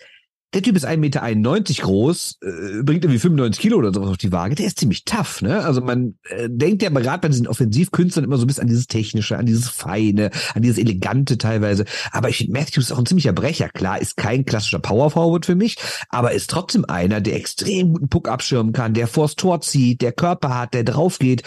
der 0.54 0.64
Typ 0.64 0.76
ist 0.76 0.88
1,91 0.88 0.98
Meter 0.98 1.84
groß, 1.84 2.40
äh, 2.42 2.84
bringt 2.84 3.04
irgendwie 3.04 3.20
95 3.20 3.62
Kilo 3.62 3.78
oder 3.78 3.94
sowas 3.94 4.10
auf 4.10 4.18
die 4.18 4.32
Waage. 4.32 4.56
Der 4.56 4.66
ist 4.66 4.80
ziemlich 4.80 5.06
tough, 5.06 5.42
ne? 5.42 5.64
Also 5.64 5.82
man 5.82 6.16
äh, 6.30 6.50
denkt 6.50 6.82
ja 6.82 6.90
gerade 6.90 7.22
bei 7.22 7.28
diesen 7.28 7.48
Offensivkünstlern 7.48 8.26
immer 8.26 8.38
so 8.38 8.46
ein 8.46 8.48
bisschen 8.48 8.64
an 8.64 8.68
dieses 8.68 8.88
Technische, 8.88 9.38
an 9.38 9.46
dieses 9.46 9.70
Feine, 9.70 10.32
an 10.56 10.64
dieses 10.64 10.80
Elegante 10.80 11.38
teilweise. 11.38 11.86
Aber 12.12 12.30
ich 12.30 12.38
finde, 12.38 12.54
Matthews 12.54 12.86
ist 12.86 12.92
auch 12.92 12.98
ein 12.98 13.06
ziemlicher 13.06 13.34
Brecher. 13.34 13.70
Klar, 13.70 14.02
ist 14.02 14.18
kein 14.18 14.44
klassischer 14.44 14.80
Power 14.80 15.12
Forward 15.12 15.46
für 15.46 15.56
mich, 15.56 15.78
aber 16.10 16.32
ist 16.32 16.50
trotzdem 16.50 16.86
einer, 16.86 17.22
der 17.22 17.36
extrem 17.36 17.94
guten 17.94 18.10
Puck 18.10 18.28
abschirmen 18.28 18.74
kann, 18.74 18.96
der 18.96 19.08
vors 19.08 19.36
Tor 19.36 19.62
zieht, 19.62 20.02
der 20.02 20.14
Körper 20.14 20.58
hat, 20.58 20.74
der 20.74 20.84
drauf 20.84 21.20
geht. 21.20 21.44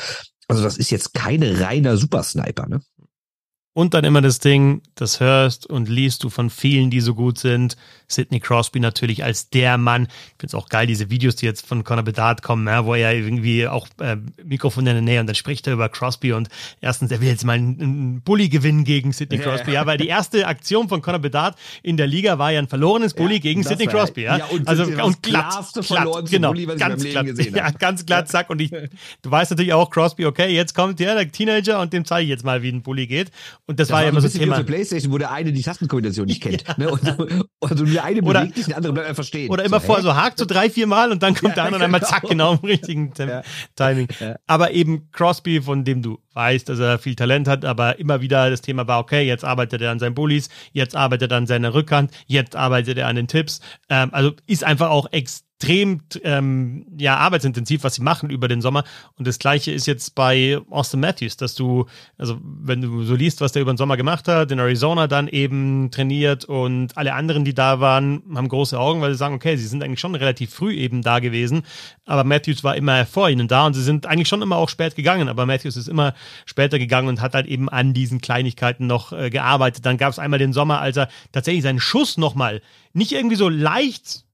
Also 0.47 0.63
das 0.63 0.77
ist 0.77 0.91
jetzt 0.91 1.15
keine 1.15 1.61
reiner 1.61 1.97
Supersniper, 1.97 2.69
ne? 2.69 2.81
Und 3.75 3.95
dann 3.95 4.05
immer 4.05 4.21
das 4.21 4.39
Ding, 4.39 4.83
das 4.97 5.21
hörst 5.21 5.67
und 5.67 5.89
liest 5.89 6.23
du 6.25 6.29
von 6.29 6.51
vielen, 6.51 6.91
die 6.91 7.01
so 7.01 7.15
gut 7.15 7.39
sind. 7.39 7.79
Sidney 8.07 8.39
Crosby 8.39 8.81
natürlich 8.81 9.25
als 9.25 9.49
der 9.49 9.79
Mann. 9.79 10.03
Ich 10.03 10.35
finde 10.41 10.49
es 10.49 10.55
auch 10.55 10.69
geil, 10.69 10.87
diese 10.87 11.09
Videos, 11.09 11.37
die 11.37 11.47
jetzt 11.47 11.67
von 11.67 11.83
Conor 11.83 12.03
Bedard 12.03 12.43
kommen, 12.43 12.67
ja, 12.67 12.85
wo 12.85 12.95
er 12.95 13.15
irgendwie 13.15 13.67
auch 13.67 13.89
äh, 13.99 14.17
Mikrofon 14.45 14.87
in 14.87 14.93
der 14.93 15.03
Nähe 15.03 15.21
und 15.21 15.27
dann 15.27 15.35
spricht 15.35 15.67
er 15.67 15.73
über 15.73 15.89
Crosby 15.89 16.35
und 16.35 16.51
erstens, 16.83 17.11
er 17.13 17.23
will 17.23 17.29
jetzt 17.29 17.47
mal 17.47 17.55
einen, 17.55 17.81
einen 17.81 18.21
Bully 18.21 18.51
gewinnen 18.51 18.85
gegen 18.85 19.13
Sidney 19.13 19.39
Crosby, 19.39 19.73
ja, 19.73 19.87
weil 19.87 19.97
die 19.97 20.09
erste 20.09 20.47
Aktion 20.47 20.91
von 20.91 21.01
Conor 21.01 21.21
Bedard 21.21 21.57
in 21.83 21.97
der 21.97 22.07
Liga 22.07 22.39
war 22.39 22.53
ja 22.53 22.59
ein 22.59 22.69
verlorenes 22.69 23.15
Bully 23.15 23.37
ja, 23.37 23.41
gegen 23.41 23.63
Sidney 23.63 23.87
Crosby, 23.87 24.25
ja. 24.25 24.37
ja 24.37 24.45
und 24.47 24.69
also 24.69 24.85
und 24.85 25.23
glatt, 25.23 25.67
glatt 25.73 26.31
genau, 26.31 26.53
Bully, 26.53 26.67
ganz 26.77 27.05
glatt, 27.05 27.27
ja, 27.39 27.71
ganz 27.71 28.05
glatt, 28.05 28.29
zack 28.29 28.51
und 28.51 28.61
ich, 28.61 28.71
du 28.71 29.31
weißt 29.31 29.53
natürlich 29.53 29.73
auch 29.73 29.89
Crosby, 29.89 30.27
okay, 30.27 30.55
jetzt 30.55 30.75
kommt 30.75 31.01
ja 31.01 31.15
der 31.15 31.33
Teenager 31.33 31.81
und 31.81 31.95
dem 31.95 32.05
zeige 32.05 32.25
ich 32.25 32.29
jetzt 32.29 32.45
mal, 32.45 32.63
wie 32.63 32.69
ein 32.69 32.83
Bully 32.83 33.07
geht 33.07 33.31
und 33.67 33.79
das, 33.79 33.89
das 33.89 33.95
war 33.95 34.03
ja 34.03 34.09
immer 34.09 34.21
so 34.21 34.27
ein 34.27 34.33
Thema. 34.33 34.59
Wie 34.59 34.65
Playstation, 34.65 35.13
wo 35.13 35.19
der 35.19 35.31
eine 35.31 35.53
die 35.53 35.63
Tastenkombination 35.63 36.27
nicht 36.27 36.43
kennt, 36.43 36.65
ja. 36.67 36.75
ne? 36.77 36.91
und, 36.91 37.01
und 37.61 37.95
der 37.95 38.05
eine 38.05 38.21
bewegt 38.21 38.57
sich, 38.57 38.67
der 38.67 38.77
andere 38.77 38.93
bleibt 38.93 39.09
einfach 39.09 39.25
stehen. 39.25 39.51
Oder 39.51 39.65
immer 39.65 39.81
so, 39.81 39.87
vorher 39.87 40.03
so 40.03 40.17
hakt 40.17 40.39
so 40.39 40.45
drei, 40.45 40.69
vier 40.69 40.89
Mal 40.89 41.13
und 41.13 41.23
dann 41.23 41.35
kommt 41.35 41.57
der 41.57 41.65
andere 41.65 41.77
und 41.77 41.83
einmal 41.87 42.03
zack, 42.03 42.25
genau 42.29 42.55
im 42.55 42.67
richtigen 42.67 43.13
Timing. 43.77 44.09
Aber 44.47 44.73
eben 44.73 45.11
Crosby, 45.13 45.63
von 45.63 45.85
dem 45.85 46.03
du 46.03 46.19
weißt, 46.35 46.69
dass 46.69 46.81
er 46.81 46.99
viel 46.99 47.15
Talent 47.15 47.47
hat, 47.47 47.65
aber 47.65 47.99
immer 47.99 48.21
wieder 48.21 48.51
das 48.51 48.63
Thema 48.63 48.89
war, 48.89 48.99
okay, 48.99 49.23
jetzt 49.23 49.45
arbeitet 49.45 49.81
er 49.81 49.91
an 49.91 49.99
seinen 49.99 50.15
Bullies, 50.15 50.49
jetzt 50.73 50.97
arbeitet 50.97 51.31
er 51.31 51.39
an 51.39 51.47
seiner 51.47 51.75
Rückhand, 51.75 52.11
jetzt 52.27 52.57
arbeitet 52.57 52.99
er 52.99 53.07
an 53.07 53.17
den 53.17 53.29
Tipps. 53.29 53.61
Ähm, 53.89 54.09
also 54.13 54.33
ist 54.47 54.65
einfach 54.65 54.91
auch 54.91 55.13
extrem 55.13 55.52
extrem 55.63 56.01
ähm, 56.25 56.87
ja, 56.99 57.17
arbeitsintensiv, 57.17 57.85
was 57.85 57.95
sie 57.95 58.03
machen 58.03 58.31
über 58.31 58.49
den 58.49 58.61
Sommer. 58.61 58.83
Und 59.17 59.29
das 59.29 59.39
gleiche 59.39 59.71
ist 59.71 59.87
jetzt 59.87 60.17
bei 60.17 60.59
Austin 60.71 61.01
Matthews, 61.01 61.37
dass 61.37 61.55
du, 61.55 61.87
also 62.19 62.39
wenn 62.43 62.81
du 62.81 63.05
so 63.05 63.15
liest, 63.15 63.41
was 63.41 63.53
der 63.53 63.63
über 63.63 63.73
den 63.73 63.77
Sommer 63.77 63.97
gemacht 63.97 64.27
hat, 64.27 64.51
in 64.51 64.59
Arizona 64.59 65.07
dann 65.07 65.29
eben 65.29 65.91
trainiert 65.93 66.45
und 66.45 66.97
alle 66.97 67.15
anderen, 67.15 67.45
die 67.45 67.55
da 67.55 67.79
waren, 67.79 68.23
haben 68.35 68.49
große 68.49 68.79
Augen, 68.79 69.01
weil 69.01 69.13
sie 69.13 69.19
sagen, 69.19 69.37
okay, 69.37 69.57
sie 69.57 69.67
sind 69.67 69.85
eigentlich 69.85 70.01
schon 70.01 70.17
relativ 70.17 70.53
früh 70.53 70.75
eben 70.75 71.03
da 71.03 71.21
gewesen, 71.21 71.63
aber 72.07 72.25
Matthews 72.25 72.65
war 72.65 72.75
immer 72.75 73.07
vor 73.07 73.31
ihnen 73.31 73.47
da 73.47 73.67
und 73.67 73.75
sie 73.75 73.83
sind 73.83 74.07
eigentlich 74.07 74.29
schon 74.29 74.43
immer 74.43 74.57
auch 74.57 74.69
spät 74.69 74.97
gegangen, 74.97 75.29
aber 75.29 75.47
Matthews 75.47 75.77
ist 75.77 75.89
immer 75.89 76.15
später 76.45 76.81
gegangen 76.81 77.09
und 77.09 77.21
hat 77.21 77.35
halt 77.35 77.47
eben 77.47 77.69
an 77.69 77.95
diesen 77.95 78.21
Kleinigkeiten 78.21 78.89
noch 78.89 79.13
äh, 79.13 79.31
gearbeitet. 79.31 79.87
Dann 79.87 79.97
gab 79.97 80.11
es 80.11 80.19
einmal 80.19 80.41
den 80.41 80.53
Sommer, 80.53 80.81
als 80.81 80.97
er 80.97 81.09
tatsächlich 81.31 81.63
seinen 81.63 81.81
Schuss 81.81 82.17
nochmal 82.17 82.63
nicht 82.93 83.13
irgendwie 83.13 83.37
so 83.37 83.49
leicht 83.49 84.25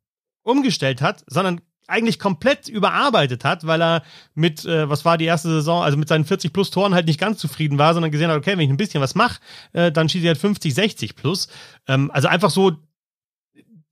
umgestellt 0.48 1.02
hat, 1.02 1.24
sondern 1.26 1.60
eigentlich 1.88 2.18
komplett 2.18 2.68
überarbeitet 2.68 3.44
hat, 3.44 3.66
weil 3.66 3.80
er 3.82 4.02
mit, 4.34 4.64
äh, 4.64 4.88
was 4.88 5.04
war 5.04 5.16
die 5.16 5.24
erste 5.24 5.48
Saison, 5.48 5.82
also 5.82 5.96
mit 5.96 6.08
seinen 6.08 6.26
40 6.26 6.52
plus 6.52 6.70
Toren 6.70 6.94
halt 6.94 7.06
nicht 7.06 7.18
ganz 7.18 7.38
zufrieden 7.38 7.78
war, 7.78 7.94
sondern 7.94 8.12
gesehen 8.12 8.30
hat, 8.30 8.36
okay, 8.36 8.52
wenn 8.52 8.60
ich 8.60 8.70
ein 8.70 8.76
bisschen 8.76 9.00
was 9.00 9.14
mache, 9.14 9.40
äh, 9.72 9.90
dann 9.90 10.08
schieße 10.08 10.22
ich 10.22 10.28
halt 10.28 10.38
50, 10.38 10.74
60 10.74 11.16
plus. 11.16 11.48
Ähm, 11.86 12.10
also 12.12 12.28
einfach 12.28 12.50
so 12.50 12.72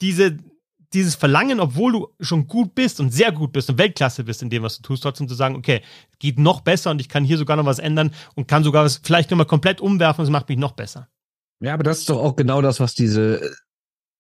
diese, 0.03 0.37
dieses 0.93 1.15
Verlangen, 1.15 1.59
obwohl 1.59 1.93
du 1.93 2.09
schon 2.21 2.47
gut 2.47 2.75
bist 2.75 3.01
und 3.01 3.15
sehr 3.15 3.33
gut 3.33 3.53
bist 3.53 3.71
und 3.71 3.79
Weltklasse 3.79 4.25
bist 4.25 4.43
in 4.43 4.51
dem, 4.51 4.63
was 4.63 4.77
du 4.77 4.83
tust, 4.83 5.03
trotzdem 5.03 5.27
zu 5.27 5.35
sagen, 5.35 5.57
okay, 5.57 5.81
geht 6.19 6.39
noch 6.39 6.61
besser 6.61 6.91
und 6.91 7.01
ich 7.01 7.09
kann 7.09 7.25
hier 7.25 7.39
sogar 7.39 7.57
noch 7.57 7.65
was 7.65 7.79
ändern 7.79 8.13
und 8.35 8.47
kann 8.47 8.63
sogar 8.63 8.85
was 8.85 9.01
vielleicht 9.03 9.31
nochmal 9.31 9.47
komplett 9.47 9.81
umwerfen 9.81 10.21
und 10.21 10.27
es 10.27 10.31
macht 10.31 10.51
mich 10.51 10.59
noch 10.59 10.73
besser. 10.73 11.09
Ja, 11.61 11.73
aber 11.73 11.83
das 11.83 12.01
ist 12.01 12.11
doch 12.11 12.19
auch 12.19 12.37
genau 12.37 12.61
das, 12.61 12.79
was 12.79 12.95
diese 12.95 13.57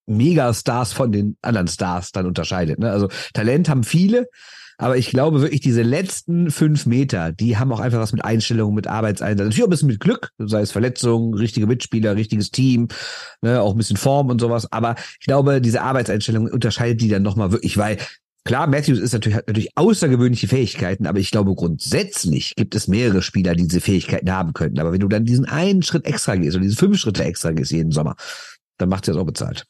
Megastars 0.06 0.92
von 0.92 1.12
den 1.12 1.36
anderen 1.42 1.68
Stars 1.68 2.12
dann 2.12 2.26
unterscheidet. 2.26 2.78
Ne? 2.78 2.90
Also 2.90 3.08
Talent 3.34 3.68
haben 3.68 3.84
viele, 3.84 4.28
aber 4.78 4.98
ich 4.98 5.08
glaube 5.08 5.40
wirklich, 5.40 5.60
diese 5.60 5.82
letzten 5.82 6.50
fünf 6.50 6.84
Meter, 6.84 7.32
die 7.32 7.56
haben 7.56 7.72
auch 7.72 7.80
einfach 7.80 7.98
was 7.98 8.12
mit 8.12 8.24
Einstellung, 8.24 8.74
mit 8.74 8.86
Arbeitseinsatz. 8.86 9.44
Natürlich 9.44 9.62
auch 9.62 9.68
ein 9.68 9.70
bisschen 9.70 9.88
mit 9.88 10.00
Glück, 10.00 10.30
sei 10.38 10.60
es 10.60 10.70
Verletzungen, 10.70 11.34
richtige 11.34 11.66
Mitspieler, 11.66 12.14
richtiges 12.14 12.50
Team, 12.50 12.88
ne, 13.40 13.62
auch 13.62 13.72
ein 13.72 13.78
bisschen 13.78 13.96
Form 13.96 14.28
und 14.28 14.40
sowas. 14.40 14.70
Aber 14.72 14.96
ich 15.18 15.26
glaube, 15.26 15.60
diese 15.60 15.82
Arbeitseinstellung 15.82 16.48
unterscheidet 16.48 17.00
die 17.00 17.08
dann 17.08 17.22
nochmal 17.22 17.52
wirklich, 17.52 17.78
weil 17.78 17.98
Klar, 18.44 18.68
Matthews 18.68 19.00
ist 19.00 19.12
natürlich, 19.12 19.36
hat 19.36 19.48
natürlich 19.48 19.76
außergewöhnliche 19.76 20.46
Fähigkeiten, 20.46 21.08
aber 21.08 21.18
ich 21.18 21.32
glaube, 21.32 21.52
grundsätzlich 21.56 22.54
gibt 22.54 22.76
es 22.76 22.86
mehrere 22.86 23.20
Spieler, 23.20 23.56
die 23.56 23.64
diese 23.64 23.80
Fähigkeiten 23.80 24.30
haben 24.30 24.52
könnten. 24.52 24.78
Aber 24.78 24.92
wenn 24.92 25.00
du 25.00 25.08
dann 25.08 25.24
diesen 25.24 25.46
einen 25.46 25.82
Schritt 25.82 26.06
extra 26.06 26.36
gehst 26.36 26.54
oder 26.54 26.62
diese 26.62 26.76
fünf 26.76 26.96
Schritte 26.96 27.24
extra 27.24 27.50
gehst 27.50 27.72
jeden 27.72 27.90
Sommer, 27.90 28.14
dann 28.78 28.88
macht 28.88 29.08
es 29.08 29.16
auch 29.16 29.24
bezahlt. 29.24 29.66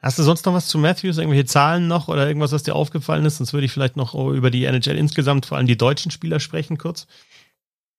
Hast 0.00 0.18
du 0.18 0.22
sonst 0.22 0.46
noch 0.46 0.54
was 0.54 0.66
zu 0.66 0.78
Matthews? 0.78 1.18
Irgendwelche 1.18 1.44
Zahlen 1.44 1.86
noch 1.86 2.08
oder 2.08 2.26
irgendwas, 2.26 2.52
was 2.52 2.62
dir 2.62 2.74
aufgefallen 2.74 3.24
ist? 3.26 3.36
Sonst 3.36 3.52
würde 3.52 3.66
ich 3.66 3.72
vielleicht 3.72 3.96
noch 3.96 4.14
über 4.14 4.50
die 4.50 4.64
NHL 4.64 4.96
insgesamt, 4.96 5.46
vor 5.46 5.58
allem 5.58 5.66
die 5.66 5.76
deutschen 5.76 6.10
Spieler 6.10 6.40
sprechen, 6.40 6.78
kurz. 6.78 7.06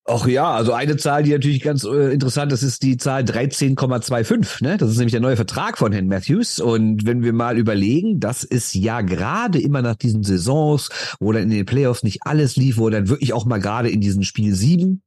Ach 0.06 0.26
ja, 0.26 0.49
also 0.52 0.74
eine 0.74 0.97
Zahl, 0.97 1.22
die 1.22 1.32
natürlich 1.32 1.62
ganz 1.62 1.84
äh, 1.84 2.12
interessant 2.12 2.52
ist, 2.52 2.64
ist 2.64 2.82
die 2.82 2.97
Zahl 2.97 3.22
13,25. 3.22 4.64
Ne? 4.64 4.78
Das 4.78 4.89
ist 4.89 4.97
nämlich 4.97 5.12
der 5.12 5.22
neue 5.22 5.36
Vertrag 5.36 5.78
von 5.78 5.91
Herrn 5.91 6.08
Matthews. 6.08 6.60
Und 6.60 7.06
wenn 7.06 7.22
wir 7.22 7.34
mal 7.34 7.60
überlegen, 7.60 8.20
das 8.20 8.43
ist 8.43 8.74
ja 8.74 9.02
gerade 9.02 9.62
immer 9.62 9.84
nach 9.84 9.95
diesen 9.95 10.24
Saisons, 10.24 10.89
wo 11.20 11.32
dann 11.32 11.43
in 11.43 11.52
den 11.52 11.66
Playoffs 11.68 12.02
nicht 12.02 12.22
alles 12.24 12.56
lief, 12.56 12.80
wo 12.80 12.89
dann 12.89 13.10
wirklich 13.10 13.32
auch 13.34 13.45
mal 13.45 13.60
gerade 13.60 13.91
in 13.91 14.02
diesem 14.02 14.24
Spiel 14.24 14.56
7 14.56 15.04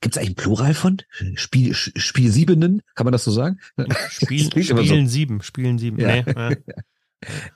Gibt 0.00 0.14
es 0.14 0.18
eigentlich 0.18 0.30
ein 0.30 0.36
Plural 0.36 0.74
von? 0.74 0.98
Spiel, 1.34 1.74
Spiel 1.74 2.30
siebenen? 2.30 2.82
Kann 2.94 3.04
man 3.04 3.12
das 3.12 3.24
so 3.24 3.30
sagen? 3.30 3.58
Spiel, 4.10 4.44
spielen 4.64 5.06
so. 5.06 5.12
sieben, 5.12 5.42
spielen 5.42 5.78
sieben. 5.78 5.98
Ja. 5.98 6.08
Nee, 6.08 6.24
ja. 6.36 6.50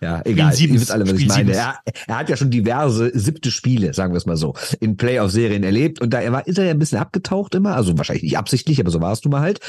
Ja, 0.00 0.22
egal. 0.24 0.52
Sieben, 0.52 0.74
Ihr 0.74 0.80
wisst 0.80 0.90
alle, 0.90 1.04
was 1.04 1.10
Spiel 1.10 1.22
ich 1.22 1.28
meine. 1.28 1.52
Er, 1.52 1.78
er, 2.08 2.16
hat 2.16 2.28
ja 2.28 2.36
schon 2.36 2.50
diverse 2.50 3.16
siebte 3.16 3.52
Spiele, 3.52 3.94
sagen 3.94 4.12
wir 4.12 4.18
es 4.18 4.26
mal 4.26 4.36
so, 4.36 4.54
in 4.80 4.96
Playoff-Serien 4.96 5.62
erlebt. 5.62 6.00
Und 6.00 6.12
da 6.12 6.20
er 6.20 6.32
war, 6.32 6.46
ist 6.46 6.58
er 6.58 6.64
ja 6.64 6.72
ein 6.72 6.80
bisschen 6.80 6.98
abgetaucht 6.98 7.54
immer. 7.54 7.76
Also 7.76 7.96
wahrscheinlich 7.96 8.24
nicht 8.24 8.38
absichtlich, 8.38 8.80
aber 8.80 8.90
so 8.90 9.00
war 9.00 9.12
es 9.12 9.22
nun 9.22 9.30
mal 9.30 9.40
halt. 9.40 9.60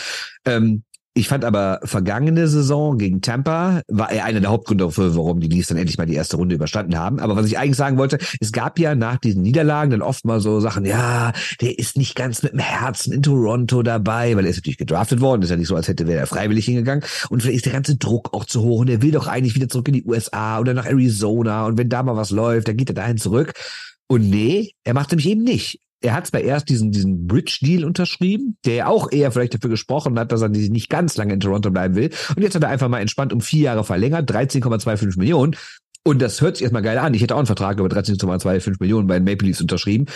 Ähm, 0.45 0.84
ich 1.16 1.28
fand 1.28 1.45
aber 1.45 1.80
vergangene 1.84 2.47
Saison 2.47 2.97
gegen 2.97 3.22
Tampa 3.22 3.82
war 3.88 4.11
er 4.11 4.26
einer 4.26 4.39
der 4.39 4.49
Hauptgründe 4.49 4.86
dafür, 4.86 5.16
warum 5.16 5.39
die 5.39 5.47
Leafs 5.47 5.68
dann 5.68 5.78
endlich 5.78 5.99
mal 5.99 6.07
die 6.07 6.16
erste 6.16 6.38
Runde 6.38 6.55
überstanden 6.55 6.97
haben. 6.97 7.20
Aber 7.20 7.36
was 7.36 7.45
ich 7.45 7.59
eigentlich 7.59 7.78
sagen 7.78 7.97
wollte, 7.97 8.18
es 8.39 8.51
gab 8.51 8.80
ja 8.80 8.95
nach 8.95 9.18
diesen 9.18 9.43
Niederlagen 9.43 9.91
dann 9.91 10.01
oft 10.01 10.26
mal 10.26 10.39
so 10.39 10.59
Sachen, 10.59 10.86
ja, 10.86 11.32
der 11.61 11.78
ist 11.78 11.97
nicht 11.97 12.16
ganz 12.16 12.41
mit 12.41 12.53
dem 12.53 12.59
Herzen 12.59 13.14
in 13.14 13.22
Toronto 13.22 13.84
dabei, 13.84 14.36
weil 14.36 14.45
er 14.45 14.49
ist 14.49 14.57
natürlich 14.57 14.80
gedraftet 14.80 15.22
worden. 15.22 15.43
Ist 15.43 15.51
ja 15.51 15.57
nicht 15.57 15.68
so, 15.68 15.76
als 15.76 15.88
hätte 15.88 16.11
er 16.11 16.26
freiwillig 16.26 16.66
hingegangen. 16.66 17.03
Und 17.30 17.41
vielleicht 17.41 17.57
ist 17.57 17.66
der 17.68 17.74
ganze 17.74 17.95
Druck 17.95 18.34
auch 18.34 18.45
zu 18.45 18.64
hoch 18.64 18.80
und 18.80 18.89
er 18.89 19.03
will 19.03 19.11
doch 19.11 19.28
eigentlich 19.28 19.53
wieder 19.55 19.70
zurück 19.70 19.88
in 19.89 19.93
die 19.93 20.05
USA 20.05 20.59
oder 20.59 20.74
nach 20.74 20.88
Arizona. 20.88 21.68
Und 21.68 21.78
wenn 21.78 21.89
da 21.89 22.01
mal 22.01 22.16
was 22.16 22.32
läuft, 22.32 22.68
dann 22.68 22.78
geht 22.78 22.89
er 22.89 22.95
dahin 22.95 23.18
zurück. 23.18 23.53
Und 24.07 24.30
nee, 24.30 24.72
er 24.84 24.95
macht 24.95 25.11
nämlich 25.11 25.30
eben 25.30 25.43
nicht 25.43 25.80
er 26.04 26.14
hat 26.14 26.28
zwar 26.28 26.41
erst 26.41 26.70
diesen, 26.70 26.91
diesen 26.91 27.28
Bridge-Deal 27.28 27.86
unterschrieben, 27.86 28.58
der 28.66 28.76
ja 28.76 28.88
auch 28.88 29.12
eher 29.12 29.32
vielleicht 29.32 29.54
dafür 29.54 29.70
gesprochen 29.70 30.20
hat, 30.20 30.32
dass 30.32 30.41
er 30.41 30.49
nicht 30.49 30.89
ganz 30.89 31.16
lange 31.16 31.34
in 31.34 31.39
Toronto 31.39 31.72
bleiben 31.72 31.95
will. 31.95 32.10
Und 32.36 32.43
jetzt 32.43 32.56
hat 32.56 32.64
er 32.64 32.70
einfach 32.70 32.89
mal 32.89 32.99
entspannt 32.99 33.32
um 33.32 33.39
vier 33.39 33.62
Jahre 33.62 33.84
verlängert, 33.84 34.30
13,25 34.30 35.18
Millionen. 35.18 35.56
Und 36.06 36.22
das 36.22 36.41
hört 36.41 36.58
sich 36.58 36.64
erstmal 36.64 36.82
geil 36.82 36.97
an. 36.97 37.14
Ich 37.14 37.22
hätte 37.22 37.34
auch 37.34 37.39
einen 37.39 37.47
Vertrag 37.47 37.80
über 37.80 37.88
13,25 37.88 38.76
Millionen 38.82 39.08
bei 39.08 39.18
den 39.18 39.24
Maple 39.24 39.47
Leafs 39.47 39.62
unterschrieben. 39.62 40.08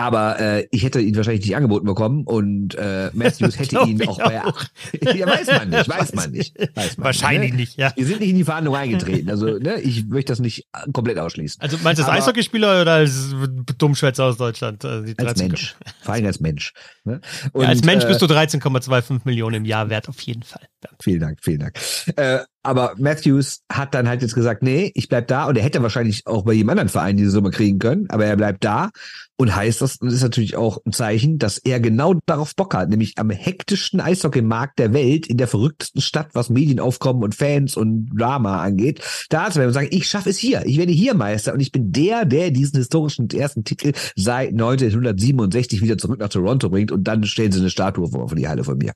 Aber 0.00 0.38
äh, 0.38 0.68
ich 0.70 0.84
hätte 0.84 1.00
ihn 1.00 1.16
wahrscheinlich 1.16 1.44
nicht 1.44 1.56
angeboten 1.56 1.84
bekommen 1.84 2.22
und 2.22 2.76
äh, 2.76 3.10
Matthews 3.14 3.58
hätte 3.58 3.80
ihn 3.80 4.06
auch, 4.06 4.16
bei. 4.16 4.44
Auch. 4.44 4.64
ja, 5.14 5.26
weiß 5.26 5.48
man 5.48 5.70
nicht, 5.70 5.88
weiß 5.88 6.14
man 6.14 6.30
nicht. 6.30 6.56
Weiß 6.76 6.96
man 6.98 7.06
wahrscheinlich 7.06 7.50
ne? 7.50 7.56
nicht, 7.56 7.76
ja. 7.76 7.92
Wir 7.96 8.06
sind 8.06 8.20
nicht 8.20 8.30
in 8.30 8.36
die 8.36 8.44
Verhandlung 8.44 8.76
eingetreten. 8.76 9.28
Also, 9.28 9.58
ne, 9.58 9.80
ich 9.80 10.06
möchte 10.06 10.30
das 10.30 10.38
nicht 10.38 10.68
komplett 10.92 11.18
ausschließen. 11.18 11.60
Also 11.60 11.78
meinst 11.82 12.00
du 12.00 12.06
als 12.06 12.22
Eishockeyspieler 12.22 12.82
oder 12.82 12.92
als 12.92 13.34
Dummschwätzer 13.76 14.26
aus 14.26 14.36
Deutschland? 14.36 14.84
Also 14.84 15.12
als 15.16 15.40
Mensch. 15.40 15.74
Vor 16.02 16.14
allem 16.14 16.26
als 16.26 16.38
Mensch. 16.38 16.72
Ne? 17.02 17.20
Und, 17.52 17.62
ja, 17.62 17.68
als 17.68 17.82
Mensch 17.82 18.06
bist 18.06 18.22
du 18.22 18.26
13,25 18.26 19.22
Millionen 19.24 19.56
im 19.56 19.64
Jahr 19.64 19.90
wert, 19.90 20.08
auf 20.08 20.20
jeden 20.20 20.44
Fall. 20.44 20.62
Vielen 21.00 21.20
Dank, 21.20 21.38
vielen 21.42 21.58
Dank. 21.58 21.76
Äh, 22.14 22.44
aber 22.62 22.94
Matthews 22.98 23.62
hat 23.70 23.94
dann 23.94 24.08
halt 24.08 24.22
jetzt 24.22 24.34
gesagt, 24.34 24.62
nee, 24.62 24.90
ich 24.94 25.08
bleib 25.08 25.28
da. 25.28 25.46
Und 25.46 25.56
er 25.56 25.62
hätte 25.62 25.82
wahrscheinlich 25.82 26.26
auch 26.26 26.44
bei 26.44 26.52
jedem 26.52 26.70
anderen 26.70 26.88
Verein 26.88 27.16
diese 27.16 27.30
Summe 27.30 27.50
kriegen 27.50 27.78
können, 27.78 28.06
aber 28.10 28.26
er 28.26 28.36
bleibt 28.36 28.64
da. 28.64 28.90
Und 29.36 29.54
heißt 29.54 29.80
das, 29.80 29.96
und 29.96 30.08
ist 30.08 30.22
natürlich 30.22 30.56
auch 30.56 30.78
ein 30.84 30.92
Zeichen, 30.92 31.38
dass 31.38 31.58
er 31.58 31.78
genau 31.78 32.14
darauf 32.26 32.56
Bock 32.56 32.74
hat, 32.74 32.88
nämlich 32.88 33.14
am 33.18 33.30
hektischsten 33.30 34.00
Eishockeymarkt 34.00 34.80
der 34.80 34.92
Welt, 34.92 35.28
in 35.28 35.36
der 35.36 35.46
verrücktesten 35.46 36.00
Stadt, 36.00 36.30
was 36.32 36.50
Medienaufkommen 36.50 37.22
und 37.22 37.36
Fans 37.36 37.76
und 37.76 38.10
Drama 38.10 38.60
angeht, 38.60 39.00
da 39.28 39.48
zu 39.48 39.60
werden 39.60 39.68
und 39.68 39.74
sagen, 39.74 39.88
ich 39.92 40.08
schaffe 40.08 40.30
es 40.30 40.38
hier, 40.38 40.66
ich 40.66 40.76
werde 40.76 40.92
hier 40.92 41.14
Meister. 41.14 41.54
Und 41.54 41.60
ich 41.60 41.70
bin 41.70 41.92
der, 41.92 42.24
der 42.24 42.50
diesen 42.50 42.78
historischen 42.78 43.30
ersten 43.30 43.62
Titel 43.62 43.92
seit 44.16 44.48
1967 44.48 45.82
wieder 45.82 45.98
zurück 45.98 46.18
nach 46.18 46.28
Toronto 46.28 46.68
bringt. 46.68 46.90
Und 46.90 47.04
dann 47.04 47.22
stellen 47.22 47.52
sie 47.52 47.60
eine 47.60 47.70
Statue 47.70 48.08
vor, 48.08 48.34
die 48.34 48.48
Halle 48.48 48.64
von 48.64 48.78
mir. 48.78 48.92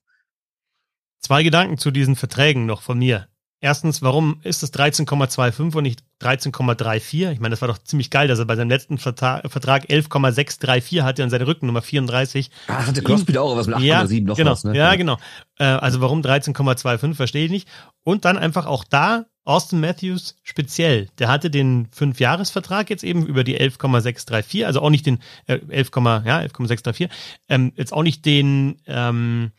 Zwei 1.20 1.44
Gedanken 1.44 1.78
zu 1.78 1.92
diesen 1.92 2.16
Verträgen 2.16 2.66
noch 2.66 2.82
von 2.82 2.98
mir. 2.98 3.28
Erstens, 3.64 4.02
warum 4.02 4.40
ist 4.42 4.64
es 4.64 4.74
13,25 4.74 5.76
und 5.76 5.84
nicht 5.84 6.02
13,34? 6.20 7.30
Ich 7.30 7.38
meine, 7.38 7.52
das 7.52 7.60
war 7.60 7.68
doch 7.68 7.78
ziemlich 7.78 8.10
geil, 8.10 8.26
dass 8.26 8.40
er 8.40 8.44
bei 8.44 8.56
seinem 8.56 8.70
letzten 8.70 8.98
Vertrag, 8.98 9.44
11,634 9.88 11.02
hatte 11.02 11.22
und 11.22 11.30
seine 11.30 11.46
Rückennummer 11.46 11.80
34. 11.80 12.50
Ah, 12.66 12.84
hatte 12.84 13.02
Crosby 13.02 13.38
auch 13.38 13.56
was 13.56 13.68
mit 13.68 13.76
8,7 13.76 13.80
ja, 13.84 14.20
noch 14.20 14.36
genau, 14.36 14.50
was, 14.50 14.64
ne? 14.64 14.76
Ja, 14.76 14.96
genau. 14.96 15.16
Äh, 15.60 15.64
also 15.66 16.00
warum 16.00 16.22
13,25, 16.22 17.14
verstehe 17.14 17.44
ich 17.44 17.52
nicht. 17.52 17.68
Und 18.02 18.24
dann 18.24 18.36
einfach 18.36 18.66
auch 18.66 18.82
da 18.82 19.26
Austin 19.44 19.78
Matthews 19.78 20.34
speziell, 20.42 21.08
der 21.20 21.28
hatte 21.28 21.48
den 21.48 21.86
Fünfjahresvertrag 21.92 22.90
jetzt 22.90 23.04
eben 23.04 23.24
über 23.24 23.44
die 23.44 23.56
11,634, 23.56 24.66
also 24.66 24.80
auch 24.80 24.90
nicht 24.90 25.06
den 25.06 25.20
äh, 25.46 25.60
11, 25.68 25.90
ja, 26.24 26.40
11,634, 26.40 27.08
ähm, 27.48 27.72
jetzt 27.76 27.92
auch 27.92 28.02
nicht 28.02 28.26
den 28.26 28.80
ähm, 28.86 29.52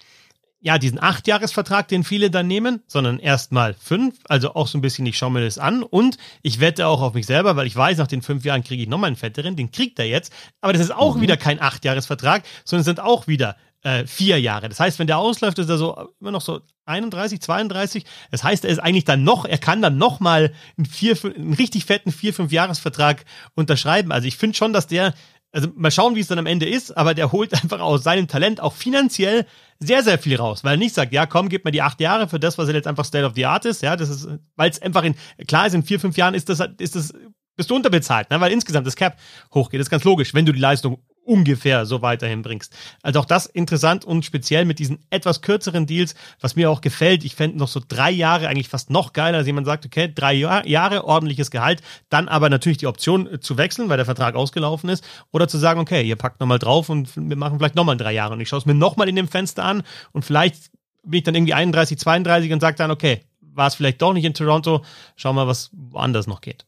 ja, 0.64 0.78
diesen 0.78 1.02
Acht-Jahres-Vertrag, 1.02 1.90
den 1.90 2.06
viele 2.06 2.32
dann 2.32 2.48
nehmen, 2.48 2.82
sondern 2.88 3.20
erstmal 3.20 3.74
fünf, 3.74 4.16
also 4.30 4.56
auch 4.56 4.68
so 4.68 4.78
ein 4.78 4.82
bisschen, 4.82 5.06
ich 5.06 5.18
schaue 5.18 5.32
mir 5.32 5.44
das 5.44 5.58
an 5.58 5.84
und 5.84 6.18
ich 6.42 6.62
wette 6.62 6.88
auch 6.88 7.02
auf 7.02 7.14
mich 7.14 7.26
selber, 7.26 7.58
weil 7.58 7.68
ich 7.68 7.76
weiß, 7.76 7.98
nach 7.98 8.08
den 8.08 8.22
fünf 8.22 8.46
Jahren 8.46 8.64
kriege 8.64 8.82
ich 8.82 8.88
nochmal 8.88 9.10
einen 9.10 9.18
fetteren, 9.18 9.58
den 9.58 9.72
kriegt 9.72 10.00
er 10.00 10.06
jetzt, 10.06 10.32
aber 10.62 10.72
das 10.72 10.82
ist 10.82 10.96
auch 10.96 11.18
mhm. 11.18 11.22
wieder 11.22 11.36
kein 11.36 11.62
Acht-Jahres-Vertrag, 11.62 12.44
sondern 12.64 12.80
es 12.82 12.86
sind 12.86 13.02
auch 13.02 13.28
wieder 13.28 13.58
äh, 13.84 14.08
vier 14.08 14.40
Jahre. 14.40 14.70
Das 14.70 14.80
heißt, 14.80 15.00
wenn 15.00 15.08
der 15.08 15.18
ausläuft, 15.18 15.60
ist 15.60 15.70
er 15.70 15.78
so 15.78 16.10
immer 16.22 16.32
noch 16.32 16.42
so 16.42 16.62
31, 16.86 17.42
32. 17.42 18.06
Das 18.32 18.44
heißt, 18.44 18.64
er 18.64 18.72
ist 18.72 18.80
eigentlich 18.80 19.04
dann 19.04 19.24
noch, 19.24 19.44
er 19.44 19.58
kann 19.58 19.82
dann 19.82 19.98
noch 19.98 20.22
mal 20.22 20.54
einen, 20.78 20.86
vier, 20.86 21.18
einen 21.24 21.54
richtig 21.54 21.86
fetten 21.86 22.12
vier, 22.12 22.34
fünf 22.34 22.52
Jahresvertrag 22.52 23.26
unterschreiben. 23.56 24.12
Also 24.12 24.28
ich 24.28 24.38
finde 24.38 24.56
schon, 24.56 24.72
dass 24.72 24.88
der, 24.88 25.14
also 25.54 25.70
mal 25.76 25.92
schauen, 25.92 26.16
wie 26.16 26.20
es 26.20 26.28
dann 26.28 26.40
am 26.40 26.48
Ende 26.48 26.68
ist, 26.68 26.98
aber 26.98 27.14
der 27.14 27.32
holt 27.32 27.54
einfach 27.64 27.80
aus 27.80 28.04
seinem 28.04 28.28
Talent 28.28 28.60
auch 28.60 28.74
finanziell 28.74 29.46
sehr, 29.80 30.04
sehr 30.04 30.18
viel 30.18 30.36
raus, 30.36 30.64
weil 30.64 30.74
er 30.74 30.78
nicht 30.78 30.96
sagt, 30.96 31.14
ja, 31.14 31.26
komm, 31.26 31.50
gib 31.50 31.64
mir 31.64 31.72
die 31.72 31.82
acht 31.82 32.02
Jahre 32.02 32.28
für 32.28 32.40
das, 32.40 32.58
was 32.58 32.68
er 32.68 32.76
jetzt 32.76 32.88
einfach 32.88 33.06
State 33.06 33.26
of 33.26 33.34
the 33.36 33.46
Art 33.46 33.66
ist. 33.66 33.82
Ja, 33.82 33.96
das 33.96 34.10
ist, 34.10 34.28
weil 34.56 34.70
es 34.70 34.82
einfach 34.82 35.04
in, 35.04 35.16
klar 35.48 35.68
ist, 35.68 35.74
in 35.74 35.84
vier, 35.84 36.00
fünf 36.00 36.18
Jahren 36.18 36.34
ist 36.34 36.50
das, 36.50 36.60
ist 36.80 36.96
das 36.96 37.14
bist 37.56 37.70
du 37.70 37.76
unterbezahlt, 37.76 38.32
ne? 38.32 38.42
weil 38.42 38.52
insgesamt 38.52 38.88
das 38.88 38.96
Cap 38.96 39.18
hochgeht. 39.54 39.80
Das 39.80 39.86
ist 39.86 39.92
ganz 39.92 40.04
logisch, 40.04 40.34
wenn 40.34 40.46
du 40.46 40.54
die 40.54 40.60
Leistung 40.60 41.04
ungefähr 41.26 41.86
so 41.86 42.02
weiterhin 42.02 42.42
bringst. 42.42 42.76
Also 43.02 43.20
auch 43.20 43.26
das 43.26 43.46
interessant 43.46 44.06
und 44.06 44.26
speziell 44.26 44.66
mit 44.66 44.80
diesen 44.80 45.00
etwas 45.10 45.42
kürzeren 45.42 45.86
Deals, 45.86 46.16
was 46.40 46.56
mir 46.56 46.70
auch 46.70 46.82
gefällt. 46.82 47.24
Ich 47.24 47.36
fände 47.36 47.58
noch 47.58 47.68
so 47.68 47.82
drei 47.86 48.12
Jahre 48.12 48.48
eigentlich 48.48 48.70
fast 48.70 48.90
noch 48.90 49.14
geiler, 49.14 49.40
als 49.40 49.48
jemand 49.48 49.68
sagt, 49.68 49.86
okay, 49.86 50.12
drei 50.14 50.34
Jahre 50.34 51.06
ordentliches 51.06 51.52
Gehalt, 51.52 51.82
dann 52.10 52.28
aber 52.28 52.50
natürlich 52.50 52.78
die 52.78 52.88
Option 52.88 53.28
äh, 53.28 53.40
zu 53.40 53.58
wechseln, 53.58 53.90
weil 53.90 53.98
der 53.98 54.06
Vertrag 54.06 54.36
ausgelaufen 54.36 54.90
ist, 54.90 55.04
oder 55.32 55.48
zu 55.48 55.58
sagen, 55.58 55.80
okay, 55.80 56.04
ihr 56.04 56.16
packt 56.16 56.40
nochmal 56.40 56.60
drauf 56.60 56.90
und 56.90 57.10
wir 57.16 57.38
machen 57.38 57.58
vielleicht 57.58 57.76
nochmal 57.76 57.98
drei 57.98 58.14
Jahre 58.14 58.34
und 58.34 58.42
ich 58.42 58.50
schaue 58.50 58.60
es 58.60 58.66
mir 58.66 58.74
nochmal 58.74 59.10
in 59.10 59.16
dem 59.16 59.28
Fenster 59.28 59.64
an 59.64 59.84
und 60.12 60.26
vielleicht 60.26 60.72
bin 61.04 61.20
ich 61.20 61.24
dann 61.24 61.36
irgendwie 61.36 61.54
31, 61.54 61.98
32 61.98 62.52
und 62.52 62.60
sage 62.60 62.78
dann, 62.78 62.92
okay, 62.92 63.22
war 63.42 63.68
es 63.68 63.76
vielleicht 63.76 64.02
doch 64.02 64.14
nicht 64.14 64.26
in 64.26 64.34
Toronto, 64.34 64.84
schau 65.16 65.34
mal, 65.34 65.48
was 65.48 65.70
woanders 65.74 66.28
noch 66.28 66.42
geht. 66.42 66.66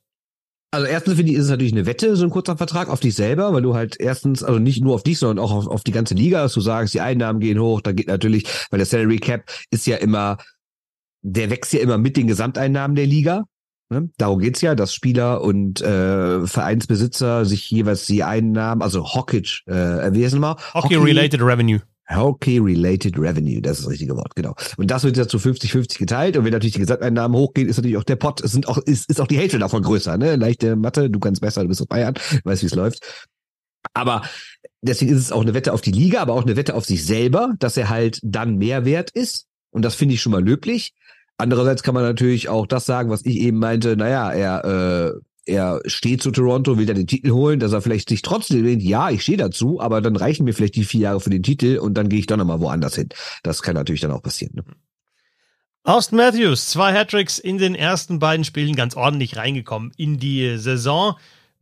Also 0.76 0.88
erstens 0.88 1.16
finde 1.16 1.32
ich, 1.32 1.38
ist 1.38 1.46
es 1.46 1.50
natürlich 1.50 1.72
eine 1.72 1.86
Wette, 1.86 2.18
so 2.18 2.26
ein 2.26 2.30
kurzer 2.30 2.58
Vertrag 2.58 2.90
auf 2.90 3.00
dich 3.00 3.16
selber, 3.16 3.54
weil 3.54 3.62
du 3.62 3.76
halt 3.76 3.96
erstens, 3.98 4.44
also 4.44 4.60
nicht 4.60 4.84
nur 4.84 4.94
auf 4.94 5.04
dich, 5.04 5.20
sondern 5.20 5.44
auch 5.44 5.54
auf, 5.54 5.68
auf 5.68 5.86
die 5.86 5.94
ganze 5.94 6.16
Liga, 6.16 6.44
dass 6.44 6.54
du 6.54 6.60
sagst, 6.60 6.94
die 6.94 7.00
Einnahmen 7.00 7.40
gehen 7.40 7.60
hoch, 7.60 7.80
da 7.80 7.94
geht 7.94 8.08
natürlich, 8.08 8.46
weil 8.72 8.80
der 8.80 8.86
Salary 8.86 9.20
Cap 9.20 9.50
ist 9.72 9.88
ja 9.88 9.96
immer, 9.96 10.38
der 11.22 11.50
wächst 11.50 11.72
ja 11.72 11.80
immer 11.80 11.98
mit 11.98 12.18
den 12.18 12.28
Gesamteinnahmen 12.28 12.94
der 12.98 13.06
Liga. 13.06 13.44
Ne? 13.90 14.10
Darum 14.18 14.40
geht's 14.40 14.60
ja, 14.60 14.76
dass 14.76 14.94
Spieler 14.94 15.42
und 15.42 15.80
äh, 15.80 16.46
Vereinsbesitzer 16.46 17.46
sich 17.46 17.72
jeweils 17.72 18.06
die 18.06 18.26
Einnahmen, 18.26 18.82
also 18.82 19.06
Hockage, 19.06 19.64
äh, 19.68 20.24
es 20.24 20.34
nochmal? 20.34 20.58
Hockey-related 20.74 21.40
Hockey 21.40 21.52
Revenue. 21.52 21.80
Hockey-related 22.10 23.18
Revenue, 23.18 23.62
das 23.62 23.80
ist 23.80 23.86
das 23.86 23.92
richtige 23.92 24.16
Wort, 24.16 24.36
genau. 24.36 24.56
Und 24.78 24.92
das 24.92 25.04
wird 25.04 25.18
ja 25.18 25.28
zu 25.28 25.38
50-50 25.38 25.98
geteilt. 25.98 26.38
Und 26.38 26.46
wenn 26.46 26.52
natürlich 26.52 26.74
die 26.74 26.80
Gesamteinnahmen 26.80 27.38
hochgehen, 27.38 27.68
ist 27.68 27.78
natürlich 27.78 27.98
auch 27.98 28.04
der 28.04 28.16
Pot, 28.16 28.42
es 28.42 28.52
sind 28.52 28.68
auch, 28.68 28.78
ist, 28.78 29.10
ist 29.10 29.20
auch 29.20 29.28
die 29.28 29.38
Hälfte 29.38 29.60
davon 29.60 29.84
größer, 29.84 30.18
ne? 30.18 30.36
Leichte 30.36 30.76
Mathe, 30.76 31.10
du 31.10 31.20
kannst 31.20 31.42
besser, 31.42 31.64
du 31.64 31.68
bist 31.68 31.82
auf 31.82 31.88
Bayern, 31.88 32.16
weißt, 32.44 32.62
wie 32.62 32.68
es 32.68 32.76
läuft. 32.76 33.26
Aber 33.94 34.24
deswegen 34.82 35.12
ist 35.12 35.20
es 35.20 35.32
auch 35.32 35.42
eine 35.42 35.54
Wette 35.54 35.74
auf 35.74 35.82
die 35.82 35.92
Liga, 35.92 36.22
aber 36.22 36.34
auch 36.34 36.44
eine 36.44 36.56
Wette 36.56 36.76
auf 36.76 36.86
sich 36.86 37.06
selber, 37.06 37.54
dass 37.60 37.78
er 37.78 37.90
halt 37.90 38.20
dann 38.24 38.58
mehr 38.58 38.86
wert 38.86 39.12
ist. 39.12 39.48
Und 39.72 39.84
das 39.84 39.96
finde 39.96 40.16
ich 40.16 40.22
schon 40.22 40.32
mal 40.32 40.44
löblich. 40.44 40.94
Andererseits 41.38 41.84
kann 41.84 41.94
man 41.94 42.04
natürlich 42.04 42.50
auch 42.50 42.66
das 42.66 42.86
sagen, 42.86 43.10
was 43.10 43.26
ich 43.26 43.38
eben 43.38 43.58
meinte, 43.58 43.98
naja, 43.98 44.32
er 44.32 45.14
äh, 45.16 45.20
er 45.46 45.82
steht 45.86 46.24
zu 46.24 46.32
Toronto, 46.32 46.78
will 46.78 46.86
da 46.86 46.94
den 46.94 47.08
Titel 47.08 47.32
holen, 47.32 47.60
dass 47.60 47.72
er 47.72 47.82
vielleicht 47.82 48.10
sich 48.10 48.22
trotzdem 48.22 48.64
denkt, 48.64 48.84
ja, 48.84 49.10
ich 49.10 49.22
stehe 49.22 49.38
dazu, 49.38 49.80
aber 49.80 50.02
dann 50.02 50.16
reichen 50.16 50.44
mir 50.44 50.54
vielleicht 50.54 50.76
die 50.76 50.84
vier 50.84 51.02
Jahre 51.02 51.22
für 51.22 51.30
den 51.30 51.44
Titel 51.44 51.78
und 51.78 51.94
dann 51.94 52.10
gehe 52.10 52.20
ich 52.20 52.28
doch 52.28 52.38
nochmal 52.38 52.60
woanders 52.60 52.96
hin. 52.96 53.10
Das 53.44 53.62
kann 53.62 53.76
natürlich 53.76 54.02
dann 54.02 54.12
auch 54.12 54.24
passieren. 54.24 54.54
Ne? 54.56 54.64
Austin 55.84 56.18
Matthews, 56.18 56.70
zwei 56.72 56.94
Hattricks 56.94 57.38
in 57.38 57.60
den 57.60 57.76
ersten 57.76 58.18
beiden 58.18 58.44
Spielen 58.44 58.76
ganz 58.76 58.96
ordentlich 58.96 59.38
reingekommen 59.38 59.92
in 59.98 60.18
die 60.18 60.58
Saison. 60.58 61.16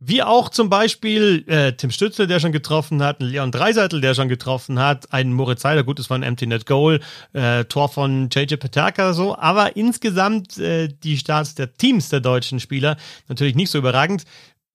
Wie 0.06 0.22
auch 0.22 0.50
zum 0.50 0.68
Beispiel 0.68 1.44
äh, 1.46 1.72
Tim 1.72 1.90
Stützle, 1.90 2.26
der 2.26 2.38
schon 2.38 2.52
getroffen 2.52 3.02
hat, 3.02 3.20
ein 3.20 3.26
Leon 3.26 3.50
Dreiseitel, 3.50 4.02
der 4.02 4.14
schon 4.14 4.28
getroffen 4.28 4.78
hat, 4.78 5.10
ein 5.14 5.32
Moritz 5.32 5.62
Seiler, 5.62 5.82
gut, 5.82 5.98
das 5.98 6.10
war 6.10 6.18
ein 6.18 6.22
Empty 6.22 6.46
Net 6.46 6.66
Goal, 6.66 7.00
äh, 7.32 7.64
Tor 7.64 7.88
von 7.88 8.28
JJ 8.30 8.56
Petaka, 8.56 9.14
so. 9.14 9.34
Aber 9.38 9.76
insgesamt 9.76 10.58
äh, 10.58 10.88
die 10.88 11.16
Starts 11.16 11.54
der 11.54 11.72
Teams 11.72 12.10
der 12.10 12.20
deutschen 12.20 12.60
Spieler 12.60 12.98
natürlich 13.28 13.54
nicht 13.54 13.70
so 13.70 13.78
überragend. 13.78 14.24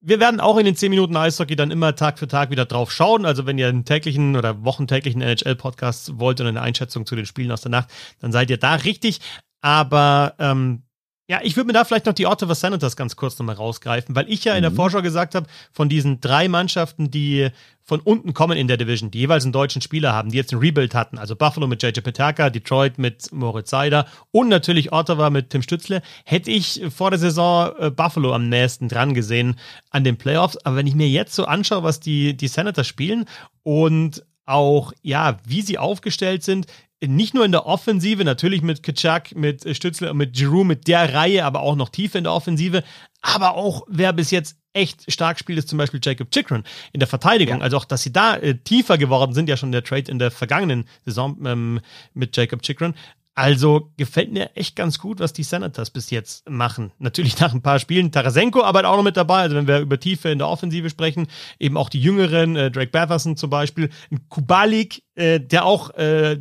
Wir 0.02 0.20
werden 0.20 0.40
auch 0.40 0.58
in 0.58 0.66
den 0.66 0.76
10 0.76 0.90
Minuten 0.90 1.16
Eishockey 1.16 1.56
dann 1.56 1.70
immer 1.70 1.96
Tag 1.96 2.18
für 2.18 2.28
Tag 2.28 2.50
wieder 2.50 2.66
drauf 2.66 2.92
schauen. 2.92 3.26
Also 3.28 3.46
wenn 3.46 3.60
ihr 3.60 3.68
einen 3.68 3.86
täglichen 3.86 4.36
oder 4.36 4.64
wochentäglichen 4.64 5.22
NHL-Podcast 5.22 6.18
wollt 6.18 6.42
und 6.42 6.48
eine 6.48 6.62
Einschätzung 6.62 7.06
zu 7.06 7.16
den 7.16 7.28
Spielen 7.28 7.52
aus 7.52 7.62
der 7.62 7.72
Nacht, 7.72 7.90
dann 8.20 8.32
seid 8.32 8.50
ihr 8.50 8.58
da 8.58 8.76
richtig. 8.76 9.20
Aber 9.62 10.34
ähm, 10.40 10.84
ja, 11.30 11.40
ich 11.44 11.56
würde 11.56 11.68
mir 11.68 11.74
da 11.74 11.86
vielleicht 11.86 12.08
noch 12.08 12.14
die 12.14 12.26
Ottawa 12.26 12.56
Senators 12.56 12.96
ganz 12.96 13.16
kurz 13.16 13.38
nochmal 13.38 13.56
rausgreifen, 13.56 14.16
weil 14.16 14.28
ich 14.32 14.46
ja 14.46 14.56
in 14.56 14.64
der 14.64 14.72
mhm. 14.72 14.76
Vorschau 14.76 15.04
gesagt 15.04 15.36
habe, 15.36 15.46
von 15.72 15.88
diesen 15.88 16.20
drei 16.22 16.48
Mannschaften, 16.48 17.12
die 17.12 17.50
von 17.84 18.00
unten 18.00 18.34
kommen 18.34 18.58
in 18.58 18.68
der 18.68 18.78
Division, 18.78 19.12
die 19.12 19.20
jeweils 19.20 19.44
einen 19.44 19.54
deutschen 19.54 19.84
Spieler 19.84 20.12
haben, 20.12 20.32
die 20.32 20.38
jetzt 20.38 20.52
einen 20.52 20.62
Rebuild 20.62 20.96
hatten, 20.96 21.20
also 21.20 21.36
Buffalo 21.36 21.68
mit 21.68 21.84
JJ 21.84 22.02
Petaka, 22.02 22.50
Detroit 22.50 22.98
mit 22.98 23.32
Moritz 23.32 23.70
Seider 23.70 24.08
und 24.32 24.50
natürlich 24.50 24.92
Ottawa 24.92 25.30
mit 25.30 25.52
Tim 25.52 25.62
Stützle, 25.62 26.02
hätte 26.26 26.50
ich 26.50 26.82
vor 26.90 27.12
der 27.12 27.20
Saison 27.20 27.74
äh, 27.78 27.92
Buffalo 27.92 28.34
am 28.34 28.50
nächsten 28.50 28.88
dran 28.90 29.14
gesehen 29.14 29.56
an 29.92 30.04
den 30.04 30.18
Playoffs. 30.18 30.58
Aber 30.66 30.78
wenn 30.78 30.88
ich 30.88 30.96
mir 30.96 31.10
jetzt 31.10 31.36
so 31.36 31.46
anschaue, 31.46 31.84
was 31.84 32.00
die, 32.00 32.36
die 32.36 32.48
Senators 32.48 32.88
spielen 32.88 33.26
und 33.62 34.26
auch, 34.48 34.94
ja, 35.04 35.38
wie 35.46 35.62
sie 35.62 35.78
aufgestellt 35.78 36.42
sind, 36.42 36.66
nicht 37.06 37.34
nur 37.34 37.46
in 37.46 37.52
der 37.52 37.66
Offensive, 37.66 38.24
natürlich 38.24 38.62
mit 38.62 38.84
Kitschak, 38.84 39.36
mit 39.36 39.76
Stützle 39.76 40.12
und 40.12 40.18
mit 40.18 40.34
Giroud, 40.34 40.66
mit 40.66 40.88
der 40.88 41.14
Reihe, 41.14 41.46
aber 41.46 41.62
auch 41.62 41.76
noch 41.76 41.90
tiefer 41.90 42.18
in 42.18 42.26
der 42.26 42.34
Offensive. 42.34 42.84
Aber 43.22 43.56
auch, 43.56 43.84
wer 43.88 44.14
bis 44.14 44.32
jetzt 44.32 44.58
echt 44.74 45.12
stark 45.12 45.40
spielt, 45.40 45.60
ist 45.60 45.70
zum 45.70 45.78
Beispiel 45.78 46.00
Jacob 46.04 46.32
Chikrin 46.32 46.64
in 46.94 47.00
der 47.00 47.08
Verteidigung. 47.08 47.60
Ja. 47.60 47.64
Also 47.64 47.78
auch, 47.78 47.86
dass 47.86 48.04
sie 48.04 48.14
da 48.14 48.36
äh, 48.36 48.56
tiefer 48.56 48.98
geworden 48.98 49.34
sind, 49.34 49.50
ja 49.50 49.58
schon 49.58 49.72
der 49.72 49.84
Trade 49.84 50.12
in 50.12 50.20
der 50.20 50.32
vergangenen 50.32 50.86
Saison 51.06 51.38
ähm, 51.46 51.80
mit 52.14 52.36
Jacob 52.36 52.62
Chikrin. 52.62 52.94
Also 53.36 53.94
gefällt 53.96 54.34
mir 54.34 54.50
echt 54.56 54.76
ganz 54.76 55.00
gut, 55.00 55.22
was 55.22 55.32
die 55.32 55.44
Senators 55.44 55.92
bis 55.92 56.10
jetzt 56.10 56.50
machen. 56.50 56.92
Natürlich 57.00 57.40
nach 57.40 57.54
ein 57.54 57.62
paar 57.62 57.80
Spielen. 57.80 58.12
Tarasenko 58.12 58.64
arbeitet 58.64 58.90
auch 58.90 58.98
noch 58.98 59.04
mit 59.04 59.16
dabei. 59.16 59.44
Also 59.44 59.56
wenn 59.56 59.66
wir 59.66 59.80
über 59.80 59.98
Tiefe 59.98 60.30
in 60.30 60.40
der 60.40 60.50
Offensive 60.50 60.90
sprechen, 60.90 61.28
eben 61.58 61.78
auch 61.78 61.88
die 61.88 62.02
Jüngeren, 62.02 62.58
äh, 62.58 62.70
Drake 62.70 62.92
Batherson 62.92 63.38
zum 63.38 63.50
Beispiel, 63.50 63.92
Kubalik, 64.28 65.04
äh, 65.16 65.40
der 65.40 65.64
auch 65.64 65.92
äh, 65.92 66.38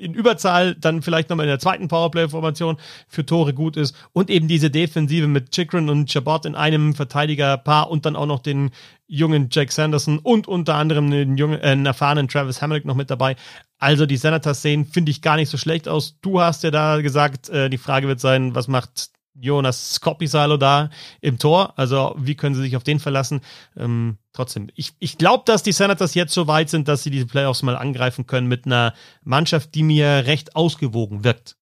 in 0.00 0.14
Überzahl 0.14 0.74
dann 0.74 1.02
vielleicht 1.02 1.30
nochmal 1.30 1.46
in 1.46 1.50
der 1.50 1.58
zweiten 1.58 1.88
Powerplay-Formation 1.88 2.78
für 3.08 3.26
Tore 3.26 3.54
gut 3.54 3.76
ist 3.76 3.94
und 4.12 4.30
eben 4.30 4.48
diese 4.48 4.70
Defensive 4.70 5.26
mit 5.26 5.52
Chikrin 5.52 5.88
und 5.88 6.10
Chabot 6.10 6.46
in 6.46 6.54
einem 6.54 6.94
Verteidigerpaar 6.94 7.90
und 7.90 8.06
dann 8.06 8.16
auch 8.16 8.26
noch 8.26 8.40
den 8.40 8.70
jungen 9.06 9.48
Jack 9.50 9.72
Sanderson 9.72 10.18
und 10.18 10.48
unter 10.48 10.76
anderem 10.76 11.10
den 11.10 11.36
jungen, 11.36 11.60
äh, 11.60 11.76
erfahrenen 11.84 12.28
Travis 12.28 12.62
Hamilton 12.62 12.88
noch 12.88 12.94
mit 12.94 13.10
dabei. 13.10 13.36
Also 13.78 14.06
die 14.06 14.16
Senators 14.16 14.62
sehen, 14.62 14.84
finde 14.86 15.10
ich, 15.10 15.22
gar 15.22 15.36
nicht 15.36 15.48
so 15.48 15.58
schlecht 15.58 15.88
aus. 15.88 16.18
Du 16.20 16.40
hast 16.40 16.62
ja 16.62 16.70
da 16.70 17.00
gesagt, 17.00 17.48
äh, 17.48 17.68
die 17.68 17.78
Frage 17.78 18.08
wird 18.08 18.20
sein, 18.20 18.54
was 18.54 18.68
macht 18.68 19.10
Jonas 19.40 19.94
Skopisalo 19.94 20.56
da 20.56 20.90
im 21.20 21.38
Tor. 21.38 21.72
Also 21.76 22.14
wie 22.18 22.34
können 22.34 22.54
sie 22.54 22.62
sich 22.62 22.76
auf 22.76 22.84
den 22.84 23.00
verlassen? 23.00 23.40
Ähm, 23.76 24.18
trotzdem, 24.32 24.68
ich, 24.74 24.92
ich 24.98 25.18
glaube, 25.18 25.44
dass 25.46 25.62
die 25.62 25.72
Senators 25.72 26.14
jetzt 26.14 26.34
so 26.34 26.46
weit 26.46 26.70
sind, 26.70 26.88
dass 26.88 27.02
sie 27.02 27.10
diese 27.10 27.26
Playoffs 27.26 27.62
mal 27.62 27.76
angreifen 27.76 28.26
können 28.26 28.46
mit 28.46 28.66
einer 28.66 28.94
Mannschaft, 29.22 29.74
die 29.74 29.82
mir 29.82 30.26
recht 30.26 30.56
ausgewogen 30.56 31.24
wirkt. 31.24 31.56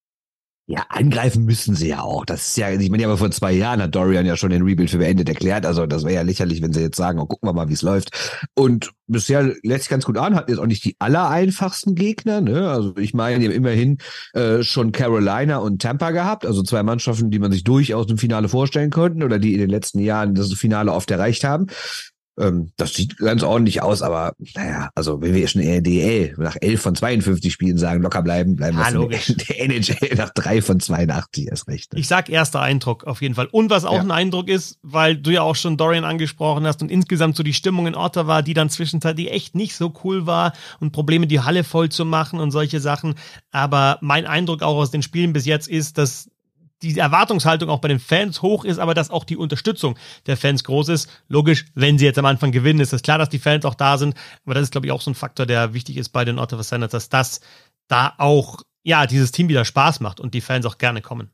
Ja, 0.70 0.84
angreifen 0.90 1.46
müssen 1.46 1.74
sie 1.74 1.88
ja 1.88 2.02
auch. 2.02 2.26
Das 2.26 2.48
ist 2.48 2.58
ja, 2.58 2.68
ich 2.70 2.90
meine, 2.90 3.06
aber 3.06 3.16
vor 3.16 3.30
zwei 3.30 3.52
Jahren 3.52 3.80
hat 3.80 3.94
Dorian 3.94 4.26
ja 4.26 4.36
schon 4.36 4.50
den 4.50 4.60
Rebuild 4.62 4.90
für 4.90 4.98
beendet 4.98 5.26
erklärt. 5.26 5.64
Also 5.64 5.86
das 5.86 6.04
wäre 6.04 6.16
ja 6.16 6.20
lächerlich, 6.20 6.60
wenn 6.60 6.74
sie 6.74 6.82
jetzt 6.82 6.98
sagen, 6.98 7.18
oh, 7.20 7.24
gucken 7.24 7.48
wir 7.48 7.54
mal, 7.54 7.70
wie 7.70 7.72
es 7.72 7.80
läuft. 7.80 8.10
Und 8.54 8.90
bisher 9.06 9.54
lässt 9.62 9.84
sich 9.84 9.88
ganz 9.88 10.04
gut 10.04 10.18
an, 10.18 10.34
hat 10.34 10.50
jetzt 10.50 10.58
auch 10.58 10.66
nicht 10.66 10.84
die 10.84 10.94
allereinfachsten 10.98 11.94
Gegner. 11.94 12.42
Ne? 12.42 12.68
Also 12.68 12.94
ich 12.98 13.14
meine, 13.14 13.38
die 13.38 13.46
haben 13.46 13.54
immerhin 13.54 13.96
äh, 14.34 14.62
schon 14.62 14.92
Carolina 14.92 15.56
und 15.56 15.80
Tampa 15.80 16.10
gehabt, 16.10 16.44
also 16.44 16.62
zwei 16.62 16.82
Mannschaften, 16.82 17.30
die 17.30 17.38
man 17.38 17.50
sich 17.50 17.64
durchaus 17.64 18.10
im 18.10 18.18
Finale 18.18 18.50
vorstellen 18.50 18.90
konnten 18.90 19.22
oder 19.22 19.38
die 19.38 19.54
in 19.54 19.60
den 19.60 19.70
letzten 19.70 20.00
Jahren 20.00 20.34
das 20.34 20.52
Finale 20.52 20.92
oft 20.92 21.10
erreicht 21.10 21.44
haben. 21.44 21.68
Ähm, 22.38 22.70
das 22.76 22.94
sieht 22.94 23.16
ganz 23.18 23.42
ordentlich 23.42 23.82
aus, 23.82 24.02
aber 24.02 24.32
naja, 24.54 24.90
also 24.94 25.20
wenn 25.20 25.34
wir 25.34 25.48
schon 25.48 25.62
in 25.62 25.68
der 25.68 25.80
DL 25.80 26.34
nach 26.38 26.56
11 26.60 26.80
von 26.80 26.94
52 26.94 27.52
Spielen 27.52 27.78
sagen, 27.78 28.02
locker 28.02 28.22
bleiben, 28.22 28.56
bleiben 28.56 28.78
wir 28.78 29.10
in 29.10 29.36
der 29.36 29.60
NHL 29.64 30.14
nach 30.16 30.30
3 30.30 30.62
von 30.62 30.80
82 30.80 31.48
erst 31.48 31.68
recht. 31.68 31.92
Ne? 31.92 32.00
Ich 32.00 32.08
sag 32.08 32.28
erster 32.28 32.60
Eindruck 32.60 33.04
auf 33.04 33.22
jeden 33.22 33.34
Fall. 33.34 33.48
Und 33.50 33.70
was 33.70 33.84
auch 33.84 33.94
ja. 33.94 34.00
ein 34.00 34.10
Eindruck 34.10 34.48
ist, 34.48 34.78
weil 34.82 35.16
du 35.16 35.30
ja 35.30 35.42
auch 35.42 35.56
schon 35.56 35.76
Dorian 35.76 36.04
angesprochen 36.04 36.66
hast 36.66 36.82
und 36.82 36.90
insgesamt 36.90 37.36
so 37.36 37.42
die 37.42 37.54
Stimmung 37.54 37.86
in 37.86 37.94
Ottawa, 37.94 38.42
die 38.42 38.54
dann 38.54 38.70
zwischenzeitlich 38.70 39.30
echt 39.30 39.54
nicht 39.54 39.74
so 39.74 39.92
cool 40.04 40.26
war 40.26 40.52
und 40.80 40.92
Probleme, 40.92 41.26
die 41.26 41.40
Halle 41.40 41.64
voll 41.64 41.88
zu 41.88 42.04
machen 42.04 42.40
und 42.40 42.50
solche 42.50 42.80
Sachen. 42.80 43.14
Aber 43.50 43.98
mein 44.00 44.26
Eindruck 44.26 44.62
auch 44.62 44.76
aus 44.76 44.90
den 44.90 45.02
Spielen 45.02 45.32
bis 45.32 45.44
jetzt 45.44 45.68
ist, 45.68 45.98
dass 45.98 46.30
die 46.82 46.98
Erwartungshaltung 46.98 47.68
auch 47.70 47.80
bei 47.80 47.88
den 47.88 47.98
Fans 47.98 48.42
hoch 48.42 48.64
ist, 48.64 48.78
aber 48.78 48.94
dass 48.94 49.10
auch 49.10 49.24
die 49.24 49.36
Unterstützung 49.36 49.98
der 50.26 50.36
Fans 50.36 50.64
groß 50.64 50.88
ist. 50.88 51.10
Logisch, 51.28 51.66
wenn 51.74 51.98
sie 51.98 52.04
jetzt 52.04 52.18
am 52.18 52.26
Anfang 52.26 52.52
gewinnen, 52.52 52.80
ist 52.80 52.92
es 52.92 53.02
klar, 53.02 53.18
dass 53.18 53.28
die 53.28 53.38
Fans 53.38 53.64
auch 53.64 53.74
da 53.74 53.98
sind. 53.98 54.14
Aber 54.44 54.54
das 54.54 54.64
ist, 54.64 54.72
glaube 54.72 54.86
ich, 54.86 54.92
auch 54.92 55.00
so 55.00 55.10
ein 55.10 55.14
Faktor, 55.14 55.46
der 55.46 55.74
wichtig 55.74 55.96
ist 55.96 56.10
bei 56.10 56.24
den 56.24 56.38
Ottawa 56.38 56.62
Senators, 56.62 57.08
dass 57.08 57.40
das 57.40 57.40
da 57.88 58.14
auch, 58.18 58.62
ja, 58.84 59.06
dieses 59.06 59.32
Team 59.32 59.48
wieder 59.48 59.64
Spaß 59.64 60.00
macht 60.00 60.20
und 60.20 60.34
die 60.34 60.40
Fans 60.40 60.66
auch 60.66 60.78
gerne 60.78 61.02
kommen. 61.02 61.30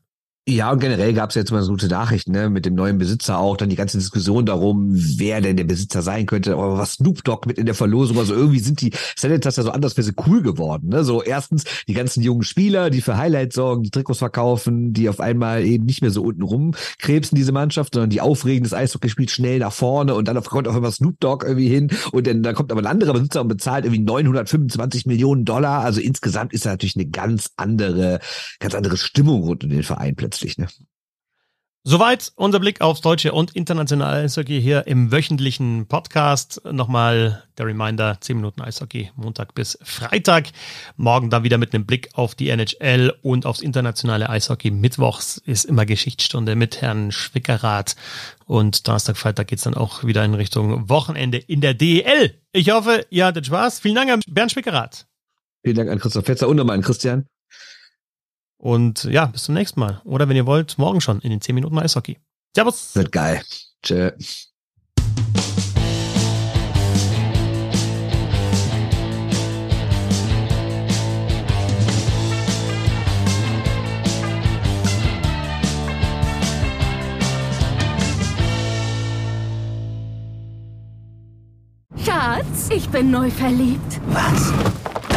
Ja, 0.47 0.71
und 0.71 0.77
generell 0.79 1.11
gab 1.13 1.31
es 1.31 1.35
jetzt 1.35 1.49
mal 1.51 1.63
so 1.63 1.71
gute 1.71 1.87
Nachrichten, 1.87 2.31
ne, 2.31 2.51
mit 2.51 2.67
dem 2.67 2.75
neuen 2.75 2.99
Besitzer 2.99 3.39
auch, 3.39 3.57
dann 3.57 3.69
die 3.69 3.75
ganze 3.75 3.97
Diskussion 3.97 4.45
darum, 4.45 4.91
wer 4.93 5.41
denn 5.41 5.57
der 5.57 5.63
Besitzer 5.63 6.03
sein 6.03 6.27
könnte, 6.27 6.53
aber 6.53 6.77
was 6.77 6.93
Snoop 6.93 7.23
Dogg 7.23 7.47
mit 7.47 7.57
in 7.57 7.65
der 7.65 7.73
Verlosung, 7.73 8.19
also 8.19 8.35
irgendwie 8.35 8.59
sind 8.59 8.79
die 8.79 8.91
Senators 9.15 9.55
ja 9.55 9.63
so 9.63 9.71
anders 9.71 9.93
für 9.93 10.03
sie 10.03 10.13
cool 10.27 10.43
geworden, 10.43 10.89
ne, 10.89 11.03
so 11.03 11.23
erstens 11.23 11.63
die 11.87 11.95
ganzen 11.95 12.21
jungen 12.21 12.43
Spieler, 12.43 12.91
die 12.91 13.01
für 13.01 13.17
Highlights 13.17 13.55
sorgen, 13.55 13.81
die 13.81 13.89
Trikots 13.89 14.19
verkaufen, 14.19 14.93
die 14.93 15.09
auf 15.09 15.19
einmal 15.19 15.65
eben 15.65 15.85
nicht 15.85 16.03
mehr 16.03 16.11
so 16.11 16.21
unten 16.21 16.43
rumkrebsen, 16.43 17.35
diese 17.35 17.51
Mannschaft, 17.51 17.95
sondern 17.95 18.11
die 18.11 18.21
aufregendes 18.21 18.75
Eishockey 18.75 19.09
spielt 19.09 19.31
schnell 19.31 19.57
nach 19.57 19.73
vorne 19.73 20.13
und 20.13 20.27
dann 20.27 20.39
kommt 20.43 20.67
auf 20.67 20.75
einmal 20.75 20.91
Snoop 20.91 21.19
Dogg 21.21 21.43
irgendwie 21.43 21.69
hin 21.69 21.89
und 22.11 22.27
dann, 22.27 22.43
dann 22.43 22.53
kommt 22.53 22.71
aber 22.71 22.81
ein 22.81 22.85
anderer 22.85 23.13
Besitzer 23.13 23.41
und 23.41 23.47
bezahlt 23.47 23.85
irgendwie 23.85 24.03
925 24.03 25.07
Millionen 25.07 25.43
Dollar, 25.43 25.83
also 25.83 26.01
insgesamt 26.01 26.53
ist 26.53 26.67
da 26.67 26.69
natürlich 26.69 26.97
eine 26.97 27.07
ganz 27.07 27.49
andere, 27.57 28.19
ganz 28.59 28.75
andere 28.75 28.97
Stimmung 28.97 29.41
rund 29.41 29.63
um 29.63 29.71
den 29.71 29.81
Verein 29.81 30.15
plötzlich 30.15 30.34
plötzlich. 30.35 30.57
Ne? 30.57 30.67
Soweit 31.87 32.31
unser 32.35 32.59
Blick 32.59 32.81
aufs 32.81 33.01
deutsche 33.01 33.31
und 33.31 33.55
internationale 33.55 34.23
Eishockey 34.23 34.59
hier 34.59 34.87
im 34.87 35.11
wöchentlichen 35.11 35.85
Podcast. 35.85 36.59
Nochmal 36.65 37.43
der 37.59 37.67
Reminder, 37.67 38.17
10 38.19 38.37
Minuten 38.37 38.61
Eishockey, 38.61 39.11
Montag 39.15 39.53
bis 39.53 39.77
Freitag. 39.83 40.47
Morgen 40.97 41.29
dann 41.29 41.43
wieder 41.43 41.59
mit 41.59 41.75
einem 41.75 41.85
Blick 41.85 42.09
auf 42.13 42.33
die 42.33 42.49
NHL 42.49 43.13
und 43.21 43.45
aufs 43.45 43.61
internationale 43.61 44.27
Eishockey. 44.31 44.71
Mittwochs 44.71 45.37
ist 45.37 45.65
immer 45.65 45.85
Geschichtsstunde 45.85 46.55
mit 46.55 46.81
Herrn 46.81 47.11
Schwickerath. 47.11 47.95
Und 48.47 48.87
Donnerstag, 48.87 49.15
Freitag 49.15 49.47
geht's 49.49 49.63
dann 49.63 49.75
auch 49.75 50.03
wieder 50.03 50.25
in 50.25 50.33
Richtung 50.33 50.89
Wochenende 50.89 51.37
in 51.37 51.61
der 51.61 51.75
DEL. 51.75 52.41
Ich 52.51 52.71
hoffe, 52.71 53.05
ihr 53.11 53.27
hattet 53.27 53.45
Spaß. 53.45 53.79
Vielen 53.79 53.95
Dank 53.95 54.09
an 54.09 54.21
Bernd 54.27 54.51
Schwickerath. 54.51 55.05
Vielen 55.63 55.75
Dank 55.75 55.91
an 55.91 55.99
Christoph 55.99 56.25
Fetzer 56.25 56.47
und 56.47 56.55
nochmal 56.57 56.77
an 56.77 56.81
Christian. 56.81 57.27
Und 58.57 59.03
ja, 59.05 59.25
bis 59.27 59.43
zum 59.43 59.55
nächsten 59.55 59.79
Mal. 59.79 60.01
Oder 60.05 60.29
wenn 60.29 60.35
ihr 60.35 60.45
wollt, 60.45 60.77
morgen 60.77 61.01
schon 61.01 61.19
in 61.19 61.29
den 61.29 61.41
10 61.41 61.55
Minuten 61.55 61.77
Eishockey. 61.77 62.17
Servus. 62.55 62.95
Wird 62.95 63.11
geil. 63.11 63.41
Tschö. 63.83 64.11
Schatz, 82.05 82.69
ich 82.69 82.87
bin 82.89 83.11
neu 83.11 83.29
verliebt. 83.29 83.99
Was? 84.07 84.53